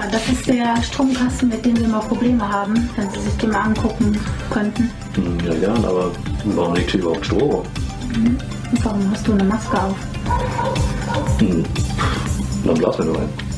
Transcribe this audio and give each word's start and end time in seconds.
Ja, 0.00 0.06
das 0.10 0.28
ist 0.28 0.46
der 0.46 0.82
Stromkasten, 0.82 1.50
mit 1.50 1.64
dem 1.64 1.76
wir 1.76 1.84
immer 1.84 2.00
Probleme 2.00 2.48
haben, 2.48 2.88
wenn 2.96 3.10
Sie 3.10 3.20
sich 3.20 3.36
den 3.36 3.50
mal 3.50 3.60
angucken 3.60 4.18
könnten. 4.50 4.90
Hm, 5.14 5.38
ja, 5.44 5.54
gern, 5.54 5.84
aber 5.84 6.10
warum 6.44 6.74
liegt 6.74 6.90
hier 6.92 7.00
überhaupt 7.00 7.26
Strom? 7.26 7.62
Mhm. 8.14 8.38
Warum 8.82 9.10
hast 9.10 9.28
du 9.28 9.32
eine 9.32 9.44
Maske 9.44 9.82
auf? 9.82 9.96
Hm. 11.38 11.64
Dann 12.64 12.74
blasen 12.78 13.04
wir 13.04 13.12
nur 13.12 13.20
ein. 13.20 13.49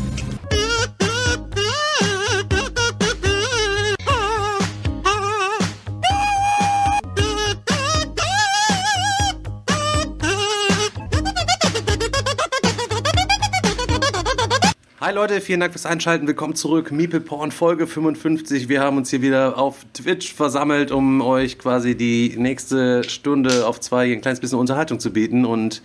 Hi 15.13 15.17
Leute, 15.17 15.43
vielen 15.43 15.61
Dank 15.61 15.75
fürs 15.75 15.85
Einschalten. 15.85 16.27
Willkommen 16.27 16.55
zurück. 16.55 16.91
Meeple 16.91 17.21
Porn 17.21 17.53
Folge 17.53 17.87
55. 17.87 18.71
Wir 18.71 18.81
haben 18.81 18.97
uns 18.97 19.11
hier 19.11 19.21
wieder 19.21 19.59
auf 19.59 19.85
Twitch 19.93 20.33
versammelt, 20.33 20.91
um 20.91 21.21
euch 21.21 21.59
quasi 21.59 21.95
die 21.95 22.35
nächste 22.39 23.05
Stunde 23.05 23.67
auf 23.67 23.79
zwei 23.79 24.11
ein 24.11 24.23
kleines 24.23 24.41
bisschen 24.41 24.59
Unterhaltung 24.59 25.01
zu 25.01 25.13
bieten. 25.13 25.45
Und 25.45 25.83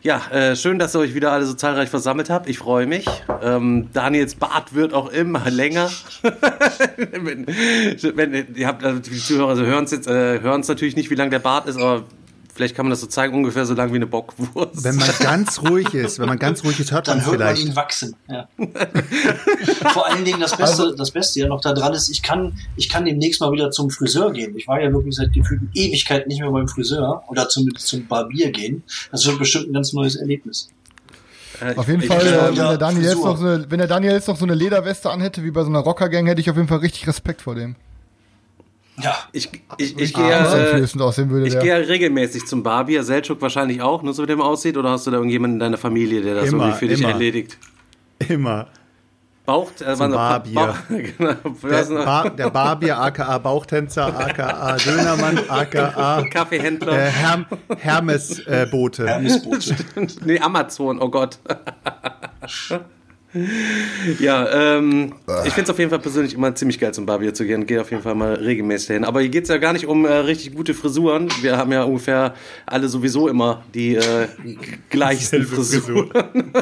ja, 0.00 0.22
äh, 0.30 0.56
schön, 0.56 0.78
dass 0.78 0.96
ihr 0.96 1.00
euch 1.00 1.14
wieder 1.14 1.30
alle 1.30 1.44
so 1.44 1.52
zahlreich 1.52 1.90
versammelt 1.90 2.30
habt. 2.30 2.48
Ich 2.48 2.56
freue 2.56 2.86
mich. 2.86 3.04
Ähm, 3.42 3.90
Daniels 3.92 4.36
Bart 4.36 4.74
wird 4.74 4.94
auch 4.94 5.12
immer 5.12 5.50
länger. 5.50 5.90
wenn, 6.96 7.46
wenn, 8.16 8.54
ihr 8.54 8.66
habt, 8.66 8.82
also 8.82 8.98
die 8.98 9.18
Zuhörer 9.18 9.50
also 9.50 9.66
hören 9.66 9.84
es 9.84 9.92
äh, 10.06 10.40
natürlich 10.40 10.96
nicht, 10.96 11.10
wie 11.10 11.16
lang 11.16 11.28
der 11.28 11.40
Bart 11.40 11.66
ist, 11.66 11.76
aber 11.76 12.04
Vielleicht 12.52 12.74
kann 12.74 12.84
man 12.86 12.90
das 12.90 13.00
so 13.00 13.06
zeigen, 13.06 13.34
ungefähr 13.34 13.64
so 13.64 13.74
lang 13.74 13.92
wie 13.92 13.96
eine 13.96 14.06
Bockwurst. 14.06 14.82
Wenn 14.84 14.96
man 14.96 15.08
ganz 15.20 15.60
ruhig 15.62 15.94
ist, 15.94 16.18
wenn 16.18 16.28
man 16.28 16.38
ganz 16.38 16.64
ruhig 16.64 16.78
ist, 16.80 16.90
hört 16.92 17.08
Dann 17.08 17.18
man 17.18 17.26
hört 17.26 17.36
vielleicht. 17.36 17.62
man 17.62 17.70
ihn 17.70 17.76
wachsen. 17.76 18.16
Ja. 18.28 18.48
Vor 19.92 20.06
allen 20.06 20.24
Dingen 20.24 20.40
das 20.40 20.56
Beste, 20.56 20.82
Also- 20.82 20.94
das 20.96 21.10
Beste 21.10 21.40
ja 21.40 21.46
noch 21.48 21.60
daran 21.60 21.92
ist, 21.94 22.08
ich 22.10 22.22
kann, 22.22 22.58
ich 22.76 22.88
kann 22.88 23.04
demnächst 23.04 23.40
mal 23.40 23.52
wieder 23.52 23.70
zum 23.70 23.90
Friseur 23.90 24.32
gehen. 24.32 24.56
Ich 24.56 24.66
war 24.68 24.80
ja 24.80 24.92
wirklich 24.92 25.14
seit 25.14 25.32
gefühlten 25.32 25.70
Ewigkeit 25.74 26.26
nicht 26.26 26.40
mehr 26.40 26.50
beim 26.50 26.68
Friseur 26.68 27.22
oder 27.28 27.48
zumindest 27.48 27.86
zum 27.86 28.06
Barbier 28.06 28.50
gehen. 28.50 28.82
Das 29.12 29.26
wird 29.26 29.38
bestimmt 29.38 29.68
ein 29.70 29.72
ganz 29.72 29.92
neues 29.92 30.16
Erlebnis. 30.16 30.68
Äh, 31.60 31.76
Auf 31.76 31.88
jeden 31.88 32.00
ich- 32.02 32.08
Fall, 32.08 32.18
ich- 32.20 32.26
äh, 32.26 32.34
ja, 32.36 32.48
wenn, 32.48 32.54
der 32.56 32.78
Daniel 32.78 33.04
jetzt 33.04 33.22
noch 33.24 33.36
so 33.36 33.46
eine, 33.46 33.66
wenn 33.70 33.78
der 33.78 33.88
Daniel 33.88 34.12
jetzt 34.12 34.28
noch 34.28 34.36
so 34.36 34.44
eine 34.44 34.54
Lederweste 34.54 35.10
anhätte 35.10 35.44
wie 35.44 35.50
bei 35.50 35.62
so 35.62 35.68
einer 35.68 35.80
Rockergang, 35.80 36.26
hätte 36.26 36.40
ich 36.40 36.50
auf 36.50 36.56
jeden 36.56 36.68
Fall 36.68 36.78
richtig 36.78 37.06
Respekt 37.06 37.42
vor 37.42 37.54
dem. 37.54 37.76
Ja, 39.02 39.16
Ich, 39.32 39.48
ich, 39.78 39.98
ich 39.98 40.16
Ah, 40.16 40.20
gehe 40.20 40.30
ja, 40.30 40.76
äh, 40.76 41.30
würde 41.30 41.46
ich 41.46 41.52
der. 41.54 41.62
gehe 41.62 41.70
ja 41.80 41.86
regelmäßig 41.86 42.46
zum 42.46 42.62
Barbier. 42.62 43.02
Selchuk 43.02 43.40
wahrscheinlich 43.42 43.80
auch, 43.82 44.02
nur 44.02 44.12
so 44.14 44.22
wie 44.22 44.26
der 44.26 44.38
aussieht. 44.40 44.76
Oder 44.76 44.90
hast 44.90 45.06
du 45.06 45.10
da 45.10 45.16
irgendjemanden 45.18 45.56
in 45.56 45.60
deiner 45.60 45.76
Familie, 45.78 46.22
der 46.22 46.34
das 46.36 46.48
Immer, 46.48 46.64
irgendwie 46.64 46.78
für 46.78 46.88
dich 46.88 47.00
immer. 47.00 47.10
erledigt? 47.10 47.58
Immer. 48.28 48.66
Bauch, 49.46 49.70
äh, 49.80 49.96
noch- 49.96 50.08
Barbier. 50.10 50.54
Bauch, 50.54 50.76
genau. 50.88 51.34
Der, 51.62 51.70
Was 51.70 51.88
noch? 51.88 52.04
Bar, 52.04 52.30
der 52.30 52.50
Barbier, 52.50 52.98
aka 53.00 53.38
Bauchtänzer, 53.38 54.06
aka 54.06 54.76
Dönermann, 54.76 55.38
aka 55.48 56.22
Kaffeehändler. 56.30 56.92
äh, 56.92 57.10
Herm, 57.10 57.46
Hermes-Bote. 57.76 59.08
Hermesbote. 59.08 59.74
Nee, 60.24 60.38
Amazon, 60.38 61.00
oh 61.00 61.08
Gott. 61.08 61.38
Ja, 64.18 64.74
ähm, 64.74 65.14
ich 65.44 65.52
finde 65.52 65.62
es 65.62 65.70
auf 65.70 65.78
jeden 65.78 65.90
Fall 65.90 66.00
persönlich 66.00 66.34
immer 66.34 66.52
ziemlich 66.54 66.80
geil 66.80 66.92
zum 66.92 67.06
Barbier 67.06 67.32
zu 67.32 67.44
gehen. 67.44 67.64
Gehe 67.66 67.80
auf 67.80 67.90
jeden 67.90 68.02
Fall 68.02 68.16
mal 68.16 68.34
regelmäßig 68.34 68.88
hin. 68.88 69.04
Aber 69.04 69.20
hier 69.20 69.28
geht 69.28 69.44
es 69.44 69.50
ja 69.50 69.58
gar 69.58 69.72
nicht 69.72 69.86
um 69.86 70.04
äh, 70.04 70.12
richtig 70.12 70.54
gute 70.54 70.74
Frisuren. 70.74 71.28
Wir 71.40 71.56
haben 71.56 71.70
ja 71.70 71.84
ungefähr 71.84 72.34
alle 72.66 72.88
sowieso 72.88 73.28
immer 73.28 73.62
die 73.72 73.94
äh, 73.94 74.26
gleichsten 74.88 75.44
Selbe 75.44 75.56
Frisuren. 75.56 76.10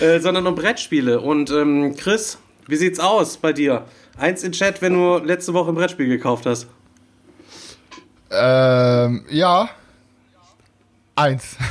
äh, 0.00 0.18
sondern 0.18 0.46
um 0.46 0.56
Brettspiele. 0.56 1.20
Und 1.20 1.50
ähm, 1.50 1.94
Chris, 1.96 2.38
wie 2.66 2.76
sieht's 2.76 2.98
aus 2.98 3.36
bei 3.36 3.52
dir? 3.52 3.84
Eins 4.16 4.42
in 4.42 4.52
Chat, 4.52 4.82
wenn 4.82 4.94
du 4.94 5.18
letzte 5.18 5.54
Woche 5.54 5.70
ein 5.70 5.76
Brettspiel 5.76 6.08
gekauft 6.08 6.46
hast. 6.46 6.66
Ähm, 8.30 9.24
ja. 9.30 9.70
Eins. 11.18 11.56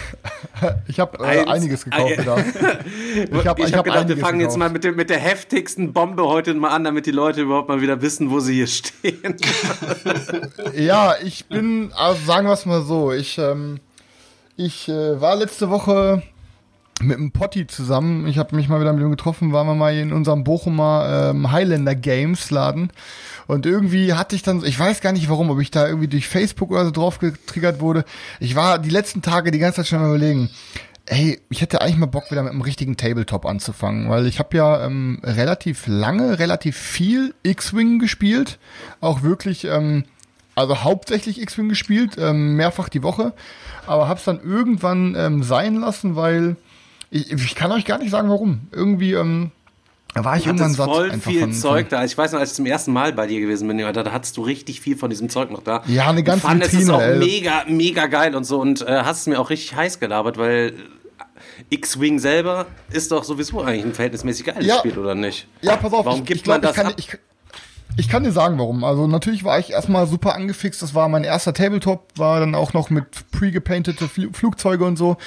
Ich 0.88 1.00
habe 1.00 1.24
äh, 1.24 1.46
einiges 1.46 1.85
gekauft 1.85 2.16
Ah, 2.18 2.24
da. 2.24 2.38
Ich 3.16 3.46
habe 3.46 3.63
hab 3.63 3.75
hab 3.75 3.85
gedacht, 3.85 4.08
wir 4.08 4.18
fangen 4.18 4.40
jetzt 4.40 4.53
gekauft. 4.56 4.58
mal 4.58 4.69
mit, 4.72 4.84
dem, 4.84 4.96
mit 4.96 5.12
der 5.12 5.19
heftigsten 5.19 5.94
Bombe 5.94 6.25
heute 6.25 6.52
mal 6.56 6.69
an, 6.69 6.84
damit 6.84 7.06
die 7.06 7.12
Leute 7.12 7.41
überhaupt 7.41 7.69
mal 7.69 7.80
wieder 7.80 8.02
wissen, 8.02 8.31
wo 8.31 8.40
sie 8.40 8.56
hier 8.56 8.66
stehen. 8.68 9.36
Ja, 10.75 11.13
ich 11.24 11.46
bin, 11.46 11.91
also 11.96 12.25
sagen 12.25 12.47
wir 12.47 12.53
es 12.53 12.66
mal 12.66 12.81
so, 12.81 13.12
ich, 13.12 13.38
ähm, 13.38 13.80
ich 14.56 14.90
äh, 14.90 15.22
war 15.22 15.36
letzte 15.36 15.69
Woche 15.69 16.24
mit 17.00 17.18
einem 17.18 17.31
Potti 17.31 17.68
zusammen. 17.68 18.25
Ich 18.28 18.40
habe 18.40 18.56
mich 18.56 18.68
mal 18.69 18.80
wieder 18.80 18.94
mit 18.94 19.03
ihm 19.03 19.12
getroffen, 19.12 19.53
waren 19.53 19.68
wir 19.68 19.75
mal 19.75 19.94
in 19.96 20.12
unserem 20.12 20.44
Bochumer 20.44 21.30
ähm, 21.30 21.52
Highlander 21.52 21.94
Games 21.94 22.50
Laden. 22.50 22.91
Und 23.47 23.66
irgendwie 23.66 24.13
hatte 24.13 24.35
ich 24.35 24.44
dann, 24.44 24.63
ich 24.66 24.78
weiß 24.78 25.02
gar 25.02 25.13
nicht 25.13 25.30
warum, 25.30 25.50
ob 25.50 25.59
ich 25.59 25.72
da 25.72 25.88
irgendwie 25.88 26.08
durch 26.08 26.28
Facebook 26.28 26.72
oder 26.72 26.85
so 26.85 26.91
drauf 26.91 27.19
getriggert 27.19 27.80
wurde. 27.80 28.03
Ich 28.40 28.56
war 28.56 28.78
die 28.80 28.90
letzten 28.90 29.22
Tage 29.22 29.52
die 29.52 29.59
ganze 29.59 29.78
Zeit 29.78 29.88
schon 29.88 30.00
am 30.00 30.09
überlegen, 30.09 30.50
ey, 31.06 31.40
ich 31.50 31.62
hätte 31.62 31.81
eigentlich 31.81 31.97
mal 31.97 32.06
Bock 32.06 32.30
wieder 32.31 32.44
mit 32.44 32.52
einem 32.52 32.62
richtigen 32.62 32.97
Tabletop 32.97 33.46
anzufangen, 33.46 34.09
weil 34.09 34.28
ich 34.28 34.40
habe 34.40 34.56
ja 34.57 34.86
ähm, 34.86 35.19
relativ 35.24 35.88
lange, 35.88 36.40
relativ 36.40 36.78
viel 36.78 37.34
X-Wing 37.44 38.00
gespielt, 38.00 38.59
auch 39.00 39.24
wirklich, 39.24 39.63
ähm, 39.66 40.03
also 40.56 40.84
hauptsächlich 40.84 41.41
X-Wing 41.41 41.69
gespielt, 41.69 42.18
ähm, 42.18 42.56
mehrfach 42.56 42.90
die 42.90 43.03
Woche, 43.03 43.34
aber 43.86 44.09
hab's 44.09 44.25
dann 44.25 44.41
irgendwann 44.44 45.16
ähm, 45.16 45.44
sein 45.44 45.75
lassen, 45.75 46.18
weil 46.18 46.57
ich, 47.09 47.31
ich 47.31 47.56
kann 47.56 47.72
euch 47.72 47.86
gar 47.86 48.00
nicht 48.00 48.12
sagen, 48.12 48.30
warum. 48.30 48.68
Irgendwie 48.74 49.13
ähm, 49.13 49.52
war 50.16 50.38
ich 50.38 50.44
Du 50.44 50.50
irgendwann 50.50 50.73
satt. 50.73 50.90
voll 50.90 51.12
viel 51.19 51.40
von, 51.41 51.53
Zeug 51.53 51.90
da. 51.90 52.03
Ich 52.03 52.18
weiß 52.18 52.31
noch, 52.31 52.40
als 52.40 52.51
ich 52.51 52.56
zum 52.56 52.66
ersten 52.66 52.91
Mal 52.94 53.13
bei 53.13 53.28
dir 53.28 53.40
gewesen 53.40 53.68
bin, 53.68 53.78
da 53.78 54.12
hattest 54.12 54.38
du 54.38 54.41
richtig 54.41 54.81
viel 54.81 54.97
von 54.97 55.09
diesem 55.09 55.29
Zeug 55.29 55.51
noch 55.51 55.62
da. 55.63 55.84
Ja, 55.88 56.09
eine 56.09 56.23
ganze 56.23 56.47
fand, 56.47 56.63
es 56.63 56.90
auch 56.90 57.01
ey. 57.01 57.18
mega, 57.18 57.63
mega 57.68 58.07
geil 58.07 58.35
und 58.35 58.44
so 58.45 58.59
und 58.59 58.81
äh, 58.81 59.01
hast 59.03 59.22
es 59.22 59.28
mir 59.28 59.40
auch 59.40 59.50
richtig 59.50 59.75
heiß 59.75 60.00
gelabert, 60.00 60.38
weil 60.38 60.73
X-Wing 61.69 62.19
selber 62.19 62.66
ist 62.91 63.12
doch 63.12 63.23
sowieso 63.23 63.62
eigentlich 63.62 63.85
ein 63.85 63.94
verhältnismäßig 63.94 64.45
geiles 64.45 64.66
Ja. 64.66 64.79
Spiel, 64.79 64.97
oder 64.97 65.16
nicht? 65.16 65.47
Ja, 65.62 65.75
pass 65.75 65.94
auf, 65.94 66.06
Warum 66.06 66.19
ich, 66.22 66.25
gibt 66.25 66.38
ich 66.38 66.44
glaub, 66.44 66.56
man 66.56 66.62
das 66.62 66.72
ich 66.72 66.78
kann, 66.78 66.85
ab? 66.88 66.94
Ich, 66.97 67.18
ich 68.00 68.09
kann 68.09 68.24
dir 68.24 68.31
sagen, 68.31 68.59
warum. 68.59 68.84
Also 68.84 69.08
natürlich 69.08 69.44
war 69.44 69.58
ich 69.58 69.72
erstmal 69.72 70.06
super 70.06 70.35
angefixt. 70.35 70.84
Das 70.84 70.94
war 70.94 71.09
mein 71.09 71.24
erster 71.24 71.52
Tabletop, 71.52 72.08
war 72.16 72.40
dann 72.40 72.53
auch 72.53 72.74
noch 72.74 72.91
mit 72.91 73.31
pre-gepaintete 73.31 74.08
Fl 74.08 74.30
Flugzeuge 74.31 74.85
und 74.85 74.97
so. 74.97 75.18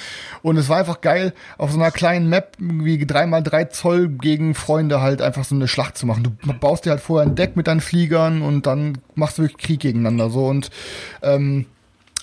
Und 0.41 0.55
es 0.55 0.69
war 0.69 0.77
einfach 0.77 1.01
geil, 1.01 1.33
auf 1.57 1.71
so 1.71 1.77
einer 1.77 1.91
kleinen 1.91 2.29
Map, 2.29 2.55
irgendwie 2.59 2.95
3x3 3.03 3.69
Zoll 3.69 4.07
gegen 4.07 4.55
Freunde 4.55 5.01
halt 5.01 5.21
einfach 5.21 5.43
so 5.43 5.53
eine 5.53 5.67
Schlacht 5.67 5.97
zu 5.97 6.05
machen. 6.05 6.23
Du 6.23 6.53
baust 6.53 6.85
dir 6.85 6.91
halt 6.91 7.01
vorher 7.01 7.29
ein 7.29 7.35
Deck 7.35 7.57
mit 7.57 7.67
deinen 7.67 7.81
Fliegern 7.81 8.41
und 8.41 8.65
dann 8.65 8.99
machst 9.15 9.37
du 9.37 9.41
wirklich 9.41 9.61
Krieg 9.61 9.81
gegeneinander. 9.81 10.29
So 10.29 10.45
und 10.45 10.69
ähm, 11.21 11.65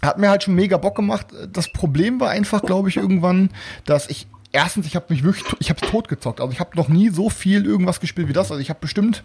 hat 0.00 0.18
mir 0.18 0.30
halt 0.30 0.44
schon 0.44 0.54
mega 0.54 0.78
Bock 0.78 0.96
gemacht. 0.96 1.26
Das 1.52 1.70
Problem 1.72 2.20
war 2.20 2.30
einfach, 2.30 2.62
glaube 2.62 2.88
ich, 2.88 2.96
irgendwann, 2.96 3.50
dass 3.84 4.08
ich 4.08 4.28
erstens, 4.52 4.86
ich 4.86 4.96
habe 4.96 5.06
mich 5.08 5.22
wirklich, 5.22 5.44
ich 5.58 5.70
habe 5.70 5.80
totgezockt. 5.80 6.40
Also 6.40 6.52
ich 6.52 6.60
habe 6.60 6.76
noch 6.76 6.88
nie 6.88 7.10
so 7.10 7.30
viel 7.30 7.66
irgendwas 7.66 8.00
gespielt 8.00 8.28
wie 8.28 8.32
das. 8.32 8.50
Also 8.50 8.60
ich 8.60 8.70
habe 8.70 8.80
bestimmt 8.80 9.22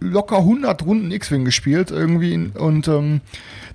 locker 0.00 0.38
100 0.38 0.84
Runden 0.84 1.10
X-Wing 1.10 1.44
gespielt 1.44 1.90
irgendwie 1.90 2.50
und 2.54 2.86
ähm, 2.88 3.20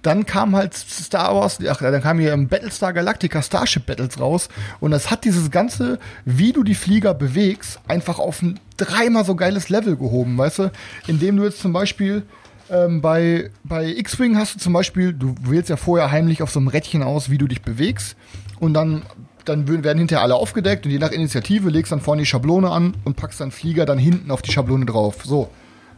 dann 0.01 0.25
kam 0.25 0.55
halt 0.55 0.73
Star 0.73 1.35
Wars, 1.35 1.59
ach, 1.67 1.79
dann 1.79 2.01
kam 2.01 2.19
hier 2.19 2.31
ähm, 2.31 2.47
Battlestar 2.47 2.94
Galactica 2.94 3.41
Starship 3.41 3.85
Battles 3.85 4.19
raus 4.19 4.47
und 4.79 4.91
das 4.91 5.11
hat 5.11 5.25
dieses 5.25 5.51
ganze, 5.51 6.00
wie 6.23 6.53
du 6.53 6.63
die 6.63 6.75
Flieger 6.75 7.13
bewegst, 7.13 7.79
einfach 7.88 8.19
auf 8.19 8.41
ein 8.41 8.59
dreimal 8.77 9.25
so 9.25 9.35
geiles 9.35 9.69
Level 9.69 9.97
gehoben, 9.97 10.38
weißt 10.38 10.59
du, 10.59 10.71
indem 11.07 11.38
du 11.38 11.44
jetzt 11.44 11.59
zum 11.59 11.73
Beispiel 11.73 12.23
ähm, 12.71 13.01
bei, 13.01 13.51
bei 13.63 13.85
X-Wing 13.85 14.38
hast 14.38 14.55
du 14.55 14.59
zum 14.59 14.73
Beispiel, 14.73 15.13
du 15.13 15.35
wählst 15.41 15.69
ja 15.69 15.75
vorher 15.75 16.09
heimlich 16.09 16.41
auf 16.41 16.51
so 16.51 16.59
einem 16.59 16.69
Rädchen 16.69 17.03
aus, 17.03 17.29
wie 17.29 17.38
du 17.38 17.47
dich 17.47 17.61
bewegst. 17.61 18.16
Und 18.59 18.73
dann, 18.73 19.01
dann 19.46 19.68
werden 19.83 20.00
hinterher 20.00 20.24
alle 20.24 20.36
aufgedeckt 20.36 20.86
und 20.86 20.92
je 20.92 21.00
nach 21.00 21.12
Initiative 21.12 21.69
legst 21.69 21.92
dann 21.92 22.01
vorne 22.01 22.21
die 22.21 22.25
Schablone 22.25 22.69
an 22.69 22.95
und 23.04 23.15
packst 23.15 23.39
dann 23.39 23.51
Flieger 23.51 23.86
dann 23.86 23.98
hinten 23.98 24.31
auf 24.31 24.42
die 24.42 24.51
Schablone 24.51 24.86
drauf. 24.86 25.18
So. 25.24 25.50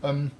Ähm, 0.03 0.31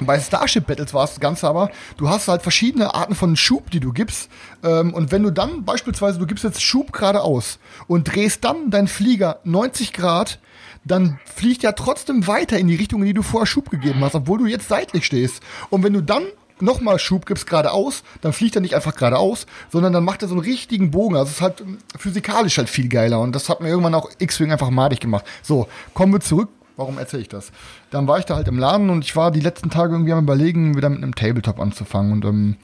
bei 0.00 0.18
Starship 0.18 0.66
Battles 0.66 0.92
war 0.92 1.04
es 1.04 1.10
das 1.10 1.20
Ganze 1.20 1.48
aber, 1.48 1.70
du 1.96 2.08
hast 2.08 2.26
halt 2.28 2.42
verschiedene 2.42 2.94
Arten 2.94 3.14
von 3.14 3.36
Schub, 3.36 3.70
die 3.70 3.80
du 3.80 3.92
gibst. 3.92 4.28
Ähm, 4.62 4.92
und 4.92 5.12
wenn 5.12 5.22
du 5.22 5.30
dann 5.30 5.64
beispielsweise, 5.64 6.18
du 6.18 6.26
gibst 6.26 6.44
jetzt 6.44 6.62
Schub 6.62 6.92
geradeaus 6.92 7.58
und 7.86 8.04
drehst 8.04 8.44
dann 8.44 8.70
deinen 8.70 8.88
Flieger 8.88 9.40
90 9.44 9.92
Grad, 9.92 10.38
dann 10.84 11.18
fliegt 11.24 11.64
er 11.64 11.74
trotzdem 11.74 12.26
weiter 12.26 12.58
in 12.58 12.68
die 12.68 12.74
Richtung, 12.74 13.00
in 13.00 13.06
die 13.06 13.14
du 13.14 13.22
vorher 13.22 13.46
Schub 13.46 13.70
gegeben 13.70 14.00
hast, 14.02 14.14
obwohl 14.14 14.38
du 14.38 14.46
jetzt 14.46 14.68
seitlich 14.68 15.06
stehst. 15.06 15.42
Und 15.70 15.82
wenn 15.82 15.92
du 15.92 16.02
dann 16.02 16.24
nochmal 16.60 16.98
Schub 16.98 17.26
gibst 17.26 17.46
geradeaus, 17.46 18.02
dann 18.20 18.32
fliegt 18.32 18.54
er 18.56 18.62
nicht 18.62 18.74
einfach 18.74 18.94
geradeaus, 18.94 19.46
sondern 19.70 19.92
dann 19.92 20.04
macht 20.04 20.22
er 20.22 20.28
so 20.28 20.34
einen 20.34 20.44
richtigen 20.44 20.90
Bogen. 20.90 21.16
Also 21.16 21.28
es 21.28 21.36
ist 21.36 21.42
halt 21.42 21.60
ähm, 21.60 21.78
physikalisch 21.98 22.58
halt 22.58 22.68
viel 22.68 22.88
geiler. 22.88 23.20
Und 23.20 23.34
das 23.34 23.48
hat 23.48 23.60
mir 23.60 23.68
irgendwann 23.68 23.94
auch 23.94 24.10
X-Wing 24.18 24.52
einfach 24.52 24.70
madig 24.70 25.00
gemacht. 25.00 25.24
So, 25.42 25.68
kommen 25.92 26.12
wir 26.12 26.20
zurück. 26.20 26.48
Warum 26.76 26.98
erzähle 26.98 27.22
ich 27.22 27.28
das? 27.28 27.52
Dann 27.90 28.08
war 28.08 28.18
ich 28.18 28.24
da 28.24 28.34
halt 28.34 28.48
im 28.48 28.58
Laden 28.58 28.90
und 28.90 29.04
ich 29.04 29.14
war 29.14 29.30
die 29.30 29.40
letzten 29.40 29.70
Tage 29.70 29.92
irgendwie 29.92 30.12
am 30.12 30.24
überlegen, 30.24 30.76
wieder 30.76 30.88
mit 30.88 31.02
einem 31.02 31.14
Tabletop 31.14 31.60
anzufangen. 31.60 32.12
Und 32.12 32.24
ähm, 32.24 32.56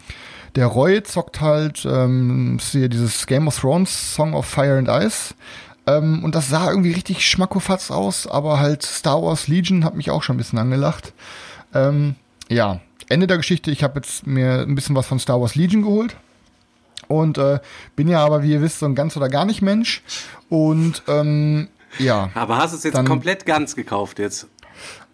der 0.57 0.67
Roy 0.67 1.03
zockt 1.03 1.41
halt 1.41 1.85
ähm, 1.85 2.59
hier 2.61 2.89
dieses 2.89 3.27
Game 3.27 3.47
of 3.47 3.59
Thrones 3.61 4.15
Song 4.15 4.35
of 4.35 4.47
Fire 4.47 4.79
and 4.79 4.89
Ice. 4.89 5.35
Ähm, 5.87 6.25
und 6.25 6.35
das 6.35 6.49
sah 6.49 6.71
irgendwie 6.71 6.93
richtig 6.93 7.25
schmackofatz 7.25 7.93
aus, 7.93 8.27
aber 8.27 8.59
halt 8.59 8.83
Star 8.83 9.23
Wars 9.23 9.47
Legion 9.47 9.85
hat 9.85 9.95
mich 9.95 10.11
auch 10.11 10.25
schon 10.25 10.35
ein 10.35 10.39
bisschen 10.39 10.59
angelacht. 10.59 11.13
Ähm, 11.73 12.17
ja, 12.49 12.81
Ende 13.11 13.27
der 13.27 13.37
Geschichte, 13.37 13.71
ich 13.71 13.83
habe 13.83 13.99
jetzt 13.99 14.27
mir 14.27 14.61
ein 14.61 14.75
bisschen 14.75 14.97
was 14.97 15.07
von 15.07 15.19
Star 15.19 15.41
Wars 15.41 15.55
Legion 15.57 15.83
geholt. 15.83 16.17
Und 17.09 17.39
äh, 17.39 17.59
bin 17.97 18.07
ja 18.07 18.25
aber, 18.25 18.45
wie 18.45 18.53
ihr 18.53 18.63
wisst, 18.63 18.79
so 18.79 18.87
ein 18.87 18.95
ganz 18.95 19.17
oder 19.17 19.29
gar 19.29 19.45
nicht 19.45 19.63
Mensch. 19.63 20.03
Und 20.49 21.03
ähm, 21.09 21.69
ja. 21.99 22.31
Aber 22.35 22.57
hast 22.57 22.73
du 22.73 22.77
es 22.77 22.85
jetzt 22.85 23.05
komplett 23.05 23.47
ganz 23.47 23.75
gekauft 23.75 24.21
jetzt? 24.21 24.47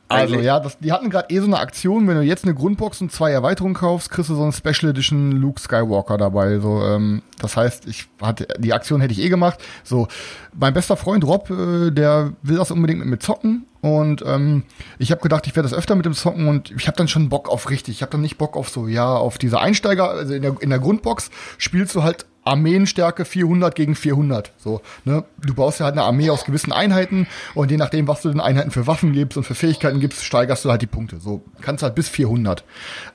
Also 0.09 0.35
Eigentlich. 0.35 0.47
ja, 0.47 0.61
das, 0.61 0.79
die 0.79 0.93
hatten 0.93 1.11
gerade 1.11 1.35
eh 1.35 1.41
so 1.41 1.47
eine 1.47 1.59
Aktion, 1.59 2.07
wenn 2.07 2.17
du 2.17 2.23
jetzt 2.23 2.45
eine 2.45 2.55
Grundbox 2.55 3.01
und 3.01 3.11
zwei 3.11 3.33
Erweiterungen 3.33 3.75
kaufst, 3.75 4.09
kriegst 4.09 4.31
du 4.31 4.37
so 4.37 4.43
eine 4.43 4.53
Special 4.53 4.91
Edition 4.91 5.33
Luke 5.33 5.61
Skywalker 5.61 6.17
dabei. 6.17 6.61
So, 6.61 6.81
ähm, 6.85 7.23
das 7.41 7.57
heißt, 7.57 7.89
ich 7.89 8.07
hatte 8.23 8.47
die 8.59 8.73
Aktion 8.73 9.01
hätte 9.01 9.13
ich 9.13 9.21
eh 9.21 9.29
gemacht. 9.29 9.59
So, 9.83 10.07
mein 10.55 10.75
bester 10.75 10.97
Freund 10.97 11.25
Rob, 11.25 11.51
äh, 11.51 11.91
der 11.91 12.33
will 12.43 12.57
das 12.57 12.71
unbedingt 12.71 13.01
mit 13.01 13.09
mir 13.09 13.19
zocken 13.19 13.67
und 13.81 14.23
ähm, 14.25 14.63
ich 14.99 15.11
habe 15.11 15.21
gedacht, 15.23 15.49
ich 15.49 15.57
werde 15.57 15.69
das 15.69 15.77
öfter 15.77 15.97
mit 15.97 16.07
dem 16.07 16.15
zocken 16.15 16.47
und 16.47 16.71
ich 16.71 16.87
habe 16.87 16.97
dann 16.97 17.09
schon 17.09 17.29
Bock 17.29 17.49
auf 17.49 17.69
richtig. 17.69 17.97
Ich 17.97 18.03
habe 18.03 18.13
dann 18.13 18.21
nicht 18.21 18.39
Bock 18.39 18.57
auf 18.57 18.69
so 18.69 18.87
ja 18.87 19.17
auf 19.17 19.39
diese 19.39 19.61
Einsteiger. 19.61 20.11
Also 20.11 20.35
in 20.35 20.43
der 20.43 20.55
in 20.61 20.71
der 20.71 20.79
Grundbox 20.79 21.31
spielst 21.59 21.97
du 21.97 22.05
halt 22.05 22.27
Armeenstärke 22.47 23.25
400 23.25 23.75
gegen 23.75 23.95
400. 23.95 24.53
So, 24.57 24.81
ne? 25.05 25.25
Du 25.45 25.55
baust 25.55 25.81
ja 25.81 25.87
halt 25.87 25.95
eine 25.95 26.05
Armee 26.05 26.31
aus 26.31 26.45
gewissen 26.45 26.73
Einheiten 26.73 27.27
und 27.55 27.71
je 27.71 27.77
nachdem, 27.77 28.07
was 28.09 28.23
du 28.23 28.29
den 28.29 28.41
Einheiten 28.41 28.71
für 28.71 28.87
Waffen 28.87 29.13
gibst 29.13 29.37
und 29.37 29.45
für 29.45 29.55
Fähigkeiten 29.55 30.01
gibst, 30.01 30.25
steigerst 30.25 30.65
du 30.65 30.71
halt 30.71 30.83
die 30.83 30.87
Punkte. 30.87 31.19
So, 31.19 31.43
kannst 31.61 31.83
halt 31.83 31.95
bis 31.95 32.09
400. 32.09 32.65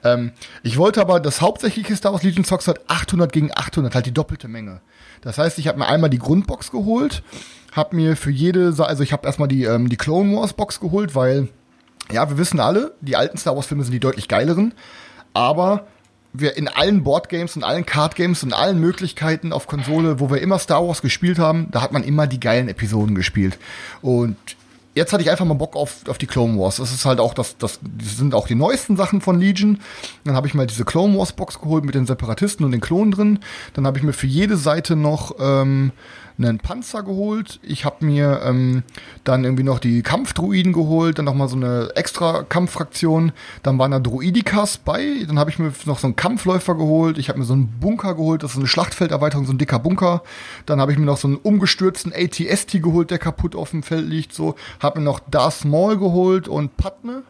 Ähm, 0.03 0.31
ich 0.63 0.77
wollte 0.77 1.01
aber 1.01 1.19
das 1.19 1.41
hauptsächliche 1.41 1.95
Star 1.95 2.11
Wars 2.11 2.23
Legion 2.23 2.43
Zocks 2.43 2.67
halt 2.67 2.81
800 2.87 3.31
gegen 3.31 3.51
800, 3.51 3.95
halt 3.95 4.05
die 4.05 4.13
doppelte 4.13 4.47
Menge. 4.47 4.81
Das 5.21 5.37
heißt, 5.37 5.59
ich 5.59 5.67
habe 5.67 5.79
mir 5.79 5.87
einmal 5.87 6.09
die 6.09 6.19
Grundbox 6.19 6.71
geholt, 6.71 7.23
habe 7.71 7.95
mir 7.95 8.17
für 8.17 8.31
jede, 8.31 8.73
also 8.77 9.03
ich 9.03 9.13
habe 9.13 9.25
erstmal 9.25 9.47
die, 9.47 9.63
ähm, 9.63 9.87
die 9.89 9.97
Clone 9.97 10.35
Wars 10.35 10.53
Box 10.53 10.79
geholt, 10.79 11.15
weil, 11.15 11.47
ja, 12.11 12.29
wir 12.29 12.37
wissen 12.37 12.59
alle, 12.59 12.93
die 13.01 13.15
alten 13.15 13.37
Star 13.37 13.55
Wars 13.55 13.67
Filme 13.67 13.83
sind 13.83 13.93
die 13.93 13.99
deutlich 13.99 14.27
geileren, 14.27 14.73
aber 15.33 15.87
wir 16.33 16.57
in 16.57 16.67
allen 16.67 17.03
Boardgames 17.03 17.55
und 17.55 17.63
allen 17.63 17.85
Cardgames 17.85 18.43
und 18.43 18.53
allen 18.53 18.79
Möglichkeiten 18.79 19.53
auf 19.53 19.67
Konsole, 19.67 20.19
wo 20.19 20.29
wir 20.29 20.41
immer 20.41 20.59
Star 20.59 20.85
Wars 20.87 21.01
gespielt 21.01 21.39
haben, 21.39 21.67
da 21.71 21.81
hat 21.81 21.91
man 21.91 22.03
immer 22.03 22.27
die 22.27 22.39
geilen 22.39 22.69
Episoden 22.69 23.15
gespielt. 23.15 23.57
Und 24.01 24.37
jetzt 24.95 25.13
hatte 25.13 25.23
ich 25.23 25.31
einfach 25.31 25.45
mal 25.45 25.53
Bock 25.53 25.75
auf, 25.75 26.07
auf 26.07 26.17
die 26.17 26.27
Clone 26.27 26.57
Wars. 26.59 26.77
Das 26.77 26.91
ist 26.91 27.05
halt 27.05 27.19
auch 27.19 27.33
das, 27.33 27.57
das, 27.57 27.79
das 27.81 28.17
sind 28.17 28.33
auch 28.33 28.47
die 28.47 28.55
neuesten 28.55 28.97
Sachen 28.97 29.21
von 29.21 29.39
Legion. 29.39 29.79
Dann 30.23 30.35
habe 30.35 30.47
ich 30.47 30.53
mal 30.53 30.67
diese 30.67 30.85
Clone 30.85 31.17
Wars 31.17 31.33
Box 31.33 31.59
geholt 31.59 31.85
mit 31.85 31.95
den 31.95 32.05
Separatisten 32.05 32.65
und 32.65 32.71
den 32.71 32.81
Klonen 32.81 33.11
drin. 33.11 33.39
Dann 33.73 33.85
habe 33.87 33.97
ich 33.97 34.03
mir 34.03 34.13
für 34.13 34.27
jede 34.27 34.57
Seite 34.57 34.95
noch 34.95 35.35
ähm, 35.39 35.91
einen 36.37 36.59
Panzer 36.59 37.03
geholt. 37.03 37.59
Ich 37.63 37.85
habe 37.85 38.05
mir 38.05 38.41
ähm, 38.43 38.83
dann 39.23 39.43
irgendwie 39.43 39.63
noch 39.63 39.79
die 39.79 40.01
Kampfdruiden 40.01 40.73
geholt, 40.73 41.17
dann 41.17 41.25
noch 41.25 41.33
mal 41.33 41.47
so 41.47 41.55
eine 41.55 41.91
extra 41.95 42.43
Kampffraktion. 42.43 43.31
Dann 43.63 43.77
waren 43.77 43.91
da 43.91 43.99
Druidikas 43.99 44.77
bei. 44.77 45.23
Dann 45.27 45.39
habe 45.39 45.49
ich 45.49 45.59
mir 45.59 45.71
noch 45.85 45.99
so 45.99 46.07
einen 46.07 46.15
Kampfläufer 46.15 46.75
geholt. 46.75 47.17
Ich 47.17 47.29
habe 47.29 47.39
mir 47.39 47.45
so 47.45 47.53
einen 47.53 47.67
Bunker 47.79 48.15
geholt. 48.15 48.43
Das 48.43 48.51
ist 48.51 48.57
eine 48.57 48.67
Schlachtfelderweiterung, 48.67 49.45
so 49.45 49.53
ein 49.53 49.57
dicker 49.57 49.79
Bunker. 49.79 50.23
Dann 50.65 50.81
habe 50.81 50.91
ich 50.91 50.97
mir 50.97 51.05
noch 51.05 51.17
so 51.17 51.27
einen 51.27 51.37
umgestürzten 51.37 52.13
ATST 52.13 52.81
geholt, 52.81 53.11
der 53.11 53.19
kaputt 53.19 53.55
auf 53.55 53.71
dem 53.71 53.83
Feld 53.83 54.07
liegt. 54.07 54.33
So 54.33 54.55
habe 54.81 54.99
mir 54.99 55.05
noch 55.05 55.19
Darth 55.19 55.63
Maul 55.63 55.97
geholt 55.97 56.47
und 56.47 56.75
Padme. 56.75 57.23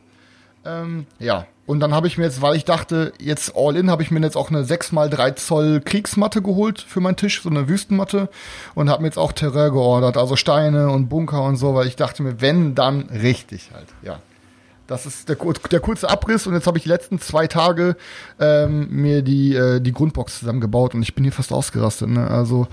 Ähm, 0.66 1.06
ja, 1.20 1.46
und 1.66 1.80
dann 1.80 1.94
habe 1.94 2.08
ich 2.08 2.18
mir 2.18 2.26
jetzt, 2.26 2.42
weil 2.42 2.56
ich 2.56 2.66
dachte, 2.66 3.14
jetzt 3.20 3.54
all 3.56 3.78
in, 3.78 3.90
habe 3.90 4.04
ich 4.04 4.12
mir 4.12 4.20
jetzt 4.20 4.36
auch 4.36 4.50
eine 4.50 4.64
6x3 4.64 5.36
Zoll 5.36 5.80
Kriegsmatte 5.80 6.42
geholt 6.42 6.82
für 6.82 7.00
meinen 7.00 7.16
Tisch, 7.16 7.42
so 7.42 7.50
eine 7.50 7.70
Wüstenmatte 7.70 8.30
und 8.76 8.90
habe 8.90 9.04
mir 9.04 9.08
jetzt 9.08 9.18
auch 9.18 9.32
Terrain 9.32 9.72
geordert, 9.72 10.18
also 10.18 10.36
Steine 10.36 10.90
und 10.90 11.08
Bunker 11.08 11.44
und 11.44 11.56
so, 11.56 11.74
weil 11.74 11.88
ich 11.88 11.96
dachte 11.96 12.24
mir, 12.24 12.42
wenn, 12.42 12.76
dann 12.76 13.04
richtig 13.10 13.72
halt, 13.74 13.88
ja. 14.02 14.20
Das 14.88 15.06
ist 15.06 15.30
der, 15.30 15.38
der 15.72 15.80
kurze 15.80 16.10
Abriss 16.10 16.46
und 16.46 16.54
jetzt 16.54 16.68
habe 16.68 16.78
ich 16.78 16.84
die 16.84 16.90
letzten 16.90 17.22
zwei 17.22 17.48
Tage 17.48 17.96
ähm, 18.42 18.90
mir 18.90 19.22
die, 19.22 19.56
äh, 19.56 19.80
die 19.80 19.94
Grundbox 19.94 20.40
zusammengebaut 20.40 20.94
und 20.94 21.02
ich 21.02 21.16
bin 21.16 21.24
hier 21.24 21.32
fast 21.32 21.54
ausgerastet. 21.54 22.10
Ne? 22.10 22.28
Also 22.28 22.68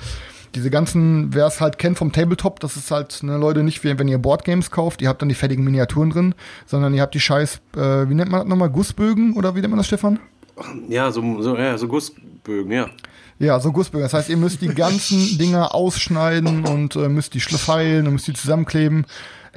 diese 0.58 0.70
ganzen, 0.70 1.32
wer 1.32 1.46
es 1.46 1.60
halt 1.60 1.78
kennt 1.78 1.96
vom 1.98 2.10
Tabletop, 2.10 2.58
das 2.58 2.76
ist 2.76 2.90
halt, 2.90 3.22
ne, 3.22 3.36
Leute, 3.36 3.62
nicht 3.62 3.84
wie 3.84 3.96
wenn 3.98 4.08
ihr 4.08 4.18
Boardgames 4.18 4.70
kauft, 4.70 5.00
ihr 5.00 5.08
habt 5.08 5.22
dann 5.22 5.28
die 5.28 5.36
fertigen 5.36 5.64
Miniaturen 5.64 6.10
drin, 6.10 6.34
sondern 6.66 6.92
ihr 6.94 7.02
habt 7.02 7.14
die 7.14 7.20
scheiß, 7.20 7.60
äh, 7.76 8.08
wie 8.08 8.14
nennt 8.14 8.30
man 8.30 8.40
das 8.40 8.48
nochmal, 8.48 8.68
Gussbögen 8.68 9.34
oder 9.34 9.54
wie 9.54 9.60
nennt 9.60 9.70
man 9.70 9.78
das, 9.78 9.86
Stefan? 9.86 10.18
Ja, 10.88 11.12
so, 11.12 11.40
so, 11.40 11.56
ja, 11.56 11.78
so 11.78 11.86
Gussbögen, 11.86 12.72
ja. 12.72 12.88
Ja, 13.38 13.60
so 13.60 13.70
Gussbögen. 13.70 14.02
Das 14.02 14.14
heißt, 14.14 14.28
ihr 14.30 14.36
müsst 14.36 14.60
die 14.62 14.74
ganzen 14.74 15.38
Dinger 15.38 15.72
ausschneiden 15.72 16.64
und 16.64 16.96
äh, 16.96 17.08
müsst 17.08 17.34
die 17.34 17.40
feilen 17.40 18.08
und 18.08 18.14
müsst 18.14 18.26
die 18.26 18.32
zusammenkleben. 18.32 19.06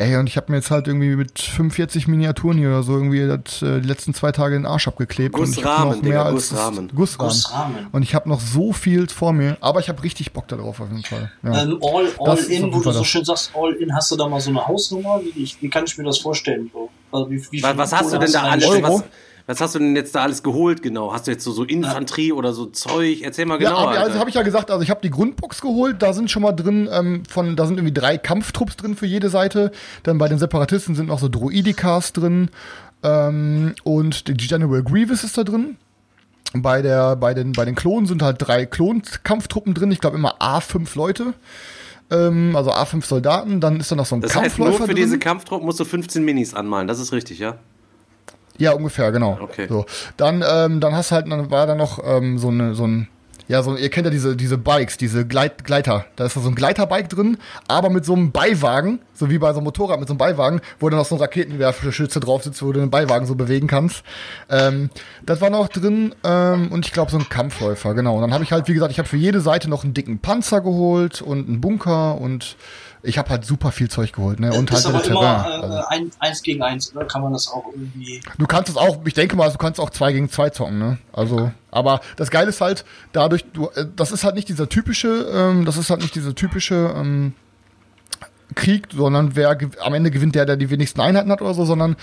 Ey, 0.01 0.15
und 0.18 0.25
ich 0.27 0.36
habe 0.36 0.51
mir 0.51 0.57
jetzt 0.57 0.71
halt 0.71 0.88
irgendwie 0.88 1.15
mit 1.15 1.39
45 1.39 2.07
Miniaturen 2.07 2.57
hier 2.57 2.69
oder 2.69 2.81
so 2.81 2.94
irgendwie 2.94 3.27
das, 3.27 3.62
äh, 3.62 3.81
die 3.81 3.88
letzten 3.88 4.13
zwei 4.15 4.31
Tage 4.31 4.56
den 4.56 4.65
Arsch 4.65 4.88
abgeklebt. 4.88 5.36
und 5.38 5.44
ich 5.50 5.63
hab 5.63 5.77
Gussrahmen, 5.77 5.95
noch 5.98 6.01
Digga, 6.03 6.24
als 6.24 6.33
Gussrahmen. 6.50 6.92
Gussrahmen. 6.95 7.30
Gussrahmen. 7.30 7.88
Und 7.92 8.01
ich 8.01 8.15
habe 8.15 8.27
noch 8.27 8.39
so 8.39 8.74
viel 8.74 9.07
vor 9.09 9.31
mir, 9.31 9.57
aber 9.62 9.80
ich 9.80 9.89
habe 9.89 10.01
richtig 10.01 10.33
Bock 10.33 10.48
darauf 10.48 10.80
auf 10.80 10.89
jeden 10.89 11.03
Fall. 11.03 11.31
Ja. 11.44 11.62
Ähm, 11.63 11.77
all 11.83 12.07
all 12.19 12.36
Das 12.36 12.45
in, 12.48 12.63
wo 12.74 12.77
du 12.77 12.83
Fall 12.83 12.94
so 12.94 13.00
das. 13.00 13.07
schön 13.07 13.25
sagst, 13.25 13.51
all 13.53 13.74
in, 13.74 13.94
hast 13.95 14.09
du 14.12 14.15
da 14.15 14.27
mal 14.27 14.39
so 14.42 14.50
eine 14.50 14.68
Hausnummer? 14.68 15.21
Wie, 15.24 15.51
wie 15.59 15.69
kann 15.69 15.83
ich 15.86 15.95
mir 15.98 16.03
das 16.06 16.18
vorstellen? 16.18 16.71
So? 16.74 16.89
Also 17.12 17.30
wie, 17.30 17.45
wie 17.51 17.62
Was, 17.62 17.77
was 17.77 17.94
hast 17.94 18.13
du 18.13 18.18
denn 18.18 18.31
da 18.31 18.42
alles? 18.42 18.65
eigentlich? 18.65 18.83
Euro? 18.86 18.95
Was, 19.00 19.03
was 19.48 19.60
hast 19.60 19.76
du 19.76 19.80
denn 19.80 19.96
jetzt 19.96 20.16
da 20.16 20.24
alles 20.24 20.44
geholt 20.44 20.82
genau? 20.82 21.14
Hast 21.14 21.28
du 21.28 21.32
jetzt 21.32 21.44
so, 21.44 21.52
so 21.52 21.64
Infanterie 21.64 22.32
oder 22.32 22.54
so 22.54 22.66
Zeug? 22.68 23.22
Erzähl 23.22 23.46
mal 23.46 23.62
Ja, 23.62 23.70
genau. 23.70 23.82
aber, 23.82 24.00
also 24.00 24.20
habe 24.20 24.30
ich 24.30 24.36
ja 24.36 24.44
gesagt, 24.44 24.72
also 24.72 24.84
ich 24.84 24.90
habe 24.90 25.02
die 25.02 25.10
Grundbox 25.10 25.62
geholt, 25.62 26.02
da 26.02 26.14
sind 26.14 26.32
schon 26.32 26.44
mal 26.44 26.52
drin 26.54 26.90
ähm, 26.92 27.24
von, 27.30 27.56
da 27.56 27.66
sind 27.66 27.78
irgendwie 27.78 27.94
drei 27.94 28.18
Kampftrupps 28.18 28.78
drin 28.78 28.96
für 28.96 29.06
jede 29.06 29.30
Seite. 29.30 29.72
Dann 30.04 30.18
bei 30.18 30.28
den 30.28 30.40
Separatisten 30.40 30.96
sind 30.96 31.08
noch 31.08 31.20
so 31.20 31.30
Droidikas 31.30 32.14
drin 32.14 32.50
ähm, 33.04 33.74
und 33.84 34.28
die 34.28 34.48
General 34.48 34.84
Grievous 34.84 35.24
ist 35.24 35.38
da 35.38 35.44
drin. 35.44 35.78
Bei 36.54 36.82
der, 36.82 37.16
bei 37.16 37.34
den, 37.34 37.54
bei 37.54 37.66
den 37.66 37.76
Klonen 37.76 38.06
sind 38.08 38.22
halt 38.22 38.38
drei 38.40 38.66
Klonkampftruppen 38.66 39.74
drin. 39.74 39.92
Ich 39.92 40.02
glaube 40.02 40.18
immer 40.18 40.36
A5 40.42 40.96
Leute. 40.96 41.34
Ähm, 42.12 42.56
also 42.56 42.72
A5 42.74 43.06
Soldaten. 43.06 43.62
Dann 43.62 43.80
ist 43.80 43.92
da 43.92 43.96
noch 43.96 44.06
so 44.06 44.16
ein 44.16 44.22
das 44.22 44.36
heißt, 44.36 44.58
Kampfläufer 44.58 44.80
nur 44.80 44.88
für 44.88 44.94
drin. 44.94 45.04
diese 45.04 45.18
Kampftruppen 45.18 45.66
musst 45.66 45.80
du 45.80 45.86
15 45.86 46.24
Minis 46.24 46.54
anmalen. 46.54 46.88
Das 46.88 47.00
ist 47.00 47.14
richtig, 47.14 47.40
ja? 47.40 47.58
Ja, 48.62 48.74
ungefähr, 48.74 49.12
genau. 49.12 49.40
Okay. 49.42 49.66
So. 49.68 49.86
Dann, 50.18 50.44
ähm, 50.48 50.80
dann 50.80 50.96
hast 50.96 51.10
du 51.10 51.16
halt, 51.16 51.31
dann 51.31 51.50
war 51.50 51.66
da 51.66 51.74
noch 51.74 52.00
ähm, 52.06 52.38
so 52.38 52.50
eine, 52.50 52.75
so 52.75 52.86
ein, 52.86 53.08
ja, 53.48 53.63
so, 53.63 53.75
ihr 53.75 53.90
kennt 53.90 54.06
ja 54.06 54.12
diese, 54.12 54.36
diese 54.36 54.60
Bikes, 54.60 54.98
diese 54.98 55.25
Gleit, 55.25 55.63
Gleiter. 55.63 56.06
Da 56.16 56.25
ist 56.25 56.36
da 56.36 56.42
so 56.42 56.48
ein 56.48 56.54
Gleiterbike 56.54 57.10
drin, 57.10 57.38
aber 57.68 57.90
mit 57.90 58.06
so 58.06 58.13
einem 58.13 58.32
Beiwagen, 58.32 59.00
so 59.15 59.32
wie 59.32 59.39
bei 59.39 59.51
so 59.51 59.58
einem 59.58 59.63
Motorrad 59.63 60.00
mit 60.00 60.08
so 60.08 60.13
einem 60.13 60.20
Beiwagen, 60.20 60.62
wo 60.80 60.89
dann 60.89 61.00
noch 61.00 61.08
so 61.08 61.15
ein 61.15 61.22
Raketenwerferschütze 61.22 62.20
drauf 62.20 62.44
sitzt, 62.44 62.62
wo 62.62 62.72
du 62.72 62.80
den 62.80 62.91
Beiwagen 62.91 63.25
so 63.25 63.34
bewegen 63.34 63.65
kannst. 63.65 64.03
Ähm, 64.48 64.91
das 65.25 65.41
war 65.41 65.50
noch 65.50 65.68
drin 65.68 66.13
ähm, 66.24 66.72
und 66.72 66.86
ich 66.86 66.94
glaube 66.94 67.10
so 67.10 67.18
ein 67.18 67.30
Kampfläufer, 67.30 67.96
genau. 67.96 68.13
Und 68.13 68.22
dann 68.22 68.34
habe 68.34 68.44
ich 68.44 68.51
halt, 68.51 68.68
wie 68.68 68.75
gesagt, 68.75 68.91
ich 68.91 69.00
habe 69.00 69.10
für 69.10 69.18
jede 69.18 69.41
Seite 69.41 69.72
noch 69.72 69.84
einen 69.84 69.96
dicken 69.96 70.20
Panzer 70.20 70.62
geholt 70.62 71.24
und 71.24 71.48
einen 71.48 71.62
Bunker 71.62 72.22
und 72.22 72.58
ich 73.03 73.17
habe 73.17 73.29
halt 73.29 73.46
super 73.46 73.72
viel 73.72 73.89
Zeug 73.89 74.13
geholt, 74.13 74.39
ne? 74.39 74.53
Und 74.53 74.70
ist 74.72 74.86
halt 74.86 74.96
aber 74.96 75.05
immer 75.05 75.22
Terrain. 75.43 75.62
äh, 75.62 75.65
Also. 75.65 75.88
ein, 75.88 76.12
eins 76.20 76.41
gegen 76.43 76.62
eins, 76.62 76.96
oder? 76.96 77.05
Kann 77.05 77.22
man 77.22 77.34
das 77.34 77.48
auch 77.48 77.65
irgendwie. 77.74 78.22
Du 78.38 78.46
kannst 78.46 78.70
es 78.70 78.77
auch, 78.77 79.00
ich 79.05 79.13
denke 79.13 79.36
mal, 79.36 79.50
du 79.51 79.58
kannst 79.58 79.79
auch 79.79 79.89
zwei 79.89 80.13
gegen 80.13 80.29
zwei 80.29 80.50
zocken, 80.50 80.77
ne? 80.77 80.98
Also, 81.13 81.51
aber 81.72 82.01
das 82.15 82.29
Geile 82.29 82.50
ist 82.50 82.62
halt, 82.62 82.86
dadurch, 83.12 83.46
du, 83.53 83.70
äh, 83.75 83.86
das 83.96 84.12
ist 84.12 84.24
halt 84.24 84.36
nicht 84.36 84.50
dieser 84.50 84.70
typische, 84.70 85.29
ähm, 85.34 85.65
das 85.65 85.77
ist 85.77 85.89
halt 85.89 86.01
nicht 86.01 86.15
dieser 86.15 86.36
typische 86.36 86.93
ähm, 86.96 87.34
Krieg, 88.55 88.88
sondern 88.93 89.36
wer 89.36 89.58
am 89.81 89.93
Ende 89.93 90.12
gewinnt 90.12 90.36
der, 90.36 90.46
der 90.46 90.58
die 90.58 90.70
wenigsten 90.70 91.00
Einheiten 91.00 91.31
hat 91.31 91.41
oder 91.41 91.53
so, 91.53 91.65
sondern 91.65 91.96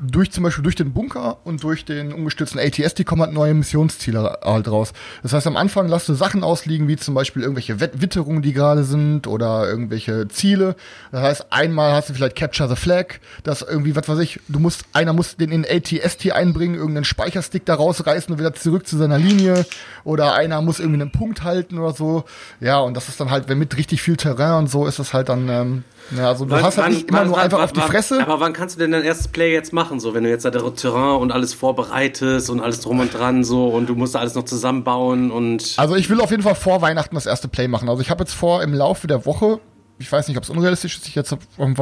durch 0.00 0.30
zum 0.30 0.44
Beispiel 0.44 0.62
durch 0.62 0.76
den 0.76 0.92
Bunker 0.92 1.38
und 1.44 1.62
durch 1.64 1.84
den 1.84 2.12
umgestützten 2.12 2.60
ATS, 2.60 2.94
die 2.94 3.04
kommen 3.04 3.22
halt 3.22 3.32
neue 3.32 3.52
Missionsziele 3.54 4.38
halt 4.44 4.68
raus. 4.68 4.92
Das 5.22 5.32
heißt, 5.32 5.46
am 5.46 5.56
Anfang 5.56 5.88
lässt 5.88 6.08
du 6.08 6.14
Sachen 6.14 6.44
ausliegen, 6.44 6.86
wie 6.86 6.96
zum 6.96 7.14
Beispiel 7.14 7.42
irgendwelche 7.42 7.80
Witterungen, 7.80 8.42
die 8.42 8.52
gerade 8.52 8.84
sind 8.84 9.26
oder 9.26 9.68
irgendwelche 9.68 10.28
Ziele. 10.28 10.76
Das 11.10 11.22
heißt, 11.22 11.46
einmal 11.50 11.92
hast 11.92 12.10
du 12.10 12.14
vielleicht 12.14 12.36
Capture 12.36 12.68
the 12.68 12.76
Flag, 12.76 13.18
das 13.42 13.62
irgendwie, 13.62 13.96
was 13.96 14.08
weiß 14.08 14.20
ich, 14.20 14.40
du 14.48 14.60
musst, 14.60 14.84
einer 14.92 15.12
muss 15.12 15.36
den 15.36 15.50
in 15.50 15.66
ATST 15.68 16.30
einbringen, 16.32 16.76
irgendeinen 16.76 17.04
Speicherstick 17.04 17.64
da 17.66 17.74
rausreißen 17.74 18.32
und 18.32 18.38
wieder 18.38 18.54
zurück 18.54 18.86
zu 18.86 18.96
seiner 18.96 19.18
Linie 19.18 19.66
oder 20.04 20.34
einer 20.34 20.62
muss 20.62 20.78
irgendwie 20.78 21.02
einen 21.02 21.12
Punkt 21.12 21.42
halten 21.42 21.78
oder 21.78 21.92
so. 21.92 22.24
Ja, 22.60 22.78
und 22.78 22.96
das 22.96 23.08
ist 23.08 23.20
dann 23.20 23.30
halt, 23.30 23.48
wenn 23.48 23.58
mit 23.58 23.76
richtig 23.76 24.02
viel 24.02 24.16
Terrain 24.16 24.58
und 24.58 24.70
so 24.70 24.86
ist 24.86 24.98
das 25.00 25.12
halt 25.12 25.28
dann, 25.28 25.48
ähm, 25.48 25.84
ja, 26.16 26.28
also 26.28 26.44
du 26.44 26.50
Wann- 26.52 26.62
hast 26.62 26.78
halt 26.78 26.90
nicht 26.92 27.08
immer 27.08 27.18
wann- 27.20 27.26
nur 27.28 27.36
wann- 27.36 27.44
einfach 27.44 27.62
auf 27.62 27.72
die 27.72 27.80
Fresse. 27.80 28.20
Aber 28.22 28.40
wann 28.40 28.52
kannst 28.52 28.76
du 28.76 28.80
denn 28.80 28.92
dein 28.92 29.02
erstes 29.04 29.28
Play 29.28 29.52
jetzt 29.52 29.72
machen? 29.72 30.00
So, 30.00 30.14
wenn 30.14 30.24
du 30.24 30.30
jetzt 30.30 30.44
da 30.44 30.50
der 30.50 30.62
Terrain 30.74 31.20
und 31.20 31.32
alles 31.32 31.54
vorbereitest 31.54 32.50
und 32.50 32.60
alles 32.60 32.80
drum 32.80 33.00
und 33.00 33.12
dran 33.12 33.44
so 33.44 33.68
und 33.68 33.88
du 33.88 33.94
musst 33.94 34.14
da 34.14 34.20
alles 34.20 34.34
noch 34.34 34.44
zusammenbauen 34.44 35.30
und. 35.30 35.74
Also 35.76 35.96
ich 35.96 36.08
will 36.10 36.20
auf 36.20 36.30
jeden 36.30 36.42
Fall 36.42 36.54
vor 36.54 36.82
Weihnachten 36.82 37.14
das 37.14 37.26
erste 37.26 37.48
Play 37.48 37.68
machen. 37.68 37.88
Also 37.88 38.02
ich 38.02 38.10
habe 38.10 38.22
jetzt 38.22 38.34
vor, 38.34 38.62
im 38.62 38.74
Laufe 38.74 39.06
der 39.06 39.26
Woche, 39.26 39.60
ich 40.00 40.10
weiß 40.12 40.28
nicht, 40.28 40.36
ob 40.36 40.44
es 40.44 40.50
unrealistisch 40.50 40.96
ist, 40.98 41.08
ich 41.08 41.14
jetzt 41.16 41.34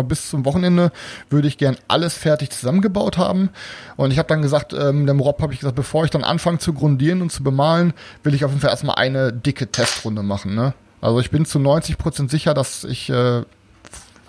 bis 0.06 0.30
zum 0.30 0.45
Wochenende 0.47 0.90
würde 1.28 1.49
ich 1.49 1.59
gern 1.59 1.76
alles 1.87 2.14
fertig 2.14 2.49
zusammengebaut 2.50 3.18
haben. 3.18 3.50
Und 3.97 4.11
ich 4.11 4.18
habe 4.18 4.28
dann 4.28 4.40
gesagt, 4.40 4.73
ähm, 4.73 5.06
dem 5.06 5.21
Rob 5.21 5.42
habe 5.42 5.52
ich 5.52 5.61
gesagt, 5.61 5.76
bevor 5.76 6.04
ich 6.04 6.11
dann 6.11 6.25
anfange 6.25 6.56
zu 6.59 6.73
grundieren 6.73 7.21
und 7.21 7.30
zu 7.30 7.42
bemalen, 7.42 7.92
will 8.23 8.33
ich 8.35 8.45
auf 8.45 8.50
jeden 8.52 8.62
Fall 8.62 8.71
erstmal 8.71 8.97
eine 8.97 9.33
dicke 9.35 9.71
Testrunde 9.71 10.23
machen, 10.23 10.54
ne? 10.54 10.73
Also 11.02 11.21
ich 11.21 11.30
bin 11.30 11.45
zu 11.45 11.59
90% 11.59 12.30
sicher, 12.30 12.54
dass 12.54 12.85
ich 12.85 13.11
äh, 13.11 13.42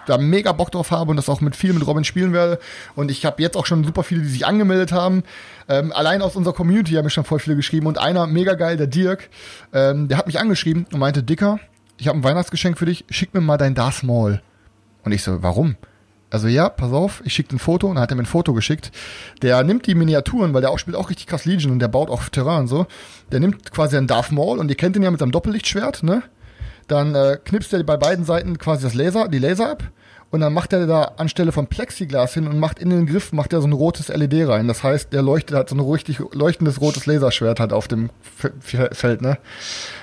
da 0.07 0.17
mega 0.17 0.51
Bock 0.51 0.71
drauf 0.71 0.91
habe 0.91 1.11
und 1.11 1.17
das 1.17 1.29
auch 1.29 1.41
mit 1.41 1.55
viel 1.55 1.73
mit 1.73 1.85
Robin 1.85 2.03
spielen 2.03 2.33
werde. 2.33 2.59
Und 2.95 3.11
ich 3.11 3.25
habe 3.25 3.41
jetzt 3.41 3.55
auch 3.55 3.65
schon 3.65 3.83
super 3.83 4.03
viele, 4.03 4.21
die 4.21 4.29
sich 4.29 4.45
angemeldet 4.45 4.91
haben. 4.91 5.23
Ähm, 5.69 5.91
allein 5.93 6.21
aus 6.21 6.35
unserer 6.35 6.53
Community 6.53 6.93
haben 6.93 7.03
mir 7.03 7.09
schon 7.09 7.25
voll 7.25 7.39
viele 7.39 7.55
geschrieben. 7.55 7.87
Und 7.87 7.97
einer, 7.97 8.25
mega 8.27 8.55
geil, 8.55 8.77
der 8.77 8.87
Dirk, 8.87 9.29
ähm, 9.73 10.07
der 10.07 10.17
hat 10.17 10.27
mich 10.27 10.39
angeschrieben 10.39 10.87
und 10.91 10.99
meinte, 10.99 11.23
Dicker, 11.23 11.59
ich 11.97 12.07
habe 12.07 12.17
ein 12.17 12.23
Weihnachtsgeschenk 12.23 12.77
für 12.77 12.85
dich, 12.85 13.05
schick 13.09 13.33
mir 13.33 13.41
mal 13.41 13.57
dein 13.57 13.75
Darth 13.75 14.03
Maul. 14.03 14.41
Und 15.03 15.11
ich 15.11 15.23
so, 15.23 15.43
warum? 15.43 15.75
Also 16.29 16.49
ja, 16.49 16.67
pass 16.67 16.91
auf, 16.91 17.21
ich 17.23 17.33
schicke 17.33 17.55
ein 17.55 17.59
Foto 17.59 17.87
und 17.87 17.95
dann 17.95 18.01
hat 18.03 18.11
er 18.11 18.17
mir 18.17 18.23
ein 18.23 18.27
Foto 18.27 18.53
geschickt. 18.53 18.91
Der 19.41 19.63
nimmt 19.63 19.87
die 19.87 19.95
Miniaturen, 19.95 20.53
weil 20.53 20.61
der 20.61 20.71
auch 20.71 20.79
spielt 20.79 20.97
auch 20.97 21.09
richtig 21.09 21.27
krass 21.27 21.45
Legion 21.45 21.71
und 21.71 21.79
der 21.79 21.87
baut 21.87 22.09
auch 22.09 22.27
Terrain 22.27 22.61
und 22.61 22.67
so. 22.67 22.85
Der 23.31 23.39
nimmt 23.39 23.71
quasi 23.71 23.95
einen 23.95 24.07
Darth 24.07 24.31
Maul 24.31 24.59
und 24.59 24.69
ihr 24.69 24.75
kennt 24.75 24.95
ihn 24.97 25.03
ja 25.03 25.11
mit 25.11 25.21
seinem 25.21 25.31
Doppellichtschwert, 25.31 26.03
ne? 26.03 26.23
Dann 26.87 27.15
äh, 27.15 27.37
knipst 27.43 27.73
er 27.73 27.83
bei 27.83 27.97
beiden 27.97 28.25
Seiten 28.25 28.57
quasi 28.57 28.83
das 28.83 28.93
Laser, 28.93 29.27
die 29.27 29.39
Laser 29.39 29.71
ab 29.71 29.83
und 30.31 30.41
dann 30.41 30.53
macht 30.53 30.73
er 30.73 30.85
da 30.87 31.13
anstelle 31.17 31.51
von 31.51 31.67
Plexiglas 31.67 32.33
hin 32.33 32.47
und 32.47 32.59
macht 32.59 32.79
in 32.79 32.89
den 32.89 33.05
Griff 33.05 33.31
macht 33.31 33.53
er 33.53 33.61
so 33.61 33.67
ein 33.67 33.73
rotes 33.73 34.09
LED 34.09 34.47
rein. 34.47 34.67
Das 34.67 34.83
heißt, 34.83 35.13
der 35.13 35.21
leuchtet 35.21 35.55
halt 35.55 35.69
so 35.69 35.75
ein 35.75 35.79
richtig 35.79 36.19
leuchtendes 36.33 36.81
rotes 36.81 37.05
Laserschwert 37.05 37.59
halt 37.59 37.71
auf 37.73 37.87
dem 37.87 38.09
F 38.43 38.51
Feld, 38.91 39.21
ne? 39.21 39.37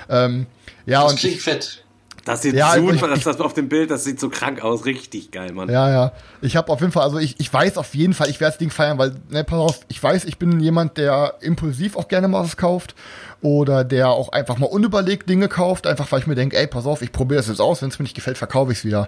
Ähm, 0.09 0.47
ja 0.85 1.03
Das 1.03 1.11
und 1.11 1.19
klingt 1.19 1.35
ich, 1.35 1.41
fett. 1.41 1.81
Das 2.25 2.41
sieht 2.41 2.55
Ja, 2.55 2.69
also 2.69 2.91
super, 2.91 3.05
ich- 3.09 3.23
das, 3.23 3.35
das 3.35 3.39
auf 3.39 3.53
dem 3.53 3.69
Bild, 3.69 3.91
das 3.91 4.03
sieht 4.03 4.19
so 4.19 4.29
krank 4.29 4.63
aus. 4.63 4.85
Richtig 4.85 5.29
geil, 5.29 5.51
Mann. 5.53 5.69
Ja, 5.69 5.91
ja. 5.91 6.11
Ich 6.41 6.55
habe 6.55 6.71
auf 6.71 6.79
jeden 6.79 6.91
Fall, 6.91 7.03
also 7.03 7.19
ich, 7.19 7.39
ich 7.39 7.53
weiß 7.53 7.77
auf 7.77 7.93
jeden 7.93 8.13
Fall, 8.15 8.29
ich 8.31 8.39
werde 8.39 8.53
das 8.53 8.57
Ding 8.57 8.71
feiern, 8.71 8.97
weil, 8.97 9.13
ne, 9.29 9.43
pass 9.43 9.59
auf, 9.59 9.79
ich 9.89 10.01
weiß, 10.01 10.25
ich 10.25 10.39
bin 10.39 10.59
jemand, 10.59 10.97
der 10.97 11.35
impulsiv 11.41 11.95
auch 11.95 12.07
gerne 12.07 12.27
mal 12.27 12.43
was 12.43 12.57
kauft 12.57 12.95
oder 13.43 13.83
der 13.83 14.09
auch 14.09 14.29
einfach 14.29 14.57
mal 14.57 14.65
unüberlegt 14.65 15.29
Dinge 15.29 15.47
kauft, 15.49 15.85
einfach 15.85 16.11
weil 16.11 16.21
ich 16.21 16.25
mir 16.25 16.33
denke, 16.33 16.57
ey, 16.57 16.65
pass 16.65 16.87
auf, 16.87 17.03
ich 17.03 17.11
probiere 17.11 17.37
das 17.41 17.47
jetzt 17.47 17.61
aus, 17.61 17.83
wenn 17.83 17.89
es 17.89 17.99
mir 17.99 18.03
nicht 18.03 18.15
gefällt, 18.15 18.39
verkaufe 18.39 18.71
ich 18.71 18.79
es 18.79 18.85
wieder. 18.85 19.07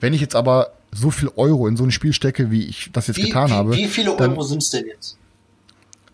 Wenn 0.00 0.14
ich 0.14 0.20
jetzt 0.20 0.34
aber 0.36 0.72
so 0.92 1.10
viel 1.10 1.30
Euro 1.36 1.66
in 1.66 1.76
so 1.76 1.84
ein 1.84 1.90
Spiel 1.90 2.12
stecke, 2.12 2.50
wie 2.50 2.64
ich 2.66 2.90
das 2.92 3.08
jetzt 3.08 3.18
Wie, 3.18 3.22
getan 3.22 3.48
wie, 3.48 3.52
habe, 3.52 3.76
wie 3.76 3.88
viele 3.88 4.16
dann 4.16 4.32
Euro 4.32 4.42
sind's 4.42 4.70
denn 4.70 4.86
jetzt? 4.86 5.18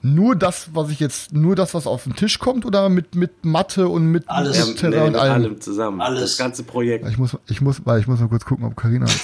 nur 0.05 0.37
das, 0.37 0.69
was 0.75 0.91
ich 0.91 1.01
jetzt, 1.01 1.33
nur 1.33 1.57
das, 1.57 1.73
was 1.73 1.87
auf 1.87 2.05
den 2.05 2.15
Tisch 2.15 2.39
kommt 2.39 2.67
oder 2.67 2.91
mit, 2.91 3.15
mit 3.15 3.45
Matte 3.45 3.89
und 3.89 4.07
mit, 4.07 4.29
Alles. 4.29 4.59
Ja, 4.59 4.67
mit 4.67 4.75
nee, 4.75 4.81
Terrain 4.81 5.07
und 5.07 5.13
mit 5.13 5.21
allem? 5.21 5.33
allem 5.33 5.61
zusammen. 5.61 6.01
Alles. 6.03 6.21
Das 6.21 6.37
ganze 6.37 6.63
Projekt. 6.63 7.09
Ich 7.09 7.17
muss, 7.17 7.37
ich 7.49 7.63
muss, 7.63 7.81
weil 7.87 8.01
ich 8.01 8.07
muss 8.07 8.21
mal 8.21 8.29
kurz 8.29 8.45
gucken, 8.45 8.67
ob 8.67 8.77
Carina. 8.77 9.07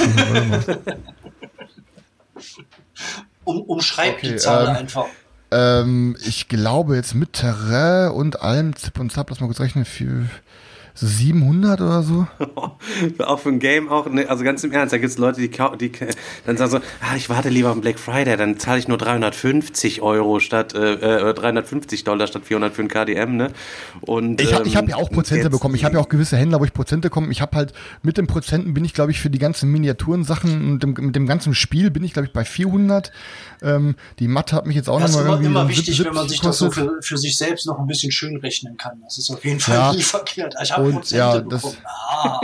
Um, 3.45 3.63
umschreib 3.63 4.19
Okay, 4.19 4.33
die 4.33 4.37
Zahl 4.37 4.69
ähm, 4.69 4.77
einfach. 4.77 5.07
Ähm, 5.51 6.17
ich 6.27 6.49
glaube 6.49 6.97
jetzt 6.97 7.15
mit 7.15 7.33
Terrain 7.33 8.13
und 8.13 8.43
allem 8.43 8.77
Zip 8.77 9.01
und 9.01 9.11
Zap, 9.11 9.31
lass 9.31 9.41
mal 9.41 9.47
kurz 9.47 9.61
rechnen, 9.61 9.85
für 9.85 10.27
so 10.95 11.07
700 11.07 11.81
oder 11.81 12.03
so. 12.03 12.27
auch 13.25 13.39
für 13.39 13.49
ein 13.51 13.59
Game 13.59 13.89
auch, 13.89 14.09
ne, 14.09 14.29
also 14.29 14.45
ganz 14.45 14.65
im 14.65 14.73
Ernst, 14.73 14.93
da 14.93 14.99
gibt 14.99 15.11
es 15.13 15.19
Leute, 15.19 15.41
die, 15.41 15.49
die 15.51 15.93
dann 16.47 16.57
sagen 16.57 16.71
so, 16.71 16.77
ah, 16.79 17.17
ich 17.17 17.29
warte 17.29 17.49
lieber 17.49 17.71
am 17.71 17.81
Black 17.81 17.99
Friday, 17.99 18.37
dann 18.37 18.59
zahle 18.59 18.79
ich 18.79 18.89
nur 18.89 18.99
350 18.99 20.03
Euro 20.03 20.41
statt, 20.41 20.75
äh, 20.75 21.31
äh, 21.31 21.35
350 21.35 22.05
Dollar 22.05 22.27
statt 22.27 22.43
400 22.45 22.75
für 22.75 22.83
ein 22.83 22.89
KDM, 22.89 23.37
ne? 23.37 23.53
Und, 24.01 24.41
Ich 24.41 24.53
habe 24.55 24.67
ich 24.67 24.77
hab 24.77 24.89
ja 24.89 24.97
ähm, 24.97 25.05
auch 25.05 25.11
Prozente 25.11 25.45
jetzt- 25.45 25.53
bekommen. 25.53 25.75
Ich 25.75 25.85
habe 25.85 25.95
ja 25.95 26.01
auch 26.01 26.09
gewisse 26.09 26.37
Händler, 26.37 26.61
wo 26.61 26.65
ich 26.65 26.73
Prozente 26.73 27.09
bekomme. 27.09 27.31
Ich 27.31 27.41
habe 27.41 27.57
halt 27.57 27.73
mit 28.03 28.17
den 28.17 28.27
Prozenten 28.27 28.75
bin 28.75 28.85
ich, 28.85 28.95
glaube 28.95 29.11
ich, 29.11 29.21
für 29.21 29.31
die 29.31 29.39
ganzen 29.39 29.71
Miniaturen-Sachen 29.71 30.73
und 30.73 30.83
dem, 30.83 30.95
mit 30.99 31.17
dem 31.17 31.27
ganzen 31.27 31.55
Spiel 31.55 31.91
bin 31.91 32.03
ich, 32.05 32.13
glaube 32.13 32.27
ich, 32.27 32.33
bei 32.33 32.45
400. 32.45 33.13
Ähm, 33.63 33.95
die 34.19 34.29
Matte 34.29 34.57
hat 34.57 34.67
mich 34.67 34.77
jetzt 34.77 34.89
auch 34.89 35.01
Das 35.01 35.11
ist 35.11 35.17
noch 35.17 35.23
mal 35.23 35.27
immer, 35.27 35.35
irgendwie 35.37 35.51
immer 35.61 35.69
wichtig, 35.69 35.97
70 35.97 36.07
wenn 36.07 36.15
man 36.15 36.29
sich 36.29 36.41
das 36.41 36.59
so 36.59 36.71
für, 36.71 36.99
für 37.03 37.19
sich 37.19 37.37
selbst 37.37 37.67
noch 37.67 37.79
ein 37.79 37.87
bisschen 37.87 38.11
schön 38.13 38.37
rechnen 38.37 38.77
kann. 38.77 39.01
Das 39.05 39.19
ist 39.19 39.31
auf 39.31 39.45
jeden 39.45 39.61
Fall 39.61 39.75
Ja. 39.77 39.93
nie 39.93 40.03
verkehrt. 40.03 40.55
Ich 40.63 40.73
habe 40.73 40.80
Und, 40.81 41.11
ja, 41.11 41.41
das-. 41.41 41.77
Ah. 41.85 42.41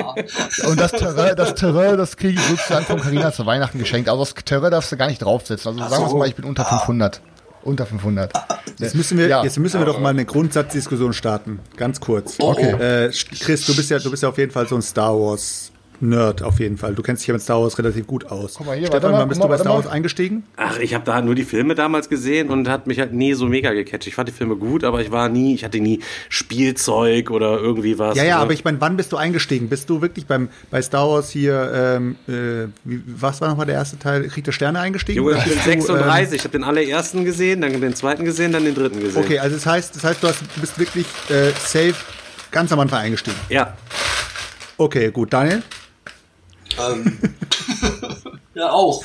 Und 0.69 0.81
das 0.81 0.93
Terrain, 0.93 1.37
das 1.37 1.55
Terrain, 1.55 1.97
das 1.97 2.17
kriege 2.17 2.39
ich 2.41 2.47
sozusagen 2.47 2.87
von 2.87 3.01
Carina 3.01 3.33
zu 3.33 3.45
Weihnachten 3.47 3.79
geschenkt. 3.79 4.09
Also 4.09 4.25
das 4.25 4.35
Terrain 4.45 4.71
darfst 4.71 4.91
du 4.93 4.97
gar 4.97 5.09
nicht 5.09 5.19
draufsetzen. 5.23 5.79
Also 5.79 5.91
sagen 5.91 6.05
wir 6.05 6.11
so. 6.11 6.17
mal, 6.17 6.29
ich 6.29 6.35
bin 6.37 6.45
unter 6.45 6.65
500. 6.65 7.21
Unter 7.63 7.85
500. 7.85 8.33
Jetzt 8.79 8.95
müssen 8.95 9.19
wir, 9.19 9.27
Ja. 9.27 9.43
jetzt 9.43 9.59
müssen 9.59 9.81
wir 9.81 9.87
doch 9.87 9.99
mal 9.99 10.11
eine 10.11 10.25
Grundsatzdiskussion 10.25 11.13
starten. 11.13 11.59
Ganz 11.77 12.01
kurz. 12.01 12.37
Okay. 12.39 12.71
Äh, 13.07 13.11
Chris, 13.41 13.67
du 13.67 13.75
bist 13.75 13.91
ja, 13.91 13.99
du 13.99 14.11
bist 14.11 14.23
ja 14.23 14.29
auf 14.29 14.39
jeden 14.39 14.53
Fall 14.53 14.69
so 14.69 14.77
ein 14.77 14.83
Star 14.83 15.13
Wars 15.19 15.73
Nerd 16.01 16.43
auf 16.43 16.61
jeden 16.61 16.77
Fall. 16.79 16.95
Du 16.95 17.03
kennst 17.03 17.23
dich 17.23 17.29
ja 17.29 17.35
mit 17.35 17.43
Star 17.43 17.61
Wars 17.63 17.79
relativ 17.79 18.07
gut 18.07 18.27
aus. 18.31 18.55
Guck 18.57 18.67
mal 18.67 18.77
hier, 18.77 18.87
Stefan, 18.89 19.13
wann 19.13 19.29
bist 19.29 19.43
du 19.43 19.49
bei 19.49 19.57
Star 19.59 19.75
Wars 19.75 19.87
eingestiegen? 19.87 20.45
Ach, 20.57 20.79
ich 20.79 20.95
habe 20.95 21.05
da 21.05 21.21
nur 21.23 21.35
die 21.35 21.45
Filme 21.45 21.75
damals 21.75 22.09
gesehen 22.09 22.49
und 22.51 22.69
hat 22.69 22.87
mich 22.87 22.99
halt 22.99 23.13
nie 23.13 23.35
so 23.35 23.47
mega 23.47 23.73
gecatcht. 23.73 24.07
Ich 24.07 24.15
fand 24.15 24.29
die 24.29 24.33
Filme 24.33 24.57
gut, 24.57 24.85
aber 24.85 25.01
ich 25.01 25.11
war 25.11 25.29
nie, 25.29 25.55
ich 25.55 25.65
hatte 25.65 25.81
nie 25.81 26.01
Spielzeug 26.29 27.31
oder 27.31 27.59
irgendwie 27.59 27.99
was. 27.99 28.17
Ja, 28.17 28.25
ja, 28.25 28.35
oder- 28.37 28.43
aber 28.45 28.53
ich 28.53 28.65
meine, 28.65 28.81
wann 28.81 28.97
bist 28.97 29.13
du 29.13 29.17
eingestiegen? 29.17 29.69
Bist 29.69 29.89
du 29.91 30.01
wirklich 30.03 30.27
beim 30.27 30.49
bei 30.71 30.81
Star 30.83 31.09
Wars 31.09 31.31
hier, 31.31 31.71
ähm, 31.75 32.17
äh, 32.29 32.69
wie, 32.85 33.03
was 33.07 33.41
war 33.41 33.49
nochmal 33.49 33.67
der 33.67 33.77
erste 33.77 33.99
Teil? 33.99 34.29
Krieg 34.29 34.45
der 34.45 34.53
Sterne 34.53 34.81
eingestiegen? 34.81 35.17
Junge, 35.19 35.39
ich 35.39 35.45
bin 35.45 35.55
Bist 35.55 35.89
du, 35.89 35.95
36, 35.95 36.35
ich 36.37 36.41
habe 36.45 36.53
den 36.53 36.65
allerersten 36.65 37.25
gesehen, 37.25 37.61
dann 37.61 37.81
den 37.81 37.95
zweiten 37.95 38.25
gesehen, 38.25 38.53
dann 38.53 38.65
den 38.65 38.75
dritten 38.75 39.01
gesehen. 39.01 39.19
Ähm, 39.19 39.25
okay, 39.25 39.39
also 39.39 39.57
das 39.57 39.67
heißt, 39.67 39.97
das 39.97 40.05
heißt, 40.05 40.23
du, 40.23 40.29
hast, 40.29 40.43
du 40.43 40.61
bist 40.61 40.79
wirklich 40.79 41.07
äh, 41.31 41.51
safe 41.59 41.95
ganz 42.51 42.73
am 42.73 42.81
Anfang 42.81 43.01
eingestiegen. 43.01 43.37
Ja, 43.49 43.75
Okay, 44.79 45.11
gut. 45.11 45.33
Daniel? 45.33 45.63
Ähm, 46.79 47.19
ja, 48.55 48.71
auch. 48.71 49.05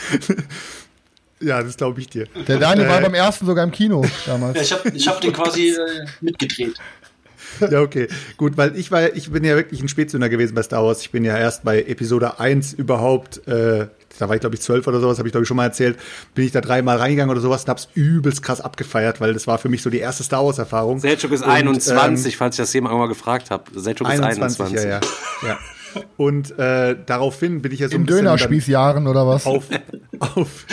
Ja, 1.39 1.63
das 1.63 1.77
glaube 1.77 1.99
ich 1.99 2.07
dir. 2.07 2.27
Der 2.47 2.57
Daniel 2.59 2.87
war 2.87 2.99
Äh, 2.99 3.03
beim 3.03 3.13
ersten 3.13 3.45
sogar 3.45 3.63
im 3.63 3.71
Kino 3.71 4.05
damals. 4.25 4.55
Ja, 4.55 4.61
ich 4.61 4.71
habe 4.73 4.89
ich 4.89 5.07
hab 5.07 5.21
den 5.21 5.33
quasi 5.33 5.69
äh, 5.69 6.05
mitgedreht. 6.21 6.75
Ja, 7.59 7.81
okay. 7.81 8.07
Gut, 8.37 8.57
weil 8.57 8.77
ich 8.77 8.91
war, 8.91 9.13
ich 9.15 9.31
bin 9.31 9.43
ja 9.43 9.55
wirklich 9.55 9.81
ein 9.81 9.87
Spätzünder 9.89 10.29
gewesen 10.29 10.55
bei 10.55 10.63
Star 10.63 10.83
Wars. 10.83 11.01
Ich 11.01 11.11
bin 11.11 11.25
ja 11.25 11.37
erst 11.37 11.63
bei 11.63 11.81
Episode 11.83 12.39
1 12.39 12.73
überhaupt, 12.73 13.45
äh, 13.47 13.87
da 14.19 14.29
war 14.29 14.35
ich 14.35 14.41
glaube 14.41 14.55
ich 14.55 14.61
zwölf 14.61 14.87
oder 14.87 14.99
sowas, 14.99 15.17
habe 15.17 15.27
ich 15.27 15.31
glaube 15.31 15.43
ich 15.43 15.47
schon 15.47 15.57
mal 15.57 15.65
erzählt, 15.65 15.97
bin 16.33 16.45
ich 16.45 16.51
da 16.51 16.61
dreimal 16.61 16.97
reingegangen 16.97 17.31
oder 17.31 17.41
sowas 17.41 17.63
und 17.63 17.69
hab's 17.69 17.89
übelst 17.93 18.41
krass 18.41 18.61
abgefeiert, 18.61 19.19
weil 19.19 19.33
das 19.33 19.47
war 19.47 19.57
für 19.57 19.69
mich 19.69 19.81
so 19.81 19.89
die 19.89 19.99
erste 19.99 20.23
Star 20.23 20.45
Wars 20.45 20.59
Erfahrung. 20.59 20.99
Selchuk 20.99 21.31
ist 21.31 21.43
Und, 21.43 21.49
21, 21.49 22.33
ähm, 22.33 22.37
falls 22.37 22.55
ich 22.55 22.63
das 22.63 22.73
jemand 22.73 22.95
mal 22.97 23.07
gefragt 23.07 23.51
habe. 23.51 23.63
Selchuk 23.79 24.07
ist 24.07 24.19
21, 24.21 24.59
21. 24.61 24.75
ja, 24.83 24.89
ja. 24.89 24.99
ja. 25.47 25.59
Und 26.17 26.57
äh, 26.57 26.95
daraufhin 27.05 27.61
bin 27.61 27.71
ich 27.71 27.79
ja 27.79 27.89
so 27.89 27.95
In 27.95 28.01
ein 28.01 28.05
bisschen 28.05 28.25
Dönerspießjahren 28.25 29.07
oder 29.07 29.27
was? 29.27 29.45
auf, 29.45 29.65
auf, 30.19 30.65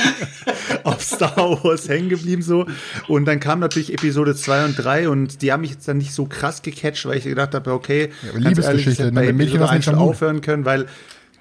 auf 0.85 1.03
Star 1.03 1.63
Wars 1.65 1.89
hängen 1.89 2.09
geblieben 2.09 2.43
so. 2.43 2.67
Und 3.09 3.25
dann 3.25 3.41
kam 3.41 3.61
natürlich 3.61 3.93
Episode 3.93 4.35
2 4.35 4.65
und 4.67 4.75
3 4.77 5.09
und 5.09 5.43
die 5.43 5.53
haben 5.53 5.63
mich 5.63 5.71
jetzt 5.71 5.89
dann 5.89 5.99
nicht 5.99 6.13
so 6.13 6.27
krass 6.27 6.63
gecatcht, 6.63 7.07
weil 7.07 7.19
ich 7.19 7.25
gedacht 7.25 7.55
habe, 7.55 7.73
okay, 7.73 8.11
Ja, 8.23 8.39
Liebesgeschichte, 8.39 9.03
ehrlich, 9.03 9.15
ne? 9.15 9.21
bei 9.21 9.33
Mädchen 9.33 9.57
Episode 9.57 9.61
hast 9.63 9.71
du 9.71 9.75
1 9.75 9.75
nichts 9.75 9.85
schon 9.87 9.95
aufhören 10.09 10.41
können, 10.41 10.65
weil 10.65 10.87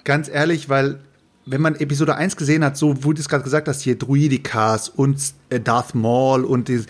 ganz 0.04 0.30
ehrlich, 0.30 0.70
weil 0.70 1.00
wenn 1.46 1.62
man 1.62 1.76
Episode 1.76 2.16
1 2.16 2.36
gesehen 2.36 2.64
hat, 2.64 2.78
so 2.78 3.04
wurde 3.04 3.22
es 3.22 3.30
gerade 3.30 3.44
gesagt, 3.44 3.68
dass 3.68 3.82
hier 3.82 3.98
Druidikas 3.98 4.90
und 4.90 5.18
äh, 5.50 5.60
Darth 5.60 5.96
Maul 5.96 6.44
und 6.44 6.68
die, 6.68 6.84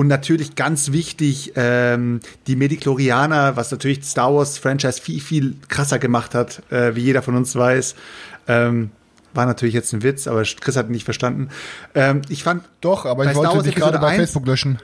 und 0.00 0.06
natürlich 0.06 0.54
ganz 0.54 0.92
wichtig, 0.92 1.52
ähm, 1.56 2.20
die 2.46 2.56
Medichlorianer, 2.56 3.56
was 3.56 3.70
natürlich 3.70 4.02
Star 4.02 4.34
Wars 4.34 4.56
Franchise 4.56 4.98
viel, 4.98 5.20
viel 5.20 5.56
krasser 5.68 5.98
gemacht 5.98 6.34
hat, 6.34 6.62
äh, 6.72 6.96
wie 6.96 7.02
jeder 7.02 7.20
von 7.20 7.36
uns 7.36 7.54
weiß. 7.54 7.96
Ähm, 8.48 8.92
war 9.34 9.44
natürlich 9.44 9.74
jetzt 9.74 9.92
ein 9.92 10.02
Witz, 10.02 10.26
aber 10.26 10.42
Chris 10.42 10.76
hat 10.76 10.86
ihn 10.86 10.92
nicht 10.92 11.04
verstanden. 11.04 11.50
Ähm, 11.94 12.22
ich 12.30 12.44
fand 12.44 12.64
Doch, 12.80 13.04
aber 13.04 13.30
ich 13.30 13.36
wollte 13.36 13.62
dich 13.62 13.74
gerade 13.74 13.98
bei 13.98 14.06
1 14.06 14.16
Facebook 14.16 14.46
löschen. 14.46 14.78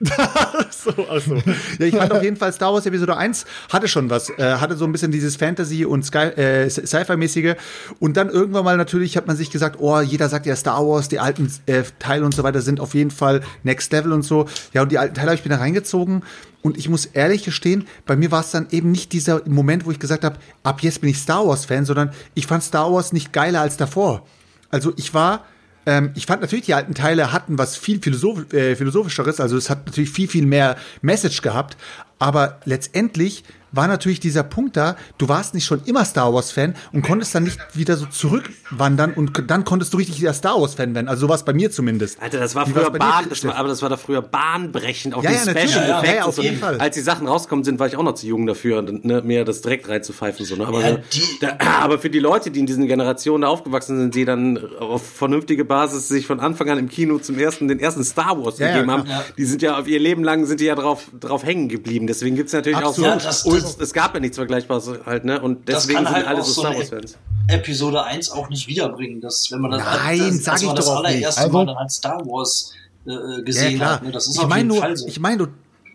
so, 0.70 0.92
ach 1.10 1.20
so. 1.20 1.34
Ja, 1.78 1.86
ich 1.86 1.96
fand 1.96 2.12
auf 2.12 2.22
jeden 2.22 2.36
Fall 2.36 2.52
Star 2.52 2.72
Wars 2.72 2.86
Episode 2.86 3.16
1 3.16 3.46
hatte 3.68 3.88
schon 3.88 4.08
was, 4.10 4.30
äh, 4.30 4.56
hatte 4.56 4.76
so 4.76 4.84
ein 4.84 4.92
bisschen 4.92 5.10
dieses 5.10 5.34
Fantasy 5.36 5.84
und 5.84 6.04
Sky, 6.04 6.28
äh, 6.36 6.70
Sci-Fi-mäßige 6.70 7.56
und 7.98 8.16
dann 8.16 8.28
irgendwann 8.30 8.64
mal 8.64 8.76
natürlich 8.76 9.16
hat 9.16 9.26
man 9.26 9.36
sich 9.36 9.50
gesagt, 9.50 9.76
oh, 9.80 10.00
jeder 10.00 10.28
sagt 10.28 10.46
ja 10.46 10.54
Star 10.54 10.86
Wars, 10.86 11.08
die 11.08 11.18
alten 11.18 11.52
äh, 11.66 11.82
Teile 11.98 12.24
und 12.24 12.32
so 12.32 12.44
weiter 12.44 12.60
sind 12.60 12.78
auf 12.78 12.94
jeden 12.94 13.10
Fall 13.10 13.42
Next 13.64 13.92
Level 13.92 14.12
und 14.12 14.22
so. 14.22 14.46
Ja, 14.72 14.82
und 14.82 14.92
die 14.92 14.98
alten 14.98 15.14
Teile 15.14 15.30
habe 15.30 15.36
ich 15.36 15.44
mir 15.44 15.50
da 15.50 15.60
reingezogen 15.60 16.22
und 16.62 16.76
ich 16.76 16.88
muss 16.88 17.06
ehrlich 17.06 17.44
gestehen, 17.44 17.86
bei 18.06 18.14
mir 18.14 18.30
war 18.30 18.40
es 18.40 18.52
dann 18.52 18.68
eben 18.70 18.92
nicht 18.92 19.12
dieser 19.12 19.42
Moment, 19.48 19.84
wo 19.84 19.90
ich 19.90 19.98
gesagt 19.98 20.24
habe, 20.24 20.36
ab 20.62 20.80
jetzt 20.82 21.00
bin 21.00 21.10
ich 21.10 21.18
Star 21.18 21.46
Wars 21.46 21.64
Fan, 21.64 21.84
sondern 21.84 22.12
ich 22.34 22.46
fand 22.46 22.62
Star 22.62 22.92
Wars 22.92 23.12
nicht 23.12 23.32
geiler 23.32 23.60
als 23.60 23.76
davor. 23.76 24.26
Also 24.70 24.92
ich 24.96 25.12
war 25.14 25.44
ähm, 25.88 26.10
ich 26.14 26.26
fand 26.26 26.42
natürlich, 26.42 26.66
die 26.66 26.74
alten 26.74 26.94
Teile 26.94 27.32
hatten 27.32 27.56
was 27.56 27.78
viel 27.78 28.00
Philosoph 28.02 28.52
äh, 28.52 28.76
Philosophischeres, 28.76 29.40
also 29.40 29.56
es 29.56 29.70
hat 29.70 29.86
natürlich 29.86 30.10
viel, 30.10 30.28
viel 30.28 30.44
mehr 30.44 30.76
Message 31.00 31.40
gehabt, 31.40 31.78
aber 32.18 32.60
letztendlich 32.66 33.42
war 33.72 33.86
natürlich 33.88 34.20
dieser 34.20 34.42
Punkt 34.42 34.76
da, 34.76 34.96
du 35.18 35.28
warst 35.28 35.54
nicht 35.54 35.64
schon 35.64 35.82
immer 35.84 36.04
Star 36.04 36.32
Wars-Fan 36.32 36.74
und 36.92 37.02
konntest 37.02 37.34
dann 37.34 37.44
nicht 37.44 37.58
wieder 37.74 37.96
so 37.96 38.06
zurückwandern 38.06 39.12
und 39.14 39.50
dann 39.50 39.64
konntest 39.64 39.92
du 39.92 39.98
richtig 39.98 40.20
wieder 40.20 40.32
Star 40.32 40.60
Wars-Fan 40.60 40.94
werden. 40.94 41.08
Also 41.08 41.26
sowas 41.26 41.44
bei 41.44 41.52
mir 41.52 41.70
zumindest. 41.70 42.20
Alter, 42.22 42.38
das 42.40 42.54
war 42.54 42.66
Wie 42.66 42.72
früher 42.72 42.90
Bahn, 42.90 43.26
das 43.28 43.44
war, 43.44 43.56
aber 43.56 43.68
das 43.68 43.82
war 43.82 43.88
da 43.88 43.96
früher 43.96 44.22
bahnbrechend 44.22 45.14
auf 45.14 45.24
Ja, 45.24 45.30
die 45.30 45.36
ja. 45.36 45.42
Special 45.42 45.66
Ja, 45.82 45.88
ja, 45.88 45.98
Effects. 46.00 46.14
ja, 46.16 46.22
und 46.22 46.28
auf 46.28 46.34
so. 46.36 46.42
jeden 46.42 46.58
Fall. 46.58 46.78
Als 46.80 46.94
die 46.94 47.00
Sachen 47.02 47.26
rauskommen 47.26 47.64
sind, 47.64 47.78
war 47.78 47.86
ich 47.86 47.96
auch 47.96 48.02
noch 48.02 48.14
zu 48.14 48.26
jung 48.26 48.46
dafür, 48.46 48.82
ne, 48.82 49.22
mir 49.22 49.44
das 49.44 49.60
direkt 49.60 49.88
reinzupfeifen. 49.88 50.44
So, 50.46 50.56
ne? 50.56 50.66
aber, 50.66 50.80
Ja, 50.88 50.98
da, 51.40 51.56
aber 51.80 51.98
für 51.98 52.10
die 52.10 52.18
Leute, 52.18 52.50
die 52.50 52.60
in 52.60 52.66
diesen 52.66 52.86
Generationen 52.86 53.42
da 53.42 53.48
aufgewachsen 53.48 53.98
sind, 53.98 54.14
die 54.14 54.24
dann 54.24 54.58
auf 54.78 55.06
vernünftige 55.06 55.64
Basis 55.64 56.08
sich 56.08 56.26
von 56.26 56.40
Anfang 56.40 56.70
an 56.70 56.78
im 56.78 56.88
Kino 56.88 57.18
zum 57.18 57.38
ersten, 57.38 57.68
den 57.68 57.80
ersten 57.80 58.04
Star 58.04 58.42
Wars 58.42 58.58
Ja, 58.58 58.68
ja, 58.68 58.72
gegeben 58.74 58.90
haben, 58.90 59.04
die 59.36 59.44
sind 59.44 59.62
ja 59.62 59.78
auf 59.78 59.86
ihr 59.88 59.98
Leben 60.00 60.24
lang 60.24 60.46
sind 60.46 60.60
die 60.60 60.64
ja 60.66 60.74
drauf, 60.74 61.04
drauf 61.18 61.44
hängen 61.44 61.68
geblieben. 61.68 62.06
Deswegen 62.06 62.36
gibt's 62.36 62.52
natürlich 62.52 62.78
Absolut. 62.78 63.10
auch 63.10 63.24
Ja, 63.24 63.32
so 63.32 63.57
es, 63.64 63.78
es 63.78 63.92
gab 63.92 64.14
ja 64.14 64.20
nichts 64.20 64.36
Vergleichbares 64.36 64.90
halt, 65.06 65.24
ne? 65.24 65.40
Und 65.40 65.68
deswegen 65.68 66.04
kann 66.04 66.10
halt 66.10 66.24
sind 66.24 66.28
alle 66.28 66.40
auch 66.40 66.44
so 66.44 66.52
so 66.52 66.60
Star 66.60 66.70
eine 66.70 66.78
Wars 66.80 66.88
Fans. 66.90 67.18
Episode 67.48 68.04
1 68.04 68.30
auch 68.30 68.48
nicht 68.50 68.66
wiederbringen, 68.68 69.20
dass 69.20 69.50
wenn 69.50 69.60
man 69.60 69.70
das, 69.72 69.82
Nein, 69.84 70.18
das, 70.18 70.44
sag 70.44 70.52
dass 70.54 70.60
ich 70.62 70.66
man 70.66 70.76
das 70.76 70.84
doch 70.86 70.96
allererste 71.04 71.40
Also- 71.42 71.52
Mal 71.58 71.66
dann 71.66 71.76
halt 71.76 71.90
Star 71.90 72.20
Wars 72.26 72.72
äh, 73.06 73.42
gesehen 73.42 73.80
hat. 73.84 74.02
Ne? 74.02 74.10
Das 74.12 74.26
ist 74.26 74.36
ich 74.36 74.42
auf 74.42 74.54
jeden 74.54 74.68
nur, 74.68 74.78
Fall 74.78 74.96
so. 74.96 75.06
ich 75.06 75.18
meine, 75.20 75.48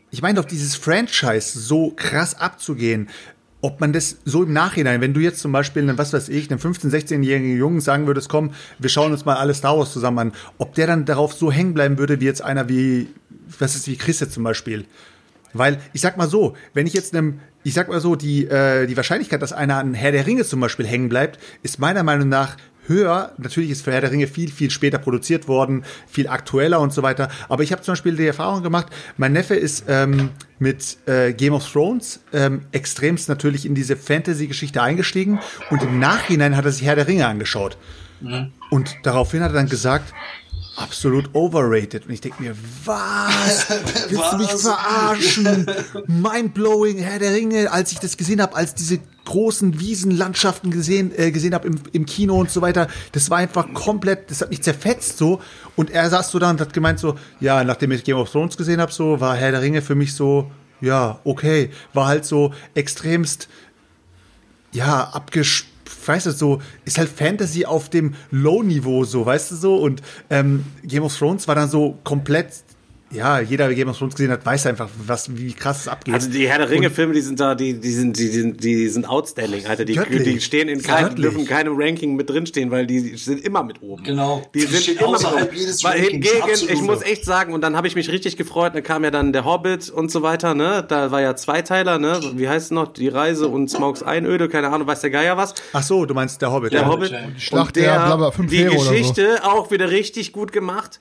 ich 0.09 0.21
meine 0.21 0.39
doch 0.41 0.45
dieses 0.45 0.75
Franchise 0.75 1.59
so 1.59 1.91
krass 1.95 2.35
abzugehen. 2.39 3.09
Ob 3.61 3.79
man 3.79 3.93
das 3.93 4.17
so 4.25 4.43
im 4.43 4.51
Nachhinein, 4.51 4.99
wenn 4.99 5.13
du 5.13 5.21
jetzt 5.21 5.39
zum 5.39 5.53
Beispiel, 5.53 5.83
einen, 5.83 5.97
was 5.97 6.11
weiß 6.11 6.27
ich, 6.27 6.51
einem 6.51 6.59
15-, 6.59 6.89
16-jährigen 6.91 7.55
Jungen 7.57 7.79
sagen 7.79 8.07
würdest, 8.07 8.27
komm, 8.27 8.51
wir 8.77 8.89
schauen 8.89 9.13
uns 9.13 9.23
mal 9.23 9.35
alle 9.35 9.53
Star 9.53 9.77
Wars 9.77 9.93
zusammen 9.93 10.19
an, 10.19 10.33
ob 10.57 10.75
der 10.75 10.85
dann 10.85 11.05
darauf 11.05 11.33
so 11.33 11.49
hängen 11.49 11.73
bleiben 11.73 11.97
würde, 11.97 12.19
wie 12.19 12.25
jetzt 12.25 12.41
einer 12.41 12.67
wie, 12.67 13.07
was 13.59 13.75
ist 13.75 13.87
wie 13.87 13.95
Chris 13.95 14.19
jetzt 14.19 14.33
zum 14.33 14.43
Beispiel. 14.43 14.85
Weil, 15.53 15.79
ich 15.93 16.01
sag 16.01 16.17
mal 16.17 16.27
so, 16.27 16.55
wenn 16.73 16.87
ich 16.87 16.93
jetzt 16.93 17.15
einem, 17.15 17.39
ich 17.63 17.73
sag 17.73 17.87
mal 17.87 17.99
so, 17.99 18.15
die, 18.15 18.45
äh, 18.45 18.87
die 18.87 18.97
Wahrscheinlichkeit, 18.97 19.41
dass 19.41 19.53
einer 19.53 19.77
an 19.77 19.93
Herr 19.93 20.11
der 20.11 20.25
Ringe 20.25 20.43
zum 20.45 20.59
Beispiel 20.59 20.85
hängen 20.85 21.09
bleibt, 21.09 21.39
ist 21.63 21.79
meiner 21.79 22.03
Meinung 22.03 22.29
nach 22.29 22.57
höher. 22.87 23.31
Natürlich 23.37 23.69
ist 23.69 23.83
für 23.83 23.91
Herr 23.91 24.01
der 24.01 24.11
Ringe 24.11 24.27
viel, 24.27 24.51
viel 24.51 24.69
später 24.69 24.97
produziert 24.97 25.47
worden, 25.47 25.83
viel 26.07 26.27
aktueller 26.27 26.79
und 26.79 26.93
so 26.93 27.01
weiter. 27.01 27.29
Aber 27.49 27.63
ich 27.63 27.71
habe 27.71 27.81
zum 27.81 27.93
Beispiel 27.93 28.15
die 28.15 28.27
Erfahrung 28.27 28.63
gemacht, 28.63 28.87
mein 29.17 29.33
Neffe 29.33 29.55
ist 29.55 29.85
ähm, 29.87 30.29
mit 30.59 30.97
äh, 31.05 31.33
Game 31.33 31.53
of 31.53 31.69
Thrones 31.71 32.21
ähm, 32.33 32.65
extremst 32.71 33.29
natürlich 33.29 33.65
in 33.65 33.75
diese 33.75 33.95
Fantasy-Geschichte 33.95 34.81
eingestiegen 34.81 35.39
und 35.69 35.81
im 35.83 35.99
Nachhinein 35.99 36.57
hat 36.57 36.65
er 36.65 36.71
sich 36.71 36.85
Herr 36.85 36.95
der 36.95 37.07
Ringe 37.07 37.27
angeschaut. 37.27 37.77
Und 38.69 38.95
daraufhin 39.03 39.41
hat 39.41 39.51
er 39.51 39.55
dann 39.55 39.69
gesagt, 39.69 40.13
absolut 40.75 41.29
overrated. 41.33 42.05
Und 42.05 42.11
ich 42.13 42.21
denke 42.21 42.41
mir, 42.41 42.55
was? 42.85 43.69
Willst 44.09 44.33
du 44.33 44.37
mich 44.37 44.53
Was? 44.53 44.61
verarschen? 44.61 45.67
Mindblowing, 46.07 46.97
Herr 46.97 47.19
der 47.19 47.33
Ringe, 47.33 47.71
als 47.71 47.91
ich 47.91 47.99
das 47.99 48.17
gesehen 48.17 48.41
habe, 48.41 48.55
als 48.55 48.73
diese 48.75 48.99
großen 49.25 49.79
Wiesenlandschaften 49.79 50.71
gesehen, 50.71 51.11
äh, 51.15 51.31
gesehen 51.31 51.53
habe 51.53 51.67
im, 51.67 51.79
im 51.93 52.05
Kino 52.05 52.35
und 52.35 52.51
so 52.51 52.61
weiter, 52.61 52.87
das 53.13 53.29
war 53.29 53.37
einfach 53.37 53.73
komplett, 53.73 54.29
das 54.29 54.41
hat 54.41 54.49
mich 54.49 54.61
zerfetzt 54.61 55.17
so. 55.17 55.41
Und 55.75 55.91
er 55.91 56.09
saß 56.09 56.31
so 56.31 56.39
da 56.39 56.49
und 56.49 56.59
hat 56.59 56.73
gemeint 56.73 56.99
so, 56.99 57.17
ja, 57.39 57.63
nachdem 57.63 57.91
ich 57.91 58.03
Game 58.03 58.17
of 58.17 58.31
Thrones 58.31 58.57
gesehen 58.57 58.81
habe, 58.81 58.91
so 58.91 59.19
war 59.19 59.35
Herr 59.35 59.51
der 59.51 59.61
Ringe 59.61 59.81
für 59.81 59.95
mich 59.95 60.13
so, 60.13 60.51
ja, 60.81 61.19
okay, 61.23 61.69
war 61.93 62.07
halt 62.07 62.25
so 62.25 62.53
extremst 62.73 63.47
ja, 64.73 65.03
abgesch... 65.13 65.65
Weißt 66.05 66.25
du, 66.25 66.31
so, 66.31 66.61
ist 66.85 66.97
halt 66.97 67.09
Fantasy 67.09 67.65
auf 67.65 67.89
dem 67.89 68.15
Low-Niveau 68.31 69.03
so, 69.03 69.25
weißt 69.25 69.51
du 69.51 69.55
so? 69.55 69.75
Und 69.77 70.01
ähm, 70.29 70.65
Game 70.83 71.03
of 71.03 71.17
Thrones 71.17 71.47
war 71.47 71.55
dann 71.55 71.69
so 71.69 71.97
komplett, 72.03 72.63
ja, 73.13 73.39
jeder, 73.39 73.67
der 73.67 73.75
Game 73.75 73.89
of 73.89 73.97
Thrones 73.97 74.15
gesehen 74.15 74.31
hat, 74.31 74.45
weiß 74.45 74.67
einfach, 74.67 74.89
was, 75.05 75.35
wie 75.35 75.53
krass 75.53 75.81
es 75.81 75.87
abgeht. 75.87 76.13
Also 76.13 76.29
die 76.29 76.47
Herr 76.47 76.57
der 76.57 76.69
Ringe-Filme, 76.69 77.13
die 77.13 77.21
sind 77.21 77.39
da, 77.39 77.55
die, 77.55 77.79
die 77.79 77.91
sind, 77.91 78.17
die, 78.17 78.27
sind, 78.27 78.63
die 78.63 78.87
sind 78.89 79.07
outstanding, 79.07 79.65
Alter. 79.65 79.85
Die, 79.85 79.93
Göttlich. 79.93 80.23
die 80.23 80.41
stehen 80.41 80.67
in 80.67 80.81
keinem, 80.81 81.15
dürfen 81.15 81.41
in 81.41 81.45
keinem 81.45 81.75
Ranking 81.77 82.15
mit 82.15 82.29
drinstehen, 82.29 82.71
weil 82.71 82.87
die 82.87 83.15
sind 83.17 83.43
immer 83.45 83.63
mit 83.63 83.81
oben. 83.81 84.03
Genau. 84.03 84.43
Die, 84.53 84.59
Die 84.59 84.65
sind 84.65 84.99
immer 85.01 85.11
mit 85.11 85.25
oben. 85.25 85.47
jedes 85.55 85.83
Weil 85.83 85.99
hingegen, 85.99 86.29
ich 86.69 86.81
muss 86.81 87.01
echt 87.01 87.25
sagen, 87.25 87.53
und 87.53 87.61
dann 87.61 87.75
habe 87.75 87.87
ich 87.87 87.95
mich 87.95 88.09
richtig 88.11 88.37
gefreut, 88.37 88.75
dann 88.75 88.83
kam 88.83 89.03
ja 89.03 89.11
dann 89.11 89.33
der 89.33 89.45
Hobbit 89.45 89.89
und 89.89 90.11
so 90.11 90.21
weiter, 90.21 90.53
ne? 90.53 90.83
Da 90.87 91.11
war 91.11 91.21
ja 91.21 91.35
Zweiteiler, 91.35 91.99
ne? 91.99 92.19
Wie 92.35 92.47
heißt 92.49 92.65
es 92.65 92.71
noch? 92.71 92.93
Die 92.93 93.07
Reise 93.07 93.47
und 93.47 93.69
Smaugs 93.69 94.03
Einöde, 94.03 94.49
keine 94.49 94.69
Ahnung, 94.69 94.87
weiß 94.87 95.01
der 95.01 95.09
Geier 95.09 95.37
was. 95.37 95.53
Ach 95.73 95.83
so, 95.83 96.05
du 96.05 96.13
meinst 96.13 96.41
der 96.41 96.51
Hobbit. 96.51 96.73
Der 96.73 96.81
ja. 96.81 96.87
Hobbit. 96.87 97.11
Die 97.11 97.15
Und 97.15 97.41
Schlacht 97.41 97.75
der, 97.75 97.99
der 97.99 98.05
Blabber, 98.05 98.31
fünf 98.31 98.49
die 98.49 98.57
Heere 98.59 98.73
oder 98.73 98.83
so. 98.83 98.89
Geschichte 98.91 99.39
auch 99.43 99.71
wieder 99.71 99.89
richtig 99.91 100.33
gut 100.33 100.51
gemacht. 100.51 100.99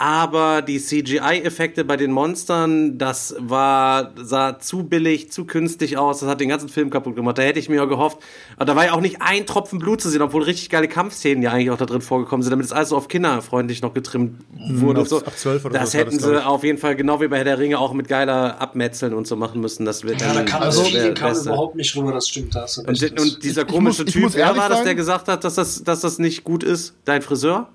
Aber 0.00 0.62
die 0.62 0.78
CGI-Effekte 0.78 1.84
bei 1.84 1.96
den 1.96 2.12
Monstern, 2.12 2.98
das 2.98 3.34
war, 3.40 4.12
sah 4.14 4.60
zu 4.60 4.84
billig, 4.84 5.32
zu 5.32 5.44
künstlich 5.44 5.98
aus. 5.98 6.20
Das 6.20 6.28
hat 6.28 6.40
den 6.40 6.48
ganzen 6.48 6.68
Film 6.68 6.88
kaputt 6.90 7.16
gemacht. 7.16 7.36
Da 7.36 7.42
hätte 7.42 7.58
ich 7.58 7.68
mir 7.68 7.82
auch 7.82 7.88
gehofft. 7.88 8.18
Aber 8.54 8.64
da 8.64 8.76
war 8.76 8.84
ja 8.86 8.92
auch 8.92 9.00
nicht 9.00 9.16
ein 9.20 9.44
Tropfen 9.44 9.80
Blut 9.80 10.00
zu 10.00 10.08
sehen, 10.08 10.22
obwohl 10.22 10.44
richtig 10.44 10.70
geile 10.70 10.86
Kampfszenen 10.86 11.42
ja 11.42 11.50
eigentlich 11.50 11.72
auch 11.72 11.78
da 11.78 11.84
drin 11.84 12.00
vorgekommen 12.00 12.44
sind, 12.44 12.52
damit 12.52 12.64
es 12.64 12.70
alles 12.70 12.90
so 12.90 12.96
auf 12.96 13.08
kinderfreundlich 13.08 13.82
noch 13.82 13.92
getrimmt 13.92 14.38
wurde. 14.70 15.00
auf- 15.00 15.10
und 15.12 15.18
so. 15.18 15.24
ab 15.26 15.36
12 15.36 15.64
oder 15.64 15.78
das 15.80 15.94
hätten 15.94 16.16
das, 16.16 16.22
sie 16.24 16.46
auf 16.46 16.62
jeden 16.62 16.78
Fall, 16.78 16.94
genau 16.94 17.20
wie 17.20 17.26
bei 17.26 17.38
Herr 17.38 17.44
der 17.44 17.58
Ringe, 17.58 17.80
auch 17.80 17.92
mit 17.92 18.06
geiler 18.06 18.60
Abmetzeln 18.60 19.14
und 19.14 19.26
so 19.26 19.34
machen 19.34 19.60
müssen. 19.60 19.84
Das 19.84 20.04
wird 20.04 20.20
Ja, 20.20 20.28
da 20.28 20.34
dann 20.34 20.46
kam 20.46 20.60
das 20.60 20.76
das 20.76 20.84
wär 20.84 20.92
Feeling 21.00 21.14
kam 21.14 21.30
Beste. 21.30 21.48
überhaupt 21.48 21.74
nicht 21.74 21.96
rüber, 21.96 22.12
das 22.12 22.28
stimmt. 22.28 22.54
Da 22.54 22.62
hast 22.62 22.76
du 22.76 22.82
Und, 22.82 22.88
und 22.90 23.42
dieser 23.42 23.62
Ich- 23.62 23.68
ich 23.68 23.74
komische 23.74 24.02
muss- 24.04 24.14
ich 24.14 24.22
Typ, 24.22 24.34
wer 24.34 24.56
war 24.56 24.68
das, 24.68 24.84
der 24.84 24.94
gesagt 24.94 25.26
hat, 25.26 25.42
dass 25.42 25.56
das, 25.56 25.82
dass 25.82 26.02
das 26.02 26.20
nicht 26.20 26.44
gut 26.44 26.62
ist? 26.62 26.94
Dein 27.04 27.20
Friseur? 27.22 27.68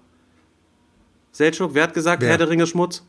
Selchuk, 1.34 1.74
wer 1.74 1.84
hat 1.84 1.94
gesagt, 1.94 2.22
Wer? 2.22 2.30
Herr 2.30 2.38
der 2.38 2.50
Ringe 2.50 2.68
Schmutz? 2.68 3.04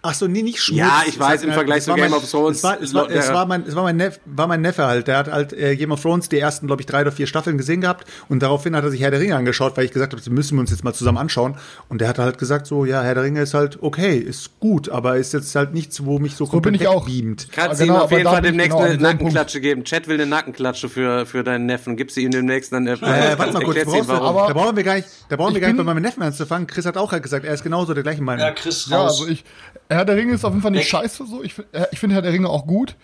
Ach 0.00 0.14
so, 0.14 0.28
nee, 0.28 0.42
nicht 0.42 0.60
Schmutz. 0.62 0.78
Ja, 0.78 1.02
ich 1.06 1.18
weiß, 1.18 1.42
im 1.42 1.48
hat- 1.50 1.54
Vergleich 1.56 1.78
es 1.78 1.84
zu 1.86 1.90
war 1.90 1.96
Game 1.96 2.10
mein- 2.10 2.18
of 2.20 2.30
Thrones, 2.30 2.58
Es 2.58 2.62
war, 2.64 2.80
es 2.80 2.94
war, 2.94 3.10
es 3.10 3.26
der- 3.26 3.34
war, 3.34 3.46
mein, 3.46 3.64
es 3.66 3.74
war, 3.74 3.82
mein, 3.82 3.96
Neff, 3.96 4.20
war 4.26 4.46
mein 4.46 4.60
Neffe 4.60 4.86
halt. 4.86 5.08
Der 5.08 5.18
hat 5.18 5.30
halt 5.30 5.52
äh, 5.52 5.74
Game 5.76 5.90
of 5.90 6.00
Thrones 6.00 6.28
die 6.28 6.38
ersten, 6.38 6.68
glaube 6.68 6.82
ich, 6.82 6.86
drei 6.86 7.00
oder 7.02 7.10
vier 7.10 7.26
Staffeln 7.26 7.58
gesehen 7.58 7.80
gehabt. 7.80 8.06
Und 8.28 8.40
daraufhin 8.42 8.76
hat 8.76 8.84
er 8.84 8.90
sich 8.90 9.00
Herr 9.00 9.10
der 9.10 9.18
Ringe 9.18 9.34
angeschaut, 9.34 9.76
weil 9.76 9.84
ich 9.86 9.90
gesagt 9.92 10.12
habe, 10.12 10.22
das 10.22 10.30
müssen 10.30 10.56
wir 10.56 10.60
uns 10.60 10.70
jetzt 10.70 10.84
mal 10.84 10.92
zusammen 10.94 11.18
anschauen. 11.18 11.56
Und 11.88 12.00
der 12.00 12.08
hat 12.08 12.18
halt 12.20 12.38
gesagt, 12.38 12.68
so, 12.68 12.84
ja, 12.84 13.02
Herr 13.02 13.14
der 13.14 13.24
Ringe 13.24 13.42
ist 13.42 13.54
halt 13.54 13.82
okay, 13.82 14.16
ist 14.16 14.60
gut, 14.60 14.88
aber 14.88 15.16
ist 15.16 15.32
jetzt 15.32 15.52
halt 15.56 15.74
nichts, 15.74 16.04
wo 16.04 16.20
mich 16.20 16.36
so, 16.36 16.46
bin 16.46 16.74
ich 16.74 16.86
auch. 16.86 17.04
beamt. 17.04 17.48
Kannst 17.50 17.80
Ja, 17.80 17.86
du 17.86 17.92
genau, 17.92 17.98
ihm 18.00 18.02
auf 18.04 18.10
jeden 18.12 18.24
Fall 18.24 18.42
demnächst 18.42 18.70
genau 18.76 18.82
eine. 18.88 18.98
Nackenklatsche 18.98 19.60
geben. 19.60 19.82
Chat 19.84 20.06
will 20.06 20.14
eine 20.14 20.26
Nackenklatsche 20.26 20.88
für, 20.88 21.26
für 21.26 21.42
deinen 21.42 21.66
Neffen. 21.66 21.96
Gib 21.96 22.12
sie 22.12 22.22
ihm 22.22 22.30
demnächst 22.30 22.72
dann. 22.72 22.86
Äh, 22.86 22.92
Äh, 22.92 23.36
warte 23.38 23.52
mal 23.52 23.62
kurz, 23.64 23.84
brauchst 23.84 24.02
du, 24.02 24.08
warum. 24.08 24.26
aber- 24.36 24.46
da 24.46 24.52
brauchen 24.54 24.76
wir 24.76 24.84
gar 24.84 24.94
nicht, 24.94 25.08
da 25.28 25.34
brauchen 25.36 25.54
wir 25.54 25.60
gar 25.60 25.68
nicht 25.68 25.76
bei 25.76 25.82
meinem 25.84 26.02
Neffen 26.02 26.22
anzufangen. 26.22 26.68
Chris 26.68 26.86
hat 26.86 26.96
auch 26.96 27.10
halt 27.10 27.24
gesagt, 27.24 27.44
er 27.44 27.52
ist 27.52 27.64
genauso 27.64 27.94
der 27.94 28.04
gleichen 28.04 28.24
Meinung. 28.24 28.44
ja, 28.46 28.52
Chris 28.52 28.86
Ja, 28.88 28.98
raus. 29.02 29.18
also 29.20 29.26
ich, 29.32 29.44
Herr 29.88 30.04
der 30.04 30.16
Ringe 30.16 30.34
ist 30.34 30.44
auf 30.44 30.52
jeden 30.52 30.62
Fall 30.62 30.70
nicht 30.70 30.82
Weg. 30.82 30.88
scheiße 30.88 31.26
so. 31.26 31.42
Ich, 31.42 31.58
äh, 31.72 31.86
ich 31.92 31.98
finde 31.98 32.14
Herr 32.14 32.22
der 32.22 32.32
Ringe 32.32 32.48
auch 32.48 32.66
gut. 32.66 32.96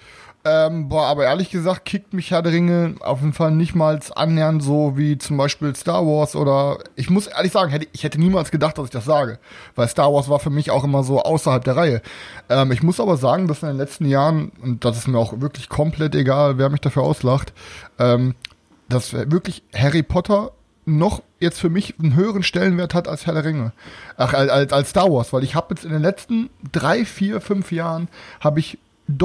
Ähm, 0.46 0.90
boah, 0.90 1.06
aber 1.06 1.24
ehrlich 1.24 1.48
gesagt 1.48 1.86
kickt 1.86 2.12
mich 2.12 2.30
Herr 2.30 2.42
der 2.42 2.52
Ringe 2.52 2.96
auf 3.00 3.20
jeden 3.20 3.32
Fall 3.32 3.50
nicht 3.50 3.74
mal 3.74 3.98
annähernd 4.14 4.62
so 4.62 4.92
wie 4.94 5.16
zum 5.16 5.38
Beispiel 5.38 5.74
Star 5.74 6.04
Wars 6.04 6.36
oder 6.36 6.80
ich 6.96 7.08
muss 7.08 7.28
ehrlich 7.28 7.50
sagen, 7.50 7.70
hätte, 7.70 7.88
ich 7.92 8.04
hätte 8.04 8.20
niemals 8.20 8.50
gedacht, 8.50 8.76
dass 8.76 8.84
ich 8.84 8.90
das 8.90 9.06
sage, 9.06 9.38
weil 9.74 9.88
Star 9.88 10.12
Wars 10.12 10.28
war 10.28 10.40
für 10.40 10.50
mich 10.50 10.70
auch 10.70 10.84
immer 10.84 11.02
so 11.02 11.22
außerhalb 11.22 11.64
der 11.64 11.76
Reihe. 11.76 12.02
Ähm, 12.50 12.72
ich 12.72 12.82
muss 12.82 13.00
aber 13.00 13.16
sagen, 13.16 13.48
dass 13.48 13.62
in 13.62 13.68
den 13.68 13.78
letzten 13.78 14.04
Jahren, 14.04 14.52
und 14.62 14.84
das 14.84 14.98
ist 14.98 15.08
mir 15.08 15.18
auch 15.18 15.40
wirklich 15.40 15.70
komplett 15.70 16.14
egal, 16.14 16.58
wer 16.58 16.68
mich 16.68 16.82
dafür 16.82 17.04
auslacht, 17.04 17.54
ähm, 17.98 18.34
dass 18.90 19.14
wirklich 19.14 19.62
Harry 19.74 20.02
Potter 20.02 20.52
noch 20.86 21.22
jetzt 21.40 21.60
für 21.60 21.70
mich 21.70 21.98
einen 21.98 22.14
höheren 22.14 22.42
Stellenwert 22.42 22.94
hat 22.94 23.08
als 23.08 23.26
Herr 23.26 23.34
der 23.34 23.44
Ringe. 23.44 23.72
Ach, 24.16 24.32
als, 24.34 24.72
als, 24.72 24.90
Star 24.90 25.10
Wars, 25.12 25.32
weil 25.32 25.44
ich 25.44 25.54
habe 25.54 25.74
jetzt 25.74 25.84
in 25.84 25.92
den 25.92 26.02
letzten 26.02 26.50
drei, 26.72 27.04
vier, 27.04 27.40
fünf 27.40 27.72
Jahren 27.72 28.08
habe 28.40 28.60
ich 28.60 28.78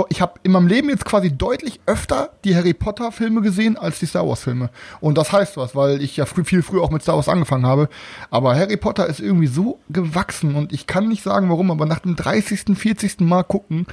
ich 0.10 0.22
habe 0.22 0.34
in 0.43 0.52
meinem 0.52 0.67
Leben 0.67 0.89
jetzt 0.89 1.06
quasi 1.06 1.32
deutlich 1.32 1.80
öfter 1.86 2.32
die 2.43 2.54
Harry 2.54 2.74
Potter 2.74 3.13
Filme 3.13 3.41
gesehen 3.41 3.78
als 3.78 4.00
die 4.00 4.08
Star 4.08 4.28
Wars 4.28 4.43
Filme. 4.43 4.72
Und 5.00 5.17
das 5.17 5.32
heißt 5.32 5.56
was, 5.56 5.74
weil 5.74 6.02
ich 6.02 6.17
ja 6.17 6.26
früh, 6.26 6.43
viel 6.43 6.63
früher 6.63 6.82
auch 6.82 6.91
mit 6.91 7.02
Star 7.02 7.15
Wars 7.15 7.30
angefangen 7.30 7.65
habe. 7.65 7.88
Aber 8.30 8.56
Harry 8.58 8.76
Potter 8.76 9.08
ist 9.08 9.22
irgendwie 9.22 9.48
so 9.48 9.80
gewachsen 9.89 10.56
und 10.56 10.74
ich 10.74 10.86
kann 10.86 11.08
nicht 11.08 11.24
sagen 11.24 11.50
warum, 11.50 11.72
aber 11.72 11.86
nach 11.86 12.00
dem 12.00 12.17
30., 12.17 12.78
40. 12.78 13.22
Mal 13.22 13.43
gucken, 13.43 13.88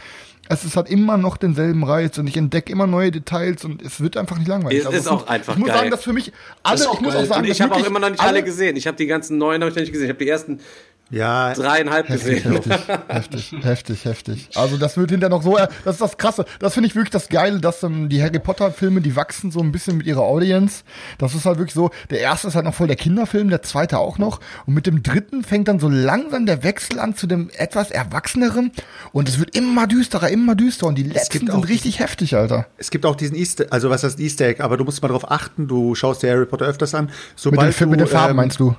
es 0.49 0.65
ist 0.65 0.77
halt 0.77 0.89
immer 0.89 1.17
noch 1.17 1.37
denselben 1.37 1.85
Reiz 1.85 2.19
und 2.19 2.27
ich 2.27 2.37
entdecke 2.37 2.71
immer 2.73 2.87
neue 2.87 3.11
Details 3.11 3.65
und 3.65 3.83
es 3.83 4.01
wird 4.01 4.17
einfach 4.17 4.39
nicht 4.39 4.49
langweilig. 4.49 4.81
Es 4.81 4.87
Also 4.87 4.99
ist 4.99 5.05
es 5.05 5.11
auch 5.11 5.21
sind- 5.21 5.31
einfach 5.31 5.53
Ich 5.55 5.59
muss 5.59 5.69
geil. 5.69 5.79
sagen, 5.79 5.91
dass 5.91 6.05
für 6.05 6.13
mich 6.13 6.33
alle, 6.63 6.81
ich 6.81 7.01
muss 7.01 7.15
geil. 7.15 7.23
auch 7.23 7.27
sagen, 7.29 7.41
Und 7.45 7.51
ich 7.51 7.61
habe 7.61 7.75
auch 7.75 7.87
immer 7.87 7.99
noch 8.01 8.11
nicht 8.11 8.21
alle 8.23 8.43
gesehen. 8.43 8.77
Ich 8.77 8.87
habe 8.87 8.97
die 8.97 9.07
ganzen 9.07 9.39
neuen 9.39 9.61
noch 9.61 9.75
nicht 9.75 9.93
gesehen. 9.93 10.05
Ich 10.05 10.11
habe 10.11 10.19
die 10.25 10.29
ersten 10.29 10.61
Ja, 11.09 11.53
dreieinhalb 11.55 12.09
Heftig, 12.09 12.43
gesehen. 12.43 12.53
heftig, 12.53 12.89
heftig, 13.09 13.53
heftig, 13.63 14.05
heftig. 14.05 14.49
Also 14.57 14.77
das 14.77 14.97
wird 14.97 15.11
hinterher 15.13 15.31
noch 15.31 15.43
so, 15.45 15.57
das 15.85 15.95
ist 15.95 16.01
das 16.01 16.19
Krasse. 16.19 16.45
Das 16.59 16.75
finde 16.75 16.89
ich 16.89 16.97
wirklich 16.97 17.11
das 17.13 17.29
Geile, 17.29 17.61
dass 17.61 17.83
ähm, 17.85 18.09
die 18.09 18.21
Harry 18.21 18.41
Potter 18.41 18.73
Filme, 18.73 19.01
die 19.01 19.15
wachsen 19.15 19.53
so 19.53 19.61
ein 19.61 19.71
bisschen 19.71 19.99
mit 19.99 20.07
ihrer 20.07 20.23
Audience. 20.23 20.83
Das 21.19 21.35
ist 21.37 21.47
halt 21.47 21.59
wirklich 21.59 21.75
so, 21.75 21.91
der 22.11 22.21
erste 22.21 22.49
ist 22.49 22.57
halt 22.57 22.65
noch 22.65 22.75
voll 22.75 22.89
der 22.89 22.97
Kinderfilm, 22.97 23.51
der 23.51 23.63
zweite 23.63 23.99
auch 23.99 24.19
noch. 24.19 24.41
Und 24.67 24.75
mit 24.75 24.87
dem 24.89 25.05
dritten 25.05 25.45
fängt 25.45 25.69
dann 25.69 25.79
so 25.79 25.89
langsam 25.89 26.45
der 26.45 26.65
Wechsel 26.65 26.99
an 26.99 27.15
zu 27.15 27.29
dem 27.29 27.51
etwas 27.57 27.93
Erwachseneren. 27.93 28.73
Und 29.13 29.29
es 29.29 29.39
wird 29.39 29.57
immer 29.57 29.87
düsterer, 29.87 30.29
immer 30.31 30.57
düsterer. 30.57 30.89
Und 30.89 30.97
die 30.99 31.05
letzten 31.05 31.39
sind 31.39 31.51
auch 31.53 31.69
richtig 31.69 32.01
heftig, 32.01 32.35
Alter. 32.35 32.67
Es 32.79 32.91
gibt 32.91 33.07
auch 33.07 33.15
diesen 33.15 33.37
Easter, 33.37 33.67
also 33.71 33.91
was 33.91 34.03
heißt 34.03 34.19
Easter 34.19 34.47
Egg, 34.47 34.61
aber 34.61 34.77
du 34.77 34.83
musst 34.85 35.01
mal 35.03 35.09
darauf 35.09 35.31
achten, 35.31 35.69
du 35.69 35.95
schaust 35.95 36.25
dir 36.25 36.31
Harry 36.33 36.47
Potter 36.47 36.67
öfters 36.67 36.95
an. 36.97 37.05
Mit, 37.07 37.15
Sobald 37.37 37.69
den, 37.69 37.73
Fi- 37.73 37.85
du, 37.85 37.91
mit 37.91 38.01
den 38.01 38.07
Farben 38.09 38.31
ähm, 38.31 38.37
meinst 38.37 38.59
du? 38.59 38.75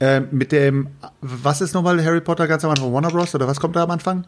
Äh, 0.00 0.20
mit 0.20 0.52
dem, 0.52 0.88
was 1.20 1.60
ist 1.60 1.74
nochmal 1.74 2.02
Harry 2.04 2.20
Potter 2.20 2.46
ganz 2.46 2.64
am 2.64 2.70
Anfang? 2.70 2.92
Warner 2.92 3.10
Bros. 3.10 3.34
oder 3.34 3.48
was 3.48 3.58
kommt 3.58 3.74
da 3.76 3.82
am 3.82 3.90
Anfang? 3.90 4.26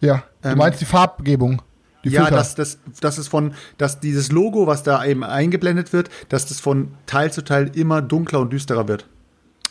Ja. 0.00 0.24
Du 0.42 0.50
ähm, 0.50 0.58
meinst 0.58 0.80
die 0.80 0.84
Farbgebung. 0.84 1.62
Die 2.04 2.10
ja, 2.10 2.22
Filter. 2.22 2.36
dass 2.36 2.54
das, 2.56 2.78
das 3.00 3.18
ist 3.18 3.28
von, 3.28 3.54
dass 3.78 4.00
dieses 4.00 4.32
Logo, 4.32 4.66
was 4.66 4.82
da 4.82 5.04
eben 5.04 5.22
eingeblendet 5.22 5.92
wird, 5.92 6.10
dass 6.28 6.46
das 6.46 6.58
von 6.58 6.94
Teil 7.06 7.32
zu 7.32 7.44
Teil 7.44 7.70
immer 7.74 8.02
dunkler 8.02 8.40
und 8.40 8.52
düsterer 8.52 8.88
wird. 8.88 9.06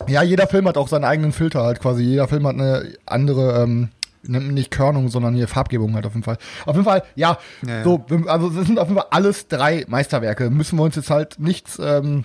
Ja, 0.07 0.23
jeder 0.23 0.47
Film 0.47 0.67
hat 0.67 0.77
auch 0.77 0.87
seinen 0.87 1.03
eigenen 1.03 1.33
Filter 1.33 1.63
halt 1.63 1.81
quasi. 1.81 2.03
Jeder 2.03 2.27
Film 2.29 2.47
hat 2.47 2.55
eine 2.55 2.93
andere, 3.05 3.61
ähm, 3.61 3.89
nicht 4.23 4.71
Körnung, 4.71 5.09
sondern 5.09 5.35
hier 5.35 5.47
Farbgebung 5.47 5.93
halt 5.93 6.05
auf 6.05 6.13
jeden 6.13 6.23
Fall. 6.23 6.37
Auf 6.65 6.75
jeden 6.75 6.85
Fall, 6.85 7.03
ja, 7.15 7.37
Ja, 7.67 7.77
ja. 7.77 7.83
so, 7.83 8.05
also 8.27 8.47
es 8.59 8.67
sind 8.67 8.79
auf 8.79 8.87
jeden 8.87 8.99
Fall 8.99 9.09
alles 9.11 9.47
drei 9.47 9.85
Meisterwerke. 9.87 10.49
Müssen 10.49 10.77
wir 10.77 10.83
uns 10.83 10.95
jetzt 10.95 11.09
halt 11.09 11.37
nichts, 11.39 11.79
ähm, 11.83 12.23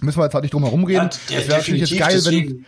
müssen 0.00 0.18
wir 0.18 0.24
jetzt 0.24 0.34
halt 0.34 0.42
nicht 0.44 0.54
drum 0.54 0.62
herum 0.64 0.84
reden. 0.84 1.10
Ja, 1.28 1.38
Es 1.38 1.48
wäre 1.48 1.58
natürlich 1.58 1.80
jetzt 1.90 1.98
geil, 1.98 2.08
wenn, 2.10 2.16
deswegen. 2.16 2.66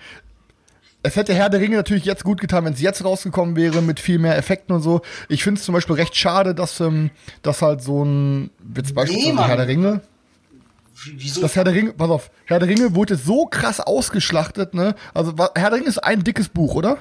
es 1.03 1.17
hätte 1.17 1.35
Herr 1.35 1.49
der 1.51 1.61
Ringe 1.61 1.77
natürlich 1.77 2.05
jetzt 2.05 2.25
gut 2.25 2.41
getan, 2.41 2.65
wenn 2.65 2.73
es 2.73 2.81
jetzt 2.81 3.05
rausgekommen 3.05 3.57
wäre 3.57 3.83
mit 3.83 4.01
viel 4.01 4.19
mehr 4.19 4.37
Effekten 4.37 4.75
und 4.75 4.83
so. 4.83 5.01
Ich 5.29 5.43
finde 5.45 5.59
es 5.59 5.65
zum 5.65 5.73
Beispiel 5.75 5.97
recht 5.97 6.17
schade, 6.17 6.55
dass, 6.55 6.81
ähm, 6.81 7.11
dass 7.43 7.63
halt 7.63 7.83
so 7.83 8.05
ein, 8.05 8.51
jetzt 8.77 8.95
beispielsweise 8.95 9.35
Mann. 9.35 9.47
Herr 9.47 9.57
der 9.57 9.69
Ringe, 9.69 10.01
Wie- 11.05 11.15
Wieso? 11.17 11.41
das 11.41 11.55
Herr 11.55 11.65
der 11.65 11.75
Ringe, 11.75 11.93
pass 11.93 12.11
auf, 12.11 12.31
Herr 12.47 12.59
der 12.59 12.69
Ringe 12.69 12.95
wurde 12.95 13.17
so 13.17 13.47
krass 13.47 13.79
ausgeschlachtet, 13.81 14.75
ne? 14.75 14.95
Also 15.15 15.33
Herr 15.55 15.71
der 15.71 15.79
Ringe 15.79 15.87
ist 15.89 15.99
ein 15.99 16.25
dickes 16.25 16.49
Buch, 16.49 16.75
oder? 16.75 16.99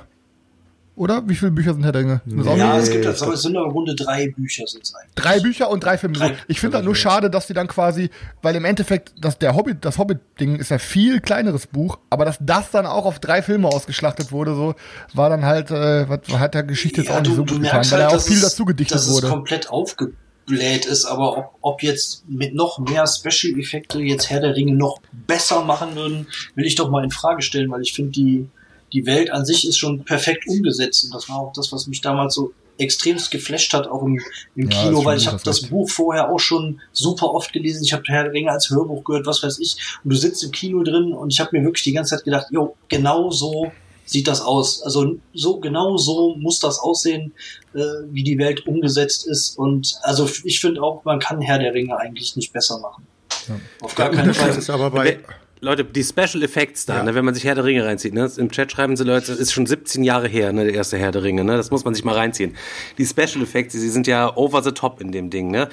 Oder? 0.98 1.22
Wie 1.30 1.36
viele 1.36 1.52
Bücher 1.52 1.74
sind 1.74 1.84
Herr 1.84 1.92
der 1.92 2.02
Ringe? 2.02 2.22
Das 2.26 2.48
auch 2.48 2.58
ja, 2.58 2.78
es 2.78 2.90
gibt 2.90 3.06
Nee, 3.06 3.12
das, 3.12 3.22
aber 3.22 3.34
es 3.34 3.44
sind 3.44 3.56
aber 3.56 3.68
im 3.68 3.72
Grunde 3.72 3.94
drei 3.94 4.30
Bücher 4.30 4.66
sind 4.66 4.84
es 4.84 4.96
eigentlich. 4.96 5.14
Drei 5.14 5.40
Bücher 5.40 5.70
und 5.70 5.84
drei 5.84 5.96
Filme. 5.98 6.16
Drei. 6.18 6.36
Ich 6.48 6.60
finde 6.60 6.78
halt 6.78 6.86
nur 6.86 6.96
schade, 6.96 7.30
dass 7.30 7.46
die 7.46 7.54
dann 7.54 7.68
quasi, 7.68 8.10
weil 8.42 8.56
im 8.56 8.66
Endeffekt, 8.66 9.14
das, 9.22 9.38
der 9.38 9.56
Hobbit, 9.56 9.86
das 9.86 10.00
Hobbit-Ding 10.00 10.56
ist 10.56 10.70
ja 10.72 10.80
viel 10.80 11.20
kleineres 11.22 11.68
Uch, 11.76 12.00
aber 12.10 12.26
dass 12.26 12.40
das 12.42 12.72
dann 12.72 12.88
auch 12.88 13.06
auf 13.06 13.20
drei 13.20 13.44
Filme 13.44 13.68
ausgeschlachtet 13.68 14.32
wurde, 14.32 14.56
so, 14.56 14.74
war 15.14 15.30
dann 15.30 15.46
halt, 15.46 15.70
äh, 15.70 16.08
hat 16.08 16.56
der 16.56 16.64
Geschichte 16.64 17.02
jetzt 17.02 17.12
auch 17.12 17.22
nicht 17.22 17.36
so 17.36 17.46
gut 17.46 17.62
getan, 17.62 17.86
weil 17.92 18.00
da 18.00 18.08
auch 18.08 18.20
viel 18.20 18.36
halt, 18.36 18.46
dass 18.46 18.52
dazu 18.54 18.66
gedichtet 18.66 18.98
es 18.98 19.12
wurde. 19.12 19.28
komplett 19.28 19.70
aufgebläht 19.70 20.88
ist, 20.88 21.06
aber 21.06 21.38
ob, 21.38 21.54
ob 21.62 21.84
jetzt 21.84 22.28
mit 22.28 22.56
noch 22.56 22.80
mehr 22.80 23.06
Special-Effekte 23.06 24.00
jetzt 24.00 24.32
Herr 24.32 24.42
der 24.42 24.56
Ringe 24.56 24.74
noch 24.74 25.00
besser 25.12 25.64
machen 25.64 25.96
würden, 25.96 26.26
will 26.56 26.66
ich 26.66 26.74
doch 26.74 26.90
mal 26.90 27.04
in 27.04 27.12
Frage 27.12 27.44
stellen, 27.44 27.70
weil 27.70 27.82
ich 27.82 27.94
finde, 27.94 28.14
die, 28.14 28.48
die 28.94 29.06
Welt 29.06 29.32
an 29.32 29.46
sich 29.46 29.68
ist 29.68 29.78
schon 29.78 30.04
perfekt 30.06 30.48
umgesetzt 30.48 31.06
und 31.06 31.14
das 31.14 31.28
war 31.30 31.38
auch 31.40 31.54
das, 31.54 31.72
was 31.72 31.88
mich 31.88 32.02
damals 32.02 32.36
so 32.36 32.54
extremst 32.80 33.32
geflasht 33.32 33.74
hat, 33.74 33.88
auch 33.88 34.04
im, 34.04 34.22
im 34.56 34.70
Ja, 34.70 34.84
Kino, 34.84 35.04
weil 35.04 35.18
ich 35.18 35.28
habe 35.28 35.40
das. 35.44 35.62
Buch 35.64 35.90
vorher 35.90 36.30
auch 36.32 36.40
schon 36.40 36.80
super 36.94 37.34
oft 37.34 37.52
gelesen. 37.52 37.84
Ich 37.84 37.92
habe 37.92 38.04
Herr 38.08 38.26
der 38.26 38.34
Ringe 38.34 38.52
als 38.52 38.70
Hörbuch 38.70 39.04
gehört, 39.04 39.26
was 39.26 39.42
weiß 39.42 39.58
ich. 39.60 39.78
Und 40.04 40.12
du 40.12 40.16
sitzt 40.16 40.44
im 40.44 40.52
Kino 40.52 40.84
drin 40.84 41.12
und 41.12 41.34
ich 41.34 41.40
habe 41.40 41.58
mir 41.58 41.64
wirklich 41.66 41.84
die 41.84 41.94
ganze 41.94 42.16
Zeit 42.16 42.24
gedacht, 42.26 42.48
jo, 42.52 42.76
genau 42.88 43.32
so 43.32 43.72
sieht 44.06 44.28
das 44.28 44.42
aus. 44.42 44.84
Also 44.84 45.18
so 45.34 45.60
genau 45.60 45.98
so 45.98 46.36
muss 46.36 46.60
das 46.60 46.78
aussehen, 46.80 47.34
äh, 47.74 47.80
wie 48.12 48.24
die 48.24 48.38
Welt 48.38 48.68
umgesetzt 48.68 49.26
ist. 49.28 49.58
Und 49.58 49.96
also 50.04 50.30
ich 50.44 50.60
finde 50.62 50.82
auch, 50.84 51.04
man 51.04 51.20
kann 51.20 51.42
Herr 51.42 51.58
der 51.58 51.74
Ringe 51.74 51.98
eigentlich 51.98 52.36
nicht 52.36 52.54
besser 52.54 52.78
machen. 52.80 53.08
Auf 53.82 53.96
gar 53.96 54.12
keinen 54.12 54.28
Das 54.28 54.38
Fall. 54.38 54.50
ist 54.56 54.70
aber 54.70 54.92
bei, 54.92 55.20
Leute, 55.60 55.84
die 55.84 56.04
Special 56.04 56.44
Effects 56.44 56.86
da, 56.86 56.98
Ja. 56.98 57.04
ne, 57.04 57.16
wenn 57.16 57.26
man 57.26 57.34
sich 57.34 57.44
Herr 57.44 57.56
der 57.56 57.64
Ringe 57.64 57.84
reinzieht, 57.86 58.14
ne, 58.14 58.30
im 58.38 58.52
Chat 58.52 58.72
schreiben 58.72 58.96
sie 58.96 59.04
Leute, 59.04 59.34
ist 59.34 59.52
schon 59.52 59.66
17 59.66 60.04
Jahre 60.04 60.28
her, 60.28 60.54
ne, 60.54 60.66
der 60.66 60.74
erste 60.76 60.98
Herr 60.98 61.12
der 61.12 61.24
Ringe, 61.24 61.44
ne, 61.44 61.58
das 61.58 61.72
muss 61.72 61.84
man 61.84 61.96
sich 61.96 62.04
mal 62.06 62.14
reinziehen. 62.16 62.56
Die 62.98 63.06
Special 63.06 63.42
Effects, 63.42 63.74
die 63.74 63.80
sind 63.90 64.06
ja 64.06 64.36
over 64.38 64.62
the 64.62 64.72
top 64.72 65.02
in 65.02 65.12
dem 65.12 65.30
Ding, 65.32 65.50
ne. 65.50 65.68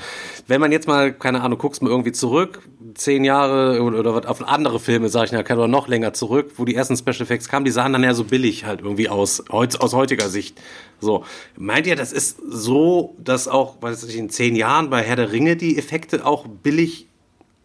Wenn 0.47 0.61
man 0.61 0.73
jetzt 0.73 0.89
mal, 0.89 1.13
keine 1.13 1.43
Ahnung, 1.43 1.59
guckst 1.59 1.83
mal 1.83 1.91
irgendwie 1.91 2.13
zurück, 2.13 2.61
zehn 2.95 3.25
Jahre 3.25 3.83
oder, 3.83 3.99
oder 3.99 4.15
was 4.15 4.27
auf 4.27 4.47
andere 4.49 4.81
Filme, 4.81 5.09
sag 5.11 5.25
ich 5.27 5.33
mal, 5.33 5.45
kann 5.45 5.59
oder 5.59 5.69
noch 5.69 5.87
länger 5.89 6.13
zurück, 6.15 6.53
wo 6.57 6.65
die 6.65 6.75
ersten 6.75 6.97
Special 6.97 7.23
Effects 7.23 7.49
kamen, 7.49 7.65
die 7.65 7.71
sahen 7.71 7.93
dann 7.93 8.03
ja 8.05 8.15
so 8.15 8.25
billig 8.25 8.65
halt 8.65 8.81
irgendwie 8.81 9.09
aus, 9.09 9.43
aus 9.51 9.93
heutiger 9.95 10.29
Sicht. 10.29 10.61
So. 11.01 11.25
Meint 11.57 11.87
ihr, 11.87 11.97
das 11.97 12.13
ist 12.13 12.39
so, 12.49 13.17
dass 13.19 13.49
auch, 13.49 13.83
weiß 13.83 14.05
ich, 14.05 14.17
in 14.17 14.31
zehn 14.31 14.57
Jahren 14.57 14.89
bei 14.91 15.03
Herr 15.03 15.17
der 15.17 15.33
Ringe 15.33 15.57
die 15.57 15.77
Effekte 15.77 16.25
auch 16.25 16.47
billig 16.47 17.09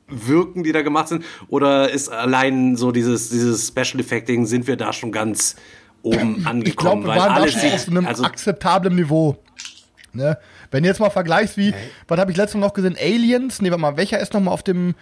wirken, 0.10 0.64
die 0.64 0.72
da 0.72 0.82
gemacht 0.82 1.08
sind? 1.08 1.24
Oder 1.48 1.90
ist 1.90 2.10
allein 2.10 2.76
so 2.76 2.92
dieses, 2.92 3.30
dieses 3.30 3.68
Special 3.68 4.00
Effecting, 4.00 4.46
sind 4.46 4.68
wir 4.68 4.76
da 4.76 4.94
schon 4.94 5.12
ganz 5.12 5.56
oben 6.02 6.46
angekommen? 6.46 6.64
Ich 6.66 6.76
glaube, 6.76 7.04
wir 7.04 7.08
weil 7.10 7.20
waren 7.20 7.36
da 7.36 7.42
alles 7.42 7.54
schon 7.54 7.62
sieht, 7.62 7.74
auf 7.74 7.88
einem 7.88 8.06
also, 8.06 8.24
akzeptablen 8.24 8.96
Niveau. 8.96 9.38
Ne? 10.14 10.38
Wenn 10.72 10.84
du 10.84 10.90
jetzt 10.90 11.00
mal 11.00 11.10
vergleichst, 11.10 11.58
wie, 11.58 11.74
was 12.08 12.20
habe 12.20 12.32
ich 12.32 12.38
letztens 12.38 12.62
noch 12.62 12.74
gesehen? 12.74 12.96
Aliens? 13.00 13.62
Nee, 13.62 13.70
warte 13.70 13.82
mal, 13.82 13.98
welcher 13.98 14.20
ist 14.20 14.34
noch 14.34 14.42
mal 14.42 14.52
auf 14.52 14.64
dem, 14.64 14.96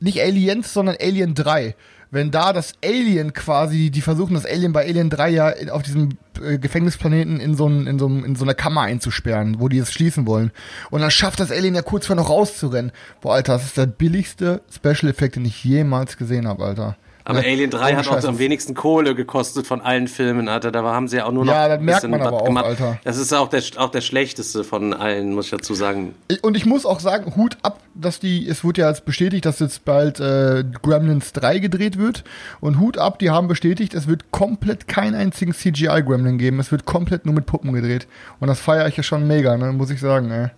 nicht 0.00 0.20
Aliens, 0.20 0.72
sondern 0.72 0.96
Alien 1.00 1.34
3. 1.34 1.74
Wenn 2.14 2.30
da 2.30 2.52
das 2.52 2.74
Alien 2.84 3.32
quasi, 3.32 3.90
die 3.90 4.00
versuchen 4.00 4.34
das 4.34 4.46
Alien 4.46 4.72
bei 4.72 4.86
Alien 4.86 5.10
3 5.10 5.30
ja 5.30 5.52
auf 5.72 5.82
diesem 5.82 6.10
äh, 6.40 6.58
Gefängnisplaneten 6.58 7.40
in 7.40 7.56
so, 7.56 7.66
in, 7.66 7.98
so, 7.98 8.06
in 8.06 8.36
so 8.36 8.44
eine 8.44 8.54
Kammer 8.54 8.82
einzusperren, 8.82 9.58
wo 9.58 9.68
die 9.68 9.78
es 9.78 9.92
schließen 9.92 10.24
wollen. 10.24 10.52
Und 10.90 11.00
dann 11.00 11.10
schafft 11.10 11.40
das 11.40 11.50
Alien 11.50 11.74
ja 11.74 11.82
kurz 11.82 12.06
vor 12.06 12.14
noch 12.14 12.30
rauszurennen. 12.30 12.92
Boah, 13.20 13.34
Alter, 13.34 13.54
das 13.54 13.64
ist 13.64 13.76
der 13.76 13.86
billigste 13.86 14.62
Special 14.72 15.10
Effekt, 15.10 15.34
den 15.34 15.44
ich 15.44 15.64
jemals 15.64 16.16
gesehen 16.16 16.46
habe, 16.46 16.64
Alter. 16.64 16.96
Aber 17.26 17.40
Ne? 17.40 17.46
Alien 17.46 17.70
3 17.70 17.88
Ohne 17.88 17.96
hat 17.96 18.08
auch 18.08 18.28
am 18.28 18.38
wenigsten 18.38 18.74
Kohle 18.74 19.14
gekostet 19.14 19.66
von 19.66 19.80
allen 19.80 20.08
Filmen, 20.08 20.46
Alter. 20.46 20.70
Da 20.70 20.82
haben 20.82 21.08
sie 21.08 21.16
ja 21.16 21.24
auch 21.24 21.32
nur 21.32 21.46
noch 21.46 21.52
Ja, 21.54 21.68
das 21.68 21.78
ein 21.78 21.84
merkt 21.84 22.08
man 22.08 22.20
aber 22.20 22.42
auch, 22.42 22.44
gemacht. 22.44 22.66
Alter. 22.66 22.98
Das 23.02 23.16
ist 23.16 23.32
auch 23.32 23.48
der, 23.48 23.62
auch 23.76 23.90
der 23.90 24.02
schlechteste 24.02 24.62
von 24.62 24.92
allen, 24.92 25.34
muss 25.34 25.46
ich 25.46 25.50
dazu 25.52 25.74
sagen. 25.74 26.14
Und 26.42 26.54
ich 26.54 26.66
muss 26.66 26.84
auch 26.84 27.00
sagen, 27.00 27.34
Hut 27.34 27.56
ab, 27.62 27.80
dass 27.94 28.20
die, 28.20 28.46
es 28.46 28.62
wurde 28.62 28.82
ja 28.82 28.88
jetzt 28.90 29.06
bestätigt, 29.06 29.46
dass 29.46 29.58
jetzt 29.60 29.86
bald 29.86 30.20
äh, 30.20 30.64
Gremlins 30.82 31.32
3 31.32 31.60
gedreht 31.60 31.98
wird. 31.98 32.24
Und 32.60 32.78
Hut 32.78 32.98
ab, 32.98 33.18
die 33.18 33.30
haben 33.30 33.48
bestätigt, 33.48 33.94
es 33.94 34.06
wird 34.06 34.30
komplett 34.30 34.86
keinen 34.86 35.14
einzigen 35.14 35.54
CGI-Gremlin 35.54 36.36
geben. 36.36 36.60
Es 36.60 36.72
wird 36.72 36.84
komplett 36.84 37.24
nur 37.24 37.34
mit 37.34 37.46
Puppen 37.46 37.72
gedreht. 37.72 38.06
Und 38.38 38.48
das 38.48 38.60
feiere 38.60 38.86
ich 38.86 38.98
ja 38.98 39.02
schon 39.02 39.26
mega, 39.26 39.56
ne, 39.56 39.72
muss 39.72 39.88
ich 39.88 40.00
sagen, 40.00 40.30
ey. 40.30 40.48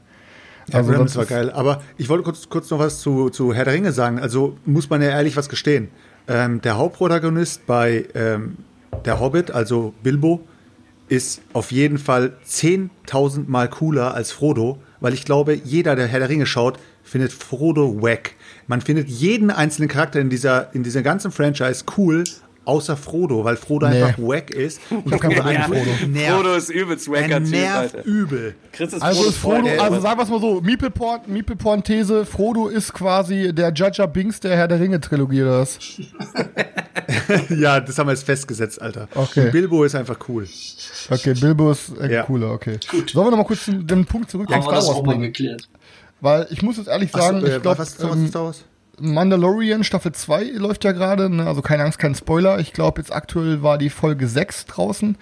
Ja, 0.68 0.78
Also 0.78 0.90
Gremlins 0.90 1.12
das 1.12 1.30
war 1.30 1.38
geil. 1.38 1.52
Aber 1.52 1.80
ich 1.96 2.08
wollte 2.08 2.24
kurz, 2.24 2.48
kurz 2.48 2.68
noch 2.70 2.80
was 2.80 2.98
zu, 2.98 3.30
zu 3.30 3.54
Herr 3.54 3.64
der 3.64 3.74
Ringe 3.74 3.92
sagen. 3.92 4.18
Also 4.18 4.56
muss 4.64 4.90
man 4.90 5.00
ja 5.00 5.10
ehrlich 5.10 5.36
was 5.36 5.48
gestehen. 5.48 5.90
Ähm, 6.28 6.60
der 6.60 6.76
Hauptprotagonist 6.76 7.66
bei 7.66 8.06
ähm, 8.14 8.56
Der 9.04 9.20
Hobbit, 9.20 9.50
also 9.50 9.94
Bilbo, 10.02 10.40
ist 11.08 11.40
auf 11.52 11.70
jeden 11.70 11.98
Fall 11.98 12.32
10.000 12.46 13.44
Mal 13.46 13.68
cooler 13.68 14.14
als 14.14 14.32
Frodo, 14.32 14.78
weil 15.00 15.14
ich 15.14 15.24
glaube, 15.24 15.54
jeder, 15.54 15.94
der 15.94 16.06
Herr 16.06 16.18
der 16.18 16.28
Ringe 16.28 16.46
schaut, 16.46 16.78
findet 17.04 17.32
Frodo 17.32 18.02
wack. 18.02 18.34
Man 18.66 18.80
findet 18.80 19.08
jeden 19.08 19.50
einzelnen 19.50 19.88
Charakter 19.88 20.18
in 20.20 20.30
dieser, 20.30 20.74
in 20.74 20.82
dieser 20.82 21.02
ganzen 21.02 21.30
Franchise 21.30 21.84
cool, 21.96 22.24
außer 22.66 22.96
Frodo, 22.96 23.44
weil 23.44 23.56
Frodo 23.56 23.88
Nee. 23.88 24.02
einfach 24.02 24.18
wack 24.22 24.50
ist. 24.50 24.80
Und 24.90 25.12
hab 25.12 25.20
kein 25.20 25.32
Problem 25.32 25.46
mit 25.46 25.56
einfach 25.56 25.68
Frodo. 25.74 26.06
nervt. 26.08 26.34
Frodo 26.34 26.54
ist 26.56 26.70
übelst 26.70 27.08
wacker 27.10 27.28
Er 27.30 27.38
Typ, 27.42 27.50
nervt 27.50 27.94
Alter. 27.96 28.04
übel. 28.04 28.54
Chris 28.72 28.92
ist 28.92 29.02
Also 29.02 29.24
ist 29.24 29.36
Frodo, 29.38 29.66
Freund, 29.66 29.80
also 29.80 30.00
sagen 30.00 30.18
wir 30.18 30.24
es 30.24 30.28
mal 30.30 30.40
so, 30.40 30.60
Meeple-Porn, 30.60 31.20
Meeple-Porn-These, 31.26 32.26
Frodo 32.26 32.68
ist 32.68 32.92
quasi 32.92 33.52
der 33.54 33.72
Judger 33.72 34.06
Binks 34.06 34.40
der 34.40 34.56
Herr 34.56 34.68
der 34.68 34.80
Ringe-Trilogie, 34.80 35.42
oder 35.42 35.60
was? 35.60 35.78
Ja, 37.50 37.80
das 37.80 37.98
haben 37.98 38.06
wir 38.08 38.12
jetzt 38.12 38.24
festgesetzt, 38.24 38.80
Alter. 38.80 39.08
Okay. 39.14 39.46
Und 39.46 39.52
Bilbo 39.52 39.84
ist 39.84 39.94
einfach 39.94 40.18
cool. 40.28 40.46
Okay, 41.10 41.34
Bilbo 41.34 41.70
ist 41.70 41.96
äh, 42.00 42.12
Ja. 42.12 42.22
cooler, 42.24 42.50
okay. 42.52 42.78
Sollen 43.12 43.26
wir 43.26 43.30
noch 43.30 43.38
mal 43.38 43.44
kurz 43.44 43.66
den, 43.66 44.04
Punkt 44.04 44.30
zurück 44.30 44.48
wir 44.48 44.56
das 44.56 44.64
Star 44.64 44.78
auch 44.78 44.86
Wars 44.88 44.96
mal 45.06 45.12
bringen? 45.14 45.22
geklärt. 45.32 45.68
Weil 46.20 46.46
ich 46.50 46.62
muss 46.62 46.78
jetzt 46.78 46.88
ehrlich 46.88 47.10
Ach 47.12 47.18
so, 47.20 47.26
sagen, 47.26 47.44
äh, 47.46 47.56
ich 47.56 47.62
glaube, 47.62 47.78
was 47.78 47.90
ist 47.90 48.02
ähm, 48.02 48.28
Star 48.28 48.44
Wars? 48.44 48.64
Mandalorian 48.98 49.84
Staffel 49.84 50.12
2 50.12 50.52
läuft 50.54 50.84
ja 50.84 50.92
gerade, 50.92 51.28
ne? 51.28 51.46
also 51.46 51.62
keine 51.62 51.84
Angst, 51.84 51.98
kein 51.98 52.14
Spoiler. 52.14 52.58
Ich 52.58 52.72
glaube, 52.72 53.00
jetzt 53.00 53.12
aktuell 53.12 53.62
war 53.62 53.78
die 53.78 53.90
Folge 53.90 54.26
6 54.26 54.66
draußen. 54.66 55.16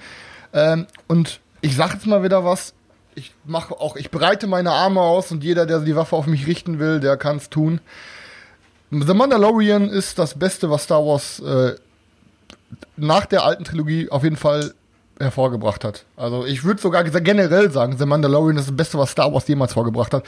Ähm, 0.53 0.87
und 1.09 1.41
ich 1.61 1.77
sag 1.77 1.95
jetzt 1.95 2.07
mal 2.07 2.23
wieder 2.23 2.45
was. 2.45 2.75
Ich 3.17 3.35
mache 3.45 3.75
auch, 3.75 3.97
ich 3.97 4.11
breite 4.11 4.47
meine 4.47 4.73
Arme 4.73 5.01
aus 5.01 5.31
und 5.31 5.45
jeder, 5.45 5.67
der 5.67 5.81
die 5.81 5.95
Waffe 5.95 6.17
auf 6.17 6.27
mich 6.27 6.47
richten 6.47 6.79
will, 6.79 7.01
der 7.01 7.17
kann 7.17 7.37
es 7.37 7.49
tun. 7.49 7.81
The 8.91 9.15
Mandalorian 9.15 9.89
ist 9.89 10.19
das 10.19 10.39
Beste, 10.39 10.71
was 10.71 10.85
Star 10.85 11.05
Wars 11.05 11.41
äh, 11.41 11.77
nach 12.97 13.27
der 13.27 13.45
alten 13.45 13.65
Trilogie 13.65 14.09
auf 14.11 14.25
jeden 14.25 14.37
Fall 14.37 14.75
hervorgebracht 15.19 15.85
hat. 15.85 16.05
Also 16.17 16.45
ich 16.45 16.65
würde 16.65 16.81
sogar 16.81 17.05
generell 17.05 17.71
sagen, 17.71 17.97
The 17.99 18.07
Mandalorian 18.07 18.57
ist 18.57 18.69
das 18.69 18.77
Beste, 18.77 18.99
was 18.99 19.11
Star 19.11 19.33
Wars 19.33 19.47
jemals 19.47 19.73
vorgebracht 19.73 20.13
hat. 20.13 20.25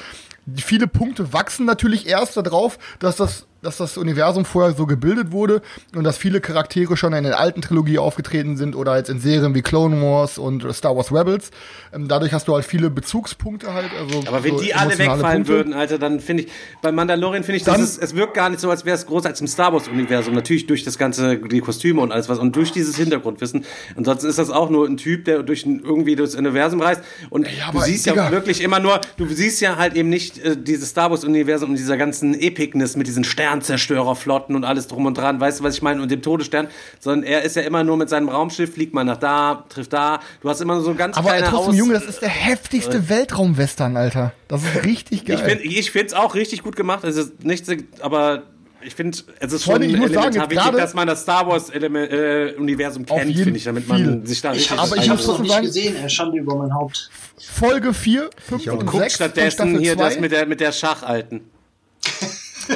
Viele 0.57 0.87
Punkte 0.87 1.33
wachsen 1.33 1.67
natürlich 1.67 2.07
erst 2.07 2.37
darauf, 2.37 2.79
dass 2.99 3.17
das, 3.17 3.47
dass 3.67 3.77
das 3.79 3.97
Universum 3.99 4.45
vorher 4.45 4.75
so 4.75 4.87
gebildet 4.87 5.33
wurde 5.33 5.61
und 5.95 6.05
dass 6.05 6.17
viele 6.17 6.41
Charaktere 6.41 6.97
schon 6.97 7.13
in 7.13 7.25
der 7.25 7.39
alten 7.39 7.63
Trilogie 7.63 7.99
aufgetreten 7.99 8.57
sind 8.57 8.77
oder 8.77 8.97
jetzt 8.97 9.11
in 9.11 9.19
Serien 9.21 9.55
wie 9.55 9.63
Clone 9.63 10.01
Wars 10.01 10.39
und 10.39 10.65
Star 10.73 10.97
Wars 10.97 11.13
Rebels. 11.13 11.51
Ähm, 11.93 12.07
dadurch 12.09 12.33
hast 12.33 12.47
du 12.49 12.55
halt 12.55 12.65
viele 12.65 12.91
Bezugspunkte 12.91 13.75
halt. 13.75 13.91
Also 13.99 14.23
Aber 14.29 14.45
wenn 14.45 14.57
so 14.57 14.63
die 14.63 14.75
alle 14.75 14.97
wegfallen 14.99 15.21
Punkte. 15.45 15.53
würden, 15.53 15.75
Alter, 15.75 15.99
dann 15.99 16.21
finde 16.21 16.45
ich, 16.45 16.49
bei 16.81 16.93
Mandalorian 16.93 17.43
finde 17.45 17.57
ich, 17.57 17.65
Dann- 17.65 17.81
es, 17.83 17.99
es 17.99 18.15
wirkt 18.15 18.35
gar 18.35 18.49
nicht 18.51 18.61
so, 18.61 18.71
als 18.71 18.85
wäre 18.85 18.97
es 18.97 19.05
groß 19.07 19.27
als 19.27 19.41
im 19.41 19.47
Star 19.49 19.73
Wars-Universum. 19.73 20.35
Natürlich 20.35 20.67
durch 20.67 20.85
das 20.85 20.97
ganze, 20.97 21.37
die 21.39 21.61
Kostüme 21.61 22.01
und 22.01 22.13
alles 22.13 22.29
was 22.29 22.39
und 22.39 22.55
durch 22.55 22.71
dieses 22.73 22.97
Hintergrundwissen. 22.97 23.65
Ansonsten 23.97 24.29
ist 24.29 24.39
das 24.39 24.51
auch 24.51 24.71
nur 24.71 24.87
ein 24.87 24.97
Typ, 24.97 25.25
der 25.25 25.43
durch 25.43 25.67
ein, 25.67 25.81
irgendwie 25.85 26.15
durchs 26.15 26.35
Universum 26.37 26.81
reist. 26.81 27.03
Und 27.31 27.47
Ja, 27.47 27.73
du 27.73 27.81
siehst 27.81 28.07
ja 28.07 28.31
wirklich 28.31 28.61
immer 28.63 28.79
nur, 28.79 29.01
du 29.17 29.27
siehst 29.27 29.61
ja 29.61 29.77
halt 29.77 29.95
eben 29.97 30.09
nicht 30.09 30.39
äh, 30.39 30.57
dieses 30.57 30.91
Star 30.91 31.11
Wars-Universum 31.11 31.71
und 31.71 31.77
dieser 31.77 31.97
ganzen 31.97 32.35
Epicness 32.39 32.97
mit 32.97 33.07
diesen 33.07 33.25
Sternzerstörerflotten 33.57 34.55
und 34.57 34.65
alles 34.65 34.87
drum 34.89 35.07
und 35.07 35.17
dran, 35.17 35.41
weißt 35.41 35.61
du, 35.61 35.65
was 35.65 35.75
ich 35.77 35.83
meine? 35.83 36.03
Und 36.03 36.11
dem 36.11 36.23
Todesstern, 36.23 36.69
sondern 37.01 37.25
er 37.25 37.43
ist 37.43 37.57
ja 37.57 37.63
immer 37.63 37.85
nur 37.85 37.97
mit 37.97 38.09
seinem 38.09 38.29
Raumschiff, 38.29 38.75
fliegt 38.75 38.95
mal 38.95 39.05
nach 39.05 39.17
da, 39.17 39.65
trifft 39.69 39.93
da. 39.93 40.21
Du 40.41 40.49
hast 40.49 40.61
immer 40.61 40.81
so 40.81 40.95
ganz 40.95 41.17
Aber 41.17 41.29
kleine 41.31 41.47
trotzdem, 41.49 41.71
Aus- 41.71 41.77
Junge, 41.77 41.95
das 41.95 42.05
ist 42.05 42.23
der 42.23 42.29
heftigste 42.29 43.09
Weltraumwestern, 43.09 43.97
Alter. 43.97 44.33
Das 44.49 44.63
ist 44.63 44.85
richtig 44.85 45.25
geil. 45.25 45.37
Ich 45.37 45.43
finde 45.43 45.65
ich 45.65 45.91
find's 45.91 46.13
auch 46.15 46.35
richtig 46.35 46.63
gut 46.63 46.77
gemacht. 46.77 47.05
Es 47.05 47.17
ist 47.17 47.45
nicht, 47.45 47.67
so- 47.67 47.75
aber 48.01 48.43
ich 48.83 48.95
finde, 48.95 49.19
es 49.41 49.53
ist 49.53 49.65
Vor 49.65 49.75
schon 49.75 49.83
ich 49.83 49.91
sagen, 49.91 50.03
elementar 50.05 50.33
jetzt 50.33 50.51
wichtig, 50.51 50.73
dass 50.77 50.95
man 50.95 51.07
das 51.09 51.23
Star 51.23 51.47
Wars 51.49 51.71
Element, 51.71 52.13
äh, 52.13 52.55
Universum 52.59 53.05
kennt, 53.05 53.35
finde 53.37 53.57
ich, 53.57 53.65
damit 53.65 53.85
viel. 53.85 53.93
man 54.07 54.27
sich 54.27 54.41
da 54.41 54.51
Ich 54.53 54.59
richtig 54.59 54.71
habe 54.73 54.83
Aber 54.83 54.97
ich 54.97 55.03
ich 55.05 55.11
hab's 55.11 55.21
hab's 55.23 55.29
noch 55.29 55.39
nicht 55.41 55.53
sagen- 55.53 55.67
gesehen, 55.67 55.97
er 56.01 56.09
Schande 56.09 56.39
über 56.39 56.55
mein 56.57 56.73
Haupt. 56.75 57.11
Folge 57.39 57.93
4, 57.93 58.31
5 58.47 58.67
und 58.69 58.87
guckt 58.87 59.03
6 59.03 59.17
von 59.17 59.27
stattdessen 59.27 59.79
hier 59.79 59.97
2. 59.97 60.03
das 60.05 60.21
mit 60.21 60.33
der 60.33 60.47
mit 60.47 60.61
der 60.61 60.73
Schachalten. 60.73 61.41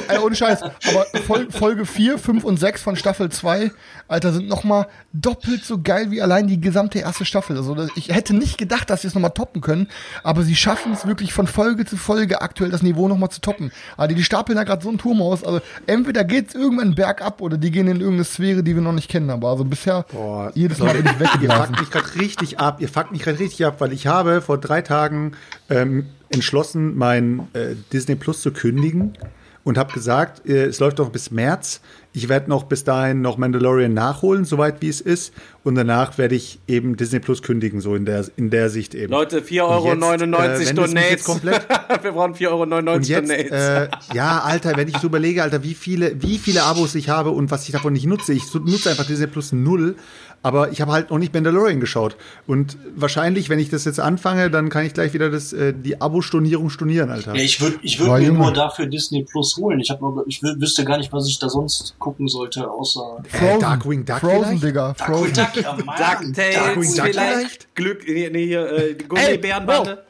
Ey, 0.09 0.19
ohne 0.19 0.35
Scheiß. 0.35 0.63
Aber 0.63 1.07
Fol 1.27 1.51
Folge 1.51 1.87
4, 1.87 2.19
5 2.19 2.45
und 2.45 2.59
6 2.59 2.83
von 2.83 2.97
Staffel 2.97 3.31
2, 3.31 3.71
Alter, 4.09 4.33
sind 4.33 4.49
nochmal 4.49 4.87
doppelt 5.13 5.65
so 5.65 5.81
geil 5.81 6.11
wie 6.11 6.23
allein 6.23 6.47
die 6.47 6.61
gesamte 6.61 6.99
erste 6.99 7.25
Staffel. 7.25 7.57
Also 7.57 7.77
ich 7.97 8.09
hätte 8.09 8.35
nicht 8.35 8.59
gedacht, 8.59 8.91
dass 8.91 9.03
sie 9.03 9.09
es 9.09 9.15
nochmal 9.15 9.31
toppen 9.33 9.61
können, 9.61 9.89
aber 10.23 10.43
sie 10.43 10.57
schaffen 10.57 10.93
es 10.93 11.07
wirklich 11.07 11.33
von 11.33 11.47
Folge 11.47 11.85
zu 11.85 11.97
Folge 11.97 12.41
aktuell 12.41 12.71
das 12.71 12.83
Niveau 12.83 13.09
nochmal 13.09 13.31
zu 13.31 13.41
toppen. 13.41 13.73
Also 13.97 14.15
die 14.15 14.23
stapeln 14.23 14.57
da 14.57 14.65
gerade 14.65 14.83
so 14.83 14.89
einen 14.89 14.99
Turm 14.99 15.23
aus. 15.23 15.45
Also 15.45 15.61
entweder 15.87 16.25
geht's 16.25 16.55
irgendwann 16.55 16.95
bergab 16.95 17.41
oder 17.41 17.57
die 17.57 17.71
gehen 17.71 17.89
in 17.89 18.01
irgendeine 18.01 18.25
Sphäre, 18.25 18.63
die 18.63 18.75
wir 18.75 18.83
noch 18.83 18.93
nicht 18.93 19.11
kennen. 19.11 19.31
Aber 19.31 19.49
also 19.51 19.65
bisher 19.65 20.05
Boah, 20.13 20.53
jedes 20.55 20.79
Mal 20.79 20.95
bin 20.95 21.07
ich 21.07 21.13
Ihr 21.13 21.21
weggeblasen. 21.21 21.75
fuckt 21.75 21.81
mich 21.81 21.91
gerade 21.91 22.15
richtig 22.21 22.59
ab. 22.59 22.81
Ihr 22.81 22.89
fuckt 22.89 23.13
mich 23.13 23.23
gerade 23.23 23.39
richtig 23.39 23.67
ab, 23.67 23.77
weil 23.81 23.93
ich 23.93 24.07
habe 24.07 24.41
vor 24.41 24.59
drei 24.59 24.83
Tagen 24.83 25.33
ähm, 25.69 26.07
entschlossen, 26.31 26.97
mein 26.97 27.49
äh, 27.53 27.75
Disney 27.93 28.15
Plus 28.15 28.41
zu 28.43 28.53
kündigen 28.53 29.17
und 29.65 29.77
habe 29.79 29.93
gesagt, 29.93 30.47
äh, 30.49 30.65
es 30.67 30.81
läuft 30.81 30.99
noch 30.99 31.11
bis 31.11 31.31
März. 31.31 31.81
Ich 32.13 32.29
werde 32.29 32.49
noch 32.51 32.65
bis 32.65 32.83
dahin 32.83 33.21
noch 33.23 33.37
Mandalorian 33.39 33.95
nachholen, 33.95 34.45
soweit 34.45 34.83
wie 34.83 34.89
es 34.89 35.01
ist. 35.01 35.33
Und 35.63 35.77
danach 35.77 36.19
werde 36.19 36.35
ich 36.35 36.59
eben 36.67 36.97
Disney 36.97 37.21
Plus 37.21 37.41
kündigen, 37.43 37.81
so 37.81 37.95
in 37.95 38.05
der, 38.05 38.25
in 38.37 38.51
der 38.51 38.69
Sicht 38.69 38.95
eben. 38.97 39.13
Leute, 39.13 39.41
4,99 39.43 40.23
Und 40.23 40.35
Euro 40.35 40.43
jetzt, 40.45 40.71
äh, 40.71 40.75
Donates. 40.75 41.25
komplett 41.25 41.69
Wir 42.03 42.13
brauchen 42.13 42.35
4,99 42.35 42.49
Euro 42.49 42.95
und 42.97 43.09
jetzt, 43.09 43.31
Donates. 43.31 43.51
äh, 43.53 43.89
ja, 44.15 44.41
Alter, 44.41 44.77
wenn 44.77 44.89
ich 44.89 44.97
so 44.97 45.07
überlege, 45.07 45.43
Alter, 45.43 45.63
wie 45.63 45.75
viele, 45.75 46.21
wie 46.21 46.39
viele 46.39 46.65
Abos 46.65 46.95
ich 46.97 47.09
habe 47.09 47.31
und 47.31 47.51
was 47.53 47.65
ich 47.67 47.73
davon 47.73 47.93
nicht 47.93 48.07
nutze. 48.07 48.33
Ich 48.33 48.53
nutze 48.55 48.91
einfach 48.91 49.07
Disney 49.07 49.29
Plus 49.29 49.53
null, 49.53 49.95
aber 50.43 50.71
ich 50.73 50.81
habe 50.81 50.93
halt 50.93 51.11
noch 51.11 51.19
nicht 51.19 51.35
Mandalorian 51.35 51.81
geschaut. 51.81 52.17
Und 52.47 52.79
wahrscheinlich, 52.95 53.49
wenn 53.51 53.59
ich 53.59 53.69
das 53.69 53.85
jetzt 53.85 54.01
anfange, 54.01 54.51
dann 54.51 54.69
kann 54.71 54.87
ich 54.87 54.95
gleich 54.95 55.13
wieder 55.13 55.31
das, 55.31 55.53
äh, 55.53 55.75
die 55.75 56.01
Abo-Stornierung 56.01 56.71
stornieren, 56.71 57.11
Alter. 57.11 57.35
Ja, 57.35 57.43
ich 57.43 57.61
würde 57.61 57.79
ich 57.83 57.99
würd 58.01 58.11
mir 58.21 58.27
Junge. 58.29 58.39
nur 58.39 58.53
dafür 58.53 58.87
Disney 58.87 59.25
Plus 59.31 59.57
holen. 59.59 59.81
Ich, 59.81 59.91
hab 59.91 60.01
ich 60.27 60.39
wü- 60.41 60.61
wüsste 60.61 60.85
gar 60.85 60.97
nicht, 60.99 61.13
was 61.13 61.29
ich 61.29 61.39
da 61.39 61.49
sonst 61.49 61.95
gucken 61.99 62.27
sollte, 62.29 62.71
außer 62.71 63.23
Äh, 63.41 63.59
Darkwing 63.59 64.05
Duck 64.05 64.21
Frozen, 64.21 64.45
vielleicht? 64.59 64.63
Digga. 64.65 64.95
Frozen. 64.95 65.33
Duck, 65.35 65.57
ja. 65.57 65.73
DuckTales 65.77 66.55
Darkwing 66.55 66.95
Duck 66.97 67.07
vielleicht? 67.07 67.75
Glück, 67.75 68.03
nee, 68.09 68.31
nee, 68.33 68.47
hier, 68.47 68.67
äh, 68.73 68.95
die 68.95 69.09
Gummibärenbande. 69.09 70.05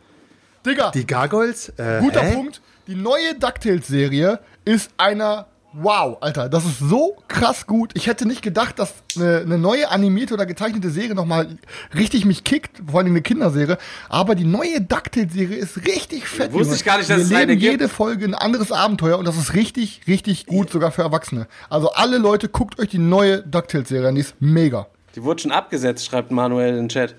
Digga, 0.64 0.90
Die 0.90 1.06
Gargoyles? 1.06 1.70
Äh, 1.70 2.00
guter 2.02 2.20
hä? 2.22 2.34
Punkt. 2.34 2.60
Die 2.86 2.94
neue 2.94 3.34
DuckTales-Serie 3.38 4.40
ist 4.64 4.90
einer 4.96 5.46
Wow, 5.72 6.18
Alter, 6.20 6.48
das 6.48 6.64
ist 6.64 6.80
so 6.80 7.16
krass 7.28 7.64
gut. 7.64 7.92
Ich 7.94 8.08
hätte 8.08 8.26
nicht 8.26 8.42
gedacht, 8.42 8.80
dass 8.80 8.92
eine, 9.14 9.38
eine 9.38 9.56
neue 9.56 9.88
animierte 9.88 10.34
oder 10.34 10.44
gezeichnete 10.44 10.90
Serie 10.90 11.14
nochmal 11.14 11.46
richtig 11.94 12.24
mich 12.24 12.42
kickt, 12.42 12.82
vor 12.90 12.98
allem 12.98 13.10
eine 13.12 13.22
Kinderserie. 13.22 13.78
Aber 14.08 14.34
die 14.34 14.44
neue 14.44 14.80
DuckTales-Serie 14.80 15.56
ist 15.56 15.76
richtig 15.86 16.26
fett. 16.26 16.52
Wusste 16.52 16.64
Junge. 16.64 16.76
ich 16.76 16.84
gar 16.84 16.98
nicht, 16.98 17.08
dass 17.08 17.18
Wir 17.18 17.24
es 17.24 17.30
eine 17.30 17.40
erleben 17.42 17.60
gibt. 17.60 17.72
jede 17.72 17.88
Folge 17.88 18.24
ein 18.24 18.34
anderes 18.34 18.72
Abenteuer 18.72 19.16
und 19.16 19.28
das 19.28 19.36
ist 19.36 19.54
richtig, 19.54 20.00
richtig 20.08 20.46
gut, 20.46 20.70
sogar 20.70 20.90
für 20.90 21.02
Erwachsene. 21.02 21.46
Also 21.68 21.92
alle 21.92 22.18
Leute, 22.18 22.48
guckt 22.48 22.80
euch 22.80 22.88
die 22.88 22.98
neue 22.98 23.42
DuckTales-Serie 23.42 24.08
an, 24.08 24.16
die 24.16 24.22
ist 24.22 24.34
mega. 24.40 24.88
Die 25.14 25.22
wurde 25.22 25.42
schon 25.42 25.52
abgesetzt, 25.52 26.04
schreibt 26.04 26.32
Manuel 26.32 26.70
in 26.70 26.76
den 26.76 26.88
Chat. 26.88 27.14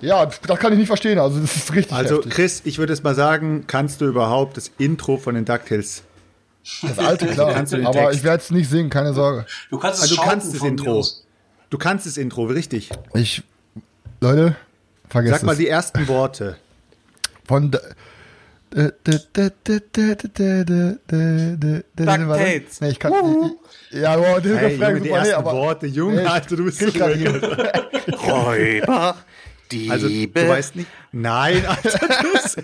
Ja, 0.00 0.24
das 0.26 0.58
kann 0.58 0.72
ich 0.72 0.78
nicht 0.78 0.88
verstehen. 0.88 1.18
Also 1.18 1.40
das 1.40 1.56
ist 1.56 1.74
richtig 1.74 1.92
Also, 1.94 2.16
heftig. 2.16 2.32
Chris, 2.32 2.62
ich 2.64 2.78
würde 2.78 2.94
es 2.94 3.02
mal 3.02 3.14
sagen, 3.14 3.64
kannst 3.66 4.00
du 4.00 4.06
überhaupt 4.06 4.56
das 4.56 4.70
Intro 4.78 5.18
von 5.18 5.34
den 5.34 5.44
DuckTales? 5.44 6.02
Das 6.82 6.98
alte, 6.98 7.26
klar. 7.26 7.54
aber 7.84 8.12
ich 8.12 8.24
werde 8.24 8.42
es 8.42 8.50
nicht 8.50 8.70
singen, 8.70 8.88
keine 8.88 9.12
Sorge. 9.12 9.44
Du 9.70 9.78
kannst 9.78 9.98
es, 9.98 10.02
also, 10.02 10.16
du 10.16 10.22
kannst 10.22 10.54
das 10.54 10.62
Intro. 10.62 11.06
Du 11.68 11.78
kannst 11.78 12.06
das 12.06 12.16
Intro, 12.16 12.44
richtig. 12.44 12.90
Ich, 13.12 13.42
Leute, 14.20 14.56
vergesst 15.08 15.32
Sag 15.32 15.36
es. 15.36 15.40
Sag 15.40 15.46
mal 15.46 15.56
die 15.56 15.68
ersten 15.68 16.08
Worte. 16.08 16.56
Von... 17.46 17.70
DuckTales. 21.96 22.80
Nee, 22.80 22.88
ich 22.88 22.98
kann 22.98 23.12
nicht. 23.12 23.54
Ja, 23.90 24.18
wow, 24.18 24.40
den 24.40 24.56
hey, 24.56 24.76
Junge, 24.76 25.00
die 25.00 25.10
ersten 25.10 25.34
aber, 25.34 25.52
Worte, 25.52 25.86
Junge, 25.86 26.22
nee, 26.22 26.26
Alter, 26.26 26.56
du 26.56 26.64
bist 26.64 26.78
so 26.78 26.86
Räuber, 28.26 29.16
Diebe. 29.70 29.92
Also, 29.92 30.08
du 30.08 30.48
weißt 30.48 30.76
nicht. 30.76 30.88
Nein, 31.12 31.64
Alter, 31.66 32.22
du 32.22 32.32
bist... 32.32 32.58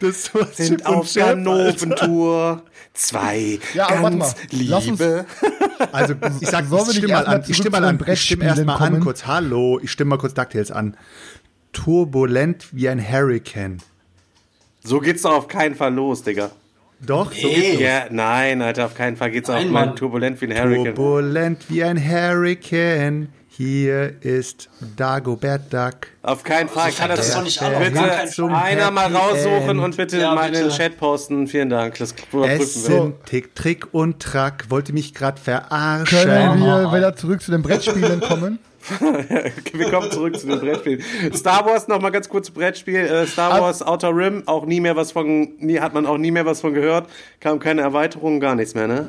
Das 0.00 0.30
sind 0.56 0.86
auf. 0.86 1.12
Ganoventour. 1.14 2.62
Zwei 2.92 3.58
Ja, 3.74 3.88
aber 3.88 4.02
warte 4.04 4.18
ganz 4.18 4.36
mal. 4.52 4.62
Lass 4.68 4.86
uns- 4.88 5.00
Liebe. 5.00 5.26
Also, 5.92 6.14
ich 6.40 6.48
sag, 6.48 6.64
ich 6.70 6.96
stimme 6.96 7.12
mal 7.12 7.26
an. 7.26 7.44
Ich 7.48 7.56
stimme 7.56 7.80
mal 7.80 7.84
an. 7.84 7.98
Ich 8.06 8.22
stimme 8.22 8.44
erst 8.44 8.64
mal 8.64 8.76
an 8.76 9.00
kurz. 9.00 9.26
Hallo, 9.26 9.80
ich 9.82 9.90
stimme 9.90 10.10
mal 10.10 10.18
kurz 10.18 10.34
DuckTales 10.34 10.70
an. 10.70 10.96
Turbulent 11.72 12.68
wie 12.72 12.88
ein 12.88 13.00
Hurricane. 13.00 13.78
So 14.84 15.00
geht's 15.00 15.22
doch 15.22 15.32
auf 15.32 15.48
keinen 15.48 15.74
Fall 15.74 15.92
los, 15.94 16.22
Digga. 16.22 16.50
Doch, 17.00 17.32
so 17.32 17.46
Nee. 17.48 17.54
geht's 17.54 17.72
los. 17.72 17.80
Ja, 17.82 18.04
nein, 18.10 18.62
Alter, 18.62 18.86
auf 18.86 18.94
keinen 18.94 19.16
Fall 19.16 19.30
geht's 19.32 19.50
auf 19.50 19.56
Nein, 19.56 19.70
mein 19.70 19.86
Mann. 19.88 19.96
Turbulent 19.96 20.40
wie 20.40 20.46
ein 20.46 20.52
Hurricane. 20.56 20.94
Turbulent 20.94 21.64
wie 21.68 21.82
ein 21.84 21.98
Hurricane. 21.98 23.28
Hier 23.56 24.14
ist 24.20 24.68
Dagobert 24.96 25.72
Duck. 25.72 26.08
Auf 26.24 26.42
keinen 26.42 26.68
Fall. 26.68 26.90
So 26.90 26.98
Kann 26.98 27.10
das, 27.10 27.20
das 27.20 27.34
doch 27.36 27.44
nicht 27.44 27.60
keinen 27.60 27.92
bitte 27.92 28.48
einer 28.52 28.90
mal 28.90 29.14
raussuchen 29.14 29.70
End. 29.70 29.80
und 29.80 29.96
bitte 29.96 30.18
Ja, 30.18 30.34
mal 30.34 30.48
in 30.48 30.54
den. 30.54 30.70
Chat 30.70 30.96
posten. 30.98 31.46
Vielen 31.46 31.70
Dank. 31.70 31.96
Das 31.98 32.16
überprüfen 32.32 32.60
Es 32.60 32.88
wir. 32.88 32.96
sind 32.96 33.26
Tick, 33.26 33.54
Trick 33.54 33.94
und 33.94 34.18
Track. 34.20 34.64
Wollte 34.70 34.92
mich 34.92 35.14
gerade 35.14 35.40
verarschen. 35.40 36.18
Können 36.18 36.60
wir 36.64 36.92
wieder 36.92 37.14
zurück 37.14 37.42
zu 37.42 37.52
den 37.52 37.62
Brettspielen 37.62 38.20
kommen? 38.20 38.58
Wir 39.72 39.90
kommen 39.90 40.10
zurück 40.10 40.38
zu 40.38 40.46
den 40.46 40.58
Brettspielen. 40.60 41.02
Star 41.34 41.64
Wars, 41.64 41.88
noch 41.88 42.02
mal 42.02 42.10
ganz 42.10 42.28
kurz 42.28 42.50
Brettspiel. 42.50 42.96
Äh, 42.96 43.26
Star 43.26 43.58
Wars 43.60 43.82
Outer 43.82 44.14
Rim, 44.14 44.42
auch 44.44 44.66
nie 44.66 44.80
mehr 44.80 44.94
was 44.94 45.12
von, 45.12 45.54
nie, 45.58 45.80
hat 45.80 45.94
man 45.94 46.04
auch 46.04 46.18
nie 46.18 46.30
mehr 46.30 46.44
was 46.44 46.60
von 46.60 46.74
gehört. 46.74 47.08
Kam 47.40 47.60
keine 47.60 47.80
Erweiterung, 47.80 48.40
gar 48.40 48.54
nichts 48.54 48.74
mehr, 48.74 48.86
ne? 48.86 49.08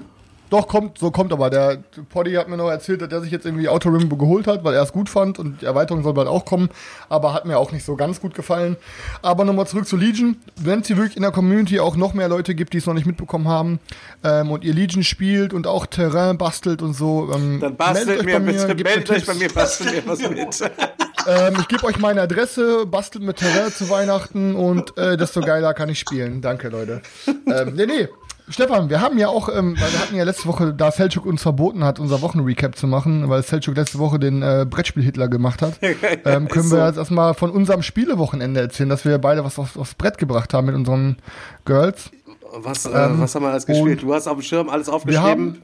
Doch, 0.49 0.67
kommt, 0.67 0.97
so 0.97 1.12
kommt 1.12 1.34
aber. 1.34 1.49
Der 1.49 1.77
Poddy 2.10 2.34
hat 2.34 2.47
mir 2.47 2.58
noch 2.58 2.69
erzählt, 2.69 3.01
dass 3.01 3.12
er 3.12 3.21
sich 3.21 3.31
jetzt 3.31 3.45
irgendwie 3.45 3.67
Outer 3.67 3.93
Rim 3.93 4.10
geholt 4.10 4.47
hat, 4.47 4.63
weil 4.63 4.73
er 4.73 4.84
es 4.84 4.91
gut 4.91 5.10
fand 5.10 5.39
und 5.39 5.62
die 5.62 5.65
Erweiterung 5.65 6.03
soll 6.03 6.13
bald 6.13 6.27
auch 6.27 6.45
kommen, 6.45 6.69
aber 7.10 7.34
hat 7.34 7.45
mir 7.45 7.58
auch 7.58 7.71
nicht 7.71 7.84
so 7.84 7.95
ganz 7.95 8.21
gut 8.21 8.36
gefallen. 8.36 8.77
Aber 9.21 9.43
nochmal 9.43 9.67
zurück 9.67 9.88
zu 9.88 9.97
Legion. 9.97 10.38
Wenn 10.55 10.81
es 10.81 10.88
hier 10.88 10.97
wirklich 10.97 11.17
in 11.17 11.23
der 11.23 11.31
Community 11.31 11.79
auch 11.79 11.95
noch 11.95 12.13
mehr 12.13 12.29
Leute 12.29 12.53
gibt, 12.53 12.73
die 12.73 12.77
es 12.77 12.86
noch 12.86 12.93
nicht 12.93 13.08
mitbekommen 13.08 13.47
haben 13.47 13.79
ähm, 14.23 14.51
und 14.51 14.63
ihr 14.63 14.73
Legion 14.73 15.03
spielt 15.03 15.53
und 15.53 15.67
auch 15.67 15.86
Terrain 15.88 16.38
bastelt 16.38 16.81
und 16.81 16.93
so, 16.93 17.29
ähm, 17.34 17.60
Dann 17.60 17.75
bastelt 17.75 18.08
meldet 18.08 18.19
euch 18.19 18.25
mir 18.25 18.39
bei 18.39 18.51
bitte, 18.51 18.75
mir 18.75 18.84
meldet 18.84 19.12
euch 19.12 19.25
bei 19.25 19.34
mir, 19.34 19.49
bastelt 19.49 19.91
mir 19.91 20.03
was 20.05 20.29
mit. 20.29 20.71
Ähm, 21.27 21.55
ich 21.60 21.67
gebe 21.67 21.84
euch 21.86 21.97
meine 21.97 22.21
Adresse, 22.21 22.86
bastelt 22.86 23.23
mit 23.23 23.38
Terrain 23.38 23.71
zu 23.71 23.89
Weihnachten 23.89 24.53
und 24.53 24.95
äh, 24.95 25.17
desto 25.17 25.41
geiler 25.41 25.73
kann 25.73 25.89
ich 25.89 25.97
spielen. 25.97 26.39
Danke, 26.41 26.69
Leute. 26.69 27.01
Ähm, 27.27 27.73
nee, 27.75 27.88
nee. 27.88 28.08
Stefan, 28.47 28.89
wir 28.91 29.01
haben 29.01 29.17
ja 29.17 29.27
auch, 29.29 29.49
ähm, 29.49 29.75
weil 29.79 29.91
wir 29.91 29.99
hatten 29.99 30.15
ja 30.15 30.23
letzte 30.23 30.45
Woche, 30.47 30.71
da 30.73 30.91
Selchuk 30.91 31.25
uns 31.25 31.41
verboten 31.41 31.84
hat, 31.84 31.99
unser 31.99 32.21
Wochenrecap 32.21 32.75
zu 32.77 32.86
machen, 32.86 33.27
weil 33.27 33.41
Selchuk 33.41 33.75
letzte 33.75 33.97
Woche 33.97 34.19
den 34.19 34.43
äh, 34.43 34.67
Brettspiel-Hitler 34.69 35.27
gemacht 35.29 35.63
hat, 35.63 35.73
ähm, 35.81 36.47
können 36.47 36.47
Ist 36.47 36.53
wir 36.53 36.63
so. 36.63 36.77
jetzt 36.77 36.97
erstmal 36.97 37.34
von 37.34 37.49
unserem 37.49 37.81
Spielewochenende 37.81 38.60
erzählen, 38.62 38.89
dass 38.89 39.03
wir 39.03 39.17
beide 39.17 39.43
was 39.43 39.58
aufs, 39.58 39.75
aufs 39.77 39.95
Brett 39.95 40.19
gebracht 40.19 40.53
haben 40.53 40.67
mit 40.67 40.75
unseren 40.75 41.17
Girls. 41.65 42.12
Was, 42.58 42.86
äh, 42.86 42.91
was 42.93 43.34
haben 43.34 43.43
wir 43.43 43.49
alles 43.49 43.65
gespielt? 43.65 44.03
Du 44.03 44.13
hast 44.13 44.27
auf 44.27 44.38
dem 44.38 44.43
Schirm 44.43 44.69
alles 44.69 44.89
aufgeschrieben. 44.89 45.62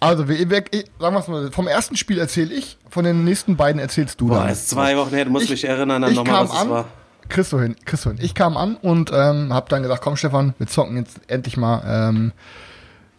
also, 0.00 0.28
wir, 0.28 0.48
wir, 0.50 0.64
sagen 0.98 1.14
wir 1.14 1.30
mal, 1.30 1.52
vom 1.52 1.66
ersten 1.68 1.96
Spiel 1.96 2.18
erzähle 2.18 2.54
ich, 2.54 2.78
von 2.88 3.04
den 3.04 3.24
nächsten 3.24 3.56
beiden 3.56 3.80
erzählst 3.80 4.18
du 4.20 4.28
Boah, 4.28 4.40
dann. 4.40 4.48
ist 4.48 4.70
zwei 4.70 4.96
Wochen 4.96 5.14
her, 5.14 5.26
du 5.26 5.30
musst 5.30 5.44
Ich- 5.44 5.50
mich 5.50 5.64
erinnern 5.64 6.02
an 6.02 6.10
ich 6.10 6.16
nochmal, 6.16 6.44
was 6.44 6.52
es 6.54 6.56
an, 6.60 6.70
war. 6.70 6.84
Kriegst 7.28 7.52
du 7.52 7.60
hin, 7.60 7.76
kriegst 7.84 8.04
du 8.04 8.10
hin. 8.10 8.18
Ich 8.22 8.34
kam 8.34 8.56
an 8.56 8.76
und 8.76 9.10
ähm, 9.12 9.52
hab 9.52 9.68
dann 9.68 9.82
gesagt, 9.82 10.02
komm 10.02 10.16
Stefan, 10.16 10.54
wir 10.58 10.66
zocken 10.66 10.96
jetzt 10.96 11.20
endlich 11.28 11.56
mal 11.56 11.82
ähm, 11.86 12.32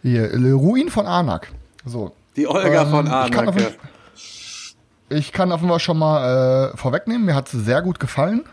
hier, 0.02 0.28
Le 0.36 0.52
Ruin 0.54 0.88
von 0.88 1.06
Arnak. 1.06 1.48
So. 1.84 2.12
Die 2.36 2.46
Olga 2.46 2.82
Ähm, 2.82 2.90
von 2.90 3.06
jeden- 3.06 3.74
Ich 5.10 5.32
kann 5.32 5.52
auf 5.52 5.60
jeden 5.60 5.70
Fall 5.70 5.80
schon 5.80 5.98
mal 5.98 6.70
äh, 6.72 6.76
vorwegnehmen, 6.76 7.24
mir 7.26 7.34
hat 7.34 7.52
es 7.52 7.64
sehr 7.64 7.82
gut 7.82 7.98
gefallen. 8.00 8.44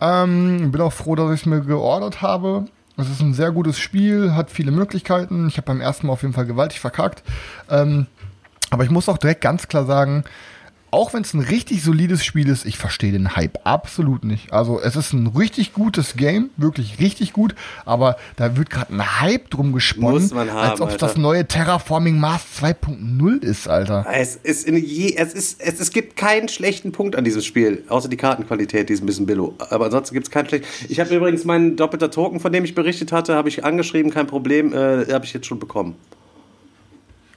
Ähm, 0.00 0.70
bin 0.72 0.80
auch 0.80 0.92
froh, 0.92 1.14
dass 1.14 1.30
ich 1.32 1.40
es 1.40 1.46
mir 1.46 1.60
geordert 1.60 2.22
habe. 2.22 2.64
Es 2.96 3.08
ist 3.10 3.20
ein 3.20 3.34
sehr 3.34 3.50
gutes 3.50 3.78
Spiel, 3.78 4.34
hat 4.34 4.50
viele 4.50 4.70
Möglichkeiten. 4.70 5.48
Ich 5.48 5.56
habe 5.56 5.66
beim 5.66 5.80
ersten 5.80 6.06
Mal 6.06 6.12
auf 6.14 6.22
jeden 6.22 6.34
Fall 6.34 6.46
gewaltig 6.46 6.80
verkackt. 6.80 7.22
Ähm, 7.70 8.06
aber 8.70 8.84
ich 8.84 8.90
muss 8.90 9.08
auch 9.08 9.18
direkt 9.18 9.40
ganz 9.40 9.68
klar 9.68 9.84
sagen, 9.86 10.24
auch 10.90 11.14
wenn 11.14 11.22
es 11.22 11.34
ein 11.34 11.40
richtig 11.40 11.82
solides 11.82 12.24
Spiel 12.24 12.48
ist, 12.48 12.66
ich 12.66 12.78
verstehe 12.78 13.12
den 13.12 13.36
Hype 13.36 13.58
absolut 13.64 14.24
nicht. 14.24 14.52
Also 14.52 14.80
es 14.80 14.96
ist 14.96 15.12
ein 15.12 15.28
richtig 15.28 15.72
gutes 15.72 16.16
Game, 16.16 16.50
wirklich 16.56 16.98
richtig 16.98 17.32
gut, 17.32 17.54
aber 17.84 18.16
da 18.36 18.56
wird 18.56 18.70
gerade 18.70 18.94
ein 18.94 19.20
Hype 19.20 19.50
drum 19.50 19.72
gesponnen, 19.72 20.30
haben, 20.32 20.50
als 20.50 20.80
ob 20.80 20.90
es 20.90 20.96
das 20.96 21.16
neue 21.16 21.46
Terraforming 21.46 22.18
Mars 22.18 22.42
2.0 22.60 23.42
ist, 23.42 23.68
Alter. 23.68 24.06
Es 24.12 24.36
ist 24.36 24.66
in 24.66 24.76
je, 24.76 25.14
es 25.16 25.34
ist, 25.34 25.60
es, 25.60 25.80
es 25.80 25.90
gibt 25.90 26.16
keinen 26.16 26.48
schlechten 26.48 26.92
Punkt 26.92 27.16
an 27.16 27.24
diesem 27.24 27.42
Spiel, 27.42 27.84
außer 27.88 28.08
die 28.08 28.16
Kartenqualität, 28.16 28.88
die 28.88 28.94
ist 28.94 29.02
ein 29.02 29.06
bisschen 29.06 29.26
billo. 29.26 29.54
Aber 29.70 29.86
ansonsten 29.86 30.14
gibt 30.14 30.26
es 30.26 30.30
keinen 30.30 30.48
schlechten. 30.48 30.66
Ich 30.88 31.00
habe 31.00 31.14
übrigens 31.14 31.44
meinen 31.44 31.76
doppelter 31.76 32.10
Token, 32.10 32.40
von 32.40 32.52
dem 32.52 32.64
ich 32.64 32.74
berichtet 32.74 33.12
hatte, 33.12 33.34
habe 33.34 33.48
ich 33.48 33.64
angeschrieben, 33.64 34.10
kein 34.10 34.26
Problem, 34.26 34.72
äh, 34.72 35.12
habe 35.12 35.24
ich 35.24 35.32
jetzt 35.32 35.46
schon 35.46 35.58
bekommen. 35.58 35.96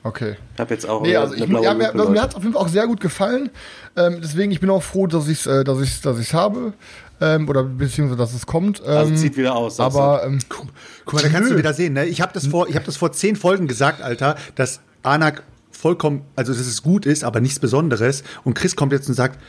Okay. 0.04 0.36
Ich 0.54 0.60
habe 0.60 0.74
jetzt 0.74 0.88
auch 0.88 1.02
Nee, 1.02 1.16
also 1.16 1.34
ich, 1.34 1.42
ja, 1.48 1.74
mir, 1.74 1.94
also 1.94 2.10
mir 2.10 2.22
hat 2.22 2.32
es 2.32 2.36
auf 2.36 2.44
jeden 2.44 2.54
Fall 2.54 2.62
auch 2.62 2.68
sehr 2.68 2.88
gut 2.88 3.00
gefallen. 3.00 3.50
Ähm, 3.96 4.20
deswegen, 4.22 4.52
ich 4.52 4.60
bin 4.60 4.70
auch 4.70 4.84
froh, 4.84 5.08
dass 5.08 5.28
ich 5.30 5.40
es 5.40 5.48
äh, 5.48 5.64
dass 5.64 5.80
ich's, 5.82 6.02
dass 6.02 6.20
ich's 6.20 6.34
habe. 6.34 6.74
Ähm, 7.22 7.48
oder 7.48 7.64
beziehungsweise, 7.64 8.18
dass 8.18 8.34
es 8.34 8.46
kommt. 8.46 8.82
Ähm, 8.86 8.98
Also 8.98 9.16
zieht 9.16 9.38
wieder 9.38 9.56
aus. 9.56 9.80
aber 9.80 10.24
ähm, 10.26 10.40
Guck 10.50 11.14
mal, 11.14 11.22
da 11.22 11.30
kannst 11.30 11.52
du 11.52 11.58
wieder 11.58 11.74
sehen, 11.74 11.94
ne? 11.94 12.06
Ich 12.06 12.22
habe 12.22 12.34
das 12.34 12.48
vor, 12.48 12.68
ich 12.68 12.76
habe 12.76 12.86
das 12.86 12.98
vor 12.98 13.14
zehn 13.14 13.36
Folgen 13.38 13.68
gesagt, 13.68 14.02
Alter, 14.02 14.36
dass 14.56 14.82
Anak 15.04 15.44
vollkommen, 15.72 16.24
also 16.36 16.52
dass 16.54 16.62
es 16.62 16.84
gut 16.84 17.06
ist, 17.06 17.24
aber 17.24 17.40
nichts 17.40 17.60
Besonderes. 17.60 18.24
Und 18.44 18.56
Chris 18.56 18.76
kommt 18.76 18.92
jetzt 18.92 19.08
und 19.08 19.16
sagt, 19.16 19.40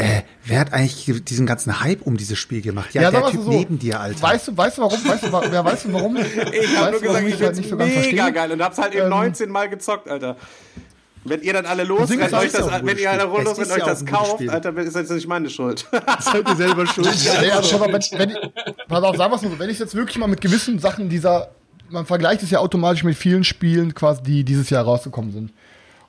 äh, 0.00 0.22
wer 0.46 0.60
hat 0.60 0.72
eigentlich 0.72 1.24
diesen 1.24 1.44
ganzen 1.44 1.80
Hype 1.80 2.00
um 2.02 2.16
dieses 2.16 2.38
Spiel 2.38 2.62
gemacht? 2.62 2.94
Ja, 2.94 3.10
sag 3.10 3.22
der 3.24 3.32
Typ 3.32 3.42
so, 3.42 3.50
neben 3.50 3.78
dir, 3.78 4.00
Alter. 4.00 4.22
Weißt 4.22 4.48
du, 4.48 4.56
weißt 4.56 4.78
du 4.78 4.82
warum? 4.82 5.04
Weißt 5.04 5.22
du, 5.24 5.32
wer 5.32 5.64
weißt 5.64 5.84
du 5.84 5.92
warum? 5.92 6.16
Ich 6.52 6.76
habe 6.76 6.92
nur 6.92 7.00
gesagt, 7.00 7.28
ich 7.28 7.34
halt 7.34 7.38
find's 7.38 7.58
nicht 7.58 7.70
so 7.70 7.76
ganz 7.76 7.90
mega 7.90 8.02
verstehe? 8.02 8.32
geil 8.32 8.52
und 8.52 8.62
hab's 8.62 8.78
halt 8.78 8.94
eben 8.94 9.04
Ähm, 9.04 9.10
19 9.10 9.50
Mal 9.50 9.68
gezockt, 9.68 10.08
Alter. 10.08 10.36
Wenn 11.24 11.42
ihr 11.42 11.52
dann 11.52 11.66
alle 11.66 11.84
losrennt, 11.84 12.32
euch 12.32 12.50
das, 12.50 12.66
ja 12.66 12.80
wenn 12.82 12.96
ihr 12.96 13.10
alle 13.10 13.24
Es 13.42 13.58
ist 13.58 13.70
euch 13.70 13.78
ja 13.78 13.84
das 13.84 14.06
kauft, 14.06 14.34
Spiel. 14.34 14.48
Alter, 14.48 14.74
ist 14.78 14.96
das 14.96 15.10
nicht 15.10 15.28
meine 15.28 15.50
Schuld. 15.50 15.86
seid 16.20 16.48
ihr 16.48 16.56
selber 16.56 16.86
schuld. 16.86 17.14
Ja, 17.22 17.56
also, 17.56 17.68
schau 17.68 17.78
mal, 17.78 17.92
wenn, 17.92 18.18
wenn, 18.18 18.36
pass 18.88 19.02
auf, 19.04 19.16
sagen 19.16 19.32
wir 19.32 19.38
so, 19.38 19.58
wenn 19.58 19.68
ich 19.68 19.78
jetzt 19.78 19.94
wirklich 19.94 20.16
mal 20.16 20.28
mit 20.28 20.40
gewissen 20.40 20.78
Sachen 20.78 21.10
dieser, 21.10 21.50
man 21.90 22.06
vergleicht 22.06 22.42
es 22.42 22.50
ja 22.50 22.60
automatisch 22.60 23.04
mit 23.04 23.16
vielen 23.18 23.44
Spielen 23.44 23.94
quasi, 23.94 24.22
die 24.22 24.44
dieses 24.44 24.70
Jahr 24.70 24.84
rausgekommen 24.84 25.30
sind. 25.30 25.52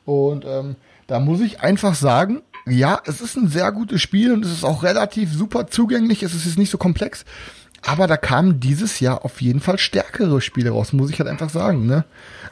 Und 0.06 0.46
ähm, 0.46 0.78
da 1.08 1.20
muss 1.20 1.42
ich 1.42 1.60
einfach 1.60 1.94
sagen, 1.94 2.42
ja, 2.72 3.02
es 3.06 3.22
ist 3.22 3.36
ein 3.36 3.48
sehr 3.48 3.72
gutes 3.72 4.02
Spiel 4.02 4.34
und 4.34 4.46
es 4.46 4.52
ist 4.52 4.64
auch 4.64 4.84
relativ 4.84 5.34
super 5.34 5.68
zugänglich, 5.68 6.24
es 6.24 6.34
ist 6.34 6.46
jetzt 6.46 6.58
nicht 6.58 6.70
so 6.72 6.78
komplex. 6.78 7.26
Aber 7.84 8.06
da 8.06 8.16
kamen 8.16 8.60
dieses 8.60 9.00
Jahr 9.00 9.26
auf 9.26 9.42
jeden 9.42 9.60
Fall 9.60 9.80
stärkere 9.80 10.40
Spiele 10.40 10.70
raus, 10.70 10.94
muss 10.94 11.10
ich 11.10 11.18
halt 11.18 11.28
einfach 11.28 11.50
sagen. 11.50 11.88
Ne? 11.88 12.06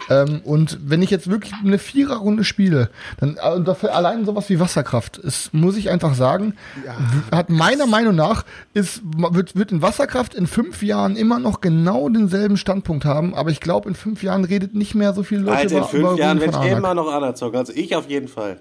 Ähm, 0.10 0.42
und 0.44 0.80
wenn 0.84 1.04
ich 1.04 1.12
jetzt 1.12 1.30
wirklich 1.30 1.54
eine 1.64 1.78
Viererrunde 1.78 2.44
spiele, 2.44 2.90
dann 3.20 3.38
und 3.56 3.68
dafür 3.68 3.94
allein 3.94 4.26
sowas 4.26 4.50
wie 4.50 4.60
Wasserkraft, 4.60 5.20
ist, 5.20 5.54
muss 5.54 5.78
ich 5.78 5.92
einfach 5.92 6.16
sagen, 6.16 6.56
w- 6.84 7.36
hat 7.36 7.52
meiner 7.52 7.86
Meinung 7.86 8.16
nach 8.16 8.44
ist, 8.74 9.04
wird, 9.04 9.56
wird 9.56 9.72
in 9.72 9.84
Wasserkraft 9.84 10.34
in 10.34 10.48
fünf 10.48 10.82
Jahren 10.82 11.16
immer 11.16 11.38
noch 11.38 11.62
genau 11.62 12.10
denselben 12.10 12.58
Standpunkt 12.58 13.06
haben, 13.06 13.36
aber 13.36 13.52
ich 13.52 13.60
glaube, 13.60 13.88
in 13.88 13.94
fünf 13.94 14.24
Jahren 14.24 14.46
redet 14.46 14.74
nicht 14.74 14.96
mehr 14.96 15.14
so 15.14 15.22
viele 15.22 15.42
Leute 15.42 15.58
Alter, 15.58 15.72
in 15.72 15.78
über, 15.78 15.88
fünf 15.90 16.02
über 16.02 16.16
Jahren 16.18 16.40
werde 16.42 16.58
ich 16.66 16.72
immer 16.72 16.96
noch 16.96 17.34
zocken. 17.36 17.60
Also 17.60 17.74
ich 17.76 17.96
auf 17.96 18.10
jeden 18.10 18.30
Fall. 18.30 18.60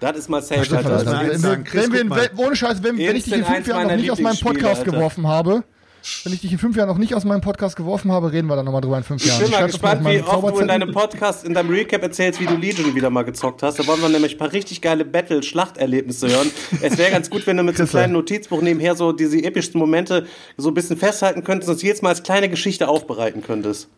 Das 0.00 0.16
ist 0.16 0.28
mal 0.28 0.42
safe, 0.42 0.76
Alter. 0.76 0.90
also, 0.90 1.10
wenn, 1.12 1.42
wir, 1.42 1.56
Chris, 1.64 1.92
wenn 1.92 2.08
wir, 2.08 2.30
ohne 2.38 2.56
Scheiß, 2.56 2.82
wenn, 2.82 2.96
wenn 2.98 3.16
ich 3.16 3.24
dich 3.24 3.34
in 3.34 3.44
fünf 3.44 3.66
Jahren 3.66 3.86
noch 3.88 3.96
nicht 3.96 4.10
aus 4.10 4.20
meinem 4.20 4.38
Podcast 4.38 4.80
Alter. 4.80 4.90
geworfen 4.92 5.26
habe, 5.26 5.62
wenn 6.24 6.32
ich 6.32 6.40
dich 6.40 6.52
in 6.52 6.58
fünf 6.58 6.76
Jahren 6.76 6.88
noch 6.88 6.96
nicht 6.96 7.14
aus 7.14 7.24
meinem 7.24 7.42
Podcast 7.42 7.76
geworfen 7.76 8.10
habe, 8.10 8.32
reden 8.32 8.46
wir 8.48 8.56
dann 8.56 8.64
nochmal 8.64 8.80
drüber 8.80 8.96
in 8.96 9.04
fünf 9.04 9.22
Ich 9.22 9.28
Jahren. 9.28 9.42
bin 9.42 9.50
mal 9.50 9.66
gespannt, 9.66 10.04
wie 10.06 10.22
oft 10.22 10.56
du 10.56 10.60
in 10.60 10.68
deinem 10.68 10.92
Podcast, 10.92 11.44
in 11.44 11.52
deinem 11.52 11.68
Recap 11.68 12.02
erzählst, 12.02 12.40
wie 12.40 12.46
du 12.46 12.54
Legion 12.56 12.94
wieder 12.94 13.10
mal 13.10 13.22
gezockt 13.22 13.62
hast. 13.62 13.78
Da 13.78 13.86
wollen 13.86 14.00
wir 14.00 14.08
nämlich 14.08 14.36
ein 14.36 14.38
paar 14.38 14.52
richtig 14.52 14.80
geile 14.80 15.04
Battle-Schlachterlebnisse 15.04 16.28
hören. 16.28 16.50
es 16.80 16.96
wäre 16.96 17.10
ganz 17.10 17.28
gut, 17.28 17.46
wenn 17.46 17.58
du 17.58 17.62
mit 17.62 17.76
so 17.76 17.82
einem 17.82 17.90
kleinen 17.90 18.12
Notizbuch 18.14 18.62
nebenher 18.62 18.94
so 18.94 19.12
diese 19.12 19.42
epischsten 19.42 19.78
Momente 19.78 20.26
so 20.56 20.68
ein 20.68 20.74
bisschen 20.74 20.96
festhalten 20.96 21.44
könntest 21.44 21.68
und 21.68 21.76
es 21.76 21.82
jedes 21.82 22.00
Mal 22.00 22.10
als 22.10 22.22
kleine 22.22 22.48
Geschichte 22.48 22.88
aufbereiten 22.88 23.42
könntest. 23.42 23.88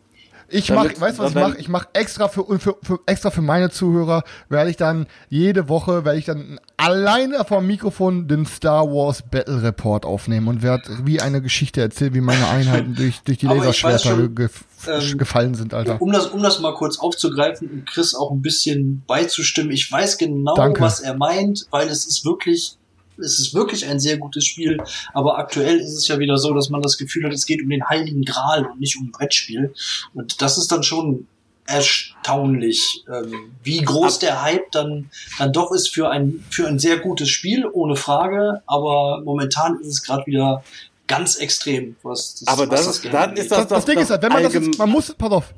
Ich 0.53 0.71
mach, 0.71 0.83
Damit- 0.83 1.01
weißt 1.01 1.19
du, 1.19 1.23
was 1.23 1.31
ich 1.31 1.35
mache? 1.37 1.59
Ich 1.59 1.69
mache 1.69 1.88
extra 1.95 2.29
für, 2.29 2.45
für, 2.59 2.77
für 2.83 3.01
extra 3.07 3.31
für 3.31 3.43
meine 3.43 3.71
Zuhörer 3.71 4.23
werde 4.49 4.71
ich 4.71 4.77
dann 4.77 5.07
jede 5.29 5.69
Woche 5.69 6.05
werde 6.05 6.19
ich 6.19 6.27
dann 6.27 6.61
alleine 6.77 7.45
vom 7.45 7.67
Mikrofon 7.67 8.29
den 8.29 8.45
Star 8.45 8.87
Wars 8.87 9.23
Battle 9.23 9.62
Report 9.62 10.05
aufnehmen 10.05 10.49
und 10.49 10.62
werde 10.62 10.85
wie 11.05 11.21
eine 11.21 11.41
Geschichte 11.41 11.81
erzählen, 11.81 12.15
wie 12.15 12.21
meine 12.21 12.49
Einheiten 12.49 12.95
durch 12.95 13.23
durch 13.23 13.38
die 13.38 13.47
Laserschwerter 13.47 13.99
schon, 13.99 14.35
ge 14.35 14.49
ähm, 14.87 15.19
gefallen 15.19 15.55
sind, 15.55 15.75
Alter. 15.75 16.01
Um 16.03 16.12
das, 16.12 16.27
um 16.27 16.43
das 16.43 16.59
mal 16.61 16.75
kurz 16.75 16.99
aufzugreifen 16.99 17.69
und 17.71 17.87
Chris 17.87 18.15
auch 18.15 18.31
ein 18.31 18.43
bisschen 18.43 19.03
beizustimmen, 19.07 19.73
ich 19.73 19.91
weiß 19.91 20.19
genau, 20.19 20.55
Danke. 20.55 20.81
was 20.81 21.01
er 21.01 21.17
meint, 21.17 21.67
weil 21.71 21.88
es 21.88 22.05
ist 22.05 22.25
wirklich, 22.25 22.77
es 23.18 23.38
ist 23.38 23.55
wirklich 23.55 23.87
ein 23.87 24.01
sehr 24.01 24.16
gutes 24.18 24.44
Spiel, 24.44 24.79
aber 25.12 25.38
aktuell 25.38 25.79
ist 25.79 25.92
es 25.92 26.09
ja 26.09 26.18
wieder 26.18 26.38
so, 26.38 26.53
dass 26.55 26.70
man 26.70 26.83
das 26.83 26.96
Gefühl 26.98 27.25
hat, 27.25 27.33
es 27.33 27.46
geht 27.46 27.62
um 27.62 27.68
den 27.70 27.88
heiligen 27.88 28.25
Gral 28.25 28.66
und 28.66 28.81
nicht 28.81 28.96
um 28.96 29.05
ein 29.09 29.12
Brettspiel. 29.12 29.75
Und 30.14 30.40
das 30.42 30.59
ist 30.59 30.72
dann 30.72 30.83
schon 30.83 31.27
erstaunlich, 31.66 33.05
ähm, 33.12 33.53
wie 33.62 33.79
groß 33.83 34.18
der 34.18 34.42
Hype 34.42 34.70
dann, 34.72 35.11
dann 35.38 35.53
doch 35.53 35.72
ist 35.72 35.88
für 35.88 36.11
ein, 36.11 36.44
für 36.51 36.66
ein 36.66 36.79
sehr 36.79 36.98
gutes 36.98 37.29
Spiel, 37.29 37.66
ohne 37.72 37.96
Frage, 37.96 38.62
aber 38.66 39.22
momentan 39.25 39.79
ist 39.81 39.87
es 39.88 40.03
gerade 40.03 40.27
wieder 40.27 40.64
ganz 41.07 41.37
extrem, 41.37 41.96
was 42.03 42.37
das, 42.40 42.48
Aber 42.48 42.70
was 42.70 42.87
das 42.87 42.96
ist- 42.96 43.12
dann 43.12 43.37
ist 43.37 43.51
das 43.51 43.61
Das, 43.61 43.68
das 43.68 43.85
Ding 43.85 43.98
ist 43.98 44.11
halt, 44.11 44.22
wenn 44.22 44.33
man 44.33 44.42
das 44.42 44.55
jetzt, 44.55 44.79
man 44.79 44.90
muss, 44.90 45.14
pass 45.14 45.31
auf. 45.31 45.55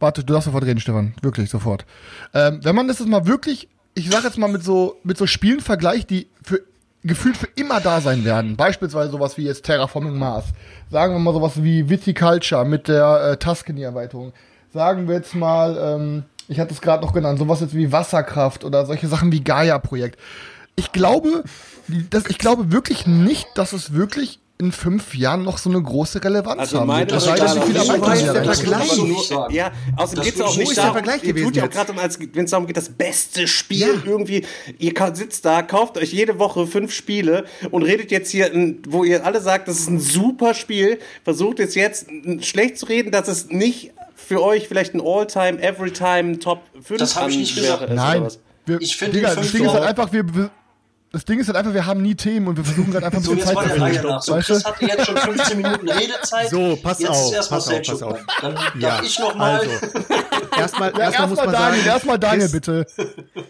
Warte, 0.00 0.22
du 0.24 0.32
darfst 0.32 0.46
sofort 0.46 0.64
reden, 0.64 0.78
Stefan. 0.80 1.14
Wirklich, 1.22 1.50
sofort. 1.50 1.84
Ähm, 2.32 2.60
wenn 2.62 2.74
man 2.76 2.86
das 2.86 3.00
jetzt 3.00 3.08
mal 3.08 3.26
wirklich, 3.26 3.68
ich 3.98 4.10
sag 4.10 4.24
jetzt 4.24 4.38
mal 4.38 4.48
mit 4.48 4.64
so, 4.64 4.96
mit 5.02 5.18
so 5.18 5.26
Spielen 5.26 5.60
vergleicht, 5.60 6.10
die 6.10 6.28
für, 6.42 6.62
gefühlt 7.02 7.36
für 7.36 7.48
immer 7.56 7.80
da 7.80 8.00
sein 8.00 8.24
werden. 8.24 8.56
Beispielsweise 8.56 9.10
sowas 9.10 9.36
wie 9.36 9.44
jetzt 9.44 9.64
Terraforming 9.64 10.16
Mars. 10.16 10.46
Sagen 10.90 11.14
wir 11.14 11.18
mal 11.18 11.34
sowas 11.34 11.62
wie 11.62 11.88
Viticulture 11.90 12.64
mit 12.64 12.88
der 12.88 13.32
äh, 13.32 13.36
Tuscany-Erweiterung. 13.36 14.32
Sagen 14.72 15.08
wir 15.08 15.16
jetzt 15.16 15.34
mal, 15.34 15.76
ähm, 15.76 16.24
ich 16.46 16.60
hatte 16.60 16.72
es 16.72 16.80
gerade 16.80 17.04
noch 17.04 17.12
genannt, 17.12 17.38
sowas 17.38 17.60
jetzt 17.60 17.74
wie 17.74 17.90
Wasserkraft 17.90 18.64
oder 18.64 18.86
solche 18.86 19.08
Sachen 19.08 19.32
wie 19.32 19.42
Gaia-Projekt. 19.42 20.18
Ich 20.76 20.92
glaube, 20.92 21.42
das, 22.10 22.26
ich 22.26 22.38
glaube 22.38 22.70
wirklich 22.70 23.06
nicht, 23.06 23.48
dass 23.56 23.72
es 23.72 23.94
wirklich 23.94 24.38
in 24.60 24.72
fünf 24.72 25.14
Jahren 25.14 25.44
noch 25.44 25.56
so 25.56 25.70
eine 25.70 25.80
große 25.80 26.22
Relevanz 26.22 26.58
Also 26.58 26.80
haben. 26.80 26.90
Es 27.08 27.24
sei 27.24 27.38
weiß, 27.38 27.52
sie 27.54 27.72
der 27.72 27.82
Vergleich. 27.82 28.24
Das 28.24 28.96
nur, 28.96 29.52
ja, 29.52 29.70
außerdem 29.96 30.16
Das 30.16 30.24
geht 30.24 30.34
es 30.34 30.40
auch 30.40 30.50
ich 30.52 30.58
nicht 30.58 30.70
ist 30.70 30.78
darum, 30.78 31.04
tut 31.04 31.56
ja 31.56 31.64
auch 31.64 31.70
gerade 31.70 31.92
um, 31.92 31.98
wenn 31.98 32.44
es 32.44 32.50
darum 32.50 32.66
geht, 32.66 32.76
das 32.76 32.88
beste 32.88 33.46
Spiel 33.46 33.78
Ja. 33.78 34.02
irgendwie, 34.04 34.44
ihr 34.78 34.92
sitzt 35.14 35.44
da, 35.44 35.62
kauft 35.62 35.96
euch 35.96 36.12
jede 36.12 36.40
Woche 36.40 36.66
fünf 36.66 36.92
Spiele 36.92 37.44
und 37.70 37.84
redet 37.84 38.10
jetzt 38.10 38.30
hier, 38.32 38.50
wo 38.88 39.04
ihr 39.04 39.24
alle 39.24 39.40
sagt, 39.40 39.68
das 39.68 39.78
ist 39.78 39.88
ein 39.88 40.00
super 40.00 40.54
Spiel, 40.54 40.98
versucht 41.22 41.60
jetzt 41.60 41.76
jetzt 41.76 42.06
schlecht 42.40 42.78
zu 42.78 42.86
reden, 42.86 43.12
dass 43.12 43.28
es 43.28 43.50
nicht 43.50 43.92
für 44.16 44.42
euch 44.42 44.66
vielleicht 44.66 44.92
ein 44.92 45.00
All-Time, 45.00 45.62
Every-Time 45.62 46.40
Top 46.40 46.62
5 46.82 46.98
Das 46.98 47.14
hab 47.14 47.28
ich 47.28 47.36
nicht 47.38 47.54
gesagt. 47.54 47.82
wäre, 47.82 47.90
ist 47.90 47.96
Nein, 47.96 48.28
wir, 48.66 48.80
Ich 48.80 48.96
find 48.96 49.14
Digga, 49.14 49.36
das 49.36 49.52
Ding 49.52 49.64
ist 49.64 49.72
halt 49.72 49.84
einfach, 49.84 50.12
wir, 50.12 50.24
wir, 50.34 50.50
das 51.12 51.24
Ding 51.24 51.40
ist 51.40 51.46
halt 51.46 51.56
einfach, 51.56 51.72
wir 51.72 51.86
haben 51.86 52.02
nie 52.02 52.14
Themen 52.14 52.48
und 52.48 52.56
wir 52.56 52.64
versuchen 52.64 52.90
gerade 52.92 53.06
einfach 53.06 53.18
ein 53.20 53.24
So, 53.24 53.34
bisschen 53.34 53.48
jetzt 53.48 53.56
war 53.56 53.64
Zeit 53.64 53.72
zu 53.74 53.80
finden. 53.92 54.08
nach. 54.08 54.22
So, 54.22 54.32
Weißt 54.34 54.46
Chris 54.48 54.64
hatte 54.64 54.84
jetzt 54.86 55.06
schon 55.06 55.16
15 55.16 55.56
Minuten 55.56 55.88
Redezeit. 55.88 56.50
So, 56.50 56.78
pass 56.82 56.98
jetzt 56.98 57.10
auf, 57.10 57.48
pass 57.48 57.68
auf, 57.68 57.82
pass 57.86 58.02
auf. 58.02 58.18
Dann 58.42 58.54
Ja, 58.78 58.88
darf 58.90 59.02
ich 59.04 59.18
noch 59.18 59.34
mal. 59.34 59.58
Also, 59.60 59.70
erstmal, 60.56 60.92
Ja, 60.92 60.98
erstmal 60.98 61.28
muss 61.28 61.38
erstmal 61.38 61.46
man 61.46 61.52
Daniel, 61.54 61.78
sagen, 61.84 61.88
erstmal 61.88 62.18
Daniel, 62.18 62.40
Chris, 62.40 62.52
bitte. 62.52 62.86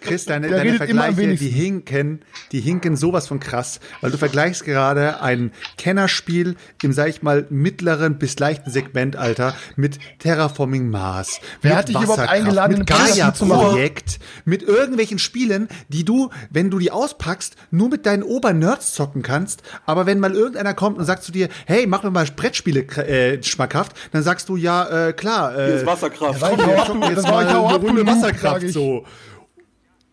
Chris, 0.01 0.25
deine, 0.27 0.49
deine 0.49 0.75
Vergleiche, 0.75 1.35
die 1.35 1.49
hinken, 1.49 2.25
die 2.53 2.61
hinken 2.61 2.97
sowas 2.97 3.27
von 3.27 3.41
krass, 3.41 3.81
weil 4.01 4.11
du 4.13 4.19
vergleichst 4.19 4.65
gerade 4.65 5.21
ein 5.21 5.53
Kennerspiel 5.77 6.57
im, 6.83 6.93
sag 6.93 7.09
ich 7.09 7.23
mal, 7.23 7.47
mittleren 7.51 8.19
bis 8.19 8.39
leichten 8.39 8.71
Segment, 8.71 9.17
Alter, 9.17 9.55
mit 9.75 9.99
Terraforming 10.21 10.91
Mars. 10.91 11.41
Wer 11.63 11.77
hat 11.77 11.89
dich 11.89 11.97
überhaupt 11.97 12.21
eingeladen, 12.29 12.79
mit? 12.79 12.87
Gaia-Projekt, 12.87 14.19
mit 14.45 14.63
irgendwelchen 14.63 15.19
Spielen, 15.19 15.69
die 15.89 16.05
du, 16.05 16.31
wenn 16.51 16.71
du 16.71 16.79
die 16.79 16.91
auspackst, 16.91 17.48
nur 17.71 17.89
mit 17.89 18.07
deinen 18.07 18.23
Obernerds 18.23 18.95
zocken 18.95 19.23
kannst, 19.23 19.63
aber 19.87 20.07
wenn 20.07 20.21
mal 20.21 20.35
irgendeiner 20.35 20.75
kommt 20.75 20.99
und 20.99 21.05
sagt 21.05 21.23
zu 21.23 21.33
dir, 21.33 21.49
hey, 21.67 21.87
mach 21.87 22.03
mir 22.03 22.11
mal 22.11 22.27
Brettspiele 22.35 22.81
äh, 22.81 23.43
schmackhaft, 23.43 23.93
dann 24.13 24.23
sagst 24.23 24.49
du, 24.49 24.57
ja, 24.57 25.09
äh, 25.09 25.13
klar, 25.13 25.57
äh, 25.57 25.67
Hier 25.67 25.75
ist 25.77 25.87
Wasserkraft. 25.87 26.41
Ja, 26.41 26.51
komm, 26.51 26.59
wir 26.67 26.85
zocken 26.85 27.01
du, 27.01 27.09
jetzt 27.09 27.23
mal 27.29 27.47
ich, 27.47 27.53
hau 27.53 27.67
eine 27.67 27.79
Runde 27.79 28.07
Wasserkraft 28.07 28.63
ich. 28.63 28.73
so. 28.73 29.05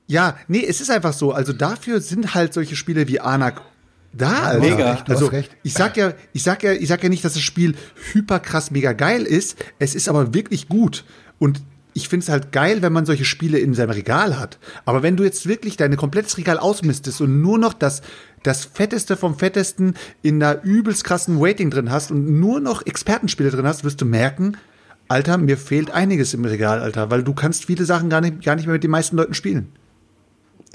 Ja, 0.08 0.38
nee, 0.48 0.64
es 0.64 0.82
ist 0.82 0.92
einfach 0.92 1.14
so. 1.14 1.32
Also 1.32 1.52
dafür 1.52 2.00
sind 2.00 2.36
halt 2.36 2.54
solche 2.54 2.76
Spiele 2.76 3.08
wie 3.08 3.20
Anak 3.20 3.62
da, 4.14 4.44
Alter. 4.44 4.60
Mega. 4.62 5.04
Also 5.08 5.28
recht. 5.28 5.56
ich 5.64 5.74
sag 5.74 5.98
ja, 5.98 6.14
ich 6.32 6.44
sag 6.44 6.64
ja, 6.64 6.72
ich 6.72 6.88
sag 6.88 7.04
ja 7.04 7.10
nicht, 7.10 7.26
dass 7.26 7.34
das 7.34 7.42
Spiel 7.42 7.76
hyperkrass 8.14 8.72
mega 8.72 8.94
geil 8.94 9.24
ist. 9.24 9.58
Es 9.80 9.96
ist 9.96 10.08
aber 10.08 10.34
wirklich 10.34 10.70
gut 10.70 11.04
und 11.40 11.62
ich 11.96 12.10
finde 12.10 12.26
es 12.26 12.30
halt 12.30 12.52
geil, 12.52 12.82
wenn 12.82 12.92
man 12.92 13.06
solche 13.06 13.24
Spiele 13.24 13.58
in 13.58 13.74
seinem 13.74 13.92
Regal 13.92 14.38
hat. 14.38 14.60
Aber 14.84 15.02
wenn 15.02 15.16
du 15.16 15.24
jetzt 15.24 15.48
wirklich 15.48 15.78
dein 15.78 15.96
komplettes 15.96 16.38
Regal 16.38 16.60
ausmistest 16.60 17.22
und 17.22 17.42
nur 17.42 17.58
noch 17.58 17.74
das, 17.74 18.02
das 18.44 18.66
Fetteste 18.66 19.16
vom 19.16 19.40
Fettesten 19.40 19.94
in 20.22 20.44
einer 20.44 20.62
übelst 20.64 21.06
krassen 21.06 21.40
Waiting 21.40 21.70
drin 21.70 21.90
hast 21.90 22.12
und 22.12 22.38
nur 22.38 22.60
noch 22.60 22.86
Expertenspiele 22.86 23.50
drin 23.50 23.66
hast, 23.66 23.86
wirst 23.86 24.02
du 24.02 24.06
merken, 24.06 24.58
Alter, 25.08 25.38
mir 25.38 25.58
fehlt 25.58 25.90
einiges 25.90 26.34
im 26.34 26.44
Regal, 26.44 26.82
Alter, 26.82 27.10
weil 27.12 27.24
du 27.24 27.34
kannst 27.34 27.64
viele 27.64 27.86
Sachen 27.86 28.10
gar 28.10 28.20
nicht, 28.20 28.44
gar 28.44 28.56
nicht 28.56 28.66
mehr 28.66 28.74
mit 28.74 28.84
den 28.84 28.92
meisten 28.92 29.16
Leuten 29.16 29.34
spielen. 29.34 29.72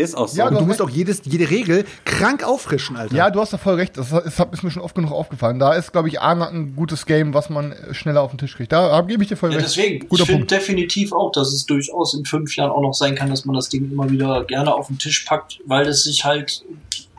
Ist 0.01 0.17
auch 0.17 0.29
so. 0.29 0.39
Ja, 0.39 0.51
du 0.51 0.57
hast 0.57 0.67
musst 0.67 0.83
auch 0.83 0.89
jedes, 0.91 1.23
jede 1.25 1.51
Regel 1.51 1.85
krank 2.05 2.43
auffrischen, 2.45 2.97
Alter. 2.97 3.15
Ja, 3.15 3.31
du 3.31 3.41
hast 3.41 3.53
da 3.53 3.59
voll 3.59 3.75
recht. 3.75 3.97
Das 3.97 4.11
ist, 4.13 4.41
ist 4.41 4.63
mir 4.63 4.71
schon 4.71 4.83
oft 4.83 4.95
genug 4.95 5.13
aufgefallen. 5.13 5.59
Da 5.59 5.75
ist, 5.75 5.93
glaube 5.93 6.09
ich, 6.09 6.21
Arnak 6.21 6.53
ein 6.53 6.75
gutes 6.77 7.07
Game, 7.07 7.35
was 7.35 7.51
man 7.51 7.73
äh, 7.73 7.95
schneller 7.95 8.23
auf 8.23 8.31
den 8.31 8.39
Tisch 8.39 8.57
kriegt. 8.57 8.73
Da, 8.73 8.89
da 8.89 9.01
gebe 9.03 9.23
ich 9.23 9.29
dir 9.29 9.37
voll 9.37 9.51
Ja, 9.51 9.57
recht. 9.57 9.69
deswegen, 9.69 10.09
Guter 10.09 10.23
ich 10.23 10.27
finde 10.29 10.47
Punkt. 10.47 10.51
definitiv 10.53 11.13
auch, 11.13 11.33
dass 11.33 11.53
es 11.53 11.67
durchaus 11.67 12.15
in 12.15 12.25
fünf 12.25 12.57
Jahren 12.57 12.71
auch 12.71 12.83
noch 12.83 12.95
sein 12.95 13.15
kann, 13.15 13.31
dass 13.31 13.45
man 13.45 13.55
das 13.55 13.69
Ding 13.69 13.91
immer 13.91 14.11
wieder 14.11 14.45
gerne 14.45 14.75
auf 14.75 14.87
den 14.89 14.99
Tisch 14.99 15.21
packt, 15.25 15.61
weil 15.67 15.87
es 15.87 16.05
sich 16.05 16.25
halt 16.25 16.65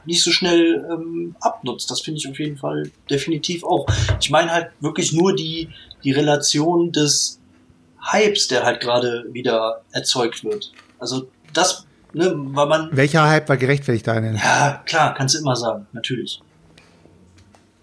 nicht 0.05 0.23
so 0.23 0.31
schnell 0.31 0.83
ähm, 0.91 1.35
abnutzt. 1.41 1.91
Das 1.91 2.01
finde 2.01 2.17
ich 2.19 2.27
auf 2.27 2.39
jeden 2.39 2.57
Fall 2.57 2.89
definitiv 3.09 3.63
auch. 3.63 3.85
Ich 4.19 4.31
meine 4.31 4.51
halt 4.51 4.69
wirklich 4.79 5.13
nur 5.13 5.35
die, 5.35 5.69
die 6.03 6.11
Relation 6.11 6.91
des 6.91 7.39
Hypes, 8.11 8.47
der 8.47 8.63
halt 8.63 8.81
gerade 8.81 9.25
wieder 9.31 9.81
erzeugt 9.91 10.43
wird. 10.43 10.71
Also 10.97 11.27
das, 11.53 11.85
ne, 12.13 12.33
weil 12.35 12.67
man, 12.67 12.89
Welcher 12.91 13.27
Hype 13.29 13.49
war 13.49 13.57
gerechtfertigt, 13.57 14.07
Daniel? 14.07 14.35
ja 14.35 14.81
klar, 14.85 15.13
kannst 15.13 15.35
du 15.35 15.39
immer 15.39 15.55
sagen, 15.55 15.87
natürlich. 15.93 16.41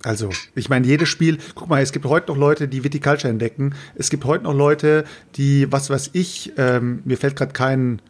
Also, 0.05 0.31
ich 0.55 0.69
meine, 0.69 0.87
jedes 0.87 1.09
Spiel, 1.09 1.39
guck 1.55 1.69
mal, 1.69 1.83
es 1.83 1.93
gibt 1.93 2.05
heute 2.07 2.29
noch 2.29 2.39
Leute, 2.39 2.69
die 2.69 2.85
Viticulture 2.85 3.29
entdecken. 3.29 3.75
Es 3.97 4.11
gibt 4.11 4.25
heute 4.25 4.45
noch 4.45 4.55
Leute, 4.55 5.05
die, 5.35 5.71
was 5.73 5.91
weiß 5.91 6.11
ich, 6.13 6.53
ähm, 6.57 7.03
mir 7.05 7.17
fällt 7.17 7.35
gerade 7.35 7.53
kein, 7.53 8.01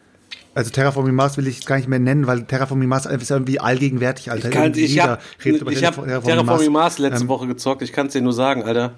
also 0.55 0.71
Terraforming 0.71 1.15
Mars 1.15 1.39
will 1.39 1.47
ich 1.47 1.65
gar 1.65 1.77
nicht 1.77 1.89
mehr 1.89 1.99
nennen, 1.99 2.27
weil 2.27 2.45
Terraforming 2.45 2.89
Mars 2.89 3.07
ist 3.07 3.31
irgendwie 3.31 3.59
allgegenwärtig, 3.59 4.31
Alter. 4.31 4.49
Ich, 4.49 4.55
kann, 4.55 4.65
Irgendwie 4.65 4.85
ich 4.85 4.91
jeder 4.95 5.21
habe 5.97 6.15
hab 6.15 6.25
Terraforming 6.25 6.73
Mars 6.73 6.99
letzte 6.99 7.23
Ähm, 7.23 7.29
Woche 7.29 7.47
gezockt. 7.47 7.81
Ich 7.81 7.93
kann 7.93 8.09
es 8.09 8.13
dir 8.13 8.21
nur 8.21 8.35
sagen, 8.35 8.65
Alter. 8.65 8.93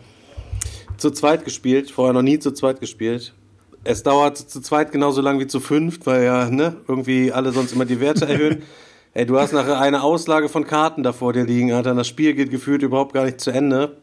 Zu 0.96 1.10
zweit 1.12 1.44
gespielt, 1.44 1.90
vorher 1.90 2.12
noch 2.12 2.22
nie 2.22 2.38
zu 2.38 2.50
zweit 2.50 2.80
gespielt. 2.80 3.34
Es 3.82 4.02
dauert 4.02 4.36
zu 4.36 4.60
zweit 4.60 4.92
genauso 4.92 5.22
lang 5.22 5.38
wie 5.40 5.46
zu 5.46 5.58
fünft, 5.58 6.06
weil 6.06 6.24
ja, 6.24 6.50
ne, 6.50 6.76
irgendwie 6.86 7.32
alle 7.32 7.52
sonst 7.52 7.72
immer 7.72 7.86
die 7.86 8.00
Werte 8.00 8.28
erhöhen. 8.28 8.62
Ey, 9.14 9.26
du 9.26 9.38
hast 9.38 9.52
nachher 9.52 9.80
eine 9.80 10.02
Auslage 10.02 10.48
von 10.48 10.66
Karten 10.66 11.02
da 11.02 11.12
vor 11.12 11.32
dir 11.32 11.44
liegen, 11.44 11.72
Alter. 11.72 11.94
Das 11.94 12.06
Spiel 12.06 12.34
geht 12.34 12.50
gefühlt 12.50 12.82
überhaupt 12.82 13.12
gar 13.12 13.24
nicht 13.24 13.40
zu 13.40 13.50
Ende. 13.50 13.96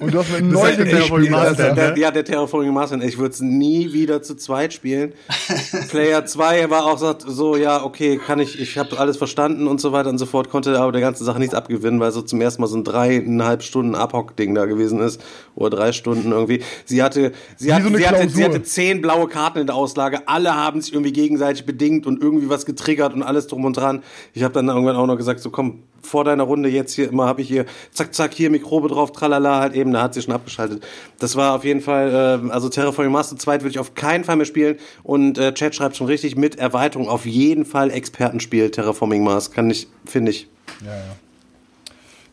Und 0.00 0.12
du 0.12 0.18
hast 0.18 0.32
mit 0.32 0.52
ist 0.52 0.78
der 0.78 0.86
Terraforming 0.86 1.30
ne? 1.30 1.54
der, 1.56 1.98
ja, 1.98 2.10
der 2.10 2.24
Terraforming 2.24 2.72
Mars. 2.72 2.90
Ich 2.92 3.16
würde 3.16 3.32
es 3.32 3.40
nie 3.40 3.92
wieder 3.92 4.22
zu 4.22 4.34
zweit 4.34 4.72
spielen. 4.72 5.12
Player 5.88 6.24
2 6.24 6.68
war 6.68 6.86
auch 6.86 6.98
sagt, 6.98 7.22
so, 7.26 7.56
ja, 7.56 7.84
okay, 7.84 8.18
kann 8.24 8.40
ich, 8.40 8.60
ich 8.60 8.76
habe 8.76 8.98
alles 8.98 9.16
verstanden 9.16 9.68
und 9.68 9.80
so 9.80 9.92
weiter 9.92 10.08
und 10.08 10.18
so 10.18 10.26
fort, 10.26 10.50
konnte 10.50 10.78
aber 10.80 10.90
der 10.90 11.00
ganzen 11.00 11.24
Sache 11.24 11.38
nichts 11.38 11.54
abgewinnen, 11.54 12.00
weil 12.00 12.10
so 12.10 12.22
zum 12.22 12.40
ersten 12.40 12.62
Mal 12.62 12.66
so 12.66 12.76
ein 12.76 12.84
dreieinhalb 12.84 13.62
Stunden 13.62 13.94
Abhock-Ding 13.94 14.54
da 14.54 14.66
gewesen 14.66 15.00
ist. 15.00 15.22
Oder 15.54 15.76
drei 15.76 15.92
Stunden 15.92 16.32
irgendwie. 16.32 16.62
Sie 16.84 17.02
hatte, 17.02 17.32
sie 17.56 17.72
hatte, 17.72 17.88
so 17.88 17.96
sie 17.96 18.08
hatte, 18.08 18.28
sie 18.28 18.44
hatte 18.44 18.62
zehn 18.64 19.00
blaue 19.00 19.28
Karten 19.28 19.60
in 19.60 19.66
der 19.66 19.76
Auslage. 19.76 20.26
Alle 20.26 20.54
haben 20.56 20.80
sich 20.80 20.92
irgendwie 20.92 21.12
gegenseitig 21.12 21.66
bedingt 21.66 22.06
und 22.06 22.20
irgendwie 22.20 22.48
was 22.48 22.66
getriggert 22.66 23.14
und 23.14 23.22
alles 23.22 23.46
drum 23.46 23.64
und 23.64 23.76
dran. 23.76 24.02
Ich 24.32 24.42
habe 24.42 24.54
dann 24.54 24.68
irgendwann 24.68 24.96
auch 24.96 25.06
noch 25.06 25.16
gesagt, 25.16 25.38
so 25.38 25.50
komm, 25.50 25.84
vor 26.06 26.24
deiner 26.24 26.44
Runde 26.44 26.68
jetzt 26.68 26.94
hier 26.94 27.08
immer 27.08 27.26
habe 27.26 27.40
ich 27.42 27.48
hier 27.48 27.66
zack 27.92 28.14
zack 28.14 28.34
hier 28.34 28.50
Mikrobe 28.50 28.88
drauf 28.88 29.12
tralala 29.12 29.60
halt 29.60 29.74
eben 29.74 29.92
da 29.92 30.02
hat 30.02 30.14
sie 30.14 30.22
schon 30.22 30.34
abgeschaltet 30.34 30.84
das 31.18 31.36
war 31.36 31.54
auf 31.54 31.64
jeden 31.64 31.80
Fall 31.80 32.40
äh, 32.46 32.50
also 32.52 32.68
Terraforming 32.68 33.12
Mars 33.12 33.28
zu 33.30 33.36
zweit 33.36 33.62
würde 33.62 33.70
ich 33.70 33.78
auf 33.78 33.94
keinen 33.94 34.24
Fall 34.24 34.36
mehr 34.36 34.46
spielen 34.46 34.76
und 35.02 35.38
äh, 35.38 35.52
Chat 35.54 35.74
schreibt 35.74 35.96
schon 35.96 36.06
richtig 36.06 36.36
mit 36.36 36.56
Erweiterung 36.56 37.08
auf 37.08 37.26
jeden 37.26 37.64
Fall 37.64 37.90
Expertenspiel 37.90 38.70
Terraforming 38.70 39.24
Mars 39.24 39.50
kann 39.50 39.70
ich 39.70 39.88
finde 40.04 40.30
ich 40.32 40.48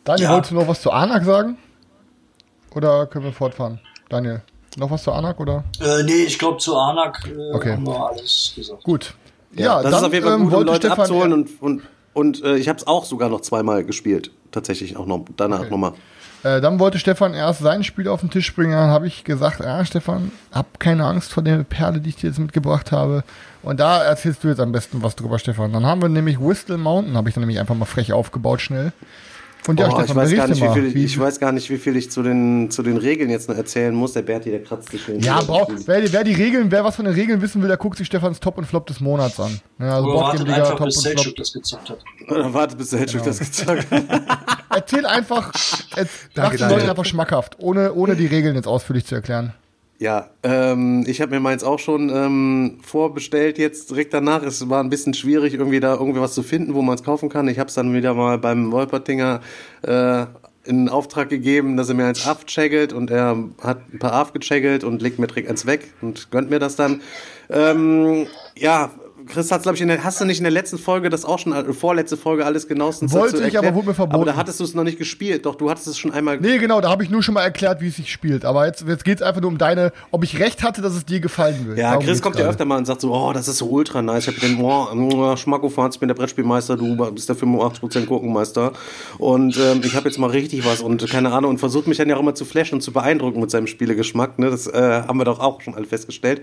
Daniel, 0.04 0.24
Ja. 0.26 0.32
wolltest 0.34 0.50
du 0.50 0.56
noch 0.56 0.68
was 0.68 0.82
zu 0.82 0.90
Anak 0.90 1.24
sagen? 1.24 1.56
Oder 2.74 3.06
können 3.06 3.24
wir 3.24 3.32
fortfahren? 3.32 3.80
Daniel, 4.08 4.42
noch 4.76 4.90
was 4.90 5.02
zu 5.04 5.12
Anak 5.12 5.38
oder? 5.40 5.64
Äh, 5.80 6.02
nee, 6.02 6.24
ich 6.24 6.38
glaube 6.38 6.58
zu 6.58 6.76
Anak 6.76 7.26
äh, 7.26 7.54
Okay. 7.54 7.72
haben 7.72 7.86
wir 7.86 8.08
alles 8.10 8.52
gesagt. 8.56 8.82
Gut. 8.82 9.14
Ja, 9.54 9.82
das 9.82 9.90
dann 9.90 10.00
ist 10.00 10.06
auf 10.06 10.12
jeden 10.14 10.24
Fall 10.26 10.34
ähm, 10.34 10.40
gut 10.44 10.48
um 10.48 10.52
wollte 10.58 10.72
Leute 10.72 10.86
Stefan 10.88 11.00
abzuholen 11.00 11.32
und 11.34 11.62
und 11.62 11.82
und 12.14 12.42
äh, 12.44 12.56
ich 12.56 12.68
habe 12.68 12.78
es 12.78 12.86
auch 12.86 13.04
sogar 13.04 13.28
noch 13.28 13.40
zweimal 13.40 13.84
gespielt 13.84 14.30
tatsächlich 14.52 14.96
auch 14.96 15.06
noch 15.06 15.24
danach 15.36 15.60
Okay. 15.60 15.70
nochmal 15.70 15.92
Äh, 16.44 16.60
dann 16.60 16.80
wollte 16.80 16.98
Stefan 16.98 17.34
erst 17.34 17.60
sein 17.60 17.84
Spiel 17.84 18.08
auf 18.08 18.20
den 18.20 18.30
Tisch 18.30 18.52
bringen. 18.54 18.72
Dann 18.72 18.90
habe 18.90 19.06
ich 19.06 19.22
gesagt, 19.22 19.60
ja, 19.60 19.84
Stefan, 19.84 20.32
hab 20.50 20.80
keine 20.80 21.04
Angst 21.06 21.32
vor 21.32 21.42
der 21.42 21.62
Perle, 21.62 22.00
die 22.00 22.08
ich 22.08 22.16
dir 22.16 22.26
jetzt 22.26 22.40
mitgebracht 22.40 22.90
habe. 22.90 23.22
Und 23.62 23.78
da 23.78 24.02
erzählst 24.02 24.42
du 24.42 24.48
jetzt 24.48 24.58
am 24.58 24.72
besten 24.72 25.04
was 25.04 25.14
drüber, 25.14 25.38
Stefan. 25.38 25.72
Dann 25.72 25.86
haben 25.86 26.02
wir 26.02 26.08
nämlich 26.08 26.40
Whistle 26.40 26.78
Mountain, 26.78 27.16
habe 27.16 27.28
ich 27.28 27.36
dann 27.36 27.42
nämlich 27.42 27.60
einfach 27.60 27.76
mal 27.76 27.84
frech 27.84 28.12
aufgebaut 28.12 28.60
schnell. 28.60 28.92
Und 29.68 29.78
ja, 29.78 29.88
oh, 29.88 29.90
Stefan, 30.02 30.08
ich, 30.08 30.16
weiß 30.16 30.36
gar 30.36 30.48
nicht, 30.48 30.62
wie 30.62 30.68
viel, 30.72 30.94
wie- 30.94 31.04
ich 31.04 31.18
weiß 31.18 31.38
gar 31.38 31.52
nicht, 31.52 31.70
wie 31.70 31.78
viel 31.78 31.96
ich 31.96 32.10
zu 32.10 32.22
den, 32.22 32.70
zu 32.70 32.82
den 32.82 32.96
Regeln 32.96 33.30
jetzt 33.30 33.48
noch 33.48 33.56
erzählen 33.56 33.94
muss. 33.94 34.12
Der 34.12 34.22
Berti, 34.22 34.50
der 34.50 34.62
kratzt 34.62 34.90
sich 34.90 35.00
ja, 35.20 35.40
brauch, 35.40 35.70
wer, 35.86 36.12
wer 36.12 36.24
die 36.24 36.34
Regeln, 36.34 36.70
wer 36.70 36.84
was 36.84 36.96
von 36.96 37.04
den 37.04 37.14
Regeln 37.14 37.40
wissen 37.40 37.62
will, 37.62 37.68
der 37.68 37.76
guckt 37.76 37.96
sich 37.96 38.08
Stefans 38.08 38.40
Top 38.40 38.58
und 38.58 38.64
Flop 38.64 38.86
des 38.86 38.98
Monats 39.00 39.38
an. 39.38 39.60
Ja, 39.78 39.96
also 39.96 40.08
Oder 40.08 40.20
wartet 40.20 40.48
einfach, 40.48 40.76
Top 40.76 40.86
bis 40.86 40.94
Selchuk 40.96 41.36
das 41.36 41.52
gezockt 41.52 41.90
hat. 41.90 41.98
Oder 42.28 42.52
wartet, 42.52 42.78
bis 42.78 42.90
der 42.90 43.00
Hedgehog 43.00 43.24
das 43.24 43.38
gezockt 43.38 43.90
hat. 43.90 44.02
Erzähl 44.70 45.06
einfach, 45.06 45.52
er, 45.96 46.06
mach 46.34 46.56
den. 46.56 46.68
Leuten 46.68 46.90
einfach 46.90 47.04
schmackhaft, 47.04 47.56
ohne, 47.58 47.92
ohne 47.92 48.16
die 48.16 48.26
Regeln 48.26 48.56
jetzt 48.56 48.66
ausführlich 48.66 49.04
zu 49.06 49.14
erklären. 49.14 49.52
Ja, 50.02 50.30
ähm, 50.42 51.04
ich 51.06 51.20
habe 51.20 51.30
mir 51.30 51.38
meins 51.38 51.62
auch 51.62 51.78
schon 51.78 52.10
ähm, 52.12 52.80
vorbestellt 52.82 53.56
jetzt 53.56 53.88
direkt 53.88 54.12
danach. 54.12 54.42
Es 54.42 54.68
war 54.68 54.82
ein 54.82 54.90
bisschen 54.90 55.14
schwierig, 55.14 55.54
irgendwie 55.54 55.78
da 55.78 55.94
irgendwie 55.94 56.20
was 56.20 56.34
zu 56.34 56.42
finden, 56.42 56.74
wo 56.74 56.82
man 56.82 56.96
es 56.96 57.04
kaufen 57.04 57.28
kann. 57.28 57.46
Ich 57.46 57.60
habe 57.60 57.68
es 57.68 57.74
dann 57.74 57.94
wieder 57.94 58.12
mal 58.12 58.36
beim 58.36 58.72
Wolpertinger 58.72 59.40
äh, 59.82 60.26
in 60.64 60.88
Auftrag 60.88 61.28
gegeben, 61.28 61.76
dass 61.76 61.88
er 61.88 61.94
mir 61.94 62.06
eins 62.06 62.26
abcheckelt 62.26 62.92
und 62.92 63.12
er 63.12 63.36
hat 63.62 63.92
ein 63.92 64.00
paar 64.00 64.14
abgecheckt 64.14 64.82
und 64.82 65.02
legt 65.02 65.20
mir 65.20 65.28
direkt 65.28 65.48
eins 65.48 65.66
weg 65.66 65.94
und 66.00 66.32
gönnt 66.32 66.50
mir 66.50 66.58
das 66.58 66.74
dann. 66.74 67.00
Ähm, 67.48 68.26
ja, 68.56 68.90
Chris 69.26 69.50
hat 69.50 69.62
glaube 69.62 69.76
ich, 69.76 69.82
in 69.82 69.88
der, 69.88 70.04
hast 70.04 70.20
du 70.20 70.24
nicht 70.24 70.38
in 70.38 70.44
der 70.44 70.52
letzten 70.52 70.78
Folge 70.78 71.10
das 71.10 71.24
auch 71.24 71.38
schon, 71.38 71.52
äh, 71.52 71.72
vorletzte 71.72 72.16
Folge 72.16 72.44
alles 72.44 72.68
genauestens 72.68 73.12
Wollte 73.12 73.36
ich, 73.38 73.56
aber 73.58 73.68
erklärt? 73.68 73.74
wurde 73.74 73.86
mir 73.88 73.94
verboten. 73.94 74.16
Aber 74.16 74.24
da 74.24 74.36
hattest 74.36 74.60
du 74.60 74.64
es 74.64 74.74
noch 74.74 74.84
nicht 74.84 74.98
gespielt. 74.98 75.46
Doch, 75.46 75.54
du 75.54 75.70
hattest 75.70 75.86
es 75.86 75.98
schon 75.98 76.12
einmal 76.12 76.38
Nee, 76.40 76.58
genau, 76.58 76.80
da 76.80 76.90
habe 76.90 77.04
ich 77.04 77.10
nur 77.10 77.22
schon 77.22 77.34
mal 77.34 77.42
erklärt, 77.42 77.80
wie 77.80 77.88
es 77.88 77.96
sich 77.96 78.12
spielt. 78.12 78.44
Aber 78.44 78.66
jetzt, 78.66 78.84
jetzt 78.86 79.04
geht 79.04 79.16
es 79.18 79.22
einfach 79.22 79.40
nur 79.40 79.50
um 79.50 79.58
deine, 79.58 79.92
ob 80.10 80.24
ich 80.24 80.38
recht 80.38 80.62
hatte, 80.62 80.82
dass 80.82 80.94
es 80.94 81.04
dir 81.04 81.20
gefallen 81.20 81.66
wird. 81.66 81.78
Ja, 81.78 81.90
Darum 81.90 82.04
Chris 82.04 82.20
kommt 82.22 82.38
ja 82.38 82.46
öfter 82.46 82.64
mal 82.64 82.78
und 82.78 82.86
sagt 82.86 83.00
so, 83.00 83.14
oh, 83.14 83.32
das 83.32 83.48
ist 83.48 83.58
so 83.58 83.66
ultra 83.66 84.02
nice. 84.02 84.26
Ich 84.26 84.34
habe 84.34 84.40
den, 84.40 84.60
oh, 84.60 84.88
oh 84.92 85.36
Schmackofatz, 85.36 85.96
ich 85.96 86.00
bin 86.00 86.08
der 86.08 86.14
Brettspielmeister, 86.14 86.76
du 86.76 86.96
bist 87.12 87.28
der 87.28 87.36
85% 87.36 88.06
Gurkenmeister. 88.06 88.72
Und 89.18 89.56
ähm, 89.58 89.80
ich 89.84 89.94
habe 89.94 90.08
jetzt 90.08 90.18
mal 90.18 90.30
richtig 90.30 90.66
was 90.66 90.80
und 90.80 91.08
keine 91.08 91.32
Ahnung 91.32 91.50
und 91.50 91.58
versucht 91.58 91.86
mich 91.86 91.98
dann 91.98 92.08
ja 92.08 92.16
auch 92.16 92.20
immer 92.20 92.34
zu 92.34 92.44
flashen 92.44 92.76
und 92.76 92.80
zu 92.82 92.92
beeindrucken 92.92 93.40
mit 93.40 93.50
seinem 93.50 93.66
Spielegeschmack. 93.66 94.38
Ne? 94.38 94.50
Das 94.50 94.66
äh, 94.66 95.02
haben 95.06 95.18
wir 95.18 95.24
doch 95.24 95.40
auch 95.40 95.60
schon 95.60 95.74
alle 95.74 95.86
festgestellt. 95.86 96.42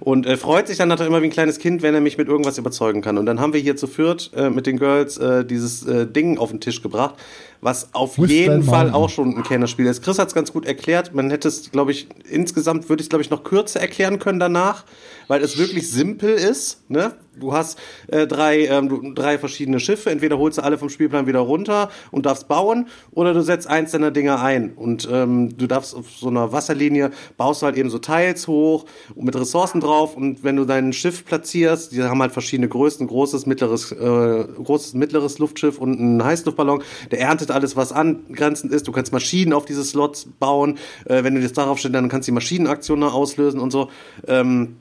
Und 0.00 0.26
äh, 0.26 0.36
freut 0.36 0.68
sich 0.68 0.76
dann 0.76 0.88
natürlich 0.88 1.10
immer 1.10 1.22
wie 1.22 1.26
ein 1.26 1.32
kleines 1.32 1.58
Kind, 1.58 1.82
wenn 1.82 1.94
er 1.94 2.00
mich 2.00 2.18
mit 2.18 2.27
irgendwas 2.28 2.58
überzeugen 2.58 3.00
kann. 3.00 3.18
Und 3.18 3.26
dann 3.26 3.40
haben 3.40 3.52
wir 3.52 3.60
hier 3.60 3.76
zu 3.76 3.86
viert 3.86 4.30
äh, 4.36 4.50
mit 4.50 4.66
den 4.66 4.78
Girls 4.78 5.16
äh, 5.18 5.44
dieses 5.44 5.86
äh, 5.86 6.06
Ding 6.06 6.38
auf 6.38 6.50
den 6.50 6.60
Tisch 6.60 6.82
gebracht, 6.82 7.14
was 7.60 7.94
auf 7.94 8.18
Whistle 8.18 8.36
jeden 8.36 8.62
Fall 8.62 8.90
auch 8.92 9.10
schon 9.10 9.36
ein 9.36 9.42
Kennerspiel 9.42 9.86
ist. 9.86 10.02
Chris 10.02 10.18
hat 10.18 10.28
es 10.28 10.34
ganz 10.34 10.52
gut 10.52 10.66
erklärt. 10.66 11.14
Man 11.14 11.30
hätte 11.30 11.48
es, 11.48 11.70
glaube 11.70 11.92
ich, 11.92 12.08
insgesamt 12.28 12.88
würde 12.88 13.00
ich 13.00 13.06
es, 13.06 13.10
glaube 13.10 13.22
ich, 13.22 13.30
noch 13.30 13.44
kürzer 13.44 13.80
erklären 13.80 14.18
können 14.18 14.38
danach, 14.38 14.84
weil 15.26 15.42
es 15.42 15.58
wirklich 15.58 15.90
simpel 15.90 16.30
ist. 16.30 16.88
Ne? 16.88 17.14
Du 17.38 17.52
hast 17.52 17.78
äh, 18.08 18.26
drei, 18.26 18.66
ähm, 18.66 19.14
drei 19.14 19.38
verschiedene 19.38 19.80
Schiffe. 19.80 20.10
Entweder 20.10 20.38
holst 20.38 20.58
du 20.58 20.62
alle 20.62 20.78
vom 20.78 20.88
Spielplan 20.88 21.26
wieder 21.26 21.40
runter 21.40 21.90
und 22.10 22.26
darfst 22.26 22.48
bauen, 22.48 22.88
oder 23.12 23.32
du 23.32 23.42
setzt 23.42 23.66
eins 23.66 23.92
deiner 23.92 24.10
Dinger 24.10 24.40
ein. 24.40 24.72
Und 24.74 25.08
ähm, 25.10 25.56
du 25.56 25.66
darfst 25.66 25.94
auf 25.94 26.06
so 26.10 26.28
einer 26.28 26.52
Wasserlinie 26.52 27.10
baust 27.36 27.62
du 27.62 27.66
halt 27.66 27.76
eben 27.76 27.90
so 27.90 27.98
Teils 27.98 28.48
hoch 28.48 28.86
und 29.14 29.24
mit 29.24 29.36
Ressourcen 29.36 29.80
drauf. 29.80 30.16
Und 30.16 30.42
wenn 30.44 30.56
du 30.56 30.64
dein 30.64 30.92
Schiff 30.92 31.24
platzierst, 31.24 31.92
die 31.92 32.02
haben 32.02 32.20
halt 32.20 32.32
verschiedene 32.32 32.68
Größen, 32.68 33.06
großes, 33.06 33.46
mittleres, 33.46 33.92
äh, 33.92 34.44
großes, 34.62 34.94
mittleres 34.94 35.38
Luftschiff 35.38 35.78
und 35.78 35.98
ein 35.98 36.24
Heißluftballon. 36.24 36.82
Der 37.10 37.20
erntet 37.20 37.47
alles, 37.50 37.76
was 37.76 37.92
angrenzend 37.92 38.72
ist. 38.72 38.88
Du 38.88 38.92
kannst 38.92 39.12
Maschinen 39.12 39.52
auf 39.52 39.64
diese 39.64 39.84
Slots 39.84 40.28
bauen. 40.38 40.78
Äh, 41.04 41.24
wenn 41.24 41.34
du 41.34 41.40
das 41.40 41.52
darauf 41.52 41.78
stellst, 41.78 41.94
dann 41.94 42.08
kannst 42.08 42.28
du 42.28 42.32
die 42.32 42.34
Maschinenaktionen 42.34 43.08
auslösen 43.08 43.60
und 43.60 43.70
so. 43.70 43.90
Ähm, 44.26 44.76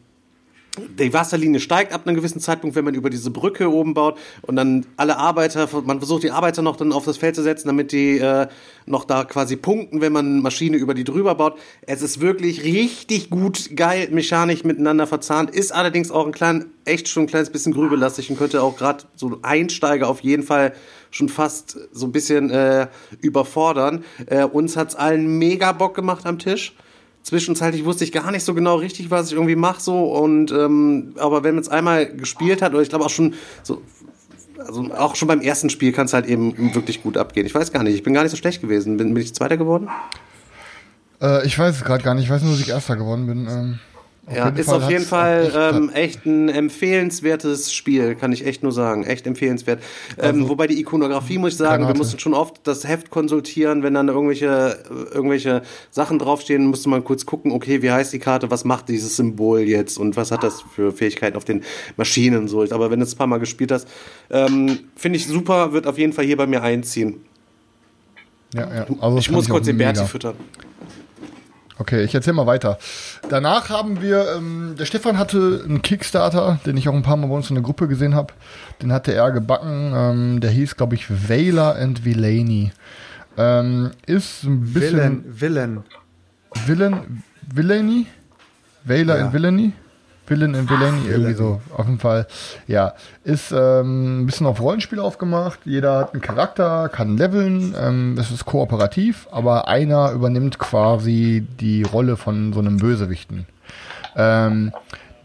die 0.99 1.13
Wasserlinie 1.13 1.59
steigt 1.59 1.93
ab 1.93 2.05
einem 2.05 2.15
gewissen 2.15 2.39
Zeitpunkt, 2.39 2.75
wenn 2.75 2.85
man 2.85 2.93
über 2.93 3.09
diese 3.09 3.31
Brücke 3.31 3.71
oben 3.71 3.93
baut 3.93 4.17
und 4.43 4.55
dann 4.55 4.85
alle 4.95 5.17
Arbeiter, 5.17 5.67
man 5.85 5.99
versucht 5.99 6.23
die 6.23 6.31
Arbeiter 6.31 6.61
noch 6.61 6.75
dann 6.75 6.91
auf 6.91 7.05
das 7.05 7.17
Feld 7.17 7.35
zu 7.35 7.43
setzen, 7.43 7.67
damit 7.67 7.91
die 7.91 8.19
äh, 8.19 8.47
noch 8.85 9.05
da 9.05 9.23
quasi 9.23 9.55
punkten, 9.55 10.01
wenn 10.01 10.13
man 10.13 10.41
Maschine 10.41 10.77
über 10.77 10.93
die 10.93 11.03
drüber 11.03 11.35
baut. 11.35 11.57
Es 11.81 12.01
ist 12.01 12.21
wirklich 12.21 12.63
richtig 12.63 13.29
gut, 13.29 13.75
geil, 13.75 14.09
mechanisch 14.11 14.63
miteinander 14.63 15.07
verzahnt, 15.07 15.51
ist 15.51 15.73
allerdings 15.73 16.11
auch 16.11 16.25
ein 16.25 16.31
klein, 16.31 16.67
echt 16.85 17.07
schon 17.07 17.23
ein 17.23 17.27
kleines 17.27 17.49
bisschen 17.49 17.73
grübelastig 17.73 18.29
und 18.29 18.37
könnte 18.37 18.61
auch 18.61 18.77
gerade 18.77 19.05
so 19.15 19.39
Einsteiger 19.41 20.07
auf 20.07 20.21
jeden 20.21 20.43
Fall 20.43 20.73
schon 21.17 21.29
fast 21.29 21.77
so 21.91 22.05
ein 22.05 22.11
bisschen 22.11 22.49
äh, 22.49 22.87
überfordern. 23.21 24.03
Äh, 24.27 24.43
uns 24.43 24.77
hat's 24.77 24.95
allen 24.95 25.37
mega 25.37 25.71
Bock 25.71 25.95
gemacht 25.95 26.25
am 26.25 26.39
Tisch 26.39 26.73
zwischenzeitlich 27.23 27.83
wusste 27.83 28.05
ich 28.05 28.13
gar 28.13 28.31
nicht 28.31 28.45
so 28.45 28.53
genau 28.53 28.77
richtig, 28.77 29.11
was 29.11 29.27
ich 29.27 29.33
irgendwie 29.33 29.57
mache 29.57 29.81
so 29.81 30.13
und 30.13 30.49
ähm, 30.53 31.13
aber 31.17 31.43
wenn 31.43 31.55
man 31.55 31.61
es 31.61 31.67
einmal 31.67 32.05
gespielt 32.05 32.61
hat 32.61 32.71
oder 32.71 32.81
ich 32.81 32.87
glaube 32.87 33.03
auch 33.03 33.09
schon 33.09 33.33
so 33.63 33.81
also 34.59 34.91
auch 34.93 35.15
schon 35.15 35.27
beim 35.27 35.41
ersten 35.41 35.69
Spiel 35.69 35.91
kann 35.91 36.05
es 36.05 36.13
halt 36.13 36.25
eben 36.25 36.73
wirklich 36.73 37.03
gut 37.03 37.17
abgehen. 37.17 37.45
Ich 37.45 37.55
weiß 37.55 37.71
gar 37.71 37.83
nicht, 37.83 37.95
ich 37.95 38.03
bin 38.03 38.13
gar 38.13 38.23
nicht 38.23 38.31
so 38.31 38.37
schlecht 38.37 38.61
gewesen. 38.61 38.97
Bin, 38.97 39.13
bin 39.13 39.23
ich 39.23 39.33
Zweiter 39.35 39.57
geworden? 39.57 39.89
Äh, 41.21 41.45
ich 41.45 41.57
weiß 41.57 41.75
es 41.75 41.83
gerade 41.83 42.03
gar 42.03 42.15
nicht. 42.15 42.25
Ich 42.25 42.29
weiß 42.29 42.41
nur, 42.41 42.51
dass 42.51 42.61
ich 42.61 42.69
Erster 42.69 42.95
geworden 42.95 43.27
bin. 43.27 43.47
Ähm, 43.47 43.79
ja, 44.33 44.49
ist 44.49 44.67
auf 44.69 44.89
jeden 44.89 45.05
Fall 45.05 45.45
echt- 45.45 45.55
ähm, 45.55 45.89
echt 45.93 46.25
ein 46.25 46.49
empfehlenswertes 46.49 47.73
Spiel, 47.73 48.15
kann 48.15 48.31
ich 48.31 48.45
echt 48.45 48.61
nur 48.63 48.71
sagen. 48.71 49.03
Echt 49.05 49.25
empfehlenswert. 49.25 49.81
ähm, 50.19 50.49
wobei 50.49 50.67
die 50.67 50.79
Ikonografie, 50.79 51.37
muss 51.37 51.53
ich 51.53 51.57
sagen, 51.57 51.71
wir 51.83 51.85
Granate. 51.85 51.97
mussten 51.97 52.19
schon 52.19 52.33
oft 52.33 52.59
das 52.67 52.87
Heft 52.87 53.09
konsultieren, 53.09 53.83
wenn 53.83 53.93
dann 53.93 54.09
irgendwelche, 54.09 54.77
irgendwelche 55.13 55.61
Sachen 55.91 56.19
draufstehen, 56.19 56.65
musste 56.67 56.89
man 56.89 57.03
kurz 57.03 57.25
gucken, 57.25 57.51
okay, 57.51 57.81
wie 57.81 57.91
heißt 57.91 58.11
die 58.11 58.19
Karte, 58.19 58.51
was 58.51 58.65
macht 58.65 58.89
dieses 58.89 59.15
Symbol 59.15 59.61
jetzt 59.61 59.97
und 59.97 60.17
was 60.17 60.31
hat 60.31 60.43
das 60.43 60.61
für 60.75 60.91
Fähigkeiten 60.91 61.37
auf 61.37 61.45
den 61.45 61.63
Maschinen 61.95 62.47
so. 62.47 62.63
Aber 62.63 62.91
wenn 62.91 62.99
du 62.99 63.05
es 63.05 63.13
ein 63.13 63.17
paar 63.17 63.27
Mal 63.27 63.37
gespielt 63.39 63.71
hast, 63.71 63.87
ähm, 64.29 64.79
finde 64.95 65.17
ich 65.17 65.27
super, 65.27 65.71
wird 65.73 65.87
auf 65.87 65.97
jeden 65.97 66.11
Fall 66.13 66.25
hier 66.25 66.37
bei 66.37 66.47
mir 66.47 66.61
einziehen. 66.63 67.21
Ja, 68.53 68.73
ja. 68.73 68.85
Also 68.99 69.17
ich 69.17 69.29
muss 69.31 69.47
kurz 69.49 69.65
den 69.65 69.77
Berti 69.77 70.03
füttern. 70.05 70.35
Okay, 71.79 72.03
ich 72.03 72.15
erzähl 72.15 72.33
mal 72.33 72.47
weiter. 72.47 72.77
Danach 73.29 73.69
haben 73.69 74.01
wir, 74.01 74.35
ähm, 74.35 74.75
der 74.79 74.85
Stefan 74.85 75.17
hatte 75.17 75.61
einen 75.63 75.81
Kickstarter, 75.81 76.59
den 76.65 76.75
ich 76.75 76.89
auch 76.89 76.93
ein 76.93 77.03
paar 77.03 77.17
Mal 77.17 77.27
bei 77.27 77.35
uns 77.35 77.49
in 77.49 77.55
der 77.55 77.63
Gruppe 77.63 77.87
gesehen 77.87 78.15
habe. 78.15 78.33
Den 78.81 78.91
hatte 78.91 79.13
er 79.13 79.31
gebacken. 79.31 79.93
Ähm, 79.95 80.39
der 80.41 80.49
hieß, 80.49 80.75
glaube 80.75 80.95
ich, 80.95 81.05
Vela 81.29 81.73
and 81.73 82.03
Villainy. 82.03 82.71
Ähm, 83.37 83.91
ist 84.07 84.43
ein 84.43 84.61
bisschen. 84.73 84.91
Villain, 84.97 85.23
Villain. 85.27 85.83
Villain, 86.65 87.23
Villainy? 87.53 88.07
Vela 88.83 89.17
Ja. 89.17 89.25
and 89.25 89.33
Villainy? 89.33 89.73
Villain 90.27 90.55
and 90.55 90.69
Villainy, 90.69 91.07
irgendwie 91.07 91.33
so, 91.33 91.61
auf 91.75 91.85
jeden 91.85 91.99
Fall. 91.99 92.27
Ja, 92.67 92.93
ist 93.23 93.51
ähm, 93.51 94.21
ein 94.21 94.25
bisschen 94.25 94.45
auf 94.45 94.61
Rollenspiel 94.61 94.99
aufgemacht. 94.99 95.59
Jeder 95.65 95.99
hat 95.99 96.13
einen 96.13 96.21
Charakter, 96.21 96.89
kann 96.89 97.17
leveln. 97.17 97.73
Ähm, 97.79 98.17
es 98.19 98.31
ist 98.31 98.45
kooperativ, 98.45 99.27
aber 99.31 99.67
einer 99.67 100.11
übernimmt 100.11 100.59
quasi 100.59 101.45
die 101.59 101.83
Rolle 101.83 102.17
von 102.17 102.53
so 102.53 102.59
einem 102.59 102.77
Bösewichten. 102.77 103.45
Ähm, 104.15 104.71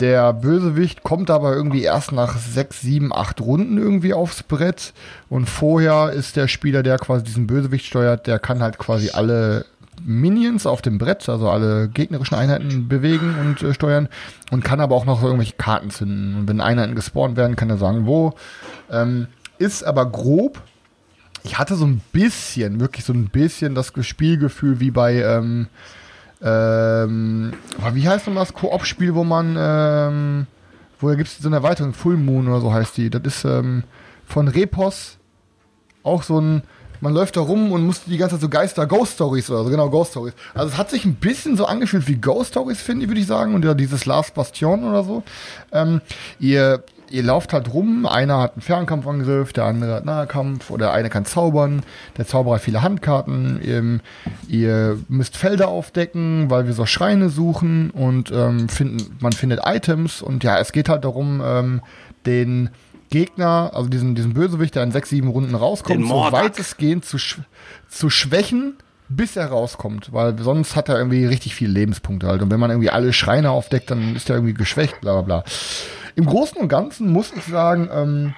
der 0.00 0.32
Bösewicht 0.32 1.02
kommt 1.02 1.30
aber 1.30 1.54
irgendwie 1.54 1.82
erst 1.82 2.12
nach 2.12 2.36
sechs, 2.36 2.80
sieben, 2.80 3.12
acht 3.12 3.40
Runden 3.40 3.78
irgendwie 3.78 4.14
aufs 4.14 4.42
Brett. 4.42 4.92
Und 5.28 5.48
vorher 5.48 6.10
ist 6.10 6.36
der 6.36 6.48
Spieler, 6.48 6.82
der 6.82 6.98
quasi 6.98 7.24
diesen 7.24 7.46
Bösewicht 7.46 7.86
steuert, 7.86 8.26
der 8.26 8.38
kann 8.38 8.62
halt 8.62 8.78
quasi 8.78 9.10
alle 9.10 9.64
Minions 10.04 10.66
auf 10.66 10.82
dem 10.82 10.98
Brett, 10.98 11.28
also 11.28 11.48
alle 11.50 11.88
gegnerischen 11.88 12.36
Einheiten 12.36 12.88
bewegen 12.88 13.34
und 13.40 13.62
äh, 13.62 13.74
steuern 13.74 14.08
und 14.50 14.64
kann 14.64 14.80
aber 14.80 14.94
auch 14.94 15.04
noch 15.04 15.22
irgendwelche 15.22 15.54
Karten 15.54 15.90
zünden. 15.90 16.36
Und 16.36 16.48
wenn 16.48 16.60
Einheiten 16.60 16.94
gespawnt 16.94 17.36
werden, 17.36 17.56
kann 17.56 17.70
er 17.70 17.78
sagen, 17.78 18.06
wo. 18.06 18.34
Ähm, 18.90 19.28
ist 19.58 19.84
aber 19.84 20.06
grob. 20.06 20.62
Ich 21.44 21.58
hatte 21.58 21.74
so 21.74 21.86
ein 21.86 22.00
bisschen, 22.12 22.80
wirklich 22.80 23.04
so 23.04 23.12
ein 23.12 23.28
bisschen 23.28 23.74
das 23.74 23.92
Spielgefühl 24.00 24.80
wie 24.80 24.90
bei, 24.90 25.22
ähm, 25.22 25.66
ähm, 26.40 27.52
wie 27.92 28.08
heißt 28.08 28.26
denn 28.26 28.34
das 28.34 28.54
Koop-Spiel, 28.54 29.14
wo 29.14 29.24
man, 29.24 29.56
ähm, 29.58 30.46
woher 31.00 31.16
gibt 31.16 31.28
es 31.28 31.38
so 31.38 31.48
eine 31.48 31.56
Erweiterung? 31.56 31.94
Full 31.94 32.16
Moon 32.16 32.48
oder 32.48 32.60
so 32.60 32.72
heißt 32.72 32.96
die. 32.96 33.10
Das 33.10 33.22
ist 33.22 33.44
ähm, 33.44 33.84
von 34.26 34.48
Repos 34.48 35.18
auch 36.02 36.22
so 36.22 36.40
ein, 36.40 36.62
man 37.02 37.12
läuft 37.12 37.36
da 37.36 37.40
rum 37.40 37.72
und 37.72 37.84
muss 37.84 38.04
die 38.04 38.16
ganze 38.16 38.36
Zeit 38.36 38.42
so 38.42 38.48
Geister, 38.48 38.86
Ghost 38.86 39.14
Stories 39.14 39.50
oder 39.50 39.64
so, 39.64 39.70
genau, 39.70 39.90
Ghost 39.90 40.12
Stories. 40.12 40.34
Also 40.54 40.72
es 40.72 40.78
hat 40.78 40.88
sich 40.88 41.04
ein 41.04 41.16
bisschen 41.16 41.56
so 41.56 41.66
angefühlt 41.66 42.06
wie 42.06 42.14
Ghost 42.14 42.52
Stories, 42.52 42.80
finde 42.80 43.04
ich, 43.04 43.10
würde 43.10 43.20
ich 43.20 43.26
sagen, 43.26 43.54
und 43.54 43.64
ja, 43.64 43.74
dieses 43.74 44.06
Last 44.06 44.34
Bastion 44.34 44.84
oder 44.84 45.02
so. 45.02 45.24
Ähm, 45.72 46.00
ihr, 46.38 46.84
ihr 47.10 47.24
lauft 47.24 47.52
halt 47.52 47.74
rum, 47.74 48.06
einer 48.06 48.38
hat 48.38 48.52
einen 48.52 48.62
Fernkampfangriff, 48.62 49.52
der 49.52 49.64
andere 49.64 49.94
hat 49.94 50.04
Nahkampf 50.04 50.70
oder 50.70 50.86
der 50.86 50.94
eine 50.94 51.10
kann 51.10 51.24
zaubern, 51.24 51.82
der 52.18 52.26
Zauberer 52.28 52.54
hat 52.54 52.62
viele 52.62 52.82
Handkarten, 52.82 53.60
ihr, 53.60 53.98
ihr 54.48 54.98
müsst 55.08 55.36
Felder 55.36 55.68
aufdecken, 55.68 56.50
weil 56.50 56.66
wir 56.66 56.72
so 56.72 56.86
Schreine 56.86 57.30
suchen 57.30 57.90
und 57.90 58.30
ähm, 58.30 58.68
finden, 58.68 59.18
man 59.18 59.32
findet 59.32 59.62
Items 59.64 60.22
und 60.22 60.44
ja, 60.44 60.56
es 60.60 60.70
geht 60.70 60.88
halt 60.88 61.04
darum, 61.04 61.42
ähm, 61.44 61.80
den 62.26 62.70
Gegner, 63.12 63.70
also 63.74 63.88
diesen, 63.88 64.16
diesen 64.16 64.34
Bösewicht, 64.34 64.74
der 64.74 64.82
in 64.82 64.90
sechs, 64.90 65.10
sieben 65.10 65.28
Runden 65.28 65.54
rauskommt, 65.54 66.08
so 66.08 66.32
weitestgehend 66.32 67.04
zu, 67.04 67.18
sch 67.18 67.38
zu 67.88 68.10
schwächen, 68.10 68.74
bis 69.08 69.36
er 69.36 69.46
rauskommt, 69.46 70.12
weil 70.12 70.36
sonst 70.38 70.74
hat 70.74 70.88
er 70.88 70.98
irgendwie 70.98 71.26
richtig 71.26 71.54
viele 71.54 71.72
Lebenspunkte 71.72 72.26
halt. 72.26 72.42
Und 72.42 72.50
wenn 72.50 72.58
man 72.58 72.70
irgendwie 72.70 72.90
alle 72.90 73.12
Schreine 73.12 73.50
aufdeckt, 73.50 73.90
dann 73.90 74.16
ist 74.16 74.30
er 74.30 74.36
irgendwie 74.36 74.54
geschwächt, 74.54 75.00
bla 75.00 75.12
bla 75.12 75.22
bla. 75.22 75.44
Im 76.16 76.26
Großen 76.26 76.56
und 76.56 76.68
Ganzen 76.68 77.12
muss 77.12 77.32
ich 77.36 77.44
sagen, 77.44 77.88
ähm, 77.92 78.34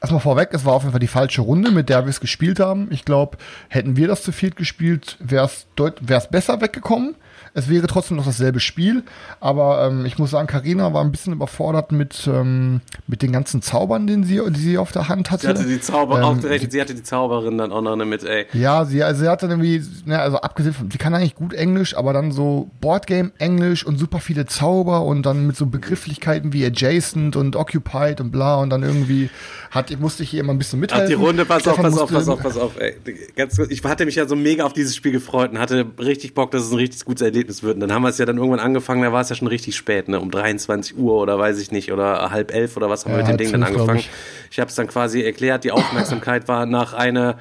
erstmal 0.00 0.20
vorweg, 0.20 0.48
es 0.52 0.64
war 0.64 0.74
auf 0.74 0.82
jeden 0.82 0.92
Fall 0.92 1.00
die 1.00 1.06
falsche 1.06 1.42
Runde, 1.42 1.70
mit 1.70 1.88
der 1.88 2.04
wir 2.04 2.10
es 2.10 2.20
gespielt 2.20 2.58
haben. 2.58 2.88
Ich 2.90 3.04
glaube, 3.04 3.38
hätten 3.68 3.96
wir 3.96 4.08
das 4.08 4.22
zu 4.22 4.32
viert 4.32 4.56
gespielt, 4.56 5.16
wäre 5.20 5.46
es 5.46 6.28
besser 6.28 6.60
weggekommen. 6.60 7.14
Es 7.54 7.68
wäre 7.68 7.86
trotzdem 7.86 8.16
noch 8.16 8.24
dasselbe 8.24 8.60
Spiel, 8.60 9.02
aber 9.40 9.86
ähm, 9.86 10.06
ich 10.06 10.18
muss 10.18 10.30
sagen, 10.30 10.46
Karina 10.46 10.94
war 10.94 11.04
ein 11.04 11.12
bisschen 11.12 11.34
überfordert 11.34 11.92
mit, 11.92 12.26
ähm, 12.26 12.80
mit 13.06 13.20
den 13.20 13.30
ganzen 13.32 13.60
Zaubern, 13.60 14.06
den 14.06 14.24
sie, 14.24 14.40
die 14.50 14.60
sie 14.60 14.78
auf 14.78 14.92
der 14.92 15.08
Hand 15.08 15.30
hatte. 15.30 15.42
Sie 15.42 15.48
hatte 15.48 15.64
die 15.64 15.80
Zauber 15.80 16.22
Ähm, 16.22 16.40
direkt, 16.40 16.72
sie 16.72 16.80
hatte 16.80 16.94
die 16.94 17.02
Zauberin 17.02 17.58
dann 17.58 17.70
auch 17.72 17.82
noch 17.82 17.96
mit, 17.96 18.24
ey. 18.24 18.46
Ja, 18.54 18.84
sie, 18.84 19.02
also 19.02 19.22
sie 19.22 19.28
hat 19.28 19.42
dann 19.42 19.50
irgendwie, 19.50 19.82
ne, 20.06 20.18
also 20.18 20.38
abgesehen 20.38 20.74
von, 20.74 20.90
sie 20.90 20.98
kann 20.98 21.14
eigentlich 21.14 21.34
gut 21.34 21.52
Englisch, 21.52 21.96
aber 21.96 22.12
dann 22.12 22.32
so 22.32 22.70
Boardgame-Englisch 22.80 23.84
und 23.84 23.98
super 23.98 24.20
viele 24.20 24.46
Zauber 24.46 25.02
und 25.04 25.24
dann 25.26 25.46
mit 25.46 25.56
so 25.56 25.66
Begrifflichkeiten 25.66 26.52
wie 26.52 26.64
adjacent 26.64 27.36
und 27.36 27.56
occupied 27.56 28.20
und 28.20 28.30
bla 28.30 28.56
und 28.56 28.70
dann 28.70 28.82
irgendwie 28.82 29.28
hat, 29.70 29.90
musste 30.00 30.22
ich 30.22 30.32
ihr 30.34 30.40
immer 30.40 30.52
ein 30.52 30.58
bisschen 30.58 30.78
Ach, 30.78 30.82
mithelfen. 30.82 31.08
die 31.08 31.14
Runde, 31.14 31.44
pass 31.44 31.66
auf, 31.66 31.74
Stefan 31.74 31.92
pass 31.92 32.00
auf, 32.00 32.10
pass 32.10 32.28
auf, 32.28 32.42
pass 32.42 32.56
auf, 32.56 32.80
ey. 32.80 32.94
Ganz 33.36 33.58
ich 33.58 33.84
hatte 33.84 34.04
mich 34.04 34.14
ja 34.16 34.26
so 34.26 34.36
mega 34.36 34.64
auf 34.64 34.72
dieses 34.72 34.96
Spiel 34.96 35.12
gefreut 35.12 35.50
und 35.52 35.58
hatte 35.58 35.86
richtig 35.98 36.34
Bock, 36.34 36.50
dass 36.50 36.62
es 36.62 36.70
ein 36.72 36.76
richtig 36.76 37.04
gutes 37.04 37.22
Erlebnis 37.22 37.41
wird. 37.48 37.74
Und 37.74 37.80
dann 37.80 37.92
haben 37.92 38.02
wir 38.02 38.08
es 38.08 38.18
ja 38.18 38.24
dann 38.26 38.36
irgendwann 38.36 38.60
angefangen, 38.60 39.02
da 39.02 39.12
war 39.12 39.20
es 39.20 39.28
ja 39.28 39.34
schon 39.36 39.48
richtig 39.48 39.76
spät, 39.76 40.08
ne, 40.08 40.18
um 40.20 40.30
23 40.30 40.96
Uhr 40.96 41.14
oder 41.14 41.38
weiß 41.38 41.58
ich 41.58 41.70
nicht, 41.72 41.92
oder 41.92 42.30
halb 42.30 42.52
elf 42.54 42.76
oder 42.76 42.88
was 42.90 43.04
haben 43.04 43.12
Ja, 43.12 43.18
wir 43.18 43.24
mit 43.24 43.32
dem 43.32 43.36
Ding 43.38 43.52
dann 43.52 43.62
angefangen. 43.62 43.98
ich. 43.98 44.10
Ich 44.50 44.58
habe 44.60 44.68
es 44.68 44.74
dann 44.74 44.86
quasi 44.88 45.22
erklärt, 45.22 45.64
die 45.64 45.72
Aufmerksamkeit 45.72 46.48
war 46.48 46.66
nach 46.66 46.92
einer 46.92 47.38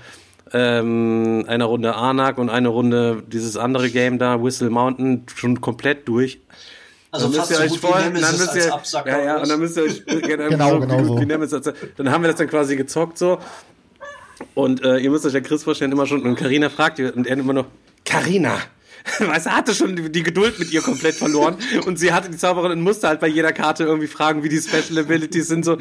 ähm, 0.53 1.45
einer 1.47 1.65
Runde 1.65 1.95
Anak 1.95 2.37
und 2.37 2.49
eine 2.49 2.67
Runde 2.67 3.23
dieses 3.27 3.55
andere 3.55 3.89
Game 3.89 4.19
da, 4.19 4.43
Whistle 4.43 4.69
Mountain, 4.69 5.23
schon 5.33 5.61
komplett 5.61 6.07
durch. 6.09 6.39
Also 7.09 7.27
Dann 7.27 7.35
fast 7.35 7.49
müsst 7.51 7.59
so 7.59 7.63
ihr 7.63 7.69
gut 7.69 7.83
euch 7.83 7.91
voll- 7.91 8.01
dann 8.21 8.37
müsst 8.37 8.55
ihr- 8.55 8.73
Absacker. 8.73 9.09
Ja, 9.19 9.23
ja, 9.25 9.37
und 9.37 9.49
dann 9.49 9.59
müsst 9.59 9.77
ihr 9.77 9.83
euch 9.83 10.05
genau, 10.05 10.49
Genau, 10.49 10.69
so, 10.71 10.79
genau 10.81 11.03
so. 11.05 11.19
wie 11.21 11.25
Nemesis 11.25 11.61
Dann 11.97 12.11
haben 12.11 12.21
wir 12.23 12.29
das 12.29 12.37
dann 12.37 12.49
quasi 12.49 12.75
gezockt 12.75 13.17
so. 13.17 13.37
Und 14.55 14.83
äh, 14.83 14.97
ihr 14.97 15.09
müsst 15.11 15.25
euch 15.25 15.33
ja 15.33 15.39
Chris 15.39 15.63
vorstellen, 15.63 15.91
immer 15.91 16.05
schon, 16.05 16.21
und 16.23 16.35
Karina 16.35 16.69
fragt 16.69 16.99
ihr, 16.99 17.15
und 17.15 17.27
er 17.27 17.37
immer 17.37 17.53
noch, 17.53 17.65
Karina. 18.05 18.57
Weißt 19.19 19.47
du, 19.47 19.51
hatte 19.51 19.73
schon 19.73 19.95
die, 19.95 20.11
die 20.11 20.23
Geduld 20.23 20.59
mit 20.59 20.71
ihr 20.71 20.81
komplett 20.81 21.15
verloren 21.15 21.57
und 21.85 21.97
sie 21.97 22.13
hatte 22.13 22.29
die 22.29 22.37
Zauberin 22.37 22.71
und 22.71 22.81
musste 22.81 23.07
halt 23.07 23.19
bei 23.19 23.27
jeder 23.27 23.51
Karte 23.51 23.83
irgendwie 23.83 24.07
fragen, 24.07 24.43
wie 24.43 24.49
die 24.49 24.59
Special 24.59 24.99
Abilities 24.99 25.47
sind. 25.47 25.65
So, 25.65 25.77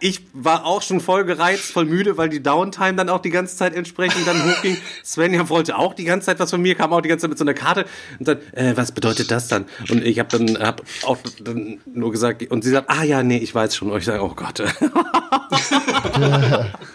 ich 0.00 0.22
war 0.32 0.64
auch 0.64 0.82
schon 0.82 1.00
voll 1.00 1.24
gereizt, 1.24 1.72
voll 1.72 1.84
müde, 1.84 2.16
weil 2.16 2.28
die 2.28 2.42
Downtime 2.42 2.94
dann 2.94 3.08
auch 3.08 3.20
die 3.20 3.30
ganze 3.30 3.56
Zeit 3.56 3.74
entsprechend 3.74 4.26
dann 4.26 4.44
hochging. 4.44 4.76
Svenja 5.04 5.48
wollte 5.48 5.76
auch 5.76 5.94
die 5.94 6.04
ganze 6.04 6.26
Zeit 6.26 6.38
was 6.38 6.50
von 6.50 6.60
mir, 6.60 6.74
kam 6.74 6.92
auch 6.92 7.00
die 7.00 7.08
ganze 7.08 7.22
Zeit 7.22 7.30
mit 7.30 7.38
so 7.38 7.44
einer 7.44 7.54
Karte 7.54 7.84
und 8.18 8.28
dann, 8.28 8.38
äh, 8.52 8.76
was 8.76 8.92
bedeutet 8.92 9.30
das 9.30 9.48
dann? 9.48 9.66
Und 9.90 10.04
ich 10.04 10.18
habe 10.18 10.28
dann 10.36 10.58
hab 10.58 10.82
auch 11.04 11.18
dann 11.42 11.78
nur 11.86 12.12
gesagt 12.12 12.50
und 12.50 12.64
sie 12.64 12.70
sagt, 12.70 12.90
ah 12.90 13.02
ja, 13.02 13.22
nee, 13.22 13.38
ich 13.38 13.54
weiß 13.54 13.76
schon. 13.76 13.90
Und 13.90 13.98
ich 13.98 14.04
sage, 14.04 14.22
oh 14.22 14.34
Gott. 14.34 14.62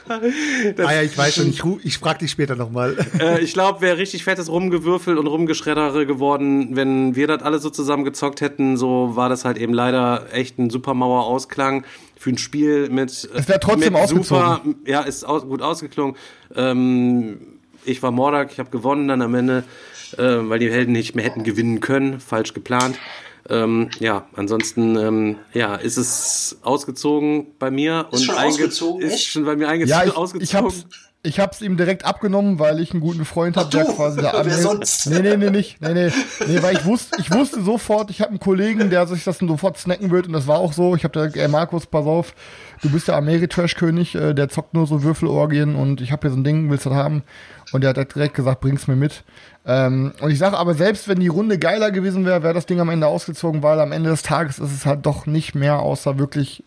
Ah 0.06 0.94
ja, 0.94 1.02
ich 1.02 1.18
weiß 1.18 1.36
schon, 1.36 1.50
ich, 1.50 1.62
ich 1.84 1.98
frag 1.98 2.20
dich 2.20 2.32
später 2.32 2.56
nochmal. 2.56 2.96
äh, 3.20 3.42
ich 3.42 3.54
glaube, 3.54 3.82
wäre 3.82 3.98
richtig 3.98 4.24
fettes 4.24 4.50
Rumgewürfel 4.50 5.18
und 5.18 5.28
Rumgeschreddere 5.34 6.06
geworden, 6.06 6.76
wenn 6.76 7.16
wir 7.16 7.28
das 7.28 7.42
alle 7.42 7.60
so 7.60 7.70
zusammen 7.70 8.06
gezockt 8.06 8.40
hätten. 8.42 8.78
So 8.78 9.16
war 9.16 9.28
das 9.30 9.44
halt 9.44 9.58
eben 9.58 9.74
leider 9.74 10.28
echt 10.32 10.58
ein 10.60 10.70
super 10.70 10.94
Mauer-Ausklang 10.94 11.84
für 12.16 12.30
ein 12.30 12.38
Spiel 12.38 12.90
mit. 12.90 13.10
Es 13.12 13.48
wär 13.50 13.60
trotzdem 13.60 13.94
mit 13.94 14.02
ausgezogen. 14.02 14.24
Super, 14.24 14.62
ja, 14.86 15.02
ist 15.02 15.26
aus, 15.26 15.44
gut 15.44 15.62
ausgeklungen. 15.62 16.16
Ähm, 16.56 17.40
ich 17.86 18.02
war 18.02 18.12
Mordak, 18.12 18.52
ich 18.54 18.60
habe 18.60 18.70
gewonnen 18.70 19.08
dann 19.10 19.22
am 19.22 19.36
Ende, 19.36 19.64
äh, 20.18 20.22
weil 20.24 20.60
die 20.60 20.72
Helden 20.72 20.94
nicht 20.94 21.16
mehr 21.16 21.26
hätten 21.26 21.44
gewinnen 21.44 21.82
können, 21.82 22.20
falsch 22.22 22.54
geplant. 22.54 22.98
Ähm, 23.50 23.90
ja, 24.00 24.26
ansonsten 24.38 24.96
ähm, 24.96 25.36
ja, 25.54 25.76
ist 25.76 25.98
es 25.98 26.60
ausgezogen 26.62 27.48
bei 27.60 27.72
mir 27.72 28.08
Ist 28.14 28.24
schon 28.24 28.36
einge- 28.36 28.48
ausgezogen, 28.48 29.02
ist 29.02 29.14
echt? 29.16 29.28
schon 29.28 29.44
bei 29.44 29.58
mir 29.58 29.68
einge 29.68 29.84
Ja, 29.86 30.06
ich, 30.06 30.16
ausgezogen. 30.16 30.44
ich 30.44 30.56
hab's, 30.56 30.86
ich 31.26 31.40
hab's 31.40 31.62
ihm 31.62 31.78
direkt 31.78 32.04
abgenommen, 32.04 32.60
weil 32.60 32.82
ich 32.82 32.92
einen 32.92 33.00
guten 33.00 33.24
Freund 33.24 33.56
habe, 33.56 33.70
der 33.70 33.86
quasi 33.86 34.18
da 34.22 34.24
Wer 34.34 34.40
anhält. 34.42 34.62
sonst? 34.62 35.08
Nee, 35.08 35.22
nee, 35.22 35.38
nee, 35.38 35.50
nicht. 35.50 35.82
Nee, 35.82 35.94
nee. 35.94 36.12
Nee, 36.46 36.62
weil 36.62 36.76
ich 36.76 36.84
wusste, 36.86 37.18
ich 37.20 37.32
wusste 37.32 37.62
sofort, 37.64 38.10
ich 38.10 38.20
habe 38.20 38.32
einen 38.32 38.40
Kollegen, 38.42 38.90
der 38.90 39.08
sich 39.08 39.24
das 39.24 39.38
sofort 39.38 39.78
snacken 39.78 40.12
wird 40.12 40.28
und 40.28 40.34
das 40.34 40.48
war 40.48 40.58
auch 40.60 40.74
so. 40.74 40.96
Ich 40.96 41.06
habe 41.06 41.14
direkt, 41.14 41.38
ey 41.38 41.48
Markus, 41.48 41.86
pass 41.86 42.06
auf, 42.06 42.34
du 42.82 42.90
bist 42.90 43.08
der 43.08 43.16
Ameritrash-König, 43.16 44.16
äh, 44.16 44.34
der 44.34 44.50
zockt 44.50 44.74
nur 44.74 44.86
so 44.86 45.02
Würfelorgien 45.02 45.76
und 45.76 46.02
ich 46.02 46.12
habe 46.12 46.28
hier 46.28 46.32
so 46.32 46.38
ein 46.38 46.44
Ding, 46.44 46.70
willst 46.70 46.86
du 46.86 46.90
das 46.90 46.98
haben? 47.00 47.24
Und 47.72 47.82
der 47.82 47.92
hat 47.92 48.16
direkt 48.16 48.36
gesagt, 48.36 48.60
bring's 48.60 48.88
mir 48.88 48.98
mit. 48.98 49.24
Ähm, 49.66 50.12
und 50.20 50.30
ich 50.30 50.38
sage 50.40 50.58
aber, 50.58 50.74
selbst 50.74 51.08
wenn 51.08 51.22
die 51.22 51.30
Runde 51.30 51.58
geiler 51.58 51.92
gewesen 51.92 52.26
wäre, 52.26 52.44
wäre 52.44 52.54
das 52.54 52.66
Ding 52.66 52.82
am 52.82 52.90
Ende 52.90 53.08
ausgezogen, 53.08 53.64
weil 53.64 53.80
am 53.80 53.94
Ende 53.94 54.10
des 54.10 54.24
Tages 54.24 54.60
ist 54.60 54.74
es 54.74 54.86
halt 54.86 55.06
doch 55.06 55.26
nicht 55.26 55.56
mehr, 55.56 55.80
außer 55.80 56.20
wirklich 56.20 56.66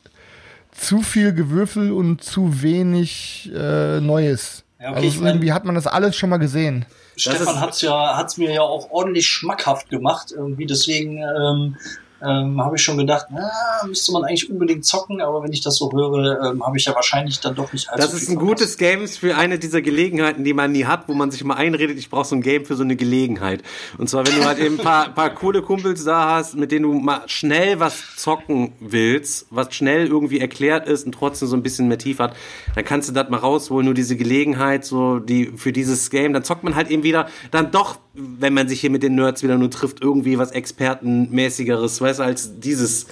zu 0.79 1.03
viel 1.03 1.33
Gewürfel 1.33 1.93
und 1.93 2.23
zu 2.23 2.63
wenig 2.63 3.51
äh, 3.55 4.01
Neues. 4.01 4.65
Ja, 4.81 4.89
okay, 4.89 4.97
also 4.97 5.09
ich 5.09 5.15
es 5.15 5.21
mein- 5.21 5.29
irgendwie 5.35 5.53
hat 5.53 5.65
man 5.65 5.75
das 5.75 5.87
alles 5.87 6.17
schon 6.17 6.31
mal 6.31 6.37
gesehen. 6.39 6.85
Stefan 7.17 7.55
ist- 7.55 7.61
hat's 7.61 7.81
ja, 7.83 8.17
hat's 8.17 8.37
mir 8.37 8.53
ja 8.53 8.61
auch 8.63 8.91
ordentlich 8.91 9.27
schmackhaft 9.27 9.89
gemacht, 9.89 10.33
irgendwie, 10.37 10.67
deswegen 10.67 11.19
ähm, 11.19 11.77
ähm, 12.23 12.63
habe 12.63 12.77
ich 12.77 12.83
schon 12.83 12.97
gedacht, 12.97 13.27
na, 13.31 13.51
müsste 13.87 14.13
man 14.13 14.25
eigentlich 14.25 14.51
unbedingt 14.51 14.85
zocken, 14.85 15.21
aber 15.21 15.43
wenn 15.43 15.53
ich 15.53 15.61
das 15.61 15.77
so 15.77 15.93
höre, 15.93 16.51
ähm, 16.53 16.65
habe 16.65 16.79
ich 16.79 16.85
ja 16.87 16.95
wahrscheinlich 16.95 17.41
dann 17.41 17.55
doch 17.55 17.73
nicht 17.73 17.89
allzu 17.91 18.03
Das 18.03 18.15
ist 18.15 18.29
ein 18.29 18.35
verpasst. 18.39 18.49
gutes 18.49 18.79
Game 18.79 19.07
für 19.07 19.37
eine 19.37 19.59
dieser 19.59 19.83
Gelegenheiten, 19.83 20.43
die 20.45 20.55
man 20.55 20.73
nie 20.73 20.85
hat, 20.87 21.09
wo 21.09 21.15
man 21.15 21.31
sich 21.31 21.45
mal 21.45 21.55
einredet, 21.55 21.99
ich 21.99 22.09
brauche 22.11 22.25
so 22.25 22.35
ein 22.37 22.43
Game 22.43 22.65
für 22.65 22.75
so 22.75 22.83
eine 22.85 22.97
Gelegenheit. 22.97 23.63
Und 23.99 24.09
zwar, 24.09 24.27
wenn 24.27 24.37
du 24.37 24.45
halt 24.45 24.59
eben 24.59 24.79
ein 24.79 24.85
paar, 24.85 25.11
paar 25.11 25.31
coole 25.31 25.63
Kumpels 25.63 26.05
da 26.05 26.37
hast, 26.37 26.57
mit 26.57 26.73
denen 26.73 26.85
du 26.85 26.93
mal 26.95 27.23
schnell 27.27 27.81
was 27.81 28.17
zocken 28.17 28.73
willst, 28.81 29.47
was 29.51 29.75
schnell 29.75 30.07
irgendwie 30.07 30.41
erklärt 30.41 30.89
ist 30.89 31.05
und 31.07 31.13
trotzdem 31.13 31.49
so 31.49 31.57
ein 31.57 31.63
bisschen 31.63 31.89
mehr 31.89 31.99
Tief 31.99 32.19
hat, 32.19 32.35
dann 32.75 32.85
kannst 32.85 33.09
du 33.09 33.13
das 33.13 33.29
mal 33.29 33.39
rausholen, 33.39 33.85
nur 33.85 33.95
diese 33.95 34.17
Gelegenheit, 34.17 34.85
so 34.85 35.19
die 35.19 35.53
für 35.57 35.73
dieses 35.73 36.11
Game, 36.11 36.33
dann 36.33 36.45
zockt 36.45 36.65
man 36.65 36.75
halt 36.75 36.91
eben 36.91 37.03
wieder 37.03 37.27
dann 37.51 37.71
doch 37.71 37.99
wenn 38.17 38.55
man 38.55 38.69
sich 38.69 38.81
hier 38.81 38.91
mit 38.91 39.03
den 39.03 39.15
Nerds 39.15 39.43
wieder 39.43 39.59
nur 39.59 39.71
trifft, 39.71 40.03
irgendwie 40.03 40.39
was 40.39 40.51
Expertenmäßigeres, 40.51 42.01
weißt 42.01 42.21
du, 42.21 42.23
als 42.23 42.59
dieses 42.59 43.07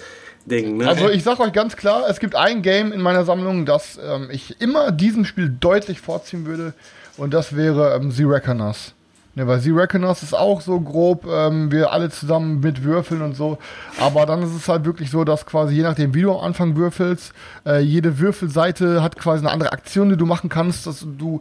Ding. 0.46 0.78
Ne? 0.78 0.88
Also 0.88 1.11
ich 1.11 1.22
sag 1.22 1.40
euch 1.40 1.52
ganz 1.52 1.76
klar, 1.76 2.05
es 2.09 2.20
gibt 2.20 2.34
ein 2.34 2.62
Game 2.62 2.92
in 2.92 3.00
meiner 3.00 3.24
Sammlung, 3.24 3.66
das 3.66 3.98
ähm, 4.02 4.28
ich 4.30 4.61
immer 4.61 4.92
diesem 4.92 5.24
Spiel 5.24 5.48
deutlich 5.48 6.00
vorziehen 6.00 6.46
würde 6.46 6.74
und 7.16 7.32
das 7.32 7.57
wäre 7.57 7.94
ähm, 7.94 8.11
The 8.11 8.24
Reckoners. 8.24 8.94
Ne, 9.36 9.48
weil 9.48 9.59
The 9.59 9.72
Reckoners 9.72 10.22
ist 10.22 10.32
auch 10.32 10.61
so 10.61 10.80
grob, 10.80 11.26
ähm, 11.26 11.72
wir 11.72 11.92
alle 11.92 12.09
zusammen 12.09 12.61
mit 12.61 12.84
Würfeln 12.84 13.20
und 13.20 13.34
so. 13.34 13.59
Aber 13.98 14.26
dann 14.26 14.42
ist 14.44 14.55
es 14.55 14.68
halt 14.68 14.84
wirklich 14.84 15.11
so, 15.11 15.24
dass 15.24 15.44
quasi 15.44 15.74
je 15.74 15.82
nachdem, 15.82 16.14
wie 16.14 16.22
du 16.22 16.30
am 16.30 16.44
Anfang 16.44 16.76
würfelst, 16.76 17.32
äh, 17.66 17.80
jede 17.80 18.20
Würfelseite 18.20 19.02
hat 19.02 19.16
quasi 19.16 19.44
eine 19.44 19.50
andere 19.50 19.72
Aktion, 19.72 20.09
die 20.09 20.16
du 20.16 20.24
machen 20.24 20.50
kannst. 20.50 20.86
Dass 20.86 21.05
du, 21.18 21.40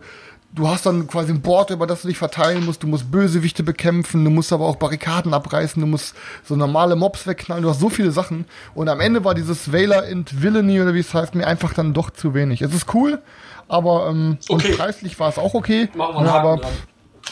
du 0.56 0.68
hast 0.68 0.86
dann 0.86 1.08
quasi 1.08 1.32
ein 1.32 1.41
Board, 1.41 1.72
über 1.72 1.88
das 1.88 2.04
du 2.04 2.08
dich 2.08 2.18
verteilen 2.18 2.66
musst. 2.66 2.84
Du 2.84 2.88
musst 2.88 3.12
Bösewichte 3.12 3.64
bekämpfen, 3.64 4.24
du 4.24 4.30
musst 4.32 4.54
aber 4.54 4.66
auch 4.66 4.76
Barrikaden 4.76 5.34
abreißen, 5.34 5.82
du 5.82 5.88
musst 5.88 6.16
so 6.43 6.56
normale 6.56 6.95
Mobs 6.95 7.26
wegknallen. 7.28 7.64
Du 7.64 7.70
hast 7.70 7.80
so 7.80 7.89
viele 7.89 8.12
Sachen. 8.12 8.45
Und 8.76 8.89
am 8.89 8.99
Ende 8.99 9.24
war 9.26 9.34
dieses 9.34 9.72
Valor 9.72 10.04
and 10.04 10.41
Villainy 10.41 10.82
oder 10.82 10.93
wie 10.93 10.99
es 10.99 11.14
heißt, 11.14 11.36
mir 11.36 11.47
einfach 11.47 11.74
dann 11.74 11.93
doch 11.93 12.10
zu 12.12 12.34
wenig. 12.34 12.62
Es 12.62 12.74
ist 12.74 12.93
cool, 12.93 13.22
aber 13.68 14.08
ähm, 14.10 14.38
Okay. 14.47 14.70
und 14.72 14.78
preislich 14.78 15.20
war 15.20 15.30
es 15.30 15.38
auch 15.38 15.54
okay. 15.54 15.89
Machen 15.95 16.16
wir 16.18 16.26
Ja, 16.26 16.34
aber 16.34 16.62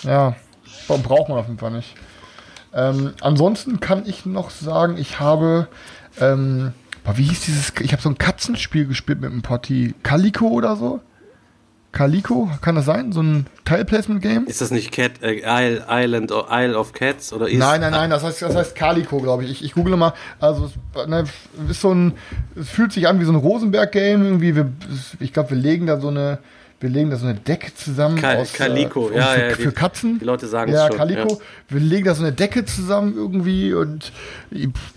ja, 0.04 0.36
braucht 0.88 1.30
man 1.30 1.38
auf 1.38 1.48
jeden 1.48 1.60
Fall 1.60 1.72
nicht. 1.72 1.96
Ähm, 2.74 3.14
ansonsten 3.22 3.80
kann 3.80 4.06
ich 4.06 4.26
noch 4.26 4.50
sagen, 4.50 4.98
ich 4.98 5.20
habe, 5.20 5.68
ähm, 6.20 6.74
boah, 7.04 7.18
wie 7.18 7.24
hieß 7.24 7.42
dieses, 7.42 7.74
ich 7.82 7.92
habe 7.92 8.02
so 8.02 8.10
ein 8.10 8.18
Katzenspiel 8.18 8.88
gespielt 8.88 9.20
mit 9.20 9.30
einem 9.32 9.42
Porti, 9.42 9.94
Calico 10.04 10.48
oder 10.48 10.76
so? 10.78 11.02
Calico, 11.92 12.50
kann 12.62 12.76
das 12.76 12.86
sein? 12.86 13.12
So 13.12 13.22
ein 13.22 13.48
Tile-Placement-Game? 13.66 14.46
Ist 14.46 14.62
das 14.62 14.72
nicht 14.72 14.92
Cat, 14.92 15.22
äh, 15.22 15.42
Isle, 15.44 15.86
Island, 15.90 16.32
or 16.32 16.48
Isle 16.50 16.78
of 16.78 16.94
Cats 16.94 17.34
oder 17.34 17.50
ist 17.50 17.58
Nein, 17.58 17.82
nein, 17.82 17.92
nein, 17.92 18.10
das 18.10 18.24
heißt, 18.24 18.42
das 18.42 18.56
heißt 18.56 18.76
Calico, 18.76 19.20
glaube 19.20 19.44
ich. 19.44 19.52
ich. 19.52 19.64
Ich 19.64 19.74
google 19.74 19.98
mal. 19.98 20.14
Also, 20.40 20.72
es 20.96 21.08
ne, 21.08 21.26
ist 21.70 21.82
so 21.82 21.94
ein, 21.94 22.14
es 22.56 22.70
fühlt 22.70 22.94
sich 22.94 23.08
an 23.08 23.20
wie 23.20 23.26
so 23.26 23.32
ein 23.32 23.38
Rosenberg-Game. 23.38 24.24
Irgendwie, 24.24 24.56
wir, 24.56 24.72
ich 25.20 25.34
glaube, 25.34 25.52
wir 25.52 25.58
legen 25.58 25.86
da 25.86 26.00
so 26.00 26.08
eine, 26.08 26.40
wir 26.82 26.90
legen 26.90 27.10
da 27.10 27.16
so 27.16 27.26
eine 27.28 27.36
Decke 27.36 27.74
zusammen. 27.74 28.18
Ka- 28.20 28.34
aus, 28.36 28.52
Calico, 28.54 29.10
äh, 29.10 29.18
ja, 29.18 29.26
für, 29.28 29.40
ja, 29.42 29.56
für 29.56 29.68
die- 29.70 29.72
Katzen. 29.76 30.20
die 30.20 30.26
Leute 30.26 30.48
sagen 30.48 30.72
es 30.72 30.78
Ja, 30.80 30.88
schon, 30.88 30.98
Calico. 30.98 31.30
ja. 31.36 31.38
Wir 31.70 31.80
legen 31.80 32.06
da 32.06 32.14
so 32.16 32.24
eine 32.24 32.34
Decke 32.34 32.66
zusammen 32.66 33.14
irgendwie 33.16 33.74
und, 33.74 34.12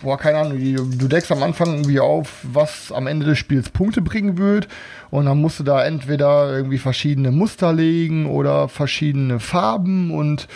boah, 0.03 0.19
keine 0.19 0.39
Ahnung, 0.39 0.59
du 0.59 0.83
du 0.85 1.09
deckst 1.09 1.31
am 1.31 1.43
Anfang 1.43 1.69
irgendwie 1.75 2.01
auf, 2.01 2.39
was 2.43 2.91
am 2.91 3.07
Ende 3.07 3.27
des 3.27 3.39
Spiels 3.39 3.69
Punkte 3.71 4.01
bringen 4.03 4.39
wird. 4.39 4.67
Und 5.11 5.27
dann 5.27 5.39
musst 5.41 5.61
du 5.61 5.65
da 5.65 5.85
entweder 5.85 6.51
irgendwie 6.57 6.79
verschiedene 6.79 7.31
Muster 7.31 7.73
legen 7.73 8.27
oder 8.27 8.69
verschiedene 8.69 9.39
Farben 9.39 10.11
und 10.11 10.49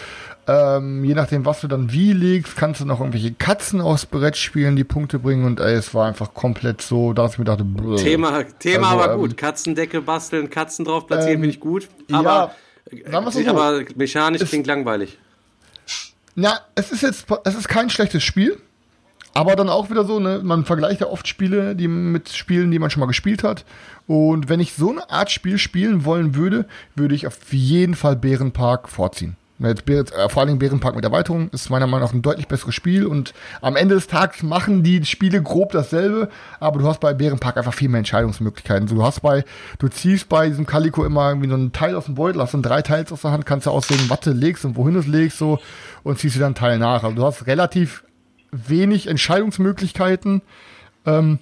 ähm, 0.49 1.05
je 1.05 1.15
nachdem, 1.15 1.45
was 1.45 1.61
du 1.61 1.69
dann 1.69 1.93
wie 1.93 2.13
legst, 2.13 2.57
kannst 2.57 2.81
du 2.81 2.87
noch 2.87 3.01
irgendwelche 3.01 3.33
Katzen 3.33 3.81
aus 3.81 4.07
Brett 4.07 4.37
spielen, 4.37 4.75
die 4.77 4.85
Punkte 4.85 5.19
bringen. 5.19 5.45
Und 5.45 5.61
ey, 5.61 5.75
es 5.75 5.95
war 5.95 6.07
einfach 6.07 6.33
komplett 6.35 6.81
so, 6.83 7.13
dass 7.13 7.33
ich 7.35 7.39
mir 7.39 7.45
dachte, 7.45 7.65
blö. 7.65 7.97
Thema, 7.97 8.43
Thema 8.59 8.91
Also, 8.93 9.03
aber 9.03 9.13
ähm, 9.15 9.21
gut. 9.21 9.37
Katzendecke 9.37 10.01
basteln, 10.01 10.49
Katzen 10.51 10.85
drauf 10.85 11.07
platzieren, 11.07 11.35
Ähm, 11.37 11.41
finde 11.43 11.55
ich 11.55 11.61
gut. 11.61 11.89
ja, 12.09 12.19
Aber, 12.19 12.53
wir's 12.91 13.13
mal 13.13 13.31
so. 13.31 13.47
aber 13.51 13.83
mechanisch 13.97 14.43
Es- 14.43 14.49
klingt 14.49 14.67
langweilig. 14.67 15.19
Na, 16.35 16.61
es 16.75 16.93
ist 16.93 17.03
jetzt, 17.03 17.27
es 17.45 17.55
ist 17.57 17.69
kein 17.69 17.91
schlechtes 17.91 18.23
Spiel, 18.23 18.57
aber 19.35 19.57
dann 19.57 19.69
auch 19.69 19.91
wieder 19.91 20.05
so, 20.05 20.21
ne, 20.21 20.41
man 20.43 20.65
vergleicht 20.65 21.01
ja 21.01 21.09
oft 21.09 21.27
Spiele, 21.27 21.75
die 21.75 21.89
mit 21.89 22.29
Spielen, 22.29 22.71
die 22.71 22.79
man 22.79 22.91
schon 22.91 23.01
mal 23.01 23.07
gespielt 23.07 23.43
hat. 23.43 23.65
Und 24.07 24.49
wenn 24.49 24.61
ich 24.61 24.73
so 24.75 24.91
eine 24.91 25.11
Art 25.11 25.31
Spiel 25.33 25.59
spielen 25.59 26.05
wollen 26.05 26.35
würde, 26.37 26.67
würde 26.95 27.15
ich 27.17 27.27
auf 27.27 27.53
jeden 27.53 27.95
Fall 27.97 28.15
Bärenpark 28.17 28.89
vorziehen. 28.89 29.37
Jetzt, 29.61 29.87
Bären- 29.87 30.13
äh, 30.13 30.29
vor 30.29 30.47
Dingen 30.47 30.61
Bärenpark 30.61 30.95
mit 30.95 31.05
Erweiterung 31.05 31.49
ist 31.51 31.69
meiner 31.69 31.89
Meinung 31.89 32.07
nach 32.07 32.15
ein 32.15 32.23
deutlich 32.23 32.47
besseres 32.47 32.77
Spiel 32.77 33.05
und 33.07 33.35
am 33.61 33.75
Ende 33.75 33.97
des 33.97 34.07
Tages 34.07 34.45
machen 34.45 34.85
die 34.85 35.05
Spiele 35.05 35.43
grob 35.43 35.73
dasselbe, 35.73 36.29
aber 36.61 36.79
du 36.79 36.87
hast 36.87 37.01
bei 37.01 37.13
Bärenpark 37.13 37.57
einfach 37.57 37.75
viel 37.75 37.89
mehr 37.89 37.99
Entscheidungsmöglichkeiten. 37.99 38.87
So, 38.87 38.95
Du 38.95 39.03
hast 39.03 39.21
bei, 39.21 39.45
du 39.81 39.89
ziehst 39.89 40.29
bei 40.29 40.49
diesem 40.49 40.65
Calico 40.65 41.05
immer 41.05 41.31
irgendwie 41.31 41.49
so 41.49 41.57
ein 41.57 41.73
Teil 41.73 41.97
aus 41.97 42.05
dem 42.05 42.15
Beutel, 42.15 42.41
hast 42.41 42.55
dann 42.55 42.63
drei 42.63 42.83
Teils 42.83 43.11
aus 43.11 43.23
der 43.23 43.33
Hand, 43.33 43.47
kannst 43.47 43.67
du 43.67 43.71
auswählen, 43.71 44.09
was 44.09 44.21
du 44.21 44.31
legst 44.31 44.65
und 44.65 44.77
wohin 44.77 44.95
du 44.95 45.01
es 45.01 45.07
legst, 45.09 45.39
so, 45.39 45.59
und 46.05 46.19
ziehst 46.21 46.37
dir 46.37 46.41
dann 46.41 46.49
einen 46.49 46.55
Teil 46.55 46.79
nach. 46.79 47.03
Also 47.03 47.17
du 47.17 47.25
hast 47.25 47.47
relativ 47.49 48.05
wenig 48.53 49.09
Entscheidungsmöglichkeiten. 49.09 50.43
Ähm, 51.05 51.41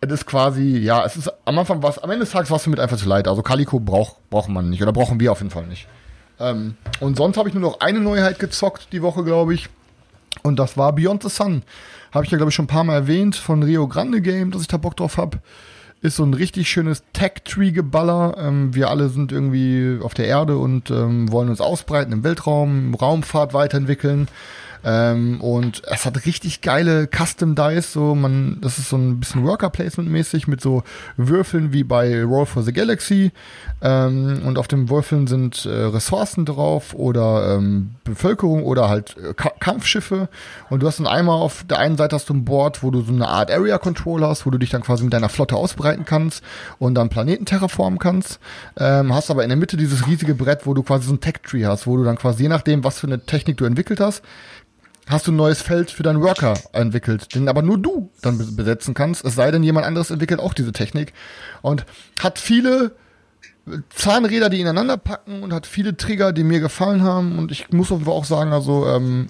es 0.00 0.12
ist 0.12 0.26
quasi, 0.26 0.78
ja, 0.78 1.04
es 1.04 1.16
ist 1.16 1.32
am 1.44 1.58
Anfang 1.58 1.82
was, 1.82 1.98
am 1.98 2.10
Ende 2.10 2.24
des 2.24 2.32
Tages 2.32 2.50
warst 2.50 2.66
du 2.66 2.70
mit 2.70 2.78
einfach 2.78 2.98
zu 2.98 3.08
leid. 3.08 3.26
Also 3.26 3.42
Calico 3.42 3.80
braucht, 3.80 4.16
braucht 4.28 4.48
man 4.48 4.68
nicht 4.68 4.82
oder 4.82 4.92
brauchen 4.92 5.18
wir 5.18 5.32
auf 5.32 5.38
jeden 5.38 5.50
Fall 5.50 5.66
nicht. 5.66 5.88
Ähm, 6.40 6.76
und 7.00 7.16
sonst 7.16 7.36
habe 7.36 7.48
ich 7.48 7.54
nur 7.54 7.62
noch 7.62 7.80
eine 7.80 8.00
Neuheit 8.00 8.38
gezockt 8.38 8.88
die 8.92 9.02
Woche, 9.02 9.24
glaube 9.24 9.54
ich. 9.54 9.68
Und 10.42 10.58
das 10.58 10.76
war 10.76 10.92
Beyond 10.92 11.22
the 11.22 11.28
Sun. 11.28 11.62
Habe 12.12 12.24
ich 12.24 12.30
ja, 12.30 12.36
glaube 12.36 12.50
ich, 12.50 12.54
schon 12.54 12.64
ein 12.64 12.68
paar 12.68 12.84
Mal 12.84 12.94
erwähnt 12.94 13.36
von 13.36 13.62
Rio 13.62 13.88
Grande 13.88 14.20
Game, 14.20 14.50
dass 14.50 14.62
ich 14.62 14.68
da 14.68 14.76
Bock 14.76 14.96
drauf 14.96 15.16
habe. 15.16 15.38
Ist 16.00 16.16
so 16.16 16.24
ein 16.24 16.34
richtig 16.34 16.68
schönes 16.68 17.02
Tech-Tree-Geballer. 17.12 18.36
Ähm, 18.38 18.74
wir 18.74 18.88
alle 18.88 19.08
sind 19.08 19.32
irgendwie 19.32 19.98
auf 20.00 20.14
der 20.14 20.26
Erde 20.26 20.56
und 20.56 20.90
ähm, 20.90 21.30
wollen 21.32 21.48
uns 21.48 21.60
ausbreiten 21.60 22.12
im 22.12 22.24
Weltraum, 22.24 22.94
Raumfahrt 22.94 23.52
weiterentwickeln. 23.52 24.28
Ähm, 24.84 25.40
und 25.40 25.82
es 25.86 26.06
hat 26.06 26.26
richtig 26.26 26.60
geile 26.60 27.08
Custom 27.08 27.54
Dice, 27.54 27.92
so 27.92 28.14
man, 28.14 28.58
das 28.60 28.78
ist 28.78 28.88
so 28.88 28.96
ein 28.96 29.20
bisschen 29.20 29.44
Worker 29.44 29.70
Placement 29.70 30.10
mäßig 30.10 30.48
mit 30.48 30.60
so 30.60 30.82
Würfeln 31.16 31.72
wie 31.72 31.84
bei 31.84 32.22
Roll 32.22 32.46
for 32.46 32.62
the 32.62 32.72
Galaxy. 32.72 33.32
Ähm, 33.80 34.42
und 34.44 34.58
auf 34.58 34.68
den 34.68 34.88
Würfeln 34.88 35.26
sind 35.26 35.64
äh, 35.64 35.68
Ressourcen 35.68 36.44
drauf 36.44 36.94
oder 36.94 37.56
ähm, 37.56 37.90
Bevölkerung 38.04 38.64
oder 38.64 38.88
halt 38.88 39.16
äh, 39.16 39.34
Ka 39.34 39.52
Kampfschiffe. 39.60 40.28
Und 40.70 40.82
du 40.82 40.86
hast 40.86 40.98
dann 40.98 41.06
einmal 41.06 41.36
auf 41.36 41.64
der 41.68 41.78
einen 41.78 41.96
Seite 41.96 42.16
hast 42.16 42.28
du 42.28 42.34
ein 42.34 42.44
Board, 42.44 42.82
wo 42.82 42.90
du 42.90 43.02
so 43.02 43.12
eine 43.12 43.28
Art 43.28 43.50
Area 43.50 43.78
Control 43.78 44.24
hast, 44.24 44.46
wo 44.46 44.50
du 44.50 44.58
dich 44.58 44.70
dann 44.70 44.82
quasi 44.82 45.04
mit 45.04 45.12
deiner 45.12 45.28
Flotte 45.28 45.56
ausbreiten 45.56 46.04
kannst 46.04 46.42
und 46.78 46.94
dann 46.94 47.08
Planeten 47.08 47.44
terraformen 47.44 47.98
kannst. 47.98 48.40
Ähm, 48.78 49.14
hast 49.14 49.30
aber 49.30 49.42
in 49.42 49.48
der 49.48 49.58
Mitte 49.58 49.76
dieses 49.76 50.06
riesige 50.06 50.34
Brett, 50.34 50.66
wo 50.66 50.74
du 50.74 50.82
quasi 50.82 51.06
so 51.06 51.12
ein 51.12 51.20
Tech 51.20 51.36
Tree 51.44 51.64
hast, 51.64 51.86
wo 51.86 51.96
du 51.96 52.04
dann 52.04 52.16
quasi 52.16 52.42
je 52.42 52.48
nachdem, 52.48 52.84
was 52.84 52.98
für 52.98 53.06
eine 53.06 53.20
Technik 53.20 53.56
du 53.58 53.64
entwickelt 53.64 54.00
hast, 54.00 54.22
hast 55.08 55.26
du 55.26 55.32
ein 55.32 55.36
neues 55.36 55.62
Feld 55.62 55.90
für 55.90 56.02
deinen 56.02 56.20
Worker 56.20 56.54
entwickelt, 56.72 57.34
den 57.34 57.48
aber 57.48 57.62
nur 57.62 57.78
du 57.78 58.10
dann 58.22 58.38
be- 58.38 58.44
besetzen 58.44 58.94
kannst, 58.94 59.24
es 59.24 59.34
sei 59.34 59.50
denn, 59.50 59.62
jemand 59.62 59.86
anderes 59.86 60.10
entwickelt 60.10 60.40
auch 60.40 60.54
diese 60.54 60.72
Technik 60.72 61.12
und 61.62 61.86
hat 62.20 62.38
viele 62.38 62.92
Zahnräder, 63.94 64.48
die 64.48 64.60
ineinander 64.60 64.96
packen 64.96 65.42
und 65.42 65.52
hat 65.52 65.66
viele 65.66 65.96
Trigger, 65.96 66.32
die 66.32 66.44
mir 66.44 66.60
gefallen 66.60 67.02
haben 67.02 67.38
und 67.38 67.52
ich 67.52 67.70
muss 67.70 67.88
Fall 68.04 68.14
auch 68.14 68.24
sagen, 68.24 68.52
also, 68.52 68.86
ähm, 68.86 69.28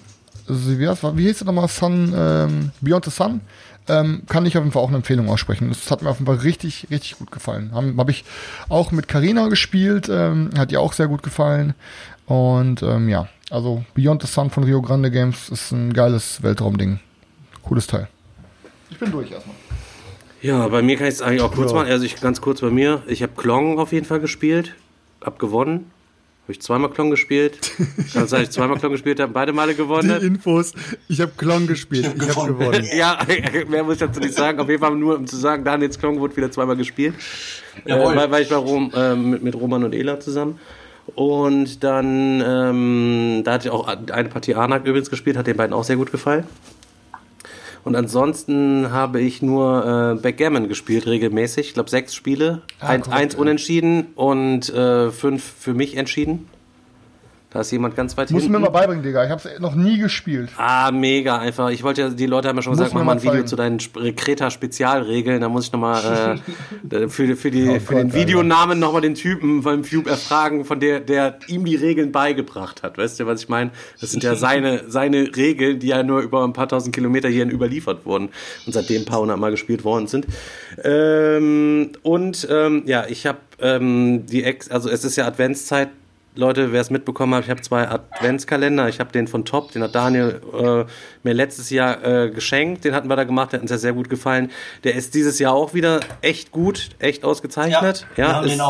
also 0.49 0.79
wie, 0.79 0.89
heißt, 0.89 1.03
wie 1.17 1.27
hieß 1.27 1.39
das 1.39 1.47
nochmal, 1.47 1.69
Sun, 1.69 2.15
ähm, 2.17 2.71
Beyond 2.81 3.05
the 3.07 3.11
Sun, 3.11 3.41
ähm, 3.89 4.23
kann 4.29 4.47
ich 4.47 4.57
auf 4.57 4.63
jeden 4.63 4.73
Fall 4.73 4.83
auch 4.83 4.89
eine 4.89 4.99
Empfehlung 4.99 5.29
aussprechen. 5.31 5.69
Das 5.71 5.91
hat 5.91 6.03
mir 6.03 6.11
auf 6.11 6.19
jeden 6.19 6.27
Fall 6.27 6.45
richtig, 6.45 6.89
richtig 6.91 7.19
gut 7.19 7.31
gefallen. 7.33 7.71
Habe 7.73 7.95
hab 7.97 8.11
ich 8.11 8.25
auch 8.69 8.93
mit 8.93 9.09
Carina 9.09 9.49
gespielt, 9.49 10.09
ähm, 10.11 10.51
hat 10.59 10.71
ihr 10.73 10.81
auch 10.81 10.93
sehr 10.93 11.09
gut 11.09 11.23
gefallen. 11.23 11.75
Und 12.29 12.83
ähm, 12.83 13.09
ja, 13.09 13.27
also 13.51 13.85
Beyond 13.95 14.23
the 14.23 14.29
Sun 14.29 14.51
von 14.51 14.65
Rio 14.65 14.83
Grande 14.83 15.11
Games 15.11 15.49
ist 15.49 15.73
ein 15.73 15.93
geiles 15.95 16.43
Weltraumding. 16.43 17.01
Cooles 17.63 17.87
Teil. 17.87 18.09
Ich 18.91 18.99
bin 18.99 19.11
durch 19.11 19.31
erstmal. 19.31 19.57
Ja, 20.43 20.69
bei 20.69 20.83
mir 20.83 20.97
kann 20.97 21.09
ich 21.09 21.15
es 21.15 21.23
eigentlich 21.23 21.41
auch 21.43 21.53
kurz 21.53 21.73
machen. 21.73 21.89
Also 21.89 22.05
ich 22.05 22.21
ganz 22.21 22.41
kurz 22.41 22.61
bei 22.61 22.71
mir. 22.71 23.03
Ich 23.07 23.23
habe 23.23 23.33
Klong 23.35 23.79
auf 23.79 23.93
jeden 23.93 24.07
Fall 24.07 24.21
gespielt. 24.21 24.75
Hab 25.23 25.39
gewonnen. 25.39 25.91
Habe 26.45 26.53
ich 26.53 26.61
zweimal 26.61 26.91
Klong 26.91 27.11
gespielt. 27.11 27.73
Kann 28.13 28.27
sein, 28.29 28.41
dass 28.41 28.43
ich 28.43 28.51
zweimal 28.51 28.79
Klong 28.79 28.93
gespielt 28.93 29.21
habe, 29.21 29.33
beide 29.33 29.53
Male 29.53 29.75
gewonnen. 29.75 30.21
Infos. 30.23 30.75
Ich 31.09 31.21
habe 31.21 31.33
Klon 31.37 31.67
gespielt. 31.67 32.07
Ich 32.15 32.21
hab 32.21 32.31
Ich 32.31 32.37
habe 32.37 32.49
gewonnen. 32.55 32.73
gewonnen. 32.73 32.89
Ja, 32.97 33.19
mehr 33.69 33.85
muss 33.85 33.95
ich 33.95 34.01
dazu 34.01 34.21
nicht 34.21 34.35
sagen. 34.35 34.61
Auf 34.61 34.69
jeden 34.69 34.81
Fall 34.81 34.95
nur, 34.95 35.17
um 35.17 35.27
zu 35.27 35.37
sagen, 35.37 35.65
Daniels 35.65 35.99
Klong 35.99 36.21
wurde 36.21 36.37
wieder 36.37 36.51
zweimal 36.51 36.77
gespielt. 36.77 37.15
Äh, 37.85 37.91
Jawohl. 37.91 38.17
weil, 38.17 38.31
weil 38.31 38.43
ich 38.43 38.49
bei 38.49 38.57
Rom, 38.57 38.93
äh, 38.95 39.15
mit, 39.15 39.43
mit 39.43 39.55
Roman 39.55 39.85
und 39.85 39.95
Ela 39.95 40.21
zusammen. 40.21 40.59
Und 41.19 41.83
dann, 41.83 42.41
ähm, 42.47 43.43
da 43.43 43.55
hatte 43.55 43.67
ich 43.67 43.75
auch 43.75 43.89
eine 43.89 44.29
Partie 44.29 44.55
Anak 44.55 44.85
übrigens 44.87 45.11
gespielt, 45.11 45.37
hat 45.37 45.49
den 45.49 45.57
beiden 45.57 45.75
auch 45.75 45.83
sehr 45.83 45.97
gut 45.97 46.13
gefallen. 46.13 46.45
Und 47.83 47.97
ansonsten 47.97 48.93
habe 48.93 49.21
ich 49.21 49.43
nur 49.43 50.15
äh, 50.17 50.23
Backgammon 50.23 50.69
gespielt, 50.69 51.09
regelmäßig. 51.09 51.67
Ich 51.67 51.75
glaube, 51.75 51.91
sechs 51.91 52.15
Spiele. 52.15 52.63
Ah, 52.79 52.87
eins, 52.87 53.07
korrekt, 53.07 53.21
eins 53.21 53.33
ja. 53.33 53.41
unentschieden 53.41 54.07
und 54.15 54.73
äh, 54.73 55.11
fünf 55.11 55.43
für 55.43 55.75
mich 55.75 55.97
entschieden. 55.97 56.49
Da 57.51 57.61
ist 57.61 57.71
jemand 57.71 57.97
ganz 57.97 58.15
weit 58.19 58.31
Musst 58.31 58.45
du 58.45 58.49
hinten. 58.51 58.61
mir 58.61 58.67
mal 58.71 58.79
beibringen, 58.79 59.03
Digga. 59.03 59.25
Ich 59.25 59.31
hab's 59.31 59.49
noch 59.59 59.75
nie 59.75 59.97
gespielt. 59.97 60.51
Ah, 60.59 60.91
mega 60.93 61.39
einfach. 61.39 61.71
Ich 61.71 61.83
wollte 61.83 62.03
ja, 62.03 62.09
die 62.11 62.27
Leute 62.27 62.47
haben 62.49 62.57
ja 62.57 62.63
schon 62.63 62.73
Muss 62.73 62.79
gesagt, 62.79 62.95
mach 62.95 63.05
mal 63.05 63.13
ein 63.13 63.23
Video 63.23 63.43
zu 63.43 63.57
deinen 63.57 63.79
Sp- 63.81 64.13
Kreta-Spezialregeln. 64.15 65.41
Da 65.41 65.49
muss 65.49 65.65
ich 65.65 65.73
nochmal 65.73 66.41
äh, 66.91 67.09
für, 67.09 67.37
für, 67.37 67.51
die, 67.51 67.67
Oh 67.71 67.81
für 67.81 67.95
Gott, 67.95 68.03
den. 68.03 68.13
Videonamen 68.13 68.79
nochmal 68.79 69.01
den 69.01 69.15
Typen 69.15 69.63
beim 69.63 69.83
Cube 69.83 70.11
erfragen, 70.11 70.67
von 70.67 70.79
der, 70.79 71.01
der 71.01 71.39
ihm 71.47 71.65
die 71.65 71.77
Regeln 71.77 72.13
beigebracht 72.13 72.83
hat. 72.83 72.99
Weißt 72.99 73.19
du, 73.19 73.25
was 73.25 73.41
ich 73.45 73.49
meine? 73.49 73.71
Das 73.99 74.11
sind 74.11 74.23
ja 74.23 74.35
seine, 74.37 74.83
seine 74.89 75.35
Regeln, 75.35 75.79
die 75.79 75.87
ja 75.87 76.03
nur 76.03 76.21
über 76.21 76.45
ein 76.45 76.53
paar 76.53 76.69
tausend 76.69 76.95
Kilometer 76.95 77.31
hierhin 77.31 77.49
überliefert 77.51 78.05
wurden 78.05 78.29
und 78.67 78.73
seitdem 78.75 79.03
ein 79.03 79.07
paar 79.07 79.21
hundert 79.21 79.39
Mal 79.39 79.53
gespielt 79.53 79.85
worden 79.85 80.07
sind. 80.07 80.27
Ähm, 80.85 81.93
und 82.03 82.47
ähm, 82.51 82.83
ja, 82.85 83.07
ich 83.09 83.27
habe 83.27 83.39
ähm, 83.61 84.27
die 84.27 84.45
Ex, 84.45 84.71
also 84.71 84.91
es 84.91 85.03
ist 85.05 85.17
ja 85.17 85.27
Adventszeit 85.27 85.89
Leute, 86.35 86.73
wer 86.73 86.81
es 86.81 86.91
mitbekommen 86.91 87.35
hat, 87.35 87.45
ich 87.45 87.51
habe 87.51 87.61
zwei 87.63 87.89
Adventskalender. 87.89 88.89
Ich 88.89 89.01
habe 89.01 89.11
den 89.11 89.27
von 89.27 89.45
Top, 89.45 89.73
den 89.73 89.83
hat 89.83 89.95
Daniel 89.95 90.41
äh, 90.53 90.85
mir 91.25 91.35
letztes 91.35 91.71
Jahr 91.71 92.05
äh, 92.05 92.31
geschenkt. 92.31 92.85
Den 92.85 92.95
hatten 92.95 93.09
wir 93.09 93.17
da 93.17 93.25
gemacht, 93.25 93.53
der 93.53 93.59
hat 93.59 93.63
uns 93.63 93.71
ja 93.71 93.79
sehr 93.79 93.93
gut 93.93 94.09
gefallen. 94.09 94.51
Der 94.85 94.95
ist 94.95 95.15
dieses 95.15 95.39
Jahr 95.39 95.53
auch 95.53 95.75
wieder 95.75 96.01
echt 96.23 96.53
gut, 96.53 96.91
echt 97.01 97.25
ausgezeichnet. 97.25 98.07
Ja, 98.17 98.35
haben 98.37 98.47
ist. 98.47 98.61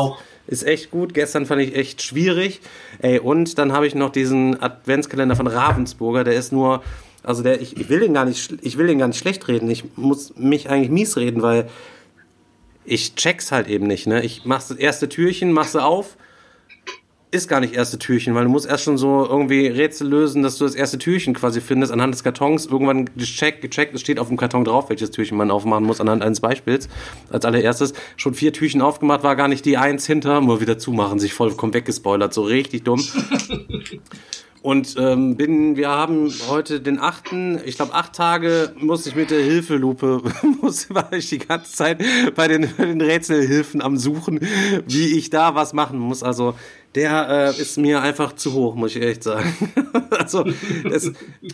Ist 0.49 0.63
echt 0.63 0.89
gut. 0.89 1.13
Gestern 1.13 1.45
fand 1.45 1.61
ich 1.61 1.75
echt 1.75 2.01
schwierig. 2.01 2.61
Ey, 2.97 3.19
und 3.19 3.59
dann 3.59 3.71
habe 3.71 3.85
ich 3.85 3.93
noch 3.93 4.09
diesen 4.09 4.59
Adventskalender 4.59 5.35
von 5.35 5.45
Ravensburger. 5.45 6.23
Der 6.23 6.33
ist 6.33 6.51
nur, 6.51 6.81
also 7.21 7.43
der, 7.43 7.61
ich, 7.61 7.77
ich 7.77 7.87
will 7.89 7.99
den 7.99 8.15
gar 8.15 8.25
nicht, 8.25 8.55
ich 8.63 8.77
will 8.79 8.87
den 8.87 8.97
gar 8.97 9.07
nicht 9.07 9.19
schlecht 9.19 9.47
reden. 9.47 9.69
Ich 9.69 9.95
muss 9.95 10.35
mich 10.37 10.67
eigentlich 10.71 10.89
mies 10.89 11.17
reden, 11.17 11.43
weil 11.43 11.69
ich 12.83 13.13
check's 13.13 13.51
halt 13.51 13.67
eben 13.67 13.85
nicht. 13.85 14.07
Ne? 14.07 14.23
Ich 14.23 14.41
mach 14.45 14.57
das 14.67 14.71
erste 14.77 15.07
Türchen, 15.07 15.51
mach 15.51 15.67
sie 15.67 15.83
auf, 15.83 16.17
ist 17.31 17.47
gar 17.47 17.59
nicht 17.59 17.75
erste 17.75 17.99
Türchen, 17.99 18.33
weil 18.33 18.45
du 18.45 18.49
musst 18.49 18.65
erst 18.67 18.83
schon 18.85 18.97
so 18.97 19.25
irgendwie 19.25 19.67
Rätsel 19.67 20.07
lösen, 20.07 20.41
dass 20.41 20.57
du 20.57 20.65
das 20.65 20.73
erste 20.73 20.97
Türchen 20.97 21.35
quasi 21.35 21.61
findest 21.61 21.93
anhand 21.93 22.13
des 22.13 22.23
Kartons. 22.23 22.65
Irgendwann 22.65 23.05
gecheckt, 23.15 23.61
gecheckt, 23.61 23.93
es 23.93 24.01
steht 24.01 24.19
auf 24.19 24.29
dem 24.29 24.37
Karton 24.37 24.65
drauf, 24.65 24.89
welches 24.89 25.11
Türchen 25.11 25.37
man 25.37 25.51
aufmachen 25.51 25.83
muss 25.83 26.01
anhand 26.01 26.23
eines 26.23 26.39
Beispiels. 26.39 26.89
Als 27.29 27.45
allererstes 27.45 27.93
schon 28.17 28.33
vier 28.33 28.51
Türchen 28.51 28.81
aufgemacht, 28.81 29.23
war 29.23 29.35
gar 29.35 29.47
nicht 29.47 29.65
die 29.65 29.77
eins 29.77 30.07
hinter, 30.07 30.41
nur 30.41 30.59
wieder 30.59 30.79
zumachen, 30.79 31.19
sich 31.19 31.33
vollkommen 31.33 31.73
weggespoilert, 31.73 32.33
so 32.33 32.41
richtig 32.43 32.83
dumm. 32.83 33.03
Und 34.61 34.95
ähm, 34.99 35.37
bin, 35.37 35.77
wir 35.77 35.87
haben 35.87 36.33
heute 36.49 36.81
den 36.81 36.99
achten, 36.99 37.61
ich 37.63 37.77
glaube 37.77 37.93
acht 37.93 38.13
Tage 38.13 38.73
musste 38.77 39.09
ich 39.09 39.15
mit 39.15 39.31
der 39.31 39.41
Hilfelupe, 39.41 40.21
muss, 40.61 40.93
war 40.93 41.13
ich 41.13 41.29
die 41.29 41.37
ganze 41.37 41.71
Zeit 41.71 42.03
bei 42.35 42.49
den, 42.49 42.69
bei 42.77 42.85
den 42.85 42.99
Rätselhilfen 42.99 43.81
am 43.81 43.95
Suchen, 43.95 44.41
wie 44.85 45.17
ich 45.17 45.29
da 45.29 45.55
was 45.55 45.71
machen 45.71 45.97
muss. 45.97 46.23
Also 46.23 46.55
der 46.95 47.53
äh, 47.55 47.61
ist 47.61 47.77
mir 47.77 48.01
einfach 48.01 48.33
zu 48.33 48.53
hoch, 48.53 48.75
muss 48.75 48.95
ich 48.95 49.01
echt 49.03 49.23
sagen. 49.23 49.53
also 50.09 50.43
das, 50.89 51.11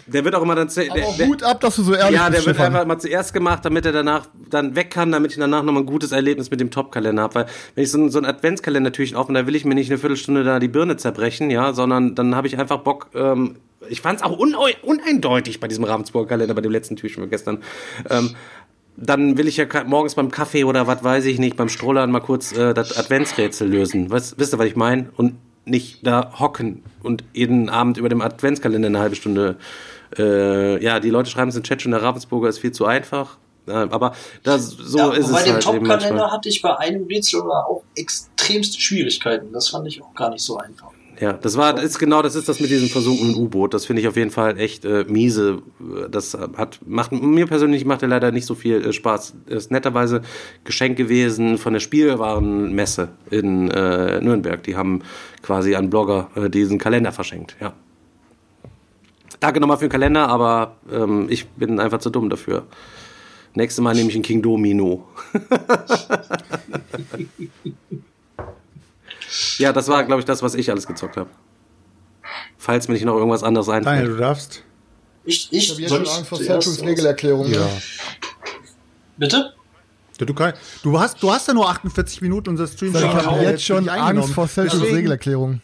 der 0.07 0.23
wird 0.23 0.33
auch 0.35 0.41
immer 0.41 0.55
dann, 0.55 0.69
der, 0.73 0.89
Aber 0.91 0.99
der, 1.17 1.27
Hut 1.27 1.43
ab, 1.43 1.59
dass 1.59 1.75
du 1.75 1.83
so 1.83 1.93
ehrlich 1.93 2.15
ja, 2.15 2.29
der 2.29 2.37
bist, 2.37 2.45
wird 2.47 2.55
Stefan. 2.55 2.73
einfach 2.73 2.87
mal 2.87 2.99
zuerst 2.99 3.33
gemacht, 3.33 3.65
damit 3.65 3.85
er 3.85 3.91
danach 3.91 4.27
dann 4.49 4.75
weg 4.75 4.91
kann, 4.91 5.11
damit 5.11 5.31
ich 5.31 5.37
danach 5.37 5.63
nochmal 5.63 5.83
ein 5.83 5.87
gutes 5.87 6.11
Erlebnis 6.13 6.51
mit 6.51 6.59
dem 6.61 6.71
Top-Kalender 6.71 7.23
habe. 7.23 7.35
Weil 7.35 7.45
wenn 7.75 7.83
ich 7.83 7.91
so, 7.91 7.97
ein- 7.97 8.09
so 8.09 8.17
ein 8.19 8.25
Adventskalender-Türchen 8.25 9.17
aufmache, 9.17 9.41
da 9.41 9.47
will 9.47 9.55
ich 9.55 9.65
mir 9.65 9.75
nicht 9.75 9.89
eine 9.91 9.97
Viertelstunde 9.97 10.43
da 10.45 10.59
die 10.59 10.67
Birne 10.69 10.95
zerbrechen, 10.97 11.49
ja, 11.49 11.73
sondern 11.73 12.15
dann 12.15 12.33
habe 12.35 12.47
ich 12.47 12.57
einfach 12.57 12.77
Bock, 12.79 13.09
ähm, 13.13 13.57
ich 13.89 14.01
fand 14.01 14.19
es 14.19 14.25
auch 14.25 14.39
uneindeutig 14.39 15.59
bei 15.59 15.67
diesem 15.67 15.83
Ravensburger 15.83 16.27
Kalender, 16.29 16.53
bei 16.55 16.61
dem 16.61 16.71
letzten 16.71 16.95
Türchen 16.95 17.21
von 17.21 17.29
gestern. 17.29 17.59
Ähm, 18.09 18.35
dann 18.97 19.37
will 19.37 19.47
ich 19.47 19.57
ja 19.57 19.65
morgens 19.85 20.15
beim 20.15 20.31
Kaffee 20.31 20.63
oder 20.63 20.87
was 20.87 21.03
weiß 21.03 21.25
ich 21.25 21.39
nicht, 21.39 21.57
beim 21.57 21.69
Strollern 21.69 22.11
mal 22.11 22.21
kurz 22.21 22.51
äh, 22.53 22.73
das 22.73 22.97
Adventsrätsel 22.97 23.67
lösen. 23.69 24.09
Was, 24.09 24.37
wisst 24.37 24.53
ihr, 24.53 24.59
was 24.59 24.67
ich 24.67 24.75
meine? 24.75 25.09
Und 25.17 25.35
nicht 25.65 26.05
da 26.05 26.31
hocken 26.39 26.83
und 27.03 27.23
jeden 27.33 27.69
Abend 27.69 27.97
über 27.97 28.09
dem 28.09 28.21
Adventskalender 28.21 28.87
eine 28.87 28.99
halbe 28.99 29.15
Stunde. 29.15 29.57
Äh, 30.17 30.83
ja, 30.83 30.99
die 30.99 31.09
Leute 31.09 31.29
schreiben 31.29 31.49
es 31.49 31.55
im 31.55 31.63
Chat 31.63 31.81
schon, 31.81 31.91
der 31.91 32.03
Ravensburger 32.03 32.49
ist 32.49 32.59
viel 32.59 32.71
zu 32.71 32.85
einfach. 32.85 33.37
Äh, 33.67 33.71
aber 33.71 34.13
das, 34.43 34.67
so 34.67 34.97
ja, 34.97 35.13
ist 35.13 35.31
bei 35.31 35.39
es 35.39 35.43
dem 35.45 35.53
halt 35.53 35.63
Top-Kalender 35.63 36.31
hatte 36.31 36.49
ich 36.49 36.61
bei 36.61 36.77
einem 36.77 37.05
Rätsel 37.07 37.41
auch 37.41 37.83
extremste 37.95 38.79
Schwierigkeiten. 38.79 39.51
Das 39.51 39.69
fand 39.69 39.87
ich 39.87 40.01
auch 40.01 40.13
gar 40.13 40.29
nicht 40.29 40.43
so 40.43 40.57
einfach. 40.57 40.91
Ja, 41.19 41.33
das 41.33 41.55
war, 41.55 41.73
das 41.73 41.85
ist 41.85 41.99
genau, 41.99 42.21
das 42.21 42.35
ist 42.35 42.49
das 42.49 42.59
mit 42.59 42.69
diesem 42.69 42.89
versunkenen 42.89 43.35
U-Boot. 43.35 43.73
Das 43.73 43.85
finde 43.85 44.01
ich 44.01 44.07
auf 44.07 44.17
jeden 44.17 44.31
Fall 44.31 44.59
echt 44.59 44.83
äh, 44.83 45.05
miese. 45.07 45.61
Das 46.09 46.33
hat, 46.33 46.79
macht, 46.85 47.11
mir 47.11 47.47
persönlich 47.47 47.85
macht 47.85 48.01
er 48.01 48.09
leider 48.09 48.31
nicht 48.31 48.45
so 48.45 48.55
viel 48.55 48.83
äh, 48.83 48.93
Spaß. 48.93 49.35
Ist 49.47 49.71
netterweise 49.71 50.21
Geschenk 50.65 50.97
gewesen 50.97 51.57
von 51.57 51.73
der 51.73 51.79
Spielwarenmesse 51.79 53.09
in 53.31 53.71
äh, 53.71 54.19
Nürnberg. 54.19 54.61
Die 54.63 54.75
haben 54.75 55.01
quasi 55.41 55.75
an 55.75 55.89
Blogger 55.89 56.29
äh, 56.35 56.49
diesen 56.49 56.79
Kalender 56.79 57.11
verschenkt, 57.11 57.55
ja. 57.61 57.73
Danke 59.39 59.59
nochmal 59.59 59.77
für 59.77 59.85
den 59.85 59.91
Kalender, 59.91 60.27
aber 60.27 60.77
ähm, 60.91 61.27
ich 61.29 61.47
bin 61.49 61.79
einfach 61.79 61.99
zu 61.99 62.09
dumm 62.09 62.29
dafür. 62.29 62.63
Nächstes 63.53 63.83
Mal 63.83 63.93
nehme 63.93 64.09
ich 64.09 64.15
einen 64.15 64.23
King 64.23 64.41
Domino. 64.41 65.07
ja, 69.57 69.73
das 69.73 69.87
war, 69.87 70.03
glaube 70.03 70.19
ich, 70.19 70.25
das, 70.25 70.41
was 70.43 70.55
ich 70.55 70.69
alles 70.69 70.87
gezockt 70.87 71.17
habe. 71.17 71.29
Falls 72.57 72.87
mir 72.87 72.93
nicht 72.95 73.05
noch 73.05 73.15
irgendwas 73.15 73.43
anderes 73.43 73.67
Daniel, 73.67 73.87
einfällt. 73.87 74.09
du 74.09 74.17
darfst. 74.17 74.63
Ich, 75.23 75.47
Ich 75.51 75.63
ich, 75.63 75.71
habe 75.71 75.81
jetzt 75.81 75.89
soll 75.89 76.05
schon 76.05 76.33
ich 76.41 76.51
Angst 76.51 76.79
vor 76.79 76.87
Regelerklärung. 76.87 77.51
Ja. 77.51 77.67
Bitte? 79.17 79.53
Du, 80.17 80.33
kann, 80.33 80.53
du, 80.83 80.99
hast, 80.99 81.21
du 81.21 81.31
hast 81.31 81.47
ja 81.47 81.53
nur 81.53 81.69
48 81.69 82.21
Minuten 82.21 82.49
unser 82.51 82.67
Stream 82.67 82.95
Ich 82.95 83.03
habe 83.03 83.39
äh, 83.39 83.51
jetzt 83.51 83.65
schon. 83.65 83.89
Angst 83.89 84.33
vor 84.33 84.47
Regelerklärung. 84.55 85.61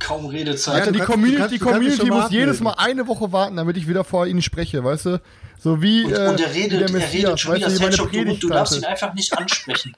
Kaum 0.00 0.26
Redezeit. 0.26 0.74
Alter, 0.74 0.86
du 0.86 0.92
die 0.92 0.98
kannst- 0.98 1.12
Community, 1.12 1.38
kannst- 1.38 1.54
die 1.54 1.58
Community 1.58 2.06
muss 2.10 2.30
jedes. 2.30 2.60
Mal 2.60 2.74
eine 2.76 3.06
Woche 3.06 3.30
warten, 3.30 3.56
damit 3.56 3.76
ich 3.76 3.86
wieder 3.88 4.02
vor 4.02 4.26
ihnen 4.26 4.42
spreche, 4.42 4.82
weißt 4.82 5.06
du? 5.06 5.20
So 5.60 5.80
wie, 5.80 6.04
Und, 6.04 6.12
äh, 6.12 6.28
und 6.28 6.40
der 6.40 6.52
wie 6.54 6.60
redet, 6.62 6.80
der 6.90 7.00
er 7.00 7.12
redet 7.12 7.40
schon 7.40 7.52
weißt 7.52 7.60
wieder 7.62 7.70
Selchuk, 7.92 8.10
du, 8.12 8.34
du 8.36 8.48
darfst 8.48 8.76
ihn 8.76 8.84
einfach 8.84 9.14
nicht 9.14 9.32
ansprechen. 9.36 9.94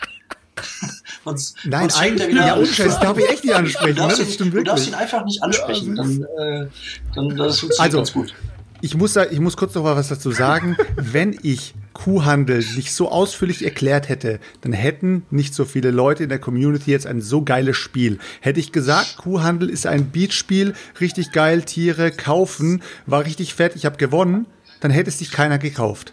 sonst, 1.26 1.56
Nein, 1.64 1.80
sonst 1.90 2.00
eigentlich, 2.00 2.28
wieder 2.30 2.46
ja, 2.46 2.54
an. 2.54 2.60
unscheiß, 2.60 3.00
darf 3.00 3.18
ich 3.18 3.28
echt 3.28 3.44
nicht 3.44 3.54
Du 3.54 3.58
ansprechen, 3.58 3.94
ne? 3.94 4.00
darfst, 4.00 4.20
das 4.20 4.40
ihn, 4.40 4.50
du 4.50 4.62
darfst 4.62 4.88
ihn 4.88 4.94
einfach 4.94 5.24
nicht 5.24 5.42
ansprechen. 5.42 5.96
dann, 5.96 6.22
äh, 6.22 6.66
dann 7.14 7.36
das 7.36 7.60
funktioniert 7.60 7.80
Also, 7.80 7.98
ganz 7.98 8.12
gut. 8.12 8.34
Ich 8.82 8.94
muss, 8.94 9.14
da, 9.14 9.24
ich 9.24 9.40
muss 9.40 9.56
kurz 9.56 9.74
noch 9.74 9.82
mal 9.82 9.96
was 9.96 10.08
dazu 10.08 10.30
sagen. 10.30 10.76
Wenn 10.96 11.36
ich 11.42 11.74
Kuhhandel 11.94 12.62
nicht 12.76 12.92
so 12.92 13.10
ausführlich 13.10 13.64
erklärt 13.64 14.10
hätte, 14.10 14.38
dann 14.60 14.72
hätten 14.72 15.24
nicht 15.30 15.54
so 15.54 15.64
viele 15.64 15.90
Leute 15.90 16.24
in 16.24 16.28
der 16.28 16.38
Community 16.38 16.90
jetzt 16.90 17.06
ein 17.06 17.22
so 17.22 17.42
geiles 17.42 17.76
Spiel. 17.78 18.18
Hätte 18.40 18.60
ich 18.60 18.72
gesagt, 18.72 19.16
Kuhhandel 19.16 19.70
ist 19.70 19.86
ein 19.86 20.10
Beatspiel, 20.10 20.74
richtig 21.00 21.32
geil, 21.32 21.62
Tiere 21.62 22.10
kaufen, 22.10 22.82
war 23.06 23.24
richtig 23.24 23.54
fett, 23.54 23.74
ich 23.76 23.86
habe 23.86 23.96
gewonnen, 23.96 24.44
dann 24.80 24.90
hätte 24.90 25.08
es 25.08 25.18
sich 25.18 25.30
keiner 25.30 25.58
gekauft. 25.58 26.12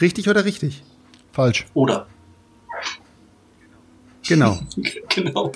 Richtig 0.00 0.28
oder 0.28 0.44
richtig? 0.44 0.82
Falsch. 1.32 1.66
Oder. 1.74 2.08
Genau. 4.28 4.58
genau. 5.08 5.50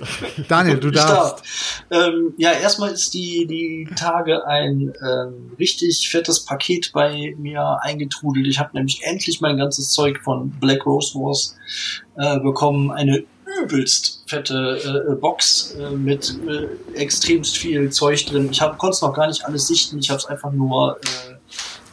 Daniel, 0.49 0.81
du 0.81 0.91
darfst. 0.91 1.85
darf. 1.91 2.09
Ähm, 2.09 2.35
ja, 2.39 2.53
erstmal 2.53 2.91
ist 2.93 3.13
die, 3.13 3.47
die 3.47 3.89
Tage 3.95 4.47
ein 4.47 4.93
ähm, 5.07 5.53
richtig 5.59 6.09
fettes 6.09 6.45
Paket 6.45 6.91
bei 6.93 7.35
mir 7.39 7.79
eingetrudelt. 7.83 8.47
Ich 8.47 8.59
habe 8.59 8.71
nämlich 8.75 9.03
endlich 9.05 9.41
mein 9.41 9.59
ganzes 9.59 9.91
Zeug 9.91 10.21
von 10.23 10.51
Black 10.51 10.87
Rose 10.87 11.15
Wars 11.15 11.55
äh, 12.17 12.41
bekommen. 12.41 12.91
Eine 12.91 13.25
übelst 13.61 14.25
fette 14.27 15.07
äh, 15.11 15.15
Box 15.17 15.77
äh, 15.79 15.91
mit 15.91 16.35
äh, 16.49 16.99
extremst 16.99 17.59
viel 17.59 17.91
Zeug 17.91 18.25
drin. 18.27 18.49
Ich 18.51 18.61
konnte 18.61 18.91
es 18.91 19.03
noch 19.03 19.13
gar 19.13 19.27
nicht 19.27 19.45
alles 19.45 19.67
sichten. 19.67 19.99
Ich 19.99 20.09
habe 20.09 20.19
es 20.19 20.27
einfach 20.27 20.53
nur 20.53 20.99
äh, 20.99 21.35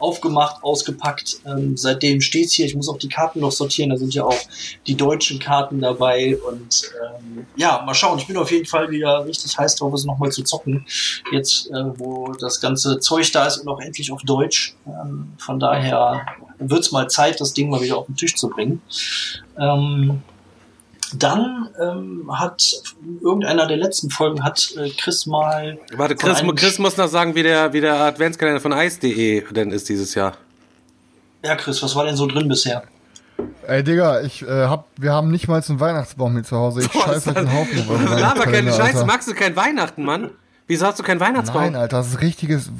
aufgemacht, 0.00 0.62
ausgepackt. 0.62 1.40
Ähm, 1.46 1.76
seitdem 1.76 2.20
steht's 2.20 2.52
hier. 2.52 2.66
Ich 2.66 2.74
muss 2.74 2.88
auch 2.88 2.98
die 2.98 3.08
Karten 3.08 3.40
noch 3.40 3.52
sortieren. 3.52 3.90
Da 3.90 3.96
sind 3.96 4.14
ja 4.14 4.24
auch 4.24 4.38
die 4.86 4.96
deutschen 4.96 5.38
Karten 5.38 5.80
dabei. 5.80 6.36
Und 6.36 6.90
ähm, 7.02 7.46
ja, 7.56 7.82
mal 7.84 7.94
schauen. 7.94 8.18
Ich 8.18 8.26
bin 8.26 8.36
auf 8.36 8.50
jeden 8.50 8.66
Fall 8.66 8.90
wieder 8.90 9.24
richtig 9.24 9.56
heiß 9.56 9.76
drauf, 9.76 9.92
es 9.94 10.04
nochmal 10.04 10.32
zu 10.32 10.42
zocken. 10.42 10.86
Jetzt, 11.32 11.70
äh, 11.70 11.98
wo 11.98 12.32
das 12.32 12.60
ganze 12.60 12.98
Zeug 13.00 13.30
da 13.32 13.46
ist 13.46 13.58
und 13.58 13.68
auch 13.68 13.80
endlich 13.80 14.10
auf 14.12 14.22
Deutsch. 14.22 14.74
Ähm, 14.86 15.32
von 15.38 15.58
daher 15.58 16.26
wird's 16.58 16.92
mal 16.92 17.08
Zeit, 17.08 17.40
das 17.40 17.52
Ding 17.52 17.70
mal 17.70 17.80
wieder 17.80 17.96
auf 17.96 18.06
den 18.06 18.16
Tisch 18.16 18.34
zu 18.36 18.48
bringen. 18.48 18.82
Ähm, 19.58 20.22
dann 21.16 21.68
ähm, 21.80 22.30
hat 22.32 22.82
irgendeiner 23.20 23.66
der 23.66 23.76
letzten 23.76 24.10
Folgen 24.10 24.44
hat 24.44 24.74
äh, 24.76 24.90
Chris 24.90 25.26
mal 25.26 25.78
Warte, 25.96 26.16
Chris, 26.16 26.42
Chris 26.56 26.78
muss 26.78 26.96
noch 26.96 27.08
sagen, 27.08 27.34
wie 27.34 27.42
der, 27.42 27.72
wie 27.72 27.80
der 27.80 27.94
Adventskalender 27.94 28.60
von 28.60 28.72
Ice.de 28.72 29.44
denn 29.52 29.70
ist 29.70 29.88
dieses 29.88 30.14
Jahr. 30.14 30.34
Ja, 31.44 31.56
Chris, 31.56 31.82
was 31.82 31.94
war 31.96 32.04
denn 32.04 32.16
so 32.16 32.26
drin 32.26 32.48
bisher? 32.48 32.82
Ey, 33.66 33.82
Digga, 33.82 34.20
ich, 34.20 34.42
äh, 34.42 34.66
hab, 34.66 34.88
wir 34.96 35.12
haben 35.12 35.30
nicht 35.30 35.48
mal 35.48 35.62
einen 35.66 35.80
Weihnachtsbaum 35.80 36.32
hier 36.32 36.44
zu 36.44 36.56
Hause. 36.56 36.82
Ich 36.82 36.88
Boah, 36.92 37.04
scheiße 37.04 37.30
auf 37.30 37.36
den 37.36 37.52
Haufen. 37.52 38.18
Laber 38.18 38.44
keine 38.44 38.70
Scheiße, 38.70 38.98
Alter. 38.98 39.06
magst 39.06 39.28
du 39.28 39.34
kein 39.34 39.56
Weihnachten, 39.56 40.04
Mann? 40.04 40.30
Wieso 40.66 40.86
hast 40.86 40.98
du 40.98 41.02
keinen 41.02 41.20
Weihnachtsbaum? 41.20 41.62
Nein, 41.62 41.76
Alter, 41.76 41.98
das 41.98 42.08
ist 42.08 42.20
richtiges. 42.20 42.70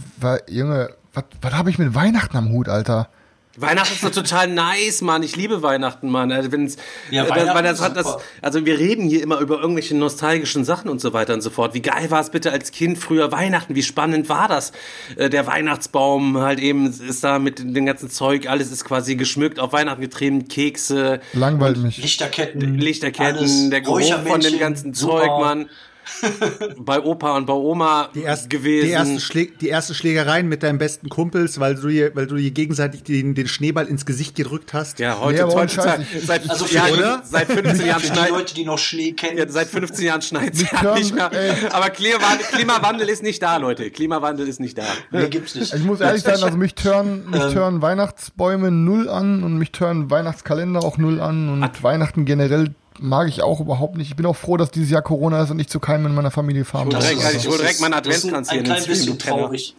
Junge, 0.49 0.91
was, 1.15 1.25
was 1.41 1.53
habe 1.55 1.71
ich 1.71 1.79
mit 1.79 1.95
Weihnachten 1.95 2.37
am 2.37 2.51
Hut, 2.51 2.69
Alter? 2.69 3.09
Weihnachten 3.57 3.95
ist 3.95 4.05
doch 4.05 4.11
total 4.11 4.47
nice, 4.47 5.03
Mann. 5.03 5.25
Ich 5.25 5.35
liebe 5.35 5.61
Weihnachten, 5.63 6.09
Mann. 6.09 6.31
Also, 6.31 6.53
wenn's, 6.53 6.77
Ja, 7.11 7.25
äh, 7.25 7.29
das, 7.29 7.37
Weihnachten 7.37 7.65
das 7.65 7.79
ist 7.79 7.85
hat 7.85 7.97
das, 7.97 8.17
also 8.43 8.65
wir 8.65 8.79
reden 8.79 9.09
hier 9.09 9.23
immer 9.23 9.39
über 9.41 9.61
irgendwelche 9.61 9.97
nostalgischen 9.97 10.65
Sachen 10.65 10.89
und 10.89 11.01
so 11.01 11.13
weiter 11.13 11.35
und 11.35 11.41
so 11.41 11.51
fort. 11.51 11.75
Wie 11.75 11.83
geil 11.83 12.11
war 12.11 12.21
es 12.21 12.31
bitte 12.31 12.53
als 12.53 12.71
Kind 12.71 12.97
früher 12.99 13.33
Weihnachten? 13.33 13.75
Wie 13.75 13.83
spannend 13.83 14.29
war 14.29 14.47
das? 14.47 14.71
Äh, 15.17 15.31
Der 15.31 15.47
Weihnachtsbaum 15.49 16.39
halt 16.39 16.61
eben 16.61 16.87
ist 16.87 17.25
da 17.25 17.41
mit 17.41 17.59
dem 17.59 17.87
ganzen 17.87 18.09
Zeug, 18.09 18.49
alles 18.49 18.71
ist 18.71 18.85
quasi 18.85 19.17
geschmückt, 19.17 19.59
auf 19.59 19.73
Weihnachten 19.73 20.01
getrimmt, 20.01 20.49
Kekse, 20.49 21.21
Langweilt 21.33 21.79
mich. 21.79 21.99
Lichterketten, 21.99 22.79
Lichterketten, 22.79 23.39
alles, 23.39 23.71
der 23.71 23.81
Geruch 23.81 24.01
von 24.27 24.41
dem 24.41 24.59
ganzen 24.61 24.95
super. 24.95 25.19
Zeug, 25.23 25.41
Mann. 25.41 25.69
bei 26.79 27.01
Opa 27.01 27.37
und 27.37 27.47
bei 27.47 27.53
Oma 27.53 28.09
Die, 28.15 28.23
erst, 28.23 28.51
gewesen. 28.51 28.87
die, 28.87 28.93
ersten 28.93 29.21
Schläg, 29.21 29.59
die 29.59 29.69
ersten 29.71 29.95
Schlägereien 29.95 30.49
mit 30.49 30.63
deinen 30.63 30.79
besten 30.79 31.09
Kumpels, 31.09 31.61
weil 31.61 31.75
du 31.77 31.89
dir, 31.89 32.15
weil 32.15 32.27
du 32.27 32.37
dir 32.37 32.51
gegenseitig 32.51 33.03
den, 33.03 33.35
den 33.35 33.49
Schneeball 33.49 33.87
ins 33.87 34.07
Gesicht 34.07 34.35
gedrückt 34.37 34.73
hast. 34.75 34.99
ja, 34.99 35.19
heute, 35.21 35.45
Nee, 35.47 35.69
Scheiß, 35.69 36.01
ich- 36.15 36.27
seit, 36.27 36.49
Also 36.51 36.65
für 36.67 36.75
ja, 36.75 36.87
oder? 36.89 37.23
seit 37.25 37.47
15 37.47 37.87
Jahren 37.87 38.01
Für 38.01 38.07
die 38.09 38.15
schneit, 38.15 38.31
Leute, 38.31 38.55
die 38.55 38.65
noch 38.65 38.79
Schnee 38.79 39.13
kennen. 39.13 39.39
ja, 39.39 39.45
seit 39.49 39.69
15 39.69 40.05
Jahren 40.07 40.23
schneit 40.23 40.55
es 40.55 40.65
ja 40.71 40.95
nicht 40.95 41.15
mehr. 41.15 41.31
ey. 41.33 41.53
Aber 41.71 41.91
Klimawandel, 41.91 42.47
Klimawandel 42.53 43.09
ist 43.09 43.23
nicht 43.23 43.43
da, 43.43 43.57
Leute. 43.57 43.91
Klimawandel 43.91 44.47
ist 44.49 44.61
nicht 44.61 44.77
da. 44.79 44.85
nee, 45.11 45.29
gibt's 45.29 45.55
nicht. 45.55 45.73
Ich 45.75 45.85
muss 45.85 46.01
ehrlich 46.01 46.23
sein, 46.23 46.43
also 46.43 46.57
mich 46.57 46.75
tören, 46.75 47.29
mich 47.31 47.41
Ähm. 47.43 47.53
tören 47.53 47.83
Weihnachtsbäume 47.83 48.71
null 48.71 49.09
an 49.09 49.43
und 49.43 49.57
mich 49.59 49.73
tören 49.73 50.11
Weihnachtskalender 50.11 50.81
auch 50.81 50.99
null 50.99 51.21
an 51.21 51.49
und 51.49 51.83
Weihnachten 51.83 52.25
generell 52.25 52.75
mag 52.99 53.29
ich 53.29 53.43
auch 53.43 53.61
überhaupt 53.61 53.97
nicht. 53.97 54.09
Ich 54.11 54.17
bin 54.17 54.27
auch 54.27 54.37
froh, 54.37 54.57
dass 54.57 54.71
dieses 54.71 54.91
Jahr 54.91 55.03
Corona 55.03 55.43
ist 55.43 55.51
und 55.51 55.57
nicht 55.57 55.71
zu 55.71 55.81
keinem 55.81 56.07
in 56.07 56.15
meiner 56.15 56.31
Familie 56.31 56.65
fahren 56.65 56.89
muss. 56.89 56.99
direkt- 56.99 57.37
ich 57.37 57.49
hol 57.49 57.57
direkt 57.59 57.81
meinen 57.81 57.93
das 57.93 58.01
ist 58.01 58.25
Adventskranz 58.25 58.49
ein, 58.51 58.65
klein 58.65 58.85
bisschen 58.85 59.19
traurig. 59.19 59.75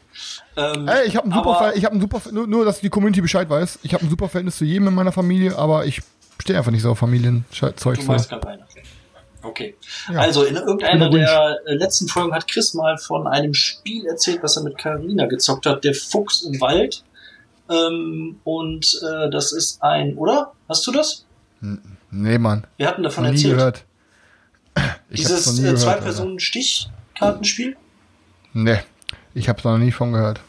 Ähm, 0.57 0.87
Ey, 0.87 1.07
ich 1.07 1.15
habe 1.15 1.27
ein 1.27 1.33
super, 1.33 1.49
aber- 1.57 1.59
Ver- 1.71 1.75
ich 1.75 1.85
habe 1.85 1.95
ein 1.95 2.01
super, 2.01 2.21
nur, 2.31 2.47
nur, 2.47 2.65
dass 2.65 2.79
die 2.81 2.89
Community 2.89 3.21
Bescheid 3.21 3.49
weiß. 3.49 3.79
Ich 3.83 3.93
habe 3.93 4.03
ein 4.05 4.09
super 4.09 4.27
Verhältnis 4.29 4.57
zu 4.57 4.65
jedem 4.65 4.87
in 4.87 4.93
meiner 4.95 5.11
Familie, 5.11 5.57
aber 5.57 5.85
ich 5.85 6.01
stehe 6.39 6.57
einfach 6.57 6.71
nicht 6.71 6.81
so 6.81 6.91
auf 6.91 6.99
Familienzeug. 6.99 7.75
Du 7.77 8.07
weißt 8.07 8.29
gar 8.29 8.39
keiner. 8.39 8.65
Okay. 9.43 9.75
Ja. 10.11 10.19
Also 10.19 10.43
in 10.43 10.55
irgendeiner 10.55 11.07
Ich 11.07 11.13
der 11.15 11.57
äh, 11.65 11.73
letzten 11.73 12.07
Folgen 12.07 12.31
hat 12.33 12.47
Chris 12.47 12.73
mal 12.75 12.97
von 12.99 13.25
einem 13.27 13.53
Spiel 13.55 14.05
erzählt, 14.05 14.43
was 14.43 14.55
er 14.55 14.63
mit 14.63 14.77
Karina 14.77 15.25
gezockt 15.25 15.65
hat, 15.65 15.83
der 15.83 15.95
Fuchs 15.95 16.43
im 16.43 16.61
Wald. 16.61 17.03
Ähm, 17.69 18.39
und 18.43 19.01
äh, 19.03 19.29
das 19.31 19.51
ist 19.51 19.81
ein, 19.81 20.15
oder? 20.15 20.51
Hast 20.69 20.85
du 20.85 20.91
das? 20.91 21.25
Nee, 22.11 22.37
Mann. 22.37 22.67
Wir 22.77 22.87
hatten 22.87 23.01
davon 23.03 23.23
Noch 23.23 23.31
nie 23.31 23.37
erzählt. 23.37 23.55
gehört. 23.55 23.85
Ich 25.09 25.25
hab's 25.25 25.47
noch 25.47 25.53
Dieses 25.53 25.59
nie 25.59 25.67
äh. 25.67 25.75
Zwei-Personen-Stichkartenspiel? 25.75 27.75
Nee, 28.53 28.79
ich 29.33 29.49
hab's 29.49 29.63
noch 29.63 29.77
nie 29.77 29.91
von 29.91 30.13
gehört. 30.13 30.39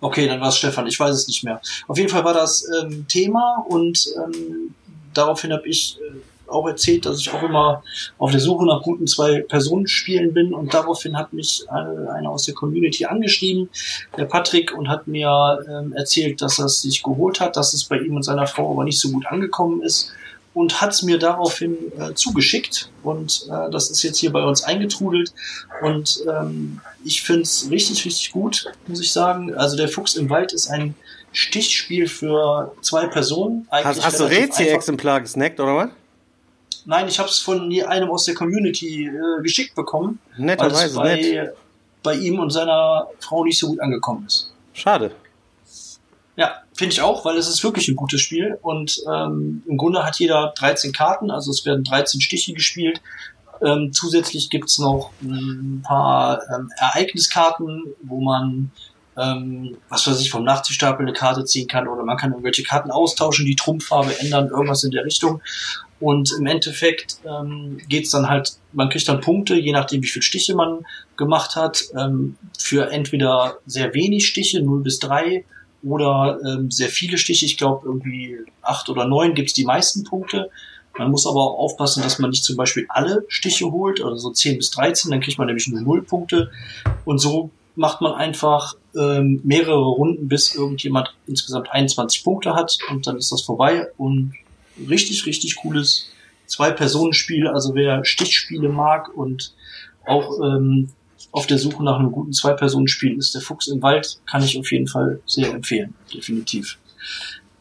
Okay, 0.00 0.26
dann 0.26 0.40
war 0.40 0.48
es 0.48 0.56
Stefan, 0.58 0.86
ich 0.88 0.98
weiß 0.98 1.14
es 1.14 1.28
nicht 1.28 1.44
mehr. 1.44 1.60
Auf 1.86 1.96
jeden 1.96 2.10
Fall 2.10 2.24
war 2.24 2.34
das 2.34 2.66
ähm, 2.82 3.06
Thema 3.06 3.64
und 3.68 4.04
ähm, 4.16 4.74
daraufhin 5.14 5.52
habe 5.52 5.68
ich 5.68 5.96
äh, 6.00 6.50
auch 6.50 6.66
erzählt, 6.66 7.06
dass 7.06 7.20
ich 7.20 7.32
auch 7.32 7.42
immer 7.42 7.84
auf 8.18 8.32
der 8.32 8.40
Suche 8.40 8.66
nach 8.66 8.82
guten 8.82 9.06
Zwei-Personen-Spielen 9.06 10.34
bin 10.34 10.52
und 10.52 10.74
daraufhin 10.74 11.16
hat 11.16 11.32
mich 11.32 11.64
äh, 11.68 12.10
einer 12.10 12.30
aus 12.30 12.46
der 12.46 12.54
Community 12.54 13.06
angeschrieben, 13.06 13.70
der 14.16 14.24
Patrick, 14.24 14.76
und 14.76 14.88
hat 14.88 15.06
mir 15.06 15.60
ähm, 15.68 15.92
erzählt, 15.92 16.42
dass 16.42 16.58
er 16.58 16.64
es 16.66 16.82
sich 16.82 17.04
geholt 17.04 17.38
hat, 17.40 17.56
dass 17.56 17.72
es 17.72 17.84
bei 17.84 17.98
ihm 17.98 18.16
und 18.16 18.24
seiner 18.24 18.48
Frau 18.48 18.72
aber 18.72 18.82
nicht 18.84 18.98
so 18.98 19.10
gut 19.10 19.26
angekommen 19.26 19.82
ist 19.82 20.12
und 20.54 20.80
hat 20.80 20.90
es 20.90 21.02
mir 21.02 21.18
daraufhin 21.18 21.76
äh, 21.98 22.14
zugeschickt 22.14 22.90
und 23.02 23.46
äh, 23.50 23.70
das 23.70 23.90
ist 23.90 24.02
jetzt 24.02 24.18
hier 24.18 24.32
bei 24.32 24.42
uns 24.44 24.62
eingetrudelt 24.62 25.32
und 25.82 26.22
ähm, 26.28 26.80
ich 27.04 27.22
finde 27.22 27.42
es 27.42 27.68
richtig, 27.70 28.04
richtig 28.04 28.32
gut, 28.32 28.66
muss 28.86 29.00
ich 29.00 29.12
sagen. 29.12 29.54
Also 29.54 29.76
der 29.76 29.88
Fuchs 29.88 30.14
im 30.14 30.30
Wald 30.30 30.52
ist 30.52 30.68
ein 30.68 30.94
Stichspiel 31.32 32.06
für 32.06 32.74
zwei 32.82 33.06
Personen. 33.06 33.66
Hast, 33.70 33.86
Eigentlich 33.86 34.04
hast 34.04 34.20
du 34.20 34.24
relativ 34.24 34.42
einfach. 34.42 34.60
Rezi-Exemplar 34.60 35.20
gesnackt, 35.20 35.60
oder 35.60 35.76
was? 35.76 35.88
Nein, 36.84 37.08
ich 37.08 37.18
habe 37.18 37.28
es 37.28 37.38
von 37.38 37.72
einem 37.86 38.10
aus 38.10 38.24
der 38.24 38.34
Community 38.34 39.06
äh, 39.06 39.42
geschickt 39.42 39.74
bekommen, 39.74 40.18
weil 40.36 40.40
es 40.40 40.44
Netterweise, 40.44 40.96
bei, 40.96 41.14
nett. 41.16 41.54
bei 42.02 42.14
ihm 42.14 42.38
und 42.38 42.50
seiner 42.50 43.06
Frau 43.20 43.44
nicht 43.44 43.58
so 43.58 43.68
gut 43.68 43.80
angekommen 43.80 44.26
ist. 44.26 44.52
Schade. 44.74 45.12
Ja, 46.36 46.62
finde 46.72 46.94
ich 46.94 47.02
auch, 47.02 47.24
weil 47.24 47.36
es 47.36 47.48
ist 47.48 47.62
wirklich 47.62 47.88
ein 47.88 47.96
gutes 47.96 48.20
Spiel 48.20 48.58
und 48.62 48.98
ähm, 49.12 49.62
im 49.66 49.76
Grunde 49.76 50.02
hat 50.02 50.18
jeder 50.18 50.54
13 50.56 50.92
Karten, 50.92 51.30
also 51.30 51.50
es 51.50 51.66
werden 51.66 51.84
13 51.84 52.20
Stiche 52.20 52.54
gespielt. 52.54 53.02
Ähm, 53.60 53.92
zusätzlich 53.92 54.50
gibt's 54.50 54.78
noch 54.78 55.10
ein 55.22 55.82
paar 55.86 56.40
ähm, 56.52 56.70
Ereigniskarten, 56.78 57.94
wo 58.02 58.20
man 58.20 58.72
ähm, 59.16 59.76
was 59.88 60.06
weiß 60.06 60.20
ich, 60.20 60.30
vom 60.30 60.44
Nachziehstapel 60.44 61.04
eine 61.04 61.12
Karte 61.12 61.44
ziehen 61.44 61.68
kann 61.68 61.86
oder 61.86 62.02
man 62.04 62.16
kann 62.16 62.30
irgendwelche 62.30 62.62
Karten 62.62 62.90
austauschen, 62.90 63.44
die 63.44 63.56
Trumpffarbe 63.56 64.18
ändern, 64.20 64.48
irgendwas 64.48 64.84
in 64.84 64.90
der 64.90 65.04
Richtung. 65.04 65.42
Und 66.00 66.32
im 66.32 66.46
Endeffekt 66.46 67.18
ähm, 67.24 67.78
geht's 67.88 68.10
dann 68.10 68.28
halt, 68.28 68.56
man 68.72 68.88
kriegt 68.88 69.08
dann 69.08 69.20
Punkte, 69.20 69.54
je 69.54 69.72
nachdem 69.72 70.02
wie 70.02 70.08
viele 70.08 70.22
Stiche 70.22 70.54
man 70.54 70.84
gemacht 71.16 71.54
hat, 71.54 71.84
ähm, 71.96 72.36
für 72.58 72.90
entweder 72.90 73.58
sehr 73.66 73.94
wenig 73.94 74.26
Stiche, 74.26 74.62
0 74.62 74.82
bis 74.82 74.98
3, 74.98 75.44
oder 75.82 76.38
ähm, 76.46 76.70
sehr 76.70 76.88
viele 76.88 77.18
Stiche, 77.18 77.44
ich 77.44 77.56
glaube 77.56 77.86
irgendwie 77.86 78.38
acht 78.62 78.88
oder 78.88 79.06
neun 79.06 79.34
gibt's 79.34 79.54
die 79.54 79.64
meisten 79.64 80.04
Punkte. 80.04 80.50
Man 80.98 81.10
muss 81.10 81.26
aber 81.26 81.40
auch 81.40 81.58
aufpassen, 81.58 82.02
dass 82.02 82.18
man 82.18 82.30
nicht 82.30 82.44
zum 82.44 82.56
Beispiel 82.56 82.86
alle 82.88 83.24
Stiche 83.28 83.70
holt, 83.70 84.02
also 84.02 84.16
so 84.16 84.30
10 84.30 84.58
bis 84.58 84.70
13, 84.70 85.10
dann 85.10 85.20
kriegt 85.20 85.38
man 85.38 85.46
nämlich 85.46 85.66
nur 85.68 85.80
0 85.80 86.02
Punkte. 86.02 86.50
Und 87.04 87.18
so 87.18 87.50
macht 87.74 88.02
man 88.02 88.12
einfach 88.12 88.74
ähm, 88.94 89.40
mehrere 89.42 89.84
Runden, 89.84 90.28
bis 90.28 90.54
irgendjemand 90.54 91.14
insgesamt 91.26 91.70
21 91.70 92.22
Punkte 92.24 92.54
hat 92.54 92.76
und 92.90 93.06
dann 93.06 93.16
ist 93.16 93.32
das 93.32 93.42
vorbei. 93.42 93.88
Und 93.96 94.34
richtig, 94.88 95.24
richtig 95.26 95.56
cooles 95.56 96.10
Zwei-Personen-Spiel. 96.46 97.48
Also 97.48 97.74
wer 97.74 98.04
Stichspiele 98.04 98.68
mag 98.68 99.16
und 99.16 99.54
auch 100.06 100.40
ähm, 100.40 100.90
auf 101.32 101.46
der 101.46 101.58
Suche 101.58 101.82
nach 101.82 101.98
einem 101.98 102.12
guten 102.12 102.32
Zwei-Personen-Spiel 102.32 103.18
ist 103.18 103.34
der 103.34 103.40
Fuchs 103.40 103.68
im 103.68 103.82
Wald, 103.82 104.20
kann 104.30 104.42
ich 104.42 104.58
auf 104.58 104.70
jeden 104.70 104.86
Fall 104.86 105.20
sehr 105.26 105.50
empfehlen, 105.52 105.94
definitiv. 106.12 106.78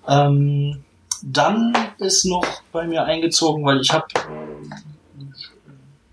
Ähm, 0.08 0.84
dann 1.24 1.74
ist 2.00 2.26
noch 2.26 2.46
bei 2.72 2.86
mir 2.86 3.06
eingezogen, 3.06 3.66
weil 3.66 3.82
ich 3.82 3.92
habe 3.92 4.08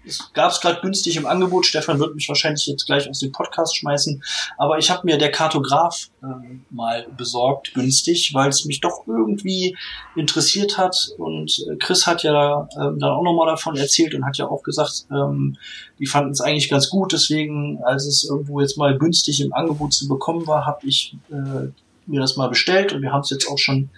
es 0.09 0.33
gab 0.33 0.51
es 0.51 0.61
gerade 0.61 0.81
günstig 0.81 1.17
im 1.17 1.27
Angebot. 1.27 1.67
Stefan 1.67 1.99
wird 1.99 2.15
mich 2.15 2.29
wahrscheinlich 2.29 2.67
jetzt 2.67 2.87
gleich 2.87 3.09
aus 3.09 3.21
dem 3.21 3.33
Podcast 3.33 3.77
schmeißen. 3.77 4.23
Aber 4.57 4.79
ich 4.79 4.91
habe 4.91 5.03
mir 5.05 5.19
der 5.19 5.31
Kartograf 5.31 6.09
ähm, 6.23 6.65
mal 6.71 7.07
besorgt, 7.17 7.75
günstig, 7.75 8.31
weil 8.35 8.49
es 8.49 8.65
mich 8.65 8.81
doch 8.81 9.07
irgendwie 9.07 9.77
interessiert 10.17 10.79
hat. 10.79 11.11
Und 11.19 11.59
äh, 11.71 11.77
Chris 11.77 12.07
hat 12.07 12.23
ja 12.23 12.69
ähm, 12.77 12.99
dann 12.99 13.11
auch 13.11 13.23
nochmal 13.23 13.47
davon 13.49 13.77
erzählt 13.77 14.15
und 14.15 14.25
hat 14.25 14.39
ja 14.39 14.49
auch 14.49 14.63
gesagt, 14.63 15.07
ähm, 15.11 15.57
die 15.99 16.07
fanden 16.07 16.31
es 16.31 16.41
eigentlich 16.41 16.71
ganz 16.71 16.89
gut. 16.89 17.13
Deswegen, 17.13 17.81
als 17.85 18.07
es 18.07 18.25
irgendwo 18.25 18.61
jetzt 18.61 18.79
mal 18.79 18.97
günstig 18.97 19.41
im 19.41 19.53
Angebot 19.53 19.93
zu 19.93 20.09
bekommen 20.09 20.47
war, 20.47 20.67
habe 20.67 20.87
ich 20.87 21.17
äh, 21.31 21.69
mir 22.07 22.21
das 22.21 22.37
mal 22.37 22.49
bestellt 22.49 22.93
und 22.93 23.03
wir 23.03 23.13
haben 23.13 23.21
es 23.21 23.31
jetzt 23.31 23.49
auch 23.49 23.59
schon 23.59 23.91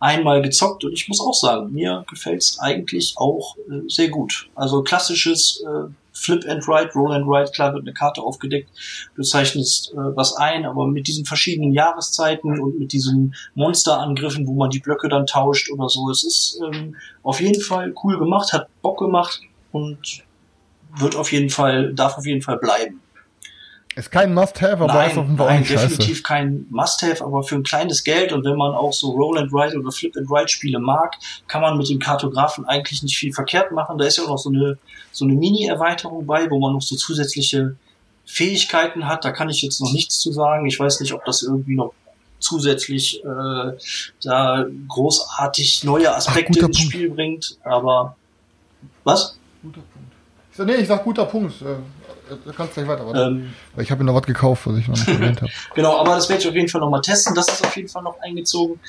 einmal 0.00 0.42
gezockt 0.42 0.84
und 0.84 0.92
ich 0.92 1.08
muss 1.08 1.20
auch 1.20 1.34
sagen, 1.34 1.72
mir 1.72 2.04
gefällt 2.08 2.42
es 2.42 2.58
eigentlich 2.58 3.14
auch 3.16 3.56
äh, 3.56 3.88
sehr 3.88 4.08
gut. 4.08 4.48
Also 4.54 4.82
klassisches 4.82 5.62
äh, 5.66 5.90
Flip 6.12 6.44
and 6.48 6.66
Write, 6.66 6.92
Roll 6.94 7.12
and 7.12 7.26
Write, 7.26 7.52
klar 7.52 7.72
wird 7.72 7.84
eine 7.84 7.94
Karte 7.94 8.22
aufgedeckt, 8.22 8.68
du 9.14 9.22
zeichnest 9.22 9.92
äh, 9.92 9.96
was 9.96 10.36
ein, 10.36 10.64
aber 10.66 10.86
mit 10.86 11.06
diesen 11.06 11.24
verschiedenen 11.24 11.72
Jahreszeiten 11.72 12.60
und 12.60 12.78
mit 12.78 12.92
diesen 12.92 13.34
Monsterangriffen, 13.54 14.46
wo 14.46 14.54
man 14.54 14.70
die 14.70 14.80
Blöcke 14.80 15.08
dann 15.08 15.26
tauscht 15.26 15.70
oder 15.70 15.88
so, 15.88 16.10
es 16.10 16.24
ist 16.24 16.60
ähm, 16.64 16.96
auf 17.22 17.40
jeden 17.40 17.60
Fall 17.60 17.94
cool 18.02 18.18
gemacht, 18.18 18.52
hat 18.52 18.68
Bock 18.82 18.98
gemacht 18.98 19.40
und 19.72 20.24
wird 20.96 21.16
auf 21.16 21.32
jeden 21.32 21.50
Fall, 21.50 21.94
darf 21.94 22.18
auf 22.18 22.26
jeden 22.26 22.42
Fall 22.42 22.58
bleiben. 22.58 23.00
Ist 23.98 24.12
kein 24.12 24.32
Must-Have, 24.32 24.84
aber 24.84 25.08
ist 25.08 25.18
auf 25.18 25.24
auch 25.24 25.46
nein, 25.48 25.64
definitiv 25.64 26.22
kein 26.22 26.66
Must-Have, 26.70 27.24
aber 27.24 27.42
für 27.42 27.56
ein 27.56 27.64
kleines 27.64 28.04
Geld 28.04 28.32
und 28.32 28.44
wenn 28.44 28.56
man 28.56 28.70
auch 28.70 28.92
so 28.92 29.10
Roll 29.10 29.38
and 29.38 29.52
Ride 29.52 29.76
oder 29.76 29.90
Flip 29.90 30.16
and 30.16 30.30
Ride 30.30 30.46
Spiele 30.46 30.78
mag, 30.78 31.16
kann 31.48 31.62
man 31.62 31.76
mit 31.76 31.88
dem 31.88 31.98
Kartografen 31.98 32.64
eigentlich 32.64 33.02
nicht 33.02 33.16
viel 33.16 33.32
verkehrt 33.32 33.72
machen. 33.72 33.98
Da 33.98 34.04
ist 34.04 34.18
ja 34.18 34.22
auch 34.22 34.28
noch 34.28 34.38
so 34.38 34.50
eine 34.50 34.78
so 35.10 35.24
eine 35.24 35.34
Mini-Erweiterung 35.34 36.26
bei, 36.26 36.48
wo 36.48 36.60
man 36.60 36.74
noch 36.74 36.82
so 36.82 36.94
zusätzliche 36.94 37.74
Fähigkeiten 38.24 39.08
hat. 39.08 39.24
Da 39.24 39.32
kann 39.32 39.50
ich 39.50 39.62
jetzt 39.62 39.80
noch 39.80 39.92
nichts 39.92 40.20
zu 40.20 40.30
sagen. 40.30 40.66
Ich 40.66 40.78
weiß 40.78 41.00
nicht, 41.00 41.12
ob 41.12 41.24
das 41.24 41.42
irgendwie 41.42 41.74
noch 41.74 41.92
zusätzlich 42.38 43.24
äh, 43.24 43.72
da 44.22 44.64
großartig 44.86 45.82
neue 45.82 46.14
Aspekte 46.14 46.52
guter 46.52 46.66
ins 46.66 46.78
Punkt. 46.78 46.92
Spiel 46.92 47.10
bringt. 47.10 47.58
Aber 47.64 48.16
was? 49.02 49.36
Guter 49.60 49.80
Punkt. 49.92 50.12
Ich 50.52 50.56
sag, 50.56 50.66
nee, 50.68 50.74
ich 50.74 50.86
sag 50.86 51.02
guter 51.02 51.24
Punkt. 51.24 51.54
Du 52.28 52.52
kannst 52.52 52.74
gleich 52.74 52.86
weiter. 52.86 53.06
Warte. 53.06 53.20
Ähm, 53.20 53.54
Weil 53.74 53.84
ich 53.84 53.90
habe 53.90 54.02
mir 54.02 54.12
noch 54.12 54.18
was 54.18 54.26
gekauft, 54.26 54.66
was 54.66 54.78
ich 54.78 54.88
noch 54.88 54.96
nicht 54.96 55.08
erwähnt 55.08 55.42
habe. 55.42 55.50
Genau, 55.74 55.96
aber 55.98 56.14
das 56.14 56.28
werde 56.28 56.42
ich 56.42 56.48
auf 56.48 56.54
jeden 56.54 56.68
Fall 56.68 56.80
nochmal 56.80 57.00
testen. 57.00 57.34
Das 57.34 57.48
ist 57.48 57.64
auf 57.64 57.76
jeden 57.76 57.88
Fall 57.88 58.02
noch 58.02 58.20
eingezogen. 58.20 58.80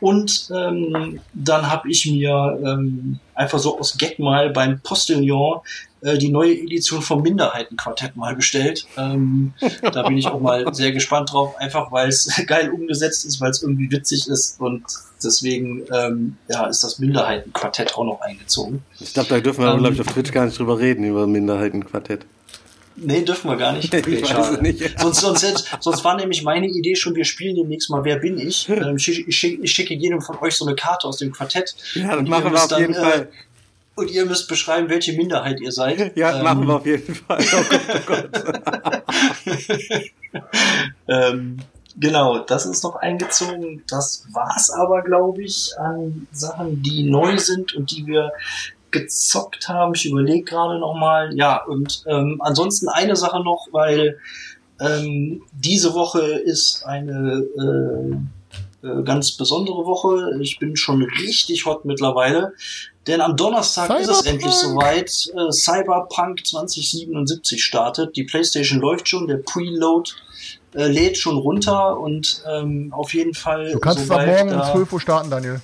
Und 0.00 0.48
ähm, 0.54 1.20
dann 1.34 1.70
habe 1.70 1.90
ich 1.90 2.06
mir 2.06 2.58
ähm, 2.64 3.18
einfach 3.34 3.58
so 3.58 3.78
aus 3.78 3.96
Gag 3.98 4.18
mal 4.18 4.50
beim 4.50 4.80
Postillon 4.80 5.60
äh, 6.00 6.16
die 6.18 6.28
neue 6.28 6.52
Edition 6.52 7.02
vom 7.02 7.22
Minderheitenquartett 7.22 8.16
mal 8.16 8.36
bestellt. 8.36 8.86
Ähm, 8.96 9.54
da 9.82 10.02
bin 10.02 10.16
ich 10.16 10.28
auch 10.28 10.40
mal 10.40 10.72
sehr 10.72 10.92
gespannt 10.92 11.32
drauf, 11.32 11.56
einfach 11.56 11.90
weil 11.90 12.08
es 12.08 12.30
geil 12.46 12.70
umgesetzt 12.70 13.24
ist, 13.24 13.40
weil 13.40 13.50
es 13.50 13.62
irgendwie 13.62 13.90
witzig 13.90 14.28
ist 14.28 14.60
und 14.60 14.84
deswegen 15.22 15.82
ähm, 15.92 16.36
ja, 16.48 16.66
ist 16.66 16.84
das 16.84 16.98
Minderheitenquartett 17.00 17.96
auch 17.96 18.04
noch 18.04 18.20
eingezogen. 18.20 18.82
Ich 19.00 19.12
glaube, 19.14 19.28
da 19.28 19.40
dürfen 19.40 19.64
wir, 19.64 19.72
Ähm, 19.72 19.78
glaube 19.78 19.94
ich, 19.94 20.00
auf 20.00 20.06
Twitch 20.06 20.30
gar 20.32 20.46
nicht 20.46 20.58
drüber 20.58 20.78
reden, 20.78 21.04
über 21.04 21.26
Minderheitenquartett. 21.26 22.24
Nee, 23.00 23.22
dürfen 23.22 23.50
wir 23.50 23.56
gar 23.56 23.72
nicht. 23.72 23.92
Ich 23.94 24.00
Okay, 24.06 24.22
weiß 24.22 24.28
schade. 24.28 24.54
es 24.56 24.60
nicht. 24.62 25.00
Sonst, 25.00 25.20
sonst, 25.20 25.42
hätte- 25.42 25.62
sonst 25.80 26.04
war 26.04 26.16
nämlich 26.16 26.42
meine 26.42 26.66
Idee 26.66 26.94
schon, 26.96 27.14
wir 27.14 27.24
spielen 27.24 27.54
demnächst 27.56 27.90
mal 27.90 28.04
Wer 28.04 28.16
bin 28.16 28.38
ich? 28.38 28.68
Ähm, 28.68 28.96
ich, 28.96 29.04
schicke- 29.04 29.28
ich, 29.28 29.36
schicke- 29.38 29.62
ich 29.94 30.00
jedem 30.02 30.20
von 30.20 30.38
euch 30.40 30.54
so 30.56 30.66
eine 30.66 30.74
Karte 30.76 31.06
aus 31.06 31.18
dem 31.18 31.32
Quartett. 31.32 31.74
Ja, 31.94 32.08
das 32.08 32.18
Und 32.18 32.26
ihr 32.26 32.30
machen 32.30 32.44
wir 32.44 32.50
müsst 32.50 32.72
auf 32.72 32.80
jeden 32.80 32.92
dann, 32.94 33.02
Fall. 33.04 33.20
Äh, 33.22 33.26
Und 34.00 34.10
ihr 34.10 34.26
müsst 34.26 34.48
beschreiben, 34.48 34.88
welche 34.88 35.12
Minderheit 35.14 35.60
ihr 35.60 35.72
seid. 35.72 36.12
Ja, 36.16 36.36
Ähm, 36.38 36.44
machen 36.44 36.66
wir 36.66 36.74
auf 36.76 36.86
jeden 36.86 37.14
Fall. 37.14 37.38
Oh 37.52 37.64
Gott, 37.70 37.80
oh 37.94 38.00
Gott. 38.06 38.30
ähm, 41.08 41.58
genau, 41.98 42.38
das 42.40 42.66
ist 42.66 42.82
noch 42.84 42.96
eingezogen. 42.96 43.82
Das 43.88 44.26
war's 44.32 44.70
aber, 44.70 45.02
glaube 45.02 45.42
ich, 45.42 45.70
an 45.78 46.26
Sachen, 46.32 46.82
die 46.82 47.04
neu 47.04 47.38
sind 47.38 47.74
und 47.74 47.90
die 47.90 48.06
wir 48.06 48.30
gezockt 48.90 49.68
haben. 49.68 49.94
Ich 49.94 50.06
überlege 50.06 50.44
gerade 50.44 50.78
noch 50.78 50.94
mal. 50.94 51.34
Ja, 51.36 51.64
und 51.64 52.02
ähm, 52.06 52.40
ansonsten 52.42 52.88
eine 52.88 53.16
Sache 53.16 53.42
noch, 53.42 53.68
weil 53.72 54.18
ähm, 54.80 55.42
diese 55.52 55.94
Woche 55.94 56.20
ist 56.22 56.84
eine 56.84 57.44
äh, 58.82 58.86
äh, 58.86 59.02
ganz 59.02 59.32
besondere 59.32 59.84
Woche. 59.86 60.38
Ich 60.40 60.58
bin 60.58 60.76
schon 60.76 61.02
richtig 61.02 61.66
hot 61.66 61.84
mittlerweile. 61.84 62.52
Denn 63.06 63.20
am 63.22 63.36
Donnerstag 63.36 63.88
ist 64.00 64.08
es 64.08 64.18
Cyberpunk. 64.18 64.26
endlich 64.26 64.52
soweit. 64.54 65.10
Äh, 65.34 65.52
Cyberpunk 65.52 66.46
2077 66.46 67.64
startet. 67.64 68.16
Die 68.16 68.24
PlayStation 68.24 68.80
läuft 68.80 69.08
schon, 69.08 69.26
der 69.26 69.38
Preload 69.38 70.10
äh, 70.74 70.86
lädt 70.86 71.16
schon 71.16 71.38
runter 71.38 71.98
und 71.98 72.42
ähm, 72.46 72.92
auf 72.92 73.14
jeden 73.14 73.34
Fall. 73.34 73.72
Du 73.72 73.78
kannst 73.78 74.00
es 74.04 74.10
ab 74.10 74.26
morgen 74.26 74.50
um 74.52 74.58
da- 74.58 74.72
12 74.72 74.92
Uhr 74.92 75.00
starten, 75.00 75.30
Daniel. 75.30 75.60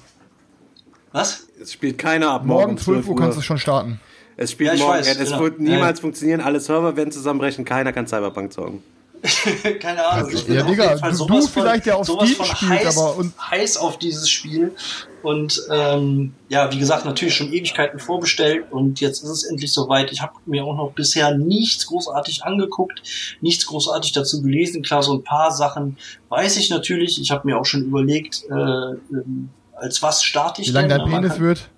Was? 1.12 1.43
Es 1.64 1.72
spielt 1.72 1.96
keiner 1.98 2.30
ab 2.30 2.44
Morgen, 2.44 2.60
morgen, 2.60 2.70
um 2.72 2.78
12 2.78 3.08
Uhr 3.08 3.16
kannst 3.16 3.38
du 3.38 3.42
schon 3.42 3.58
starten. 3.58 4.00
Es 4.36 4.50
spielt 4.52 4.74
Ja, 4.74 4.84
morgen. 4.84 4.98
weiß, 4.98 5.16
es 5.16 5.28
genau. 5.30 5.40
wird 5.40 5.60
niemals 5.60 5.98
Ja. 5.98 6.02
funktionieren. 6.02 6.40
Alle 6.40 6.60
Server 6.60 6.94
werden 6.96 7.10
zusammenbrechen. 7.10 7.64
Keiner 7.64 7.92
kann 7.92 8.06
Cyberpunk 8.06 8.52
zocken. 8.52 8.82
Keine 9.80 10.04
Ahnung. 10.06 10.30
Ich 10.34 10.44
bin 10.44 10.56
Ja, 10.56 10.62
auf 10.64 10.68
Digga, 10.70 10.84
jeden 10.88 10.98
Fall 10.98 11.10
du- 11.12 11.16
sowas 11.16 11.44
du 11.46 11.50
vielleicht, 11.50 11.86
der 11.86 11.96
auf 11.96 12.06
sowas 12.06 12.28
Steam 12.28 12.44
von 12.44 12.56
spielt, 12.56 12.70
heiß, 12.84 12.98
aber 12.98 13.16
und- 13.16 13.32
heiß 13.50 13.76
auf 13.78 13.98
dieses 13.98 14.28
Spiel. 14.28 14.74
Und 15.22 15.62
ähm, 15.70 16.34
ja, 16.50 16.70
wie 16.70 16.78
gesagt, 16.78 17.06
natürlich 17.06 17.34
schon 17.34 17.50
Ewigkeiten 17.50 17.98
vorbestellt 17.98 18.66
und 18.70 19.00
jetzt 19.00 19.22
ist 19.22 19.30
es 19.30 19.44
endlich 19.44 19.72
soweit. 19.72 20.12
Ich 20.12 20.20
habe 20.20 20.34
mir 20.44 20.62
auch 20.64 20.76
noch 20.76 20.92
bisher 20.92 21.34
nichts 21.38 21.86
großartig 21.86 22.44
angeguckt, 22.44 23.00
nichts 23.40 23.64
großartig 23.64 24.12
dazu 24.12 24.42
gelesen. 24.42 24.82
Klar, 24.82 25.02
so 25.02 25.14
ein 25.14 25.24
paar 25.24 25.50
Sachen 25.52 25.96
weiß 26.28 26.58
ich 26.58 26.68
natürlich. 26.68 27.18
Ich 27.18 27.30
habe 27.30 27.46
mir 27.48 27.58
auch 27.58 27.64
schon 27.64 27.82
überlegt, 27.84 28.42
äh, 28.50 28.52
ähm, 28.54 29.48
als 29.84 30.02
was 30.02 30.22
starte 30.24 30.62
ich 30.62 30.68
Wie 30.68 30.72
lang 30.72 30.88
denn? 30.88 30.98
dein 31.00 31.08
Penis 31.10 31.32
kann- 31.34 31.40
wird? 31.42 31.68